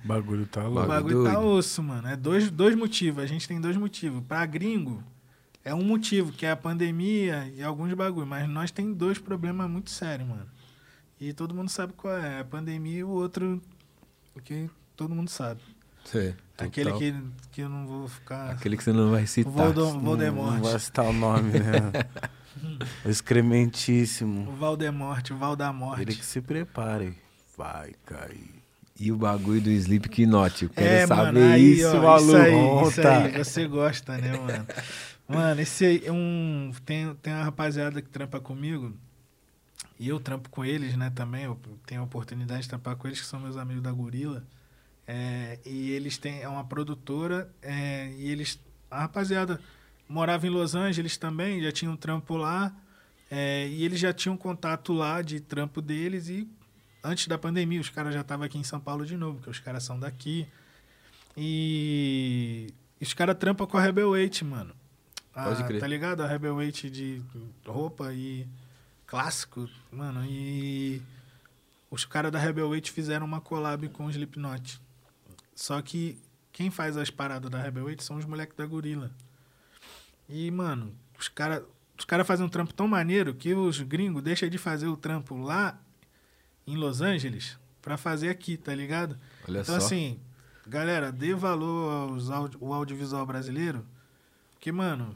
[0.04, 0.88] O bagulho tá o louco.
[0.88, 1.56] Bagulho bagulho tá doido.
[1.56, 2.08] osso, mano.
[2.08, 3.22] É dois, dois motivos.
[3.22, 4.22] A gente tem dois motivos.
[4.26, 5.02] Pra gringo,
[5.64, 8.26] é um motivo, que é a pandemia e alguns bagulho.
[8.26, 10.46] Mas nós tem dois problemas muito sérios, mano.
[11.20, 12.40] E todo mundo sabe qual é.
[12.40, 13.62] A pandemia e o outro
[14.44, 15.60] que todo mundo sabe.
[16.14, 16.98] É, Aquele total.
[17.00, 17.14] que,
[17.52, 18.50] que eu não vou ficar...
[18.52, 19.52] Aquele que você não vai citar.
[19.52, 20.54] O Voldem- Não, Voldemort.
[20.54, 21.92] não vai citar o nome, né?
[23.04, 24.48] o excrementíssimo.
[24.48, 26.02] O Valdemorte, o Valdamorte.
[26.02, 27.16] Ele que se prepare.
[27.56, 28.62] Vai cair.
[28.98, 30.64] E o bagulho do Slipknot.
[30.64, 32.16] Eu quero É, saber mano, aí, isso, ó.
[32.18, 32.52] Isso aí,
[32.90, 34.66] isso aí, você gosta, né, mano?
[35.28, 36.70] Mano, esse aí é um.
[36.84, 38.92] Tem, tem uma rapaziada que trampa comigo.
[39.98, 41.44] E eu trampo com eles, né, também.
[41.44, 44.44] Eu tenho a oportunidade de trampar com eles, que são meus amigos da Gorila.
[45.06, 46.40] É, e eles têm.
[46.42, 47.50] É uma produtora.
[47.62, 48.58] é, e eles.
[48.90, 49.60] A rapaziada
[50.08, 52.74] morava em Los Angeles também, já tinha um trampo lá.
[53.30, 56.28] é, e eles já tinham contato lá de trampo deles.
[56.28, 56.48] E
[57.02, 59.58] antes da pandemia, os caras já estavam aqui em São Paulo de novo, porque os
[59.58, 60.46] caras são daqui.
[61.36, 64.74] E os caras trampam com a Rebel Weight, mano.
[65.34, 65.80] A- Pode crer.
[65.80, 66.22] Tá ligado?
[66.22, 67.20] A Rebel Weight de
[67.66, 68.46] roupa e
[69.06, 70.24] clássico, mano.
[70.24, 71.02] E
[71.90, 74.80] os caras da Rebel Weight fizeram uma collab com o Slipknot.
[75.54, 76.20] Só que
[76.52, 79.10] quem faz as paradas da Rebel Weight são os moleques da Gorila.
[80.28, 81.62] E, mano, os caras
[81.96, 85.36] os cara fazem um trampo tão maneiro que os gringos deixam de fazer o trampo
[85.36, 85.80] lá
[86.66, 89.18] em Los Angeles pra fazer aqui, tá ligado?
[89.48, 89.86] Olha então, só.
[89.86, 90.18] assim,
[90.66, 93.84] galera, dê valor aos audi o audiovisual brasileiro.
[94.52, 95.14] Porque, mano,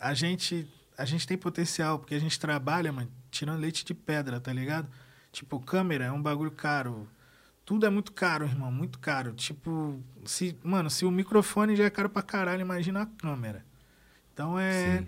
[0.00, 4.40] a gente, a gente tem potencial, porque a gente trabalha, mano, tirando leite de pedra,
[4.40, 4.88] tá ligado?
[5.30, 7.06] Tipo, câmera é um bagulho caro.
[7.66, 9.32] Tudo é muito caro, irmão, muito caro.
[9.32, 13.64] Tipo, se, mano, se o microfone já é caro pra caralho, imagina a câmera.
[14.32, 15.00] Então é.
[15.00, 15.06] Sim.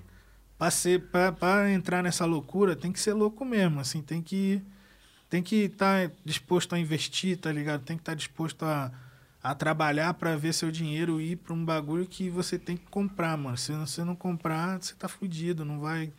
[0.59, 4.61] Pra, ser, pra, pra entrar nessa loucura, tem que ser louco mesmo, assim, tem que
[5.31, 7.85] tem que estar disposto a investir, tá ligado?
[7.85, 8.91] Tem que estar disposto a,
[9.41, 13.37] a trabalhar pra ver seu dinheiro ir pra um bagulho que você tem que comprar,
[13.37, 13.57] mano.
[13.57, 16.13] Se você não comprar, você tá fudido, não vai.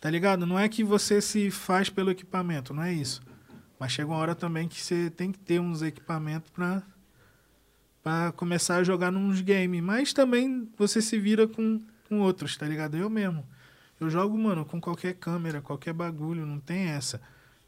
[0.00, 0.44] Tá ligado?
[0.44, 3.22] Não é que você se faz pelo equipamento, não é isso.
[3.78, 6.82] Mas chega uma hora também que você tem que ter uns equipamentos pra,
[8.02, 9.82] pra começar a jogar nos games.
[9.82, 12.96] Mas também você se vira com, com outros, tá ligado?
[12.96, 13.44] Eu mesmo.
[14.00, 17.20] Eu jogo, mano, com qualquer câmera, qualquer bagulho, não tem essa.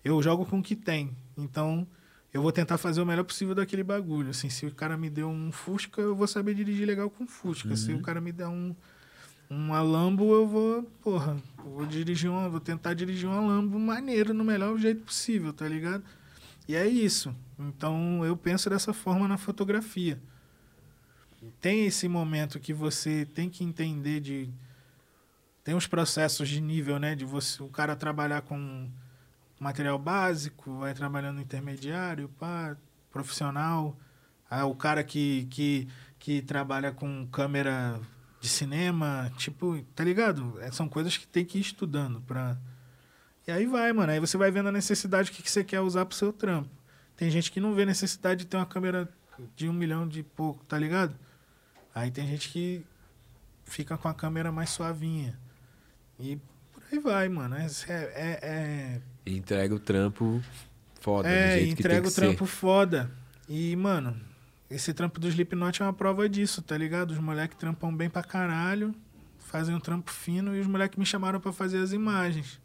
[0.04, 1.16] Eu jogo com o que tem.
[1.36, 1.86] Então,
[2.32, 4.30] eu vou tentar fazer o melhor possível daquele bagulho.
[4.30, 7.76] Assim, se o cara me deu um Fusca, eu vou saber dirigir legal com Fusca.
[7.76, 8.74] Se o cara me der um
[9.48, 11.36] uma Lambo, eu vou, porra,
[11.70, 16.04] vou dirigir uma, vou tentar dirigir uma Lambo maneiro no melhor jeito possível, tá ligado?
[16.68, 17.34] E é isso.
[17.58, 20.20] Então, eu penso dessa forma na fotografia.
[21.60, 24.50] Tem esse momento que você tem que entender de
[25.62, 27.16] tem os processos de nível, né?
[27.16, 28.88] De você, o cara trabalhar com
[29.58, 32.76] material básico, vai trabalhando intermediário, pá,
[33.10, 33.96] profissional.
[34.48, 35.88] Aí o cara que, que,
[36.20, 38.00] que trabalha com câmera
[38.46, 40.58] de cinema, tipo, tá ligado?
[40.60, 42.56] É, São coisas que tem que ir estudando pra...
[43.46, 44.10] E aí vai, mano.
[44.10, 46.70] Aí você vai vendo a necessidade, o que, que você quer usar pro seu trampo.
[47.16, 49.08] Tem gente que não vê necessidade de ter uma câmera
[49.54, 51.14] de um milhão de pouco, tá ligado?
[51.94, 52.84] Aí tem gente que
[53.64, 55.38] fica com a câmera mais suavinha.
[56.18, 56.36] E
[56.72, 57.56] por aí vai, mano.
[57.56, 60.42] É, é, é, E entrega o trampo
[61.00, 63.10] foda, é, entrega o trampo foda.
[63.48, 64.20] E, mano,
[64.70, 67.12] esse trampo do Slipknot é uma prova disso, tá ligado?
[67.12, 68.94] Os moleques trampam bem pra caralho,
[69.38, 72.60] fazem um trampo fino e os moleques me chamaram pra fazer as imagens.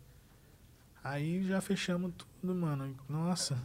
[1.03, 2.95] Aí já fechamos tudo, mano.
[3.07, 3.57] Nossa.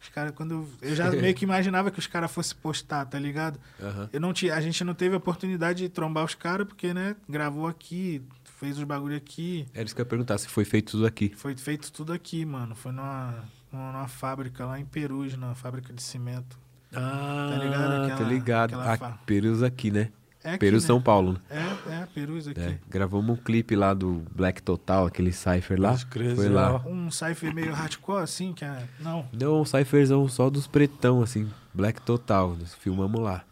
[0.00, 3.18] Os caras, quando eu, eu já meio que imaginava que os caras fossem postar, tá
[3.18, 3.58] ligado?
[3.80, 4.08] Aham.
[4.12, 7.14] Eu não tinha, a gente não teve a oportunidade de trombar os caras, porque, né,
[7.28, 8.22] gravou aqui,
[8.58, 9.66] fez os bagulho aqui.
[9.72, 11.32] Era isso que eu ia perguntar, se foi feito tudo aqui.
[11.36, 12.74] Foi feito tudo aqui, mano.
[12.74, 16.58] Foi numa, numa, numa fábrica lá em Perus, na fábrica de cimento.
[16.94, 18.08] Ah, Tá ligado?
[18.08, 18.80] tá Aquela- ligado.
[18.80, 20.10] aquela Ah, Perus aqui, né?
[20.44, 20.80] É aqui, Peru, né?
[20.80, 21.38] São Paulo.
[21.48, 22.60] É, é, Perus aqui.
[22.60, 25.96] É, gravamos um clipe lá do Black Total, aquele Cypher lá.
[26.10, 26.82] Crer, Foi lá.
[26.84, 28.82] Um cypher meio hardcore, assim, que é...
[28.98, 29.24] Não.
[29.32, 31.48] Não, um Cypherzão só dos pretão, assim.
[31.72, 32.56] Black Total.
[32.58, 33.44] Nós filmamos lá.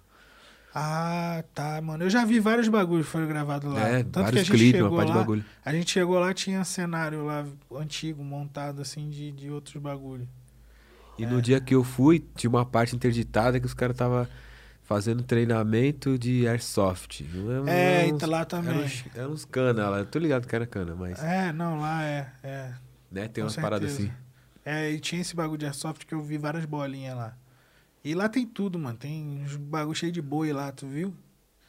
[0.75, 2.05] Ah, tá, mano.
[2.05, 3.81] Eu já vi vários bagulhos que foram gravados lá.
[3.89, 5.45] É, Tanto vários clipes, uma parte de bagulho.
[5.65, 7.45] A gente chegou lá, tinha cenário lá
[7.77, 10.27] antigo, montado, assim, de, de outros bagulhos.
[11.21, 11.27] E É.
[11.29, 14.27] no dia que eu fui, tinha uma parte interditada que os caras estavam
[14.83, 17.23] fazendo treinamento de airsoft.
[17.33, 18.79] Não É, uns- então lá também.
[18.85, 19.99] uns, era uns cana lá.
[19.99, 21.23] Eu tô ligado que era cana, mas.
[21.23, 22.73] É, não, lá é, é.
[23.11, 24.05] né, tem com umas paradas assim.
[24.05, 24.21] certeza.
[24.65, 27.37] É, e tinha esse bagulho de airsoft que eu vi várias bolinhas lá.
[28.05, 28.97] E lá tem tudo, mano.
[28.97, 31.15] Tem uns bagulho cheio de boi lá, tu viu?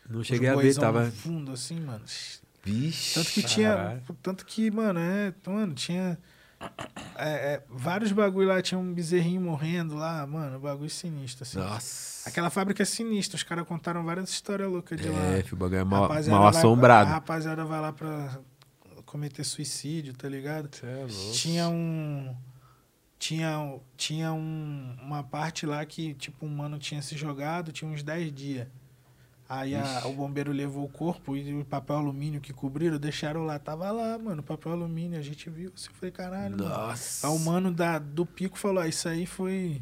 [0.09, 1.05] Não cheguei a ver, tava.
[1.05, 2.03] no fundo, assim, mano.
[2.63, 3.13] Vixe.
[3.15, 3.69] Tanto que tinha.
[3.75, 4.01] Caralho.
[4.21, 5.33] Tanto que, mano, é.
[5.47, 6.17] Mano, tinha.
[7.17, 11.59] É, é, vários bagulho lá, tinha um bezerrinho morrendo lá, mano, bagulho sinistro, assim.
[11.59, 12.29] Nossa.
[12.29, 15.19] Aquela fábrica é sinistra, os caras contaram várias histórias loucas de lá.
[15.19, 17.09] É, o bagulho é mal, mal vai- assombrado.
[17.09, 18.39] A rapaziada vai lá pra
[19.05, 20.69] cometer suicídio, tá ligado?
[20.83, 21.05] É.
[21.33, 22.35] Tinha um.
[23.19, 28.01] Tinha, tinha um, uma parte lá que, tipo, um mano tinha se jogado, tinha uns
[28.01, 28.67] 10 dias.
[29.53, 33.59] Aí a- o bombeiro levou o corpo e o papel alumínio que cobriram, deixaram lá.
[33.59, 35.73] Tava lá, mano, papel alumínio, a gente viu.
[35.75, 36.69] Assim, eu falei, caralho, mano.
[36.69, 37.27] Nossa.
[37.27, 39.81] Aí o mano da, do pico falou: ah, Isso aí foi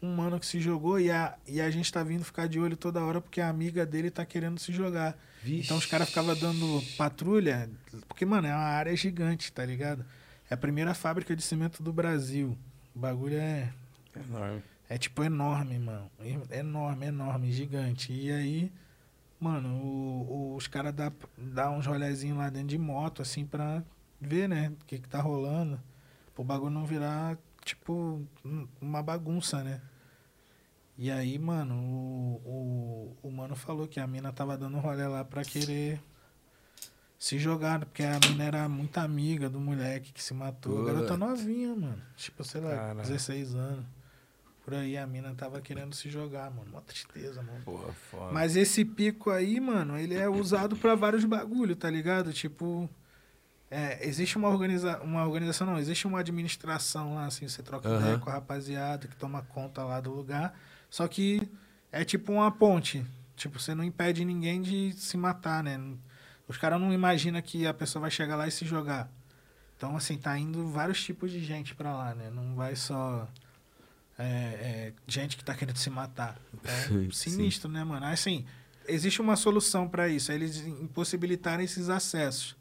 [0.00, 2.76] um mano que se jogou e a, e a gente tá vindo ficar de olho
[2.78, 5.16] toda hora porque a amiga dele tá querendo se jogar.
[5.42, 5.64] Vixe.
[5.66, 7.68] Então os caras ficavam dando patrulha,
[8.08, 10.02] porque, mano, é uma área gigante, tá ligado?
[10.48, 12.56] É a primeira fábrica de cimento do Brasil.
[12.94, 13.70] O bagulho é,
[14.16, 14.62] Enorme.
[14.88, 16.10] é tipo enorme, mano.
[16.50, 18.10] Enorme, enorme, gigante.
[18.12, 18.72] E aí,
[19.40, 23.82] mano, o- o- os caras dá, dá uns rolezinhos lá dentro de moto, assim, pra
[24.20, 25.80] ver, né, o que que tá rolando.
[26.34, 29.80] Pro bagulho não virar, tipo, um- uma bagunça, né?
[30.96, 35.24] E aí, mano, o, o, o mano falou que a mina tava dando rolê lá
[35.24, 36.00] pra querer
[37.18, 40.82] se jogar, porque a mina era muito amiga do moleque que se matou.
[40.82, 42.00] A garota novinha, mano.
[42.16, 43.02] Tipo, sei lá, Caralho.
[43.02, 43.84] 16 anos.
[44.64, 46.70] Por aí a mina tava querendo se jogar, mano.
[46.70, 47.60] Uma tristeza, mano.
[47.64, 48.32] Porra, foda.
[48.32, 52.32] Mas esse pico aí, mano, ele é usado pra vários bagulho, tá ligado?
[52.32, 52.88] Tipo,
[53.70, 58.00] é, existe uma, organiza uma organização, não, existe uma administração lá, assim, você troca Aham.
[58.00, 60.58] ideia com a rapaziada que toma conta lá do lugar.
[60.88, 61.42] Só que
[61.92, 63.04] é tipo uma ponte.
[63.36, 65.78] Tipo, você não impede ninguém de se matar, né?
[66.48, 69.10] Os caras não imaginam que a pessoa vai chegar lá e se jogar.
[69.76, 72.30] Então, assim, tá indo vários tipos de gente pra lá, né?
[72.30, 73.28] Não vai só
[74.18, 76.38] é, é, gente que tá querendo se matar.
[76.88, 77.08] Sim.
[77.08, 78.06] É sinistro, né, mano?
[78.06, 78.44] Assim,
[78.86, 80.30] existe uma solução pra isso.
[80.30, 82.56] É eles impossibilitarem esses acessos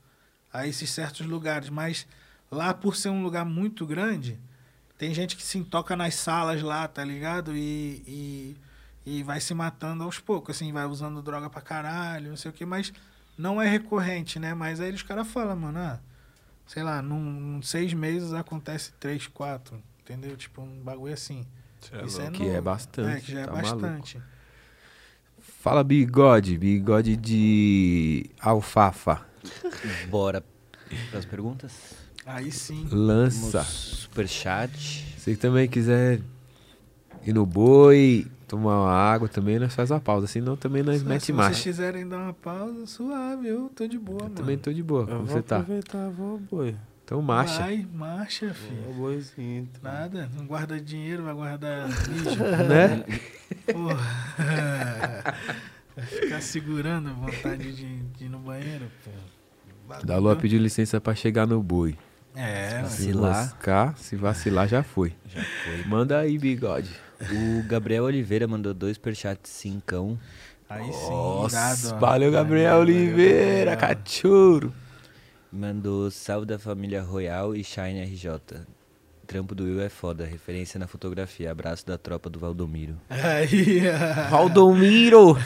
[0.52, 1.70] a esses certos lugares.
[1.70, 2.08] Mas
[2.52, 4.40] lá, por ser um lugar muito grande,
[4.98, 7.56] tem gente que se toca nas salas lá, tá ligado?
[7.56, 8.58] E, e,
[9.06, 12.54] e vai se matando aos poucos, assim, vai usando droga pra caralho, não sei o
[12.54, 12.94] que, mas
[13.38, 14.54] não é recorrente, né?
[14.54, 16.00] Mas aí os caras falam, mano, ah,
[16.66, 20.36] sei lá, num, num seis meses acontece três, quatro, entendeu?
[20.38, 21.46] Tipo, um bagulho assim.
[21.92, 22.34] É Isso louco.
[22.38, 24.22] Que é bastante, É, que já é tá bastante.
[25.40, 29.26] Fala bigode, bigode de alfafa.
[30.10, 30.44] Bora
[31.10, 31.72] para as perguntas.
[32.26, 32.88] Aí sim.
[32.92, 33.64] Lança.
[33.64, 35.06] Superchat.
[35.18, 36.22] Se também quiser
[37.26, 40.28] ir no boi, tomar uma água também, nós faz uma pausa.
[40.28, 41.64] Senão também nós Se mete vocês marcha.
[41.64, 44.36] quiserem dar uma pausa, suave, eu tô de boa, Eu mano.
[44.36, 45.02] também tô de boa.
[45.02, 45.58] Eu Como vou você tá?
[45.58, 46.76] aproveitar, vou, boi.
[47.06, 47.60] Então marcha.
[47.60, 48.82] Vai, marcha, filho.
[48.86, 49.68] Vou, boizinho.
[49.76, 49.92] então.
[49.92, 52.36] Nada, não guarda dinheiro, vai guardar vídeo.
[52.68, 53.04] Né?
[53.72, 55.24] Porra.
[55.96, 59.12] Vai ficar segurando a vontade de, de ir no banheiro, pô.
[60.04, 61.96] Dalua pediu licença pra chegar no boi.
[62.36, 62.90] É, mano.
[62.90, 63.32] Se Vacilar.
[63.32, 65.14] lascar, se vacilar, já foi.
[65.28, 65.84] Já foi.
[65.86, 66.90] Manda aí, bigode.
[67.22, 70.20] O Gabriel Oliveira mandou dois superchats cincão.
[70.68, 72.00] Aí sim, Nossa, irado, ó.
[72.00, 73.98] valeu, Gabriel Valeu, Oliveira, Gabriel.
[74.04, 74.74] cachorro.
[75.56, 78.66] Mandou salve da família Royal e Shine RJ.
[79.28, 81.52] Trampo do Will é foda, referência na fotografia.
[81.52, 83.00] Abraço da tropa do Valdomiro.
[83.08, 84.30] Aí, ó.
[84.32, 85.38] Valdomiro.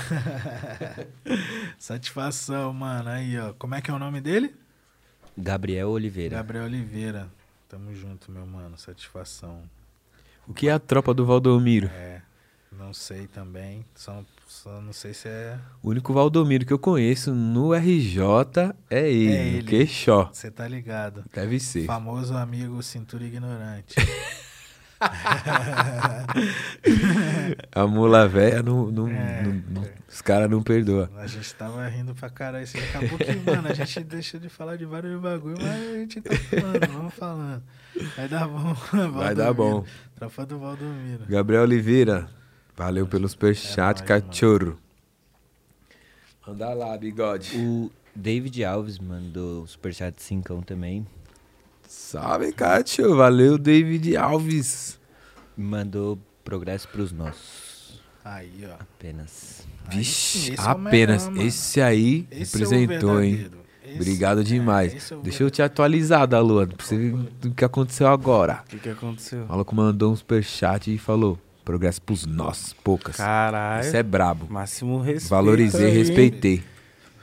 [1.78, 3.10] satisfação, mano.
[3.10, 3.52] Aí, ó.
[3.56, 4.56] Como é que é o nome dele?
[5.38, 6.38] Gabriel Oliveira.
[6.38, 7.28] Gabriel Oliveira.
[7.68, 8.78] Tamo junto, meu mano.
[8.78, 9.62] Satisfação.
[10.48, 11.88] O que é a tropa do Valdomiro?
[11.88, 12.22] É,
[12.72, 13.86] não sei também.
[13.94, 15.58] Só, só não sei se é.
[15.84, 19.68] O único Valdomiro que eu conheço no RJ é ele, É ele.
[19.70, 20.30] Queixó.
[20.34, 21.24] Você tá ligado.
[21.34, 21.86] Deve ser.
[21.86, 23.96] Famoso amigo cintura ignorante.
[27.72, 29.44] A mula velha, não, não- É.
[29.44, 31.08] não- não- os caras não perdoam.
[31.18, 32.64] a gente tava rindo pra caralho.
[32.64, 36.22] Assim, acabou que, mano, a gente deixa de falar de vários bagulho, mas a gente
[36.22, 37.64] tá falando, vamos falando.
[38.16, 38.74] Vai dar bom.
[39.14, 39.86] Vai dar bom.
[40.16, 41.26] Tropa do Valdomiro.
[41.28, 42.28] Gabriel Oliveira,
[42.78, 44.08] valeu pelo superchat, mano.
[44.24, 44.78] cachorro.
[46.48, 47.58] Anda lá, bigode.
[47.58, 51.06] O David Alves mandou um superchat 5 também.
[51.88, 53.16] Salve, Cátio.
[53.16, 54.98] Valeu, David Alves.
[55.58, 58.02] Mandou progresso pros nossos.
[58.24, 58.74] Aí, ó.
[58.82, 59.66] Apenas.
[59.88, 61.24] Aí Vixe, esse é apenas.
[61.24, 61.48] melhor, mano.
[61.48, 63.36] esse aí Esse é representou, hein?
[63.36, 63.68] verdadeiro.
[63.86, 65.12] Esse- Obrigado é, demais.
[65.12, 67.14] é Deixa eu te atualizar, da Luan, pra você ver
[67.46, 68.64] o que aconteceu agora.
[68.66, 69.46] O que, que aconteceu?
[69.46, 73.18] O maluco mandou um superchat e falou: progresso pros nossos, poucas.
[73.18, 73.86] Caralho.
[73.86, 74.48] Isso é brabo.
[74.50, 75.30] Máximo respeito.
[75.30, 75.98] Valorizei, aí.
[75.98, 76.64] respeitei.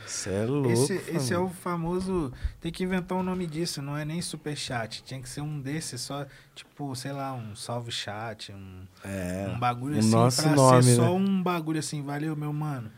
[0.06, 0.70] Isso é louco.
[0.70, 2.30] Esse, esse é o famoso.
[2.60, 5.02] Tem que inventar um nome disso, não é nem superchat.
[5.02, 9.50] Tinha que ser um desses, só, tipo, sei lá, um salve chat, um, É.
[9.50, 10.10] um bagulho assim.
[10.10, 11.08] nosso pra nome, ser só né?
[11.08, 12.90] um bagulho assim, valeu, meu mano.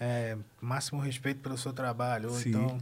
[0.00, 2.30] É, máximo respeito pelo seu trabalho.
[2.30, 2.48] Ou Sim.
[2.48, 2.78] então,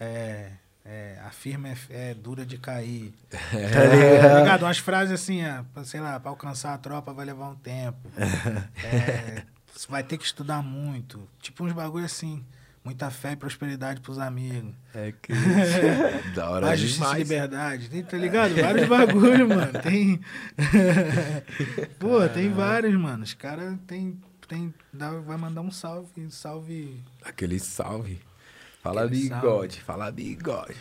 [0.00, 0.52] é,
[0.90, 3.12] é, a firma é, é dura de cair.
[3.28, 4.62] Tá Tá ligado?
[4.62, 7.98] Umas frases assim, ah, sei lá, pra alcançar a tropa vai levar um tempo.
[8.82, 9.42] É,
[9.88, 11.28] vai ter que estudar muito.
[11.40, 12.42] Tipo uns bagulho assim.
[12.82, 14.72] Muita fé e prosperidade pros amigos.
[14.94, 15.32] É que.
[16.34, 17.90] Da hora Paz, justiça e liberdade.
[17.90, 18.54] Tem, tá ligado?
[18.54, 19.72] Vários bagulho, mano.
[19.82, 20.20] Tem.
[21.98, 23.24] Pô, tem vários, mano.
[23.24, 24.18] Os caras tem.
[24.48, 26.30] tem dá, vai mandar um salve.
[26.30, 27.04] Salve.
[27.22, 28.20] Aquele salve.
[28.88, 29.80] Fala Aquele bigode, salve.
[29.84, 30.76] fala bigode.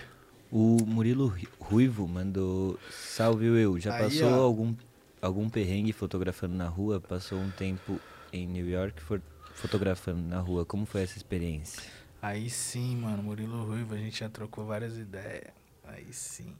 [0.51, 3.77] O Murilo Ri- Ruivo mandou salve eu.
[3.79, 4.43] Já Aí, passou ó.
[4.43, 4.73] algum,
[5.21, 7.01] algum perrengue fotografando na rua?
[7.01, 7.99] Passou um tempo
[8.31, 9.21] em New York for-
[9.55, 10.65] fotografando na rua.
[10.65, 11.83] Como foi essa experiência?
[12.21, 13.21] Aí sim, mano.
[13.23, 15.51] Murilo Ruivo, a gente já trocou várias ideias.
[15.85, 16.55] Aí sim.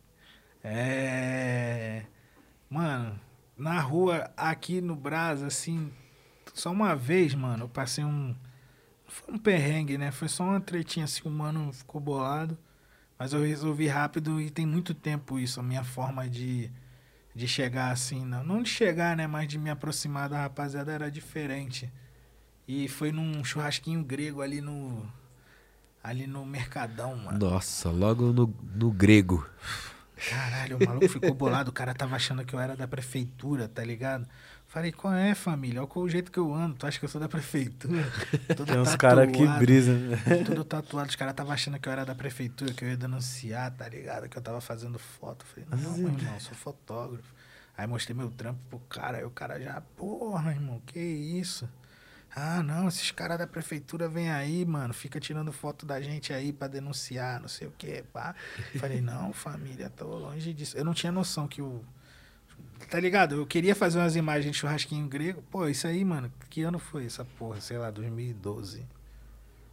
[0.64, 2.03] É.
[2.69, 3.17] Mano,
[3.58, 5.92] na rua, aqui no Brás, assim.
[6.53, 8.35] Só uma vez, mano, eu passei um.
[9.23, 10.11] Foi um perrengue, né?
[10.11, 12.57] Foi só uma tretinha assim, o mano ficou bolado.
[13.17, 16.69] Mas eu resolvi rápido e tem muito tempo isso, a minha forma de,
[17.33, 18.23] de chegar assim.
[18.23, 19.25] Não, não de chegar, né?
[19.25, 21.91] Mas de me aproximar da rapaziada era diferente.
[22.67, 25.05] E foi num churrasquinho grego ali no.
[26.03, 27.37] Ali no Mercadão, mano.
[27.37, 29.45] Nossa, logo no, no grego.
[30.29, 31.69] Caralho, o maluco ficou bolado.
[31.69, 34.27] O cara tava achando que eu era da prefeitura, tá ligado?
[34.67, 35.81] Falei, qual é, família?
[35.81, 36.75] Olha o jeito que eu ando.
[36.75, 38.03] Tu acha que eu sou da prefeitura?
[38.55, 39.93] Todo Tem uns caras que tatuado, brisa.
[39.93, 40.17] né?
[40.45, 41.09] Tudo tatuado.
[41.09, 44.27] Os caras estavam achando que eu era da prefeitura, que eu ia denunciar, tá ligado?
[44.27, 45.45] Que eu tava fazendo foto.
[45.45, 47.33] Falei, não, meu irmão, eu sou fotógrafo.
[47.77, 49.19] Aí mostrei meu trampo pro cara.
[49.19, 51.67] Aí o cara já, porra, irmão, que isso?
[52.35, 56.53] Ah, não, esses caras da prefeitura vêm aí, mano, fica tirando foto da gente aí
[56.53, 58.35] pra denunciar, não sei o quê, pá.
[58.77, 60.77] Falei, não, família, tô longe disso.
[60.77, 61.83] Eu não tinha noção que o.
[62.89, 63.35] Tá ligado?
[63.35, 65.41] Eu queria fazer umas imagens de churrasquinho grego.
[65.51, 67.59] Pô, isso aí, mano, que ano foi essa porra?
[67.59, 68.85] Sei lá, 2012.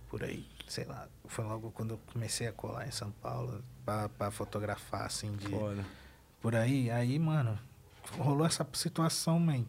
[0.09, 1.09] Por aí, sei lá.
[1.27, 5.49] Foi logo quando eu comecei a colar em São Paulo pra, pra fotografar, assim, de
[5.49, 5.85] Foda.
[6.41, 6.91] por aí.
[6.91, 7.59] Aí, mano,
[8.19, 9.65] rolou essa situação, man.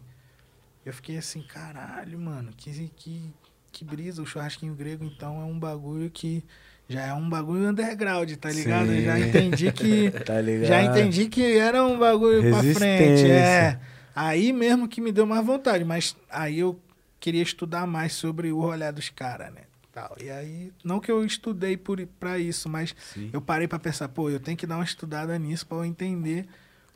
[0.84, 3.32] Eu fiquei assim, caralho, mano, que, que,
[3.72, 4.22] que brisa.
[4.22, 6.44] O churrasquinho grego, então, é um bagulho que
[6.88, 8.92] já é um bagulho underground, tá ligado?
[8.92, 9.28] Eu já Sim.
[9.28, 10.10] entendi que.
[10.24, 10.68] Tá ligado?
[10.68, 13.30] já entendi que era um bagulho pra frente.
[13.30, 13.78] É.
[14.14, 16.80] Aí mesmo que me deu mais vontade, mas aí eu
[17.20, 19.62] queria estudar mais sobre o rolê dos caras, né?
[19.92, 20.14] Tal.
[20.22, 23.30] E aí, não que eu estudei por, pra isso, mas Sim.
[23.32, 26.46] eu parei pra pensar, pô, eu tenho que dar uma estudada nisso pra eu entender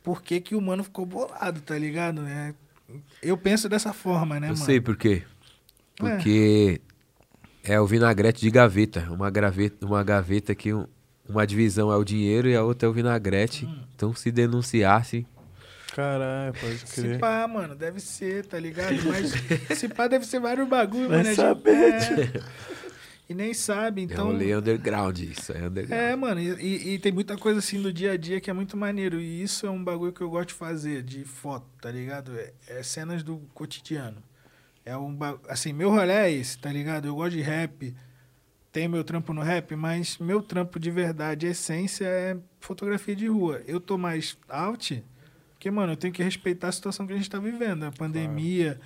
[0.03, 2.21] por que, que o mano ficou bolado, tá ligado?
[2.27, 2.53] É,
[3.21, 4.65] eu penso dessa forma, né, Eu mano?
[4.65, 5.23] sei por quê.
[5.95, 6.90] Porque é.
[7.79, 9.07] O vinagrete de gaveta.
[9.11, 10.87] Uma, graveta, uma gaveta que um-
[11.29, 13.65] uma divisão é o dinheiro e a outra é o vinagrete.
[13.65, 13.83] Hum.
[13.95, 15.25] Então, se denunciasse,
[15.93, 17.19] Caralho, pode Se crer.
[17.19, 18.95] pá, mano, deve ser, tá ligado?
[19.07, 19.33] Mas
[19.77, 21.25] se pá, deve ser vários bagulho, Vai mano.
[21.29, 22.43] gente- saber, é.
[23.29, 24.27] E nem sabe, é então.
[24.27, 25.19] rolê underground.
[25.19, 26.01] Isso é underground.
[26.01, 28.53] É, mano, e, e- e tem muita coisa assim do dia a dia que é
[28.53, 29.19] muito maneiro.
[29.19, 32.31] E isso é um bagulho que eu gosto de fazer, de foto, tá ligado?
[32.37, 34.23] É, é cenas do cotidiano.
[34.85, 37.07] É um Assim, meu rolê é esse, tá ligado?
[37.07, 37.93] Eu gosto de rap,
[38.71, 43.61] tenho meu trampo no rap, mas meu trampo de verdade, essência é fotografia de rua.
[43.67, 45.03] Eu tô mais out,
[45.53, 48.79] porque, mano, eu tenho que respeitar a situação que a gente tá vivendo, a pandemia.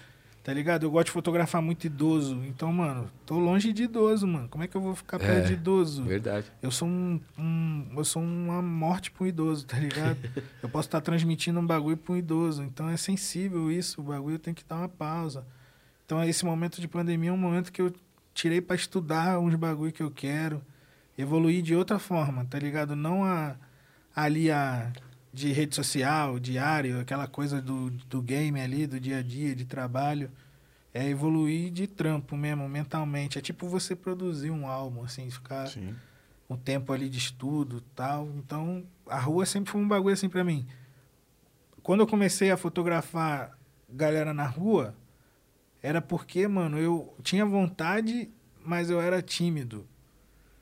[0.43, 0.83] Tá ligado?
[0.83, 2.39] Eu gosto de fotografar muito idoso.
[2.45, 4.47] Então, mano, tô longe de idoso, mano.
[4.47, 6.03] Como é que eu vou ficar perto É, de idoso?
[6.03, 6.45] Verdade.
[6.61, 10.19] Eu sou um, um- eu sou uma morte para um idoso, tá ligado?
[10.61, 14.37] eu posso estar transmitindo um bagulho para um idoso, então é sensível isso, o bagulho
[14.37, 15.47] tem que dar uma pausa.
[16.05, 17.93] Então esse momento de pandemia é um momento que eu
[18.33, 20.61] tirei para estudar uns bagulho que eu quero,
[21.17, 22.95] evoluir de outra forma, tá ligado?
[22.95, 23.55] Não a
[24.15, 24.91] ali a
[25.33, 29.65] de rede social, diário, aquela coisa do, do game ali, do dia a dia, de
[29.65, 30.31] trabalho.
[30.93, 33.37] É evoluir de trampo mesmo, mentalmente.
[33.37, 35.93] É tipo você produzir um álbum, assim, ficar Sim.
[36.49, 38.29] um tempo ali de estudo tal.
[38.37, 40.65] Então, a rua sempre foi um bagulho assim pra mim.
[41.83, 43.59] Quando eu comecei a fotografar
[43.89, 44.95] galera na rua,
[45.85, 48.27] era porque, mano, eu tinha vontade,
[48.65, 49.85] mas eu era tímido.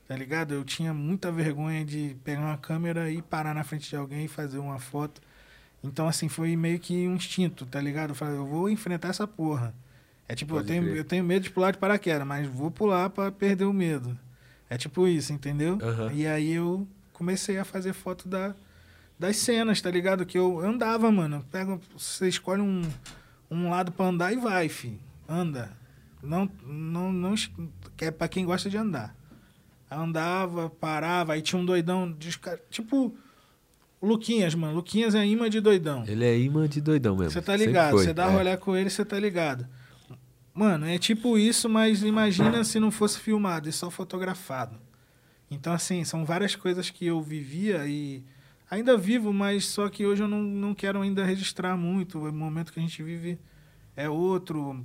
[0.06, 0.52] Tá ligado?
[0.52, 4.28] Eu tinha muita vergonha de pegar uma câmera e parar na frente de alguém e
[4.28, 5.22] fazer uma foto.
[5.82, 8.10] Então, assim, foi meio que um instinto, tá ligado?
[8.10, 9.74] Eu falei, eu vou enfrentar essa porra.
[10.28, 10.96] É tipo, eu tenho, crer.
[10.98, 14.18] eu tenho medo de pular de paraquedas, mas vou pular pra perder o medo.
[14.68, 15.78] É tipo isso, entendeu?
[15.80, 16.12] Aham.
[16.12, 18.54] E aí eu comecei a fazer foto da,
[19.18, 20.26] das cenas, tá ligado?
[20.26, 21.42] Que eu andava, mano.
[21.50, 22.82] Pega, você escolhe um,
[23.50, 25.00] um lado pra andar e vai, fi.
[25.28, 25.76] Anda.
[26.22, 27.34] Não, não, não,
[27.98, 29.14] é pra quem gosta de andar.
[29.90, 33.14] Andava, parava, aí tinha um doidão, desca- tipo
[34.04, 34.74] Luquinhas, mano.
[34.74, 36.04] Luquinhas é imã de doidão.
[36.06, 37.30] Ele é imã de doidão mesmo.
[37.30, 38.30] Você tá ligado, você dá é.
[38.30, 39.66] rolé com ele, você tá ligado.
[40.52, 44.78] Mano, é tipo isso, mas imagina se não fosse filmado e só fotografado.
[45.50, 48.22] Então, assim, são várias coisas que eu vivia e
[48.70, 52.18] ainda vivo, mas só que hoje eu não, não quero ainda registrar muito.
[52.18, 53.38] O momento que a gente vive
[53.96, 54.84] é outro.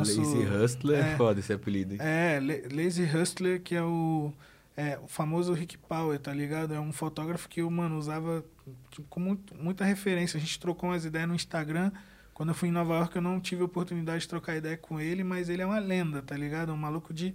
[0.00, 1.98] Lazy Hustler é é, foda esse apelido, hein?
[2.02, 4.32] é, La- Lazy Hustler, que é o,
[4.76, 6.74] é o famoso Rick Power, tá ligado?
[6.74, 8.44] É um fotógrafo que eu, mano, usava
[8.90, 10.36] tipo, com muito- muita referência.
[10.36, 11.92] A gente trocou umas ideias no Instagram.
[12.32, 15.00] Quando eu fui em Nova York, eu não tive a oportunidade de trocar ideia com
[15.00, 16.72] ele, mas ele é uma lenda, tá ligado?
[16.72, 17.32] Um maluco de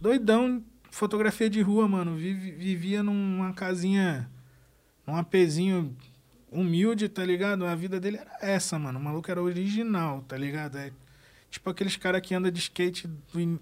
[0.00, 2.16] doidão, fotografia de rua, mano.
[2.16, 4.28] Vivia numa casinha,
[5.06, 5.96] num apezinho
[6.50, 7.66] humilde, tá ligado?
[7.66, 8.98] A vida dele era essa, mano.
[8.98, 10.78] O maluco era original, tá ligado?
[10.78, 10.92] É
[11.50, 13.60] tipo aqueles caras que andam de skate, do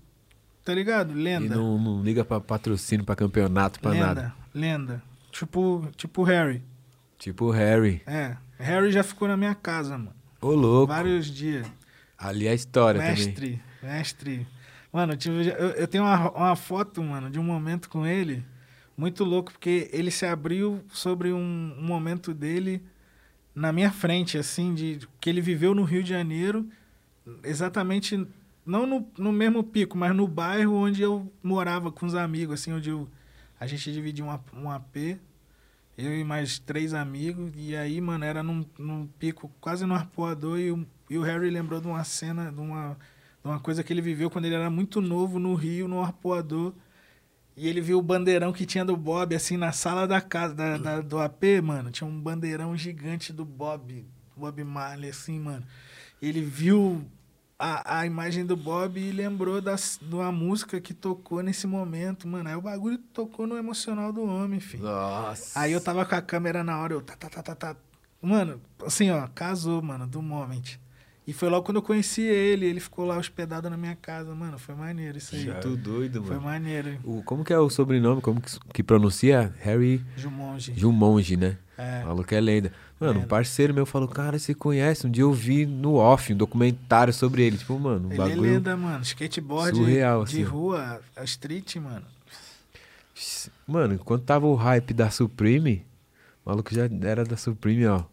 [0.65, 1.13] tá ligado?
[1.13, 1.55] E Lenda.
[1.55, 4.35] não, não liga pra patrocínio, pra campeonato, pra lenda, nada.
[4.55, 5.03] lenda.
[5.31, 6.63] Tipo, tipo Harry.
[7.19, 8.03] Tipo o Harry.
[8.07, 8.37] É.
[8.59, 10.15] Harry já ficou na minha casa, mano.
[10.41, 10.93] Ô, louco.
[10.93, 11.67] Vários dias.
[12.17, 13.17] Ali é a história também.
[13.17, 14.47] mestre, mestre.
[14.95, 18.47] Mano, eu, tive- eu, eu tenho uma, uma foto, mano, de um momento com ele
[18.97, 22.81] muito louco, porque ele se abriu sobre um, um momento dele
[23.55, 26.69] na minha frente, assim, de que ele viveu no Rio de Janeiro,
[27.45, 28.27] exatamente,
[28.67, 32.73] não no, no mesmo pico, mas no bairro onde eu morava com os amigos, assim,
[32.73, 33.09] onde eu,
[33.61, 35.19] a gente dividia um, um AP,
[35.97, 40.59] eu e mais três amigos, e aí, mano, era num, num pico quase no arpoador,
[40.59, 42.97] e o, e o Harry lembrou de uma cena, de uma,
[43.45, 46.73] uma coisa que ele viveu quando ele era muito novo no Rio, no arpoador,
[47.57, 50.77] e ele viu o bandeirão que tinha do Bob, assim, na sala da casa, da,
[50.79, 51.91] da- do AP, mano.
[51.91, 54.05] Tinha um bandeirão gigante do Bob,
[54.37, 55.65] Bob Marley, assim, mano.
[56.21, 57.05] Ele viu
[57.57, 62.27] a, a imagem do Bob e lembrou das, de uma música que tocou nesse momento,
[62.27, 62.49] mano.
[62.49, 64.83] Aí o bagulho tocou no emocional do homem, filho.
[64.83, 65.61] Nossa.
[65.61, 67.77] Aí eu tava com a câmera na hora, eu tá, tá, tá, tá, tá.
[68.21, 70.81] Mano, assim, ó, casou, mano, do moment.
[71.27, 74.59] E foi logo quando eu conheci ele, ele ficou lá hospedado na minha casa, mano.
[74.59, 75.47] Foi maneiro isso aí.
[75.47, 76.43] Muito doido, Foi mano.
[76.49, 76.99] maneiro.
[77.03, 78.21] O, como que é o sobrenome?
[78.21, 79.55] Como que, que pronuncia?
[79.61, 80.75] Harry Jumonge.
[80.77, 81.57] Jumonge, né?
[81.79, 82.03] É.
[82.05, 82.73] O maluco é lenda.
[83.01, 85.07] Mano, um parceiro meu falou, cara, você conhece?
[85.07, 87.57] Um dia eu vi no off um documentário sobre ele.
[87.57, 88.43] Tipo, mano, um Ele é bagulho...
[88.43, 89.03] lenda, mano.
[89.03, 90.43] Skateboard surreal, de assim.
[90.43, 92.05] rua, a street, mano.
[93.67, 95.85] Mano, quando tava o hype da Supreme,
[96.45, 98.05] o maluco já era da Supreme, ó.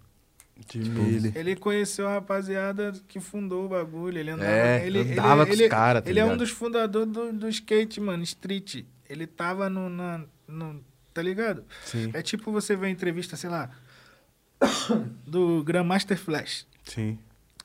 [0.71, 1.31] De Tipo, milho.
[1.35, 4.17] Ele conheceu a rapaziada que fundou o bagulho.
[4.17, 6.39] Ele andava, É, ele, andava ele, com os ele- cara, tá Ele é um ligado?
[6.39, 8.85] dos fundadores do, do skate, mano, street.
[9.09, 10.81] Ele tava no, na, no-
[11.13, 11.65] Tá ligado?
[11.83, 13.69] Sim, É tipo você ver a entrevista, sei lá,
[15.27, 16.65] do Grandmaster Flash.
[16.83, 17.17] sim.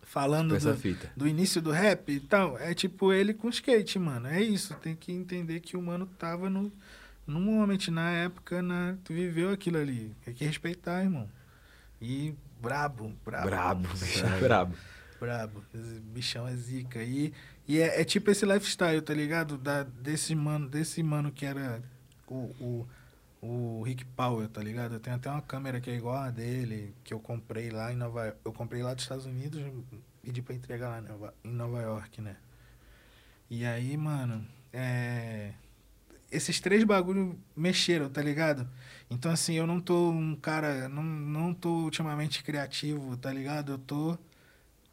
[0.03, 0.77] Falando do,
[1.17, 2.57] do início do rap e tal.
[2.59, 4.29] É tipo ele com skate, mano.
[4.29, 4.73] É isso.
[4.77, 6.73] Tem que entender que o mano tava no,
[7.27, 10.13] no moment, na época, na, tu viveu aquilo ali.
[10.25, 11.29] Tem que respeitar, irmão.
[12.01, 12.33] E
[12.67, 13.47] brabo, brabo.
[13.47, 14.75] Brabo, bicho, brabo.
[15.21, 15.65] Brabo.
[15.73, 17.03] Esse bichão é zica.
[17.03, 17.33] E,
[17.67, 19.57] e é, é tipo esse lifestyle, tá ligado?
[19.57, 21.81] Da, desse, mano, desse mano que era
[22.27, 22.89] o, o,
[23.41, 24.95] o Rick Power, tá ligado?
[24.95, 27.97] Eu tenho até uma câmera que é igual a dele, que eu comprei lá em
[27.97, 31.53] Nova Eu comprei lá dos Estados Unidos e pedi pra entregar lá em Nova, em
[31.53, 32.37] Nova York, né?
[33.49, 35.53] E aí, mano, é...
[36.31, 38.69] Esses três bagulho mexeram, tá ligado?
[39.11, 40.89] Então, assim, eu não tô um cara...
[40.89, 43.73] Não, não tô ultimamente criativo, tá ligado?
[43.73, 44.19] Eu tô...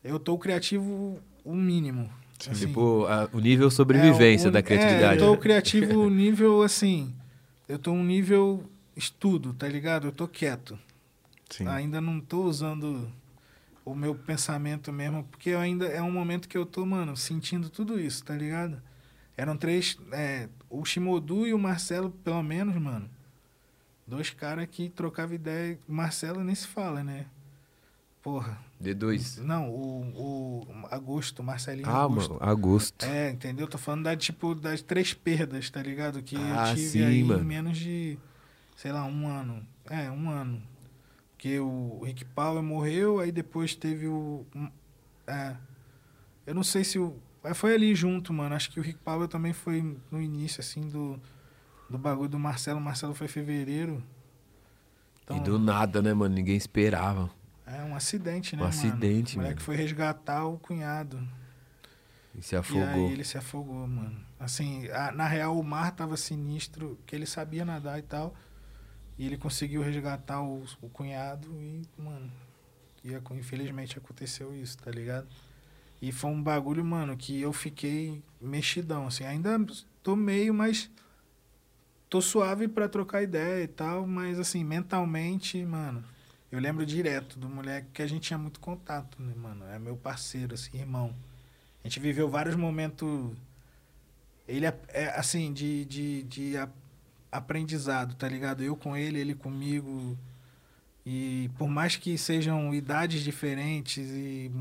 [0.03, 2.09] Eu tô criativo o mínimo.
[2.39, 2.67] assim.
[2.67, 5.21] Tipo, a- o nível sobrevivência É, o- da criatividade.
[5.21, 7.13] É, eu tô criativo nível assim.
[7.67, 10.07] Eu tô um nível estudo, tá ligado?
[10.07, 10.77] Eu tô quieto.
[11.49, 11.67] Sim.
[11.67, 13.09] Ainda não tô usando
[13.85, 17.99] o meu pensamento mesmo, porque ainda é um momento que eu tô, mano, sentindo tudo
[17.99, 18.81] isso, tá ligado?
[19.37, 23.09] Eram três, é, o Shimodu e o Marcelo, pelo menos, mano.
[24.05, 25.79] Dois caras que trocavam ideia.
[25.87, 27.25] Marcelo nem se fala, né?
[28.21, 28.57] Porra.
[28.81, 29.39] D2.
[29.41, 30.01] Não, o,
[30.63, 32.33] o Agosto, Marcelinho Ah, Augusto.
[32.35, 33.05] mano, Agosto.
[33.05, 33.67] É, entendeu?
[33.67, 36.21] Tô falando da, tipo, das três perdas, tá ligado?
[36.21, 37.41] Que Ah, eu tive sim, aí mano.
[37.41, 38.17] em menos de,
[38.75, 39.65] sei lá, um ano.
[39.89, 40.61] É, um ano.
[41.31, 44.45] Porque o Rick Power morreu, aí depois teve o.
[45.27, 45.55] É.
[46.45, 47.17] Eu não sei se o.
[47.43, 48.55] é, Foi ali junto, mano.
[48.55, 51.19] Acho que o Rick Power também foi no início, assim, do,
[51.93, 52.79] do bagulho do Marcelo.
[52.79, 54.03] O Marcelo foi em fevereiro.
[55.23, 56.33] Então, E do nada, né, mano?
[56.35, 57.29] Ninguém esperava.
[57.65, 58.77] É um acidente, né, Um mano?
[58.77, 59.65] acidente, O moleque mano.
[59.65, 61.25] foi resgatar o cunhado.
[62.35, 62.83] E se E afogou.
[62.83, 64.19] aí ele se afogou, mano.
[64.39, 68.35] Assim, a- na real o mar tava sinistro, que ele sabia nadar e tal.
[69.17, 72.31] E ele conseguiu resgatar o, o cunhado e, mano,
[73.03, 75.27] e infelizmente aconteceu isso, tá ligado?
[76.01, 79.23] E foi um bagulho, mano, que eu fiquei mexidão, assim.
[79.23, 79.57] Ainda
[80.01, 80.89] tô meio, mas
[82.13, 86.03] tô suave pra trocar ideia e tal, mas assim, mentalmente, mano,
[86.51, 89.65] eu lembro direto do moleque que a gente tinha muito contato, né, mano?
[89.65, 91.11] É meu parceiro, assim, irmão.
[91.83, 93.35] A gente viveu vários momentos.
[94.47, 96.53] Ele é, assim, de, de, de
[97.31, 98.61] aprendizado, tá ligado?
[98.61, 100.15] Eu com ele, ele comigo.
[101.03, 104.51] E por mais que sejam idades diferentes e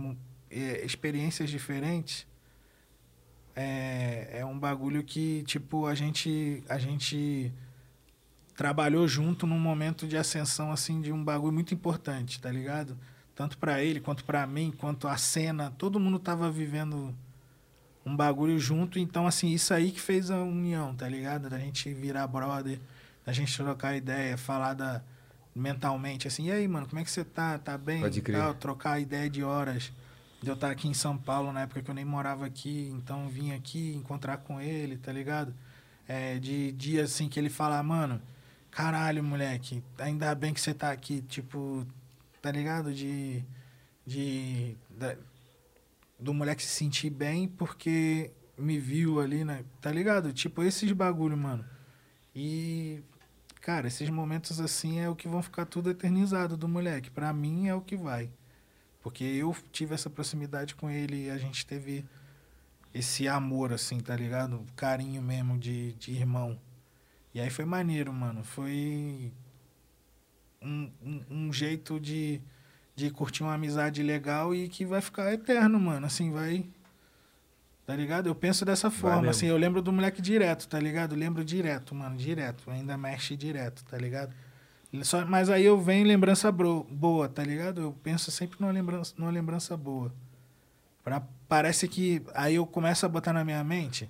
[0.51, 2.27] é, experiências diferentes,
[3.55, 7.53] é, é um bagulho que, tipo, a gente, a gente
[8.57, 12.97] trabalhou junto num momento de ascensão, assim, de um bagulho muito importante, tá ligado?
[13.35, 15.73] Tanto pra ele, quanto pra mim, quanto a cena.
[15.79, 17.15] Todo mundo tava vivendo
[18.05, 18.99] um bagulho junto.
[18.99, 21.49] Então, assim, isso aí que fez a união, tá ligado?
[21.49, 22.79] Da gente virar brother,
[23.25, 25.03] da gente trocar ideia, falar da,
[25.55, 27.59] mentalmente, assim, e aí, mano, como é que você tá?
[27.59, 28.01] Tá bem?
[28.01, 28.39] Pode crer.
[28.39, 29.93] Tal, trocar ideia de horas.
[30.43, 33.29] De eu estar aqui em São Paulo, na época que eu nem morava aqui, então
[33.29, 35.55] vim aqui encontrar com ele, tá ligado?
[36.09, 38.21] É, de dia, assim, que ele fala, mano,
[38.71, 41.87] caralho, moleque, ainda bem que você tá aqui, tipo,
[42.41, 42.93] tá ligado?
[42.93, 43.45] De.
[44.07, 45.17] de da-
[46.19, 49.65] do moleque se sentir bem porque me viu ali, né?
[49.81, 50.33] Tá ligado?
[50.33, 51.65] Tipo, esses bagulho, mano.
[52.35, 53.03] E,
[53.61, 57.11] cara, esses momentos assim é o que vão ficar tudo eternizado do moleque.
[57.11, 58.31] Pra mim é o que vai.
[59.03, 62.05] Porque eu tive essa proximidade com ele e a gente teve
[62.95, 64.65] esse amor, assim, tá ligado?
[64.77, 66.59] Carinho mesmo de, de irmão.
[67.35, 68.45] E aí foi maneiro, mano.
[68.45, 69.33] Foi
[70.61, 72.41] um, um, um jeito de,
[72.95, 76.07] de curtir uma amizade legal e que vai ficar eterno, mano.
[76.07, 76.67] Assim, vai.
[77.85, 78.29] Tá ligado?
[78.29, 79.47] Eu penso dessa forma, assim.
[79.47, 81.17] Eu lembro do moleque direto, tá ligado?
[81.17, 82.71] Lembro direto, mano, direto.
[82.71, 84.33] Ainda mexe direto, tá ligado?
[85.03, 87.81] Só, mas aí eu venho lembrança bro- boa, tá ligado?
[87.81, 90.13] Eu penso sempre numa lembrança, numa lembrança boa.
[91.03, 94.09] Pra, parece que aí eu começo a botar na minha mente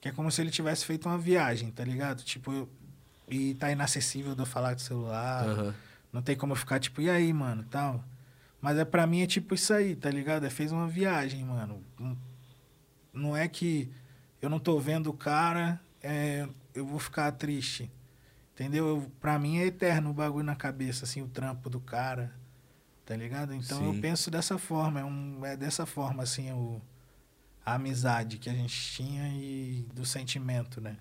[0.00, 2.22] que é como se ele tivesse feito uma viagem, tá ligado?
[2.24, 2.68] Tipo, eu-
[3.28, 5.44] e tá inacessível de eu falar do celular.
[5.48, 5.74] Aham.
[6.12, 8.04] Não tem como eu ficar tipo, e aí, mano, tal.
[8.60, 10.44] Mas é pra mim é tipo isso aí, tá ligado?
[10.44, 11.82] É fez uma viagem, mano.
[11.98, 12.16] Não-
[13.14, 13.90] Não é que
[14.40, 17.90] eu não tô vendo o cara, é, eu vou ficar triste.
[18.54, 18.86] Entendeu?
[18.86, 22.32] Eu, pra mim é eterno o bagulho na cabeça, assim, o trampo do cara.
[23.04, 23.52] Tá ligado?
[23.54, 23.94] Então Sim.
[23.94, 26.80] eu penso dessa forma, é, um, é dessa forma, assim, o,
[27.64, 30.96] a amizade que a gente tinha e do sentimento, né?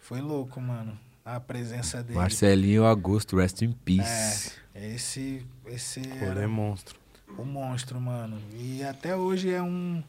[0.00, 2.18] Foi louco, mano, a presença dele.
[2.18, 4.52] Marcelinho Augusto, rest in peace.
[4.74, 6.98] Esse, esse Pô, ele era é monstro.
[7.36, 8.40] o monstro, mano.
[8.54, 10.02] E até hoje é um.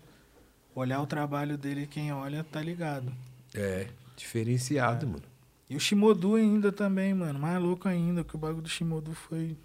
[0.73, 3.11] Olhar o trabalho dele, quem olha, tá ligado.
[3.53, 3.87] É.
[4.15, 5.09] Diferenciado, É.
[5.09, 5.23] mano.
[5.69, 7.37] E o Shimodu ainda também, mano.
[7.39, 9.55] Mais louco ainda, que o bagulho do Shimodu foi.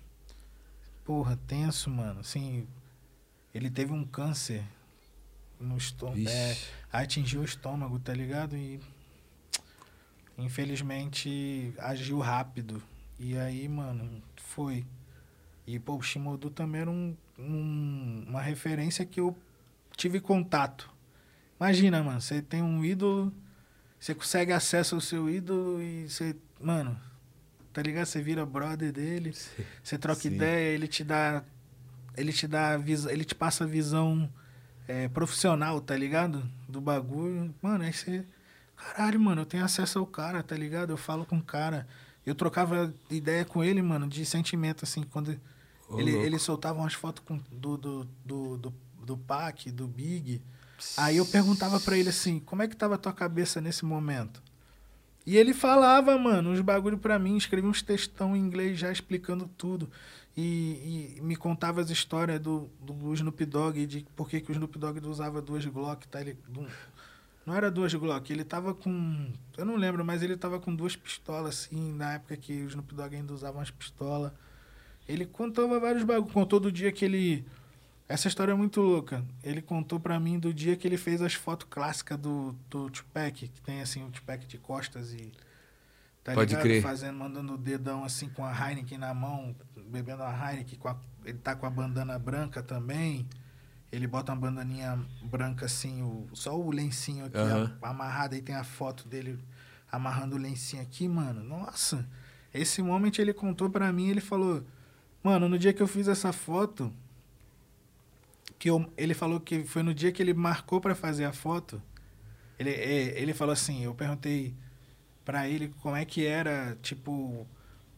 [1.04, 2.20] Porra, tenso, mano.
[2.20, 2.66] Assim.
[3.54, 4.62] Ele teve um câncer
[5.58, 6.28] no estômago.
[6.28, 6.56] É,
[6.92, 8.56] atingiu o estômago, tá ligado?
[8.56, 8.80] E.
[10.36, 12.82] Infelizmente agiu rápido.
[13.18, 14.84] E aí, mano, foi.
[15.66, 19.36] E, pô, o Shimodu também era um, um- uma referência que eu
[19.96, 20.90] tive contato.
[21.58, 23.32] Imagina, mano, você tem um ídolo,
[24.04, 26.94] você consegue acesso ao seu ídolo e você, mano,
[27.72, 28.04] tá ligado?
[28.04, 29.34] Você vira brother dele,
[29.82, 30.34] você troca Sim.
[30.34, 31.42] ideia, ele te dá.
[32.14, 34.30] Ele te dá visão, ele te passa a visão
[34.86, 36.46] é, profissional, tá ligado?
[36.68, 37.54] Do bagulho.
[37.62, 38.26] Mano, aí você.
[38.76, 40.90] Caralho, mano, eu tenho acesso ao cara, tá ligado?
[40.90, 41.88] Eu falo com o cara.
[42.26, 45.40] Eu trocava ideia com ele, mano, de sentimento, assim, quando
[45.88, 46.26] Ô, ele, louco.
[46.26, 50.42] ele soltava umas fotos com, do, do, do, do, do Pac, do Big.
[50.96, 54.42] Aí eu perguntava pra ele assim, como é que tava a tua cabeça nesse momento?
[55.26, 59.48] E ele falava, mano, uns bagulho pra mim, escrevia uns textão em inglês já explicando
[59.56, 59.90] tudo.
[60.36, 64.52] E, e me contava as histórias do, do Snoop Dogg, de por que, que o
[64.52, 66.20] Snoop Dogg usava duas Glock, tá?
[66.20, 66.36] Ele,
[67.46, 69.28] não era duas Glock, ele tava com.
[69.56, 72.94] Eu não lembro, mas ele tava com duas pistolas, assim, na época que o Snoop
[72.94, 74.32] Dogg ainda usava umas pistolas.
[75.06, 76.32] Ele contava vários bagulhos.
[76.32, 77.44] Contou do dia que ele.
[78.08, 79.24] Essa história é muito louca.
[79.42, 83.48] Ele contou pra mim do dia que ele fez as fotos clássicas do, do Tupac,
[83.48, 85.32] que tem assim o Tupac de costas e.
[86.22, 86.62] Tá Pode ligado?
[86.62, 86.82] crer.
[86.82, 89.54] Fazendo, mandando o dedão assim com a Heineken na mão,
[89.90, 90.78] bebendo a Heineken.
[90.78, 93.26] Com a, ele tá com a bandana branca também.
[93.92, 97.76] Ele bota uma bandaninha branca assim, o, só o lencinho aqui Aham.
[97.80, 98.34] a- amarrado.
[98.34, 99.38] Aí tem a foto dele
[99.90, 101.44] amarrando o lencinho aqui, mano.
[101.44, 102.06] Nossa,
[102.52, 104.64] esse moment ele contou pra mim, ele falou,
[105.22, 106.92] mano, no dia que eu fiz essa foto,
[108.64, 111.82] que eu, ele falou que foi no dia que ele marcou pra fazer a foto.
[112.58, 114.54] Ele, ele falou assim, eu perguntei
[115.22, 117.46] pra ele como é que era, tipo,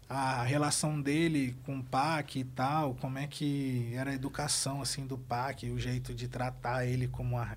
[0.09, 5.07] a relação dele com o PAC e tal, como é que era a educação, assim,
[5.07, 7.57] do PAC, o jeito de tratar ele como, ar,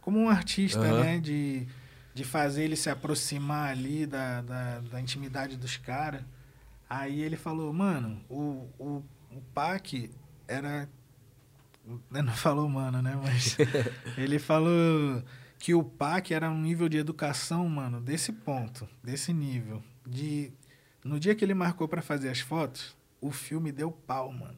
[0.00, 1.00] como um artista, Aham.
[1.00, 1.18] né?
[1.18, 1.66] De,
[2.14, 6.22] de fazer ele se aproximar ali da, da, da intimidade dos caras.
[6.88, 10.12] Aí ele falou, mano, o, o, o PAC
[10.46, 10.88] era.
[12.10, 13.18] Não falou, mano, né?
[13.22, 13.56] Mas
[14.16, 15.22] ele falou
[15.58, 19.82] que o PAC era um nível de educação, mano, desse ponto, desse nível.
[20.06, 20.52] De.
[21.04, 24.56] No dia que ele marcou pra fazer as fotos, o filme deu pau, mano.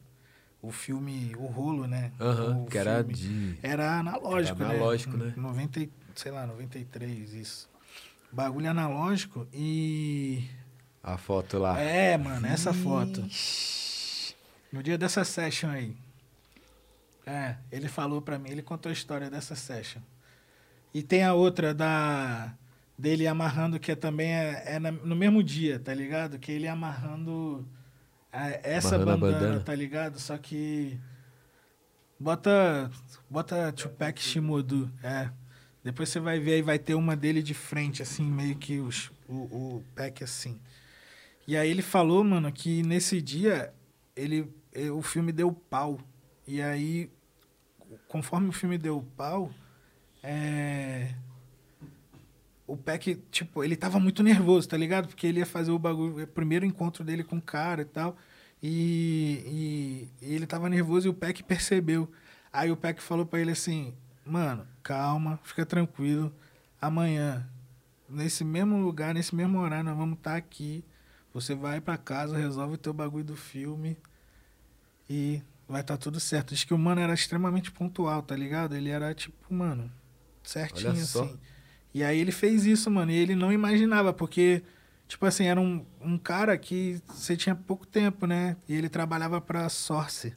[0.61, 2.11] O filme, o rolo, né?
[2.19, 3.57] Aham, O que era de.
[3.63, 5.25] era analógico, Era analógico, né?
[5.27, 5.33] né?
[5.35, 7.69] 90, e- sei lá, 93, isso.
[8.31, 10.47] Bagulho analógico e.
[11.03, 11.79] A foto lá.
[11.79, 13.25] É, mano, essa foto.
[14.71, 15.97] No dia dessa session aí.
[17.25, 20.01] É, ele falou pra mim, ele contou a história dessa session.
[20.93, 22.53] E tem a outra da
[22.97, 26.37] dele amarrando, que é também é, é na- no mesmo dia, tá ligado?
[26.37, 27.67] Que ele amarrando
[28.31, 29.59] a- essa Amarrando bandana, bandana.
[29.61, 30.19] tá ligado?
[30.19, 30.99] Só que
[32.19, 32.91] bota
[33.29, 35.29] bota Tupac Shimodu, é.
[35.83, 39.11] Depois você vai ver aí, vai ter uma dele de frente, assim, meio que os,
[39.27, 39.33] o,
[39.77, 40.59] o pack assim.
[41.47, 43.73] E aí ele falou, mano, que nesse dia
[44.15, 45.99] ele, eh, o filme deu pau.
[46.51, 47.09] E aí,
[48.09, 49.49] conforme o filme deu pau,
[50.21, 51.15] é,
[52.67, 55.07] o Peck, tipo, ele tava muito nervoso, tá ligado?
[55.07, 58.17] Porque ele ia fazer o bagulho, o primeiro encontro dele com o cara e tal.
[58.61, 62.11] E, e- e ele tava nervoso e o Peck percebeu.
[62.51, 63.93] Aí o Peck falou pra ele assim:
[64.25, 66.33] Mano, calma, fica tranquilo.
[66.81, 67.47] Amanhã,
[68.09, 70.83] nesse mesmo lugar, nesse mesmo horário, nós vamos estar aqui.
[71.33, 73.97] Você vai pra casa, resolve o teu bagulho do filme
[75.09, 75.41] e
[75.71, 76.53] vai estar tudo certo.
[76.53, 78.75] Diz que o mano era extremamente pontual, tá ligado?
[78.75, 79.91] Ele era tipo, mano,
[80.43, 81.37] certinho assim.
[81.93, 84.63] E aí ele fez isso, mano, e ele não imaginava, porque,
[85.07, 88.55] tipo assim, era um, um cara que você tinha pouco tempo, né?
[88.67, 90.33] E ele trabalhava pra Source,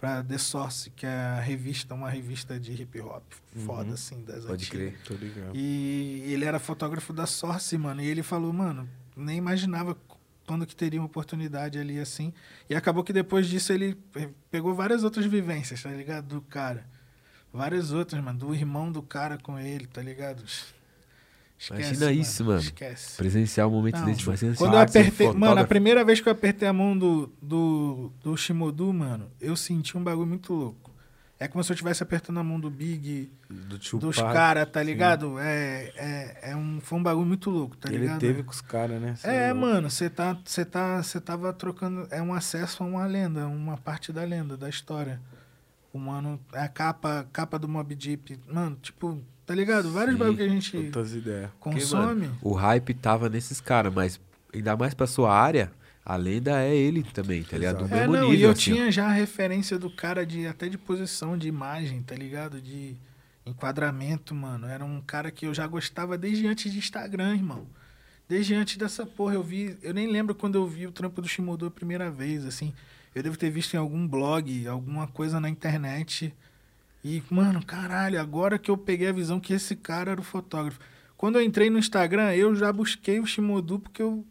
[0.00, 3.22] pra The Source, que é a revista, uma revista de hip hop
[3.64, 4.70] foda, assim, das Pode antigas.
[4.70, 5.00] crer.
[5.04, 5.52] Tô ligado.
[5.54, 8.02] E ele era fotógrafo da Source, mano.
[8.02, 9.96] E ele falou, mano, nem imaginava
[10.46, 12.32] quando que teria uma oportunidade ali assim.
[12.70, 16.26] E acabou que depois disso ele eh, pegou várias outras vivências, tá ligado?
[16.26, 16.86] Do cara.
[17.52, 18.38] Várias outras, mano.
[18.38, 20.42] Do irmão do cara com ele, tá ligado?
[21.70, 22.60] Imagina isso, mano.
[22.60, 23.16] Esquece.
[23.16, 24.22] Presenciar um momento Não, desse.
[24.22, 25.32] Imagina Quando eu apertei.
[25.32, 29.56] Mano, a primeira vez que eu apertei a mão do, do, do Shimodu, mano, eu
[29.56, 30.85] senti um bagulho muito louco.
[31.38, 35.38] É como se eu estivesse apertando a mão do Big, Do dos caras, tá ligado?
[35.38, 38.18] É, é, é um, foi um bagulho muito louco, tá Ele ligado?
[38.20, 39.14] teve com os caras, né?
[39.16, 39.66] Cê É, louco.
[39.66, 43.76] mano, você tá, você tá, você tava trocando, é um acesso a uma lenda, uma
[43.76, 45.20] parte da lenda, da história.
[45.92, 49.90] O mano, é a capa, capa do Mob Deep, mano, tipo, tá ligado?
[49.92, 51.50] Vários Sim, bagulho que a gente ideias.
[51.60, 52.26] Porque, consome.
[52.28, 54.18] mano, o hype tava nesses caras, mas
[54.54, 55.70] ainda mais pra sua área,
[56.08, 57.84] a lenda é ele também, tá ligado?
[57.84, 57.92] Do.
[57.92, 58.74] É, não, nível, e eu assim, ó.
[58.76, 62.62] tinha já a referência do cara de até de posição de imagem, tá ligado?
[62.62, 62.94] De
[63.44, 64.68] enquadramento, mano.
[64.68, 67.66] Era um cara que eu já gostava desde antes de Instagram, irmão.
[68.28, 69.76] Desde antes dessa porra, eu vi.
[69.82, 72.72] Eu nem lembro quando eu vi o trampo do Shimodo a primeira vez, assim.
[73.12, 76.32] Eu devo ter visto em algum blog, alguma coisa na internet.
[77.02, 80.78] E, mano, caralho, agora que eu peguei a visão que esse cara era o fotógrafo.
[81.16, 84.24] Quando eu entrei no Instagram, eu já busquei o Shimodu porque eu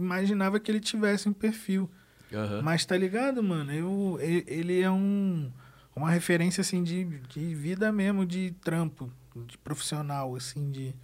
[0.00, 1.90] imaginava que ele tivesse um perfil.
[2.32, 2.62] Aham.
[2.62, 3.72] Mas tá ligado, mano?
[3.72, 5.50] Eu, ele é um,
[5.94, 9.12] uma referência, assim, de, de vida mesmo, de trampo,
[9.46, 10.94] de profissional, assim, de,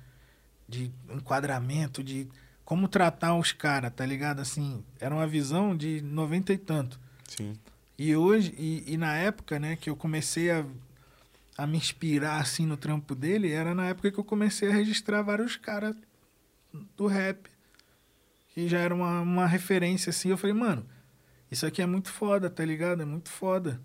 [0.69, 2.29] de enquadramento, de
[2.65, 4.41] como tratar os caras, tá ligado?
[4.41, 6.99] Assim, era uma visão de noventa e tanto.
[7.29, 7.55] Sim.
[7.99, 10.65] E hoje, e, e na época, né, que eu comecei a,
[11.57, 15.23] a me inspirar, assim, no trampo dele, era na época que eu comecei a registrar
[15.23, 15.97] vários caras
[16.97, 17.49] do rap.
[18.57, 20.31] Que já era uma, uma referência, assim.
[20.31, 20.87] Eu falei, mano,
[21.51, 23.03] isso aqui é muito foda, tá ligado?
[23.03, 23.79] É muito foda.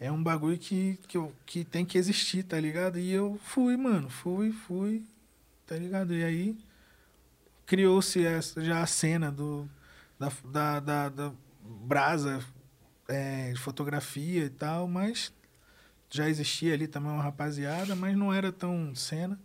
[0.00, 2.98] É um bagulho que, que, eu, que tem que existir, tá ligado?
[2.98, 4.10] E eu fui, mano.
[4.10, 5.04] Fui, fui,
[5.68, 6.12] tá ligado?
[6.12, 6.58] E aí
[7.64, 8.20] criou-se
[8.56, 9.70] já a cena do,
[10.18, 12.44] da, da, da, da brasa
[13.06, 15.32] é, de fotografia e tal, mas
[16.10, 19.38] já existia ali também uma rapaziada, mas não era tão cena.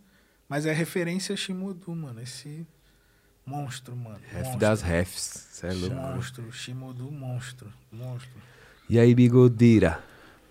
[0.48, 2.20] Mas é referência a Shimodu, mano.
[2.20, 2.66] Esse
[3.48, 4.20] monstro, mano.
[4.30, 4.58] Ref monstro.
[4.60, 5.46] das refs.
[5.52, 5.96] Cê é louco.
[5.96, 7.72] Monstro, Shimodu, monstro.
[7.90, 8.30] Monstro.
[8.88, 10.02] E aí, bigodeira?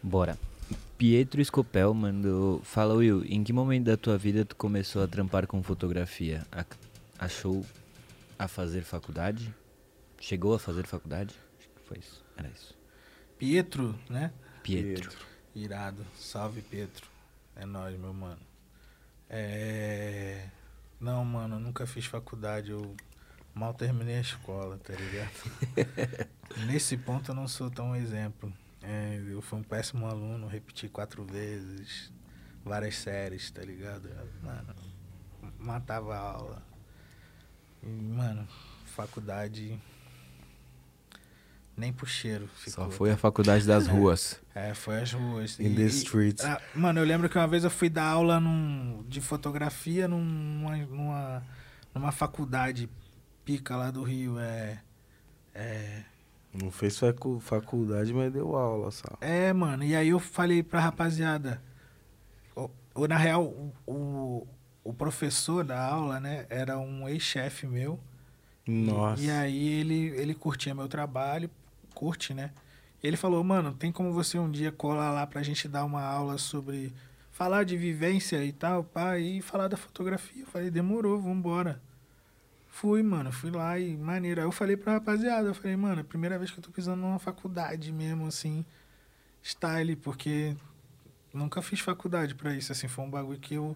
[0.01, 0.38] Bora.
[0.98, 2.59] Pietro Scopel mandou.
[2.64, 6.45] Fala, Will, em que momento da tua vida tu começou a trampar com fotografia?
[6.51, 6.66] A-
[7.19, 7.66] achou
[8.38, 9.53] a fazer faculdade?
[10.19, 11.35] Chegou a fazer faculdade?
[11.59, 12.24] Acho que foi isso.
[12.35, 12.76] Era isso.
[13.38, 14.32] Pietro, né?
[14.64, 15.11] Pietro.
[15.56, 16.03] Irado.
[16.19, 17.08] Salve, Pietro.
[17.56, 18.40] É nóis, meu mano.
[19.30, 20.45] É.
[21.00, 22.72] Não, mano, eu nunca fiz faculdade.
[22.72, 22.95] Eu
[23.53, 26.27] mal terminei a escola, tá ligado?
[26.67, 28.51] Nesse ponto eu não sou tão exemplo.
[28.82, 32.11] É, eu fui um péssimo aluno, repeti quatro vezes,
[32.64, 34.09] várias séries, tá ligado?
[34.42, 34.76] Mano,
[35.59, 36.64] matava a aula.
[37.84, 38.48] E, mano,
[38.85, 39.80] faculdade.
[41.77, 42.49] Nem pro cheiro.
[42.65, 42.91] Só ficou.
[42.91, 44.41] foi a faculdade das ruas.
[44.56, 45.59] É, foi as ruas.
[45.59, 46.43] In E- the e- streets.
[46.43, 50.75] ah, mano, eu lembro que uma vez eu fui dar aula num, de fotografia numa,
[50.77, 51.43] numa,
[51.93, 52.89] numa faculdade
[53.45, 54.39] pica lá do Rio.
[54.39, 54.81] É,
[55.53, 56.01] é,
[56.51, 59.06] Não fez facu- faculdade, mas deu aula só.
[59.22, 61.61] é, mano, e aí eu falei pra rapaziada.
[62.56, 64.47] o- o- na real, o, o,
[64.83, 67.99] o professor da aula, né, era um ex-chefe meu.
[68.67, 69.22] Nossa.
[69.22, 71.49] E aí ele, ele curtia meu trabalho,
[71.98, 72.51] curte, né?
[73.01, 76.38] Ele falou, mano, tem como você um dia colar lá pra gente dar uma aula
[76.38, 76.93] sobre
[77.32, 80.43] falar de vivência e tal, pá, e falar da fotografia.
[80.43, 81.82] Eu falei, demorou, vambora.
[82.67, 84.42] Fui, mano, fui lá e maneiro.
[84.42, 86.69] Aí eu falei pra rapaziada, eu falei, mano, é a primeira vez que eu tô
[86.69, 88.64] pisando numa faculdade mesmo, assim,
[89.42, 90.56] style, porque
[91.34, 93.76] nunca fiz faculdade pra isso, assim, foi um bagulho que eu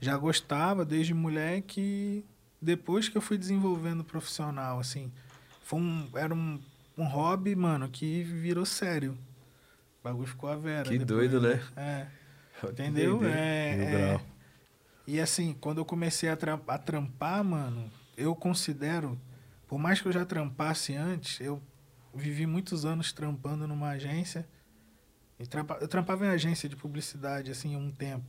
[0.00, 2.24] já gostava desde moleque
[2.60, 5.10] depois que eu fui desenvolvendo profissional, assim,
[5.62, 6.60] foi um, era um,
[7.00, 9.12] um hobby, mano, que virou sério.
[10.00, 10.88] O bagulho ficou a vera.
[10.88, 11.60] Que depois, doido, né?
[11.76, 12.06] É.
[12.68, 13.24] Entendeu?
[13.24, 13.70] É,
[14.16, 14.20] é.
[15.06, 19.18] E assim, quando eu comecei a, tra- a trampar, mano, eu considero,
[19.66, 21.60] por mais que eu já trampasse antes, eu
[22.14, 24.46] vivi muitos anos trampando numa agência.
[25.38, 28.24] E trampa- eu trampava em agência de publicidade, assim, um tempo.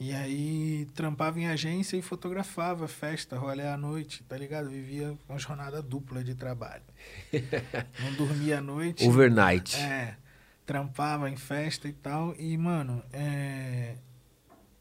[0.00, 4.70] E aí trampava em agência e fotografava festa, rolê à noite, tá ligado?
[4.70, 6.82] Vivia uma jornada dupla de trabalho.
[8.02, 9.06] Não dormia à noite.
[9.06, 9.76] Overnight.
[9.76, 10.16] É,
[10.64, 12.34] trampava em festa e tal.
[12.38, 13.96] E, mano, é,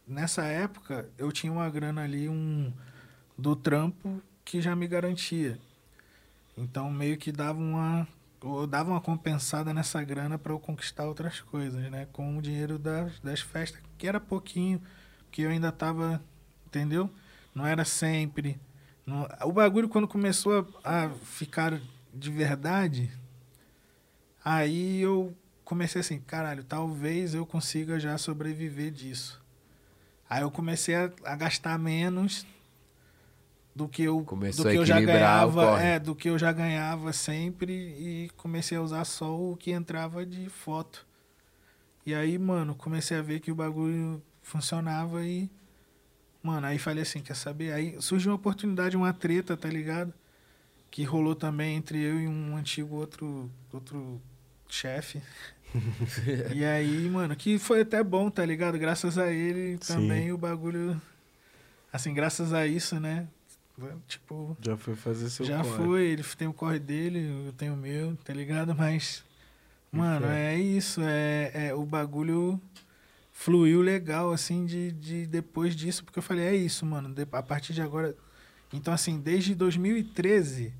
[0.07, 2.72] nessa época eu tinha uma grana ali um
[3.38, 5.59] do trampo que já me garantia.
[6.57, 8.07] Então meio que dava uma
[8.41, 12.07] eu dava uma compensada nessa grana para eu conquistar outras coisas, né?
[12.14, 14.81] Com o dinheiro das, das festas, que era pouquinho,
[15.30, 16.22] porque eu ainda tava,
[16.66, 17.08] entendeu?
[17.53, 18.59] Não era sempre.
[19.06, 21.80] Não- o bagulho quando começou a, a ficar
[22.11, 23.11] de verdade,
[24.43, 29.40] aí eu comecei assim, caralho, talvez eu consiga já sobreviver disso.
[30.27, 32.45] Aí eu comecei a, a gastar menos
[33.75, 37.14] do que eu Começou do que eu já ganhava, é, do que eu já ganhava
[37.14, 41.06] sempre e comecei a usar só o que entrava de foto.
[42.03, 45.49] E aí, mano, comecei a ver que o bagulho funcionava e
[46.41, 47.71] mano, aí falei assim, quer saber?
[47.71, 50.13] Aí surgiu uma oportunidade, uma treta, tá ligado?
[50.89, 54.19] Que rolou também entre eu e um antigo outro outro
[54.67, 55.21] chefe.
[56.55, 58.77] e aí, mano, que foi até bom, tá ligado?
[58.79, 59.93] Graças a ele Sim.
[59.93, 60.99] também o bagulho
[61.93, 63.27] assim, graças a isso, né?
[64.07, 65.77] Tipo, Já foi fazer seu já corre.
[65.77, 68.75] foi, ele tem o corre dele, eu tenho o meu, tá ligado?
[68.75, 69.23] Mas,
[69.89, 72.59] mano, é isso, é, é o bagulho
[73.40, 77.74] fluiu legal, assim, de, de depois disso, porque eu falei, é isso, mano, a partir
[77.74, 78.14] de agora.
[78.74, 80.74] Então, assim, desde 2013,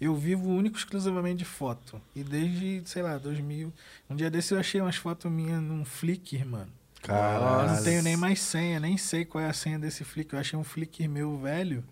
[0.00, 2.00] eu vivo único e exclusivamente de foto.
[2.14, 3.72] E desde, sei lá, 2000.
[4.08, 6.70] Um dia desse eu achei umas fotos minhas num Flickr, mano.
[7.02, 7.72] Eu Caralho.
[7.72, 10.36] não tenho nem mais senha, nem sei qual é a senha desse Flickr.
[10.36, 11.82] Eu achei um Flickr meu velho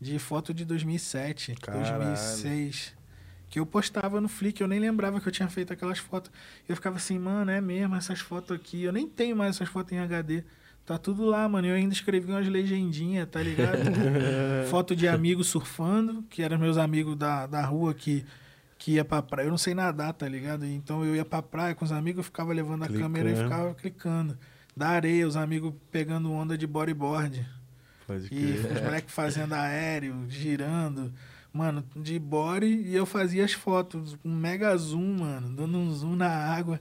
[0.00, 1.84] de foto de 2007, Caralho.
[1.84, 2.94] 2006.
[3.48, 6.30] Que eu postava no Flickr, eu nem lembrava que eu tinha feito aquelas fotos.
[6.68, 8.82] Eu ficava assim, mano, é mesmo, essas fotos aqui.
[8.82, 10.44] Eu nem tenho mais essas fotos em HD.
[10.84, 11.66] Tá tudo lá, mano.
[11.66, 13.78] Eu ainda escrevi umas legendinhas, tá ligado?
[14.70, 18.24] Foto de amigos surfando, que eram meus amigos da, da rua que,
[18.78, 19.46] que ia pra praia.
[19.46, 20.64] Eu não sei nadar, tá ligado?
[20.64, 23.50] Então eu ia pra praia com os amigos, eu ficava levando a câmera e Clicando.
[23.54, 24.38] ficava clicando.
[24.74, 27.46] Da areia, os amigos pegando onda de bodyboard.
[28.06, 28.72] Pode E crer.
[28.76, 31.12] os moleques fazendo aéreo, girando.
[31.52, 36.14] Mano, de body e eu fazia as fotos, um mega zoom, mano, dando um zoom
[36.14, 36.78] na água.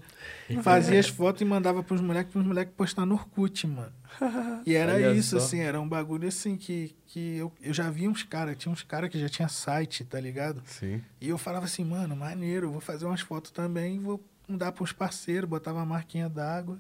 [0.62, 3.94] Fazia as fotos e mandava pros moleques, pros moleques postar no Orkut, mano.
[4.66, 5.46] E era Olha isso, só.
[5.46, 8.84] assim, era um bagulho assim que, que eu, eu já vi uns caras, tinha uns
[8.84, 10.62] caras que já tinha site, tá ligado?
[10.66, 11.02] Sim.
[11.22, 15.50] E eu falava assim, mano, maneiro, vou fazer umas fotos também vou mandar pros parceiros,
[15.50, 16.78] botava a marquinha d'água.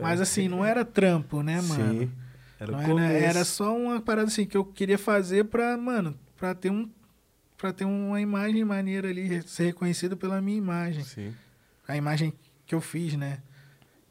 [0.00, 2.00] Mas assim, não era trampo, né, mano?
[2.02, 2.12] Sim.
[2.58, 6.70] Era era, era só uma parada assim que eu queria fazer pra, mano, pra ter
[6.70, 6.90] um
[7.56, 11.34] para ter uma imagem maneira ali, ser reconhecido pela minha imagem, Sim.
[11.88, 12.34] a imagem
[12.66, 13.38] que eu fiz, né?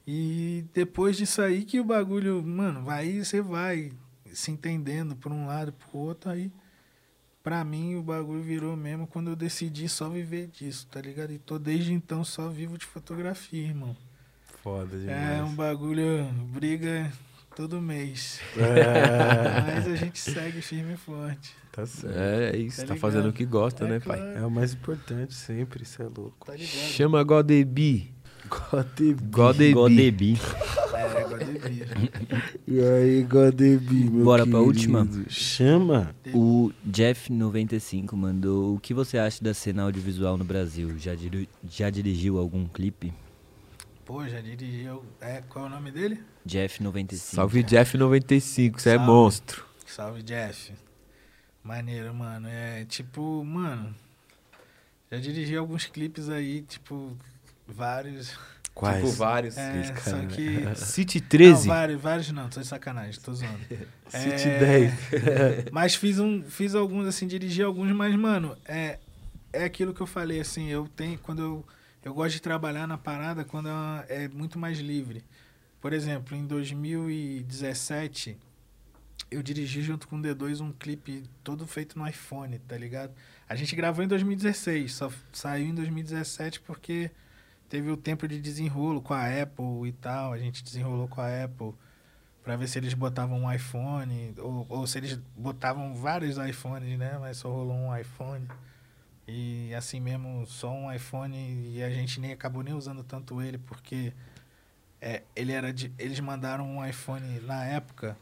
[0.08, 3.92] E depois disso aí que o bagulho, mano, vai você vai
[4.32, 6.52] se entendendo por um lado, pro outro, aí
[7.44, 11.32] pra mim o bagulho virou mesmo quando eu decidi só viver disso, tá ligado?
[11.34, 13.95] E tô desde então só vivo de fotografia, irmão.
[14.64, 15.40] Foda demais.
[15.40, 17.14] É um bagulho, briga
[17.56, 18.40] todo mês.
[18.58, 21.62] É, Mas a gente segue firme e forte.
[21.74, 22.16] Tá certo.
[22.18, 24.18] É, é isso, Tá tá, fazendo o que gosta, É né, pai?
[24.19, 24.38] claro.
[24.38, 26.45] É o mais importante sempre, isso é louco.
[26.45, 26.58] Tá?
[26.58, 28.14] Chama Godebi.
[28.50, 29.14] Godebi.
[29.32, 29.74] Godebi.
[29.74, 30.40] Godebi.
[30.93, 31.88] É, agora devia.
[32.68, 34.68] E aí, Godebi, meu Bora pra querido?
[34.68, 35.08] última?
[35.30, 36.14] Chama.
[36.34, 40.98] O Jeff95 mandou: O que você acha da cena audiovisual no Brasil?
[41.00, 43.14] Já, diri- já dirigiu algum clipe?
[44.06, 45.02] Pô, já dirigiu.
[45.22, 46.19] É, qual é o nome dele?
[46.48, 47.14] Jeff95.
[47.16, 49.64] Salve Jeff95, você é monstro.
[49.85, 50.74] Salve, Jeff.
[51.64, 52.48] Maneiro, mano.
[52.48, 53.95] É tipo, mano.
[55.11, 57.16] Já dirigi alguns clipes aí, tipo,
[57.67, 58.38] vários.
[58.74, 58.98] Quais?
[58.98, 59.58] Tipo vários.
[59.58, 60.27] É, Esse só cara.
[60.27, 60.75] que.
[60.75, 61.67] City Não, 13.
[61.67, 63.59] vários, vários não, tô de sacanagem, tô zoando.
[64.09, 64.93] City É, 10.
[65.72, 69.00] Mas fiz, um, fiz alguns, assim, dirigi alguns, mas, mano, é,
[69.51, 71.66] é aquilo que eu falei, assim, eu tenho, quando eu,
[72.03, 75.24] eu gosto de trabalhar na parada quando ela é muito mais livre.
[75.80, 78.38] Por exemplo, em 2017,
[79.30, 83.14] eu dirigi junto com o D2 um clipe todo feito no iPhone, tá ligado?
[83.48, 87.11] A gente gravou em 2016, só saiu em 2017 porque
[87.69, 91.43] teve o tempo de desenrolo com a Apple e tal, a gente desenrolou com a
[91.43, 91.74] Apple
[92.43, 97.18] para ver se eles botavam um iPhone ou, ou se eles botavam vários iPhones, né?
[97.19, 98.48] Mas só rolou um iPhone.
[99.27, 103.58] E assim mesmo, só um iPhone e a gente nem acabou nem usando tanto ele
[103.58, 104.14] porque
[105.00, 108.18] é, ele era de, eles mandaram um iPhone na época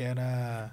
[0.00, 0.72] que era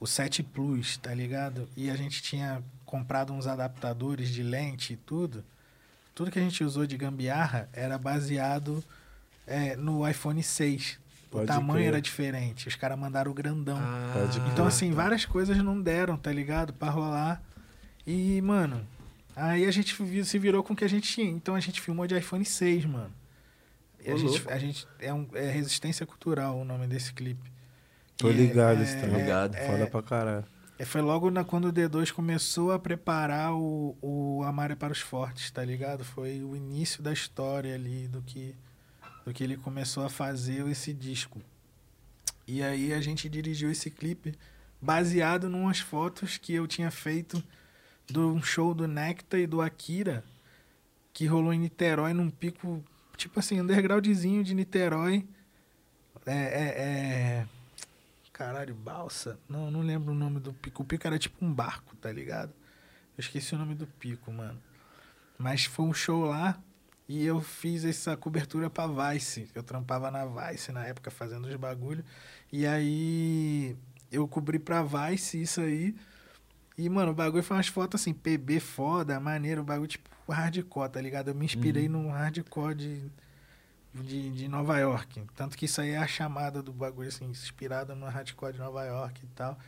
[0.00, 1.68] o 7 Plus, tá ligado?
[1.76, 5.44] E a gente tinha comprado uns adaptadores de lente e tudo.
[6.12, 8.82] Tudo que a gente usou de gambiarra era baseado
[9.46, 10.98] é, no iPhone 6.
[11.30, 11.86] Pode o tamanho crer.
[11.86, 12.66] era diferente.
[12.66, 13.78] Os caras mandaram o grandão.
[14.12, 14.66] Pode Então, crer.
[14.66, 16.72] assim, várias coisas não deram, tá ligado?
[16.72, 17.40] Pra rolar.
[18.04, 18.84] E, mano,
[19.36, 21.30] aí a gente se virou com o que a gente tinha.
[21.30, 23.12] Então a gente filmou de iPhone 6, mano.
[24.04, 27.56] E a gente, a gente é, um, é Resistência Cultural o nome desse clipe.
[28.18, 29.20] Tô E ligado, é, é, também.
[29.20, 29.54] ligado.
[29.56, 30.44] é, Foda pra caralho.
[30.78, 34.92] é, foi logo na, quando o D2 começou a preparar o, o Amar é para
[34.92, 36.04] os Fortes, tá ligado?
[36.04, 38.54] Foi o início da história ali, do que,
[39.24, 41.40] do que ele começou a fazer esse disco.
[42.46, 44.34] E aí a gente dirigiu esse clipe
[44.80, 47.42] baseado em umas fotos que eu tinha feito
[48.06, 50.24] de um show do Nectar e do Akira,
[51.12, 52.82] que rolou em Niterói, num pico,
[53.16, 55.26] tipo assim, undergroundzinho de Niterói.
[56.24, 57.46] É, é, é...
[58.38, 59.36] Caralho, balsa?
[59.48, 60.84] Não, não lembro o nome do pico.
[60.84, 62.50] O pico era tipo um barco, tá ligado?
[63.16, 64.62] Eu esqueci o nome do pico, mano.
[65.36, 66.56] Mas foi um show lá
[67.08, 69.50] e eu fiz essa cobertura pra Vice.
[69.56, 72.04] Eu trampava na Vice na época fazendo os bagulho.
[72.52, 73.76] E aí
[74.08, 75.96] eu cobri pra Vice isso aí.
[76.76, 80.92] E, mano, o bagulho foi umas fotos assim, PB foda, maneiro, o bagulho tipo hardcore,
[80.92, 81.26] tá ligado?
[81.26, 83.10] Eu me inspirei no hardcore de,
[83.94, 85.22] de, de Nova York.
[85.34, 88.84] Tanto que isso aí é a chamada do bagulho, assim, inspirado no hardcore de Nova
[88.84, 89.58] York e tal.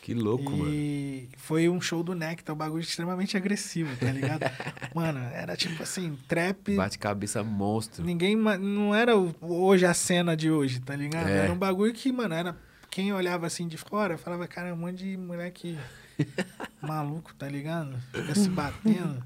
[0.00, 0.72] Que louco, mano.
[0.72, 4.42] e foi um show do Nectar, um bagulho extremamente agressivo, tá ligado?
[4.94, 6.74] mano, era tipo assim, trap.
[6.74, 8.04] Bate cabeça monstro.
[8.04, 8.36] Ninguém.
[8.36, 11.28] Não era hoje a cena de hoje, tá ligado?
[11.28, 11.44] É.
[11.44, 12.56] Era um bagulho que, mano, era.
[12.90, 15.76] Quem olhava assim de fora falava, cara, é um monte de moleque
[16.80, 17.96] maluco, tá ligado?
[18.12, 19.24] Fica se batendo.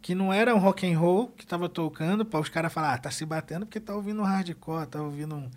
[0.00, 2.98] Que não era um rock and roll que tava tocando, para os caras falar, ah,
[2.98, 5.50] tá se batendo porque tá ouvindo um hardcore, tá ouvindo um,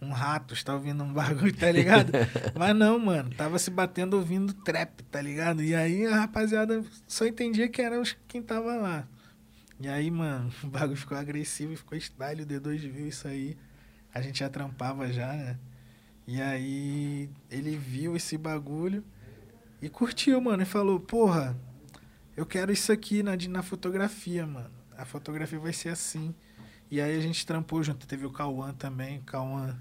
[0.00, 2.12] um ratos, tá ouvindo um bagulho, tá ligado?
[2.58, 5.62] Mas não, mano, tava se batendo ouvindo trap, tá ligado?
[5.62, 9.06] E aí a rapaziada só entendia que era os, quem tava lá.
[9.78, 13.56] E aí, mano, o bagulho ficou agressivo ficou style, o D2 viu isso aí.
[14.12, 15.56] A gente já trampava já, né?
[16.26, 19.04] E aí ele viu esse bagulho
[19.80, 20.62] e curtiu, mano.
[20.62, 21.56] E falou, porra,
[22.36, 24.70] eu quero isso aqui na, na fotografia, mano.
[24.96, 26.34] A fotografia vai ser assim.
[26.90, 28.06] E aí a gente trampou junto.
[28.06, 29.78] Teve o Cauã também, Cauã,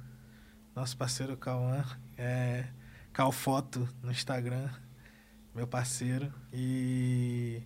[0.75, 1.83] nosso parceiro Cauã.
[2.17, 2.67] É,
[3.11, 4.69] Calfoto no Instagram,
[5.53, 6.33] meu parceiro.
[6.53, 7.61] E.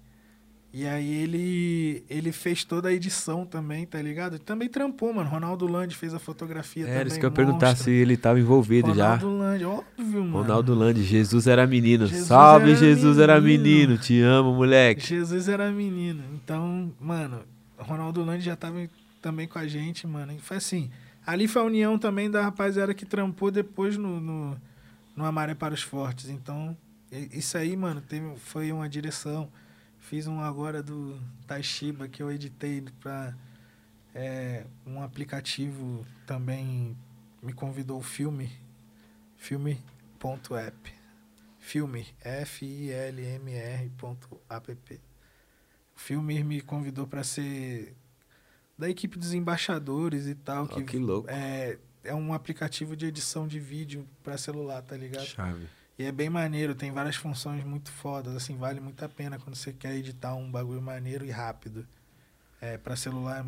[0.73, 4.39] E aí ele, ele fez toda a edição também, tá ligado?
[4.39, 5.29] Também trampou, mano.
[5.29, 6.99] Ronaldo Land fez a fotografia também.
[6.99, 9.15] Era isso que eu ia perguntar se ele tava envolvido já.
[9.15, 10.37] Ronaldo Land, óbvio, mano.
[10.41, 12.07] Ronaldo Land, Jesus era menino.
[12.07, 13.63] Jesus Salve, era Jesus era menino.
[13.63, 13.97] menino.
[13.99, 15.05] Te amo, moleque.
[15.05, 16.23] Jesus era menino.
[16.33, 17.41] Então, mano,
[17.77, 18.89] Ronaldo Land já tava
[19.21, 20.33] também com a gente, mano.
[20.33, 20.89] E foi assim.
[21.23, 24.57] Ali foi a união também da rapaziada que trampou depois no, no,
[25.15, 26.29] no Amaré para os Fortes.
[26.29, 26.75] Então,
[27.31, 29.47] isso aí, mano, teve, foi uma direção.
[30.03, 31.17] Fiz um agora do
[31.47, 33.33] Taishiba que eu editei pra
[34.13, 36.95] é, um aplicativo também
[37.41, 38.51] me convidou o filme
[39.37, 40.93] filme.app
[41.57, 45.01] filme F-I-L-M-R ponto app
[45.95, 47.95] o filme me convidou para ser
[48.77, 51.29] da equipe dos embaixadores e tal Ó, que louco.
[51.29, 55.65] é, é um aplicativo de edição de vídeo para celular tá ligado Chave.
[55.97, 59.55] E é bem maneiro, tem várias funções muito fodas, assim, vale muito a pena quando
[59.55, 61.85] você quer editar um bagulho maneiro e rápido.
[62.61, 63.45] É, pra celular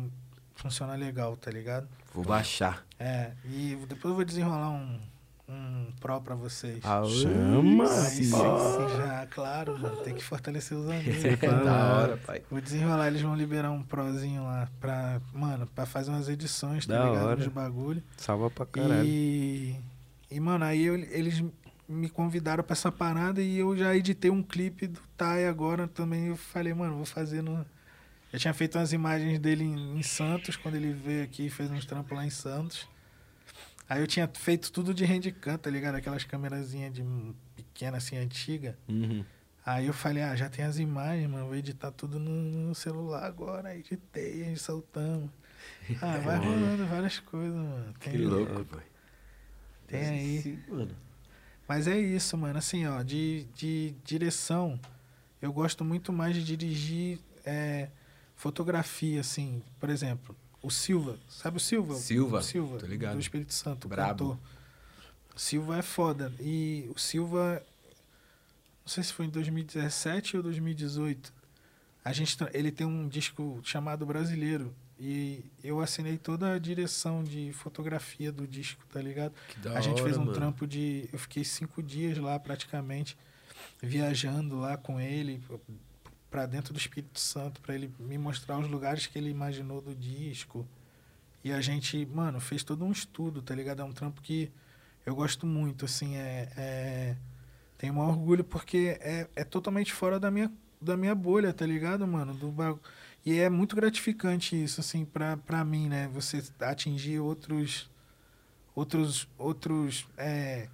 [0.54, 1.88] funciona legal, tá ligado?
[2.14, 2.84] Vou baixar.
[2.98, 4.98] É, e depois eu vou desenrolar um,
[5.48, 6.80] um pro pra vocês.
[6.82, 7.84] Chama!
[7.84, 11.22] Aí sim, sim, já, claro, mano, tem que fortalecer os amigos.
[11.40, 11.64] Claro.
[11.64, 12.42] da hora, pai.
[12.50, 16.96] Vou desenrolar, eles vão liberar um prozinho lá pra, mano, pra fazer umas edições, tá
[16.98, 17.24] Da ligado?
[17.26, 17.36] hora.
[17.36, 18.02] Nos bagulho.
[18.16, 19.04] Salva pra caralho.
[19.04, 19.76] E,
[20.30, 21.42] e mano, aí eu- eles
[21.88, 26.26] me convidaram pra essa parada e eu já editei um clipe do Tai agora também.
[26.26, 27.64] Eu falei, mano, vou fazer no.
[28.32, 31.70] Eu tinha feito umas imagens dele em, em Santos, quando ele veio aqui e fez
[31.70, 32.88] uns trampos lá em Santos.
[33.88, 35.94] Aí eu tinha feito tudo de handicam, tá ligado?
[35.94, 37.04] Aquelas câmerazinhas de
[37.54, 38.76] pequena, assim, antiga.
[38.88, 39.24] Uhum.
[39.64, 43.24] Aí eu falei, ah, já tem as imagens, mano, vou editar tudo no, no celular
[43.24, 43.68] agora.
[43.68, 45.30] Aí editei, aí soltamos.
[46.02, 47.94] Ah, vai rolando várias coisas, mano.
[48.00, 48.84] Tem, Que louco, pai.
[49.86, 50.42] Tem aí.
[50.42, 51.05] Sim, mano.
[51.68, 52.58] Mas é isso, mano.
[52.58, 54.78] Assim, ó, de, de direção,
[55.42, 57.88] eu gosto muito mais de dirigir é,
[58.36, 59.62] fotografia, assim.
[59.80, 61.18] Por exemplo, o Silva.
[61.28, 61.94] Sabe o Silva?
[61.96, 63.14] Silva, O Silva, tô ligado.
[63.14, 64.10] do Espírito Santo, Brabo.
[64.36, 64.38] cantor.
[65.34, 66.32] O Silva é foda.
[66.40, 67.62] E o Silva,
[68.84, 71.32] não sei se foi em 2017 ou 2018,
[72.04, 74.72] a gente, ele tem um disco chamado Brasileiro.
[74.98, 79.34] E eu assinei toda a direção de fotografia do disco, tá ligado?
[79.48, 80.36] Que da a gente fez hora, um mano.
[80.36, 81.08] trampo de.
[81.12, 83.16] Eu fiquei cinco dias lá praticamente,
[83.82, 85.42] viajando lá com ele
[86.30, 89.94] pra dentro do Espírito Santo, pra ele me mostrar os lugares que ele imaginou do
[89.94, 90.66] disco.
[91.44, 93.80] E a gente, mano, fez todo um estudo, tá ligado?
[93.82, 94.50] É um trampo que
[95.04, 96.48] eu gosto muito, assim, é.
[96.56, 97.16] é
[97.78, 100.50] tenho maior orgulho porque é, é totalmente fora da minha,
[100.80, 102.32] da minha bolha, tá ligado, mano?
[102.32, 102.80] Do bagu-
[103.26, 106.06] E é muito gratificante isso, assim, pra mim, né?
[106.14, 107.90] Você atingir outros
[108.72, 110.68] outros outros é...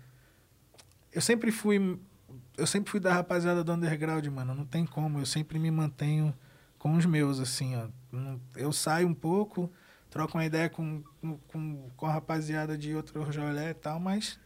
[1.13, 1.99] eu sempre fui
[2.59, 4.55] eu sempre fui da rapaziada do underground mano.
[4.55, 5.19] Não tem como.
[5.21, 6.35] Eu sempre me mantenho
[6.79, 7.89] com os meus assim ó.
[8.55, 9.71] Eu saio um pouco
[10.11, 11.03] troco uma ideia com
[11.49, 14.39] com, com, a rapaziada de outro rolê e tal mas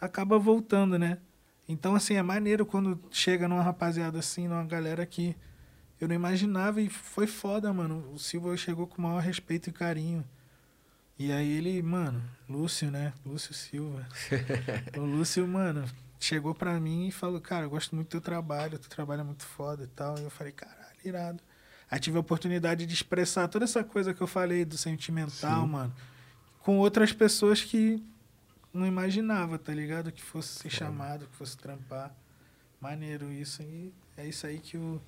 [0.00, 1.18] acaba voltando né?
[1.68, 5.36] Então assim é maneiro quando chega numa rapaziada assim numa galera que
[6.00, 9.72] eu não imaginava e foi foda mano o Silva chegou com o maior respeito e
[9.72, 10.24] carinho
[11.16, 13.12] e aí ele, mano, Lúcio, né?
[13.24, 14.04] Lúcio Silva.
[14.98, 15.84] o Lúcio, mano,
[16.18, 19.44] chegou pra mim e falou, cara, eu gosto muito do teu trabalho, tu trabalha muito
[19.44, 20.18] foda e tal.
[20.18, 21.40] E eu falei, caralho, irado.
[21.88, 25.94] Aí tive a oportunidade de expressar toda essa coisa que eu falei do sentimental, mano,
[26.60, 28.02] com outras pessoas que
[28.72, 30.10] não imaginava, tá ligado?
[30.10, 32.12] Que fosse ser chamado, que fosse trampar.
[32.80, 33.62] Maneiro isso.
[33.62, 35.00] E é isso aí que o,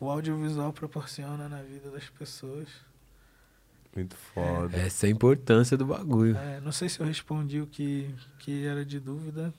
[0.00, 2.68] o audiovisual proporciona na vida das pessoas.
[3.94, 4.76] Muito foda.
[4.76, 6.36] Essa é a importância do bagulho.
[6.36, 9.52] É, não sei se eu respondi o que, que era de dúvida.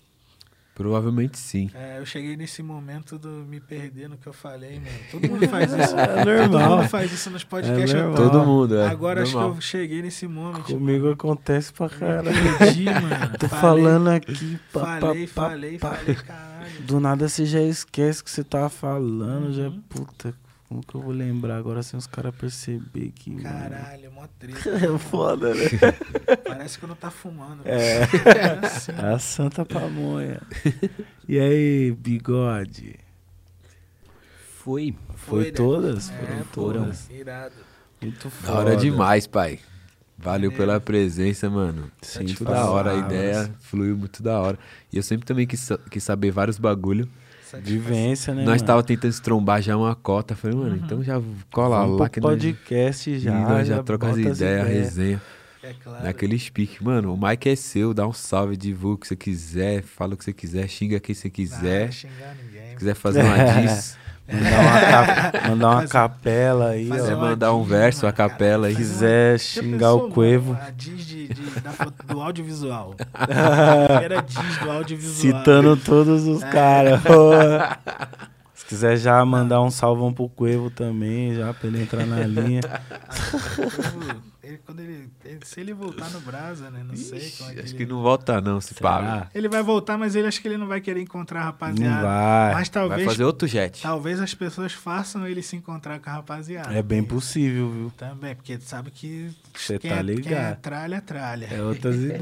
[0.79, 1.69] Provavelmente sim.
[1.73, 4.87] É, eu cheguei nesse momento do me perder no que eu falei, mano.
[5.11, 5.93] Todo mundo faz isso.
[5.99, 6.77] É Todo normal.
[6.77, 7.93] mundo faz isso nos podcasts.
[7.93, 8.15] É normal.
[8.15, 8.87] Todo mundo, é.
[8.87, 9.55] Agora acho que normal.
[9.57, 10.63] eu cheguei nesse momento.
[10.73, 12.29] Comigo acontece pra caralho.
[12.29, 13.09] Eu perdi, mano.
[13.37, 15.95] Tô Falei, falando aqui, pá, Falei, pá, falei, pá.
[15.95, 16.81] falei, caralho.
[16.85, 19.81] Do nada você já esquece o que você tava falando, já, Uhum.
[19.89, 20.33] puta,
[20.69, 24.69] como que eu vou lembrar agora sem os caras perceber que, mano, Caralho, mó treta.
[24.85, 25.65] É foda, né?
[26.47, 27.63] Parece que eu não tá fumando.
[27.65, 28.01] É.
[28.03, 28.91] É assim.
[29.01, 30.39] A santa pamonha.
[31.27, 32.99] E aí, bigode?
[34.59, 34.93] Foi.
[35.15, 35.51] Foi, né?
[35.51, 36.11] todas?
[36.11, 36.81] É, Foram foram.
[36.83, 37.09] todas.
[37.09, 37.55] Irado.
[37.99, 38.53] Muito Da foda.
[38.53, 39.59] hora demais, pai.
[40.17, 40.55] Valeu Maneiro.
[40.57, 41.89] pela presença, mano.
[42.01, 44.59] Sim, muito faz da hora, a ideia fluiu muito da hora.
[44.93, 47.09] E eu sempre também quis, quis saber vários bagulho.
[47.57, 48.67] Vivência, né, Nós mano?
[48.67, 50.35] tava tentando estrombar já uma cota.
[50.35, 51.21] Falei, mano, então já
[51.51, 53.31] cola Vamos lá que nós- podcast e já.
[53.33, 55.21] nós já, troca as ideias, resenha.
[55.61, 56.03] É claro.
[56.05, 56.81] Naquele speak.
[56.83, 60.17] Mano, o mic é seu, dá um salve, divulga o que você quiser, fala o
[60.17, 61.85] que você quiser, xinga quem você Não, quiser.
[61.87, 62.69] não xingar ninguém.
[62.69, 63.97] Se quiser fazer uma diss,
[64.31, 64.79] Mandar uma,
[65.31, 66.95] cap- mandar uma capela aí, ó.
[67.15, 68.73] uma mandar um verso, mano, a capela aí.
[68.73, 71.71] uma- quiser xingar pensou, o Cuevo, mano, A diz de, de- da
[72.13, 72.95] do audiovisual.
[73.13, 73.27] A
[73.87, 75.15] primeira diz do audiovisual.
[75.15, 76.49] citando todos os É.
[76.49, 77.01] caras.
[78.53, 82.61] Se quiser já mandar um salvão pro Cuevo também, já pra ele entrar na linha.
[84.49, 86.83] Ele- quando ele, ele- se ele voltar no Brasa, né?
[86.85, 87.77] Não sei como é que acho ele...
[87.77, 88.73] que não volta não, se.
[88.73, 89.27] Será?
[89.33, 92.01] Ele vai voltar, mas ele acho que ele não vai querer encontrar a Não rapaziada.
[92.07, 92.53] vai.
[92.53, 93.81] Mas Vai talvez, fazer outro jet.
[93.81, 96.73] talvez as pessoas façam ele se encontrar com a rapaziada.
[96.73, 97.91] É bem possível, viu?
[97.97, 100.57] Também, porque tu sabe que Cê quem, tá é, quem é ligado.
[100.61, 101.47] tralha, é tralha.
[101.51, 102.21] É outras ideias.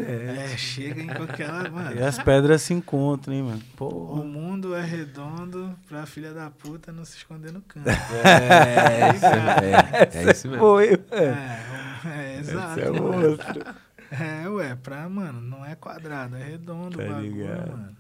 [0.54, 1.48] É, chega em qualquer...
[1.72, 3.62] Mano, E as pedras se encontram, hein, mano?
[3.74, 4.24] o Porra.
[4.24, 7.88] mundo é redondo pra filha da puta não se esconder no canto.
[8.28, 10.58] É, isso, é, é isso mesmo.
[10.60, 11.04] Foi, velho.
[11.12, 12.80] É, é, exato.
[12.80, 13.66] Esse é outro.
[14.12, 17.72] É, ué, pra, mano, não é quadrado, é redondo Tá o bagulho, ligado.
[17.72, 17.98] mano.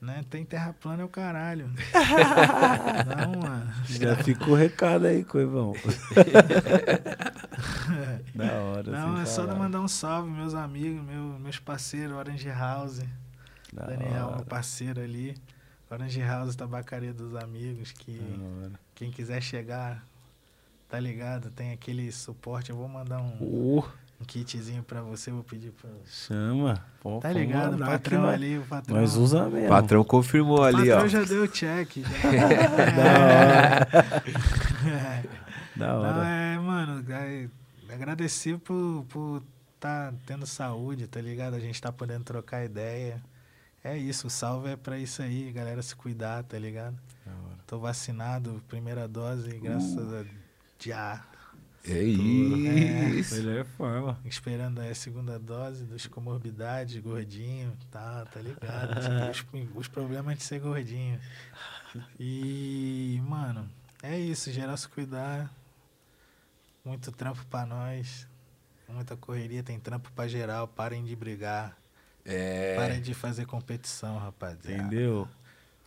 [0.00, 0.24] Né?
[0.28, 1.70] Tem terra plana é o caralho.
[3.06, 3.72] não, mano.
[3.88, 5.74] Já fica o recado aí, Cuevão.
[8.34, 8.90] da hora.
[8.90, 13.00] Não, sem é só mandar um salve, meus amigos, meu, meus parceiros, Orange House.
[13.72, 15.36] Da Daniel, hora, meu parceiro ali.
[15.88, 18.20] Orange House, tabacaria dos amigos, que
[18.94, 20.04] quem quiser chegar,
[20.92, 21.50] tá ligado?
[21.50, 22.68] Tem aquele suporte.
[22.68, 23.82] Eu vou mandar um, Uh,
[24.20, 25.88] um kitzinho pra você, vou pedir pra.
[26.04, 26.84] chama.
[27.00, 27.76] Pô, Tá ligado?
[27.76, 29.00] O patrão que nós- ali, o patrão.
[29.00, 29.68] Nós usa O mesmo.
[29.70, 31.08] patrão confirmou O ali, patrão ó.
[31.08, 31.96] já deu check.
[31.96, 32.08] Já.
[33.08, 33.80] É.
[35.74, 36.26] Da Não, hora.
[36.28, 37.48] é, mano, é,
[37.94, 39.42] agradecer por, por
[39.80, 41.54] tá tendo saúde, tá ligado?
[41.54, 43.22] A gente tá podendo trocar ideia.
[43.82, 46.94] É isso, o salve é pra isso aí, galera se cuidar, tá ligado?
[47.66, 50.22] Tô vacinado, primeira dose, graças a
[50.84, 51.24] já.
[51.84, 53.34] É isso.
[53.34, 54.18] Melhor forma.
[54.24, 58.98] Esperando aí a segunda dose dos comorbidades, gordinho, tá, tá ligado?
[59.30, 59.44] os,
[59.74, 61.20] os problemas de ser gordinho.
[62.18, 63.68] E, mano,
[64.02, 65.52] é isso, geral se cuidar.
[66.84, 68.26] Muito trampo pra nós.
[68.88, 70.68] Muita correria, tem trampo pra geral.
[70.68, 71.76] Parem de brigar.
[72.24, 72.76] É.
[72.76, 74.82] Parem de fazer competição, rapaziada.
[74.82, 75.28] Entendeu?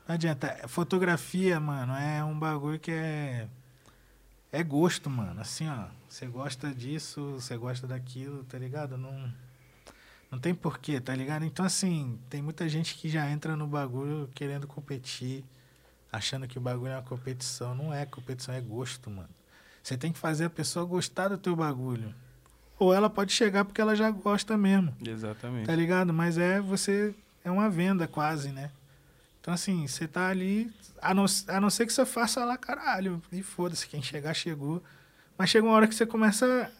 [0.07, 0.67] Não adianta.
[0.67, 3.47] Fotografia, mano, é um bagulho que é.
[4.55, 5.41] É gosto, mano.
[5.41, 5.87] Assim, ó.
[6.07, 8.97] Você gosta disso, você gosta daquilo, tá ligado?
[8.97, 9.29] Não.
[10.31, 11.43] Não tem porquê, tá ligado?
[11.43, 15.43] Então, assim, tem muita gente que já entra no bagulho querendo competir,
[16.09, 17.75] achando que o bagulho é uma competição.
[17.75, 19.27] Não é competição, é gosto, mano.
[19.83, 22.15] Você tem que fazer a pessoa gostar do teu bagulho.
[22.79, 24.95] Ou ela pode chegar porque ela já gosta mesmo.
[25.05, 25.65] Exatamente.
[25.65, 26.13] Tá ligado?
[26.13, 27.13] Mas é você.
[27.43, 28.71] É uma venda quase, né?
[29.45, 30.71] Então, assim, você tá ali.
[30.99, 33.21] A não, a não ser que você faça lá, caralho.
[33.31, 34.81] E foda-se, quem chegar, chegou.
[35.37, 36.71] Mas chega uma hora que você começa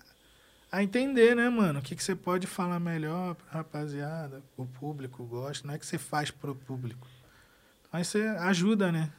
[0.72, 1.78] a entender, né, mano?
[1.78, 5.68] O que, que você pode falar melhor pra rapaziada, o público gosta.
[5.68, 7.06] Não é que você faz pro público.
[7.94, 9.12] Mas você ajuda, né?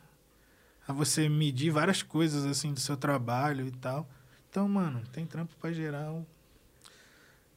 [0.88, 4.08] A você medir várias coisas, assim, do seu trabalho e tal.
[4.50, 6.26] Então, mano, tem trampo pra geral.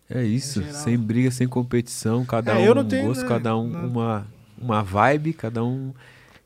[0.07, 0.59] É isso.
[0.59, 0.81] Em geral.
[0.83, 3.67] Sem briga, sem competição, cada É, um eu não um tenho, gosto, né, cada um
[3.67, 4.27] não- uma,
[4.61, 5.93] uma vibe, cada um.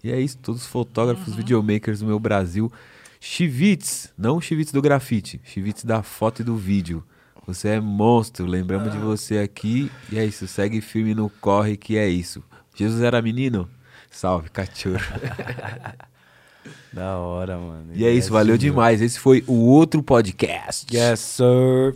[0.03, 1.35] E é isso, todos os fotógrafos, Uhum.
[1.35, 2.71] videomakers do meu Brasil.
[3.19, 7.03] Chivitz, não o Chivitz do grafite, Chivitz da foto e do vídeo.
[7.47, 8.91] Você é monstro, lembramos Ah.
[8.91, 9.89] de você aqui.
[10.11, 12.43] E é isso, segue firme no corre que é isso.
[12.75, 13.69] Jesus era menino?
[14.11, 14.97] Salve, cachorro.
[16.93, 17.87] Da hora, mano.
[17.93, 19.01] E é isso, valeu demais.
[19.01, 20.85] Esse foi o outro podcast.
[20.95, 21.95] Yes, sir.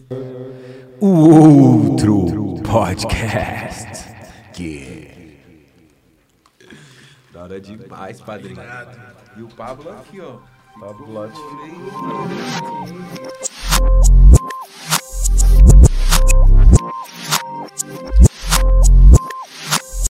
[0.99, 3.87] O outro podcast.
[4.53, 4.86] Que...
[4.86, 4.86] Da
[7.47, 8.59] Cara demais, padrinho.
[9.37, 10.39] E o Pablo aqui, ó.
[10.77, 11.39] Pablo Lotti.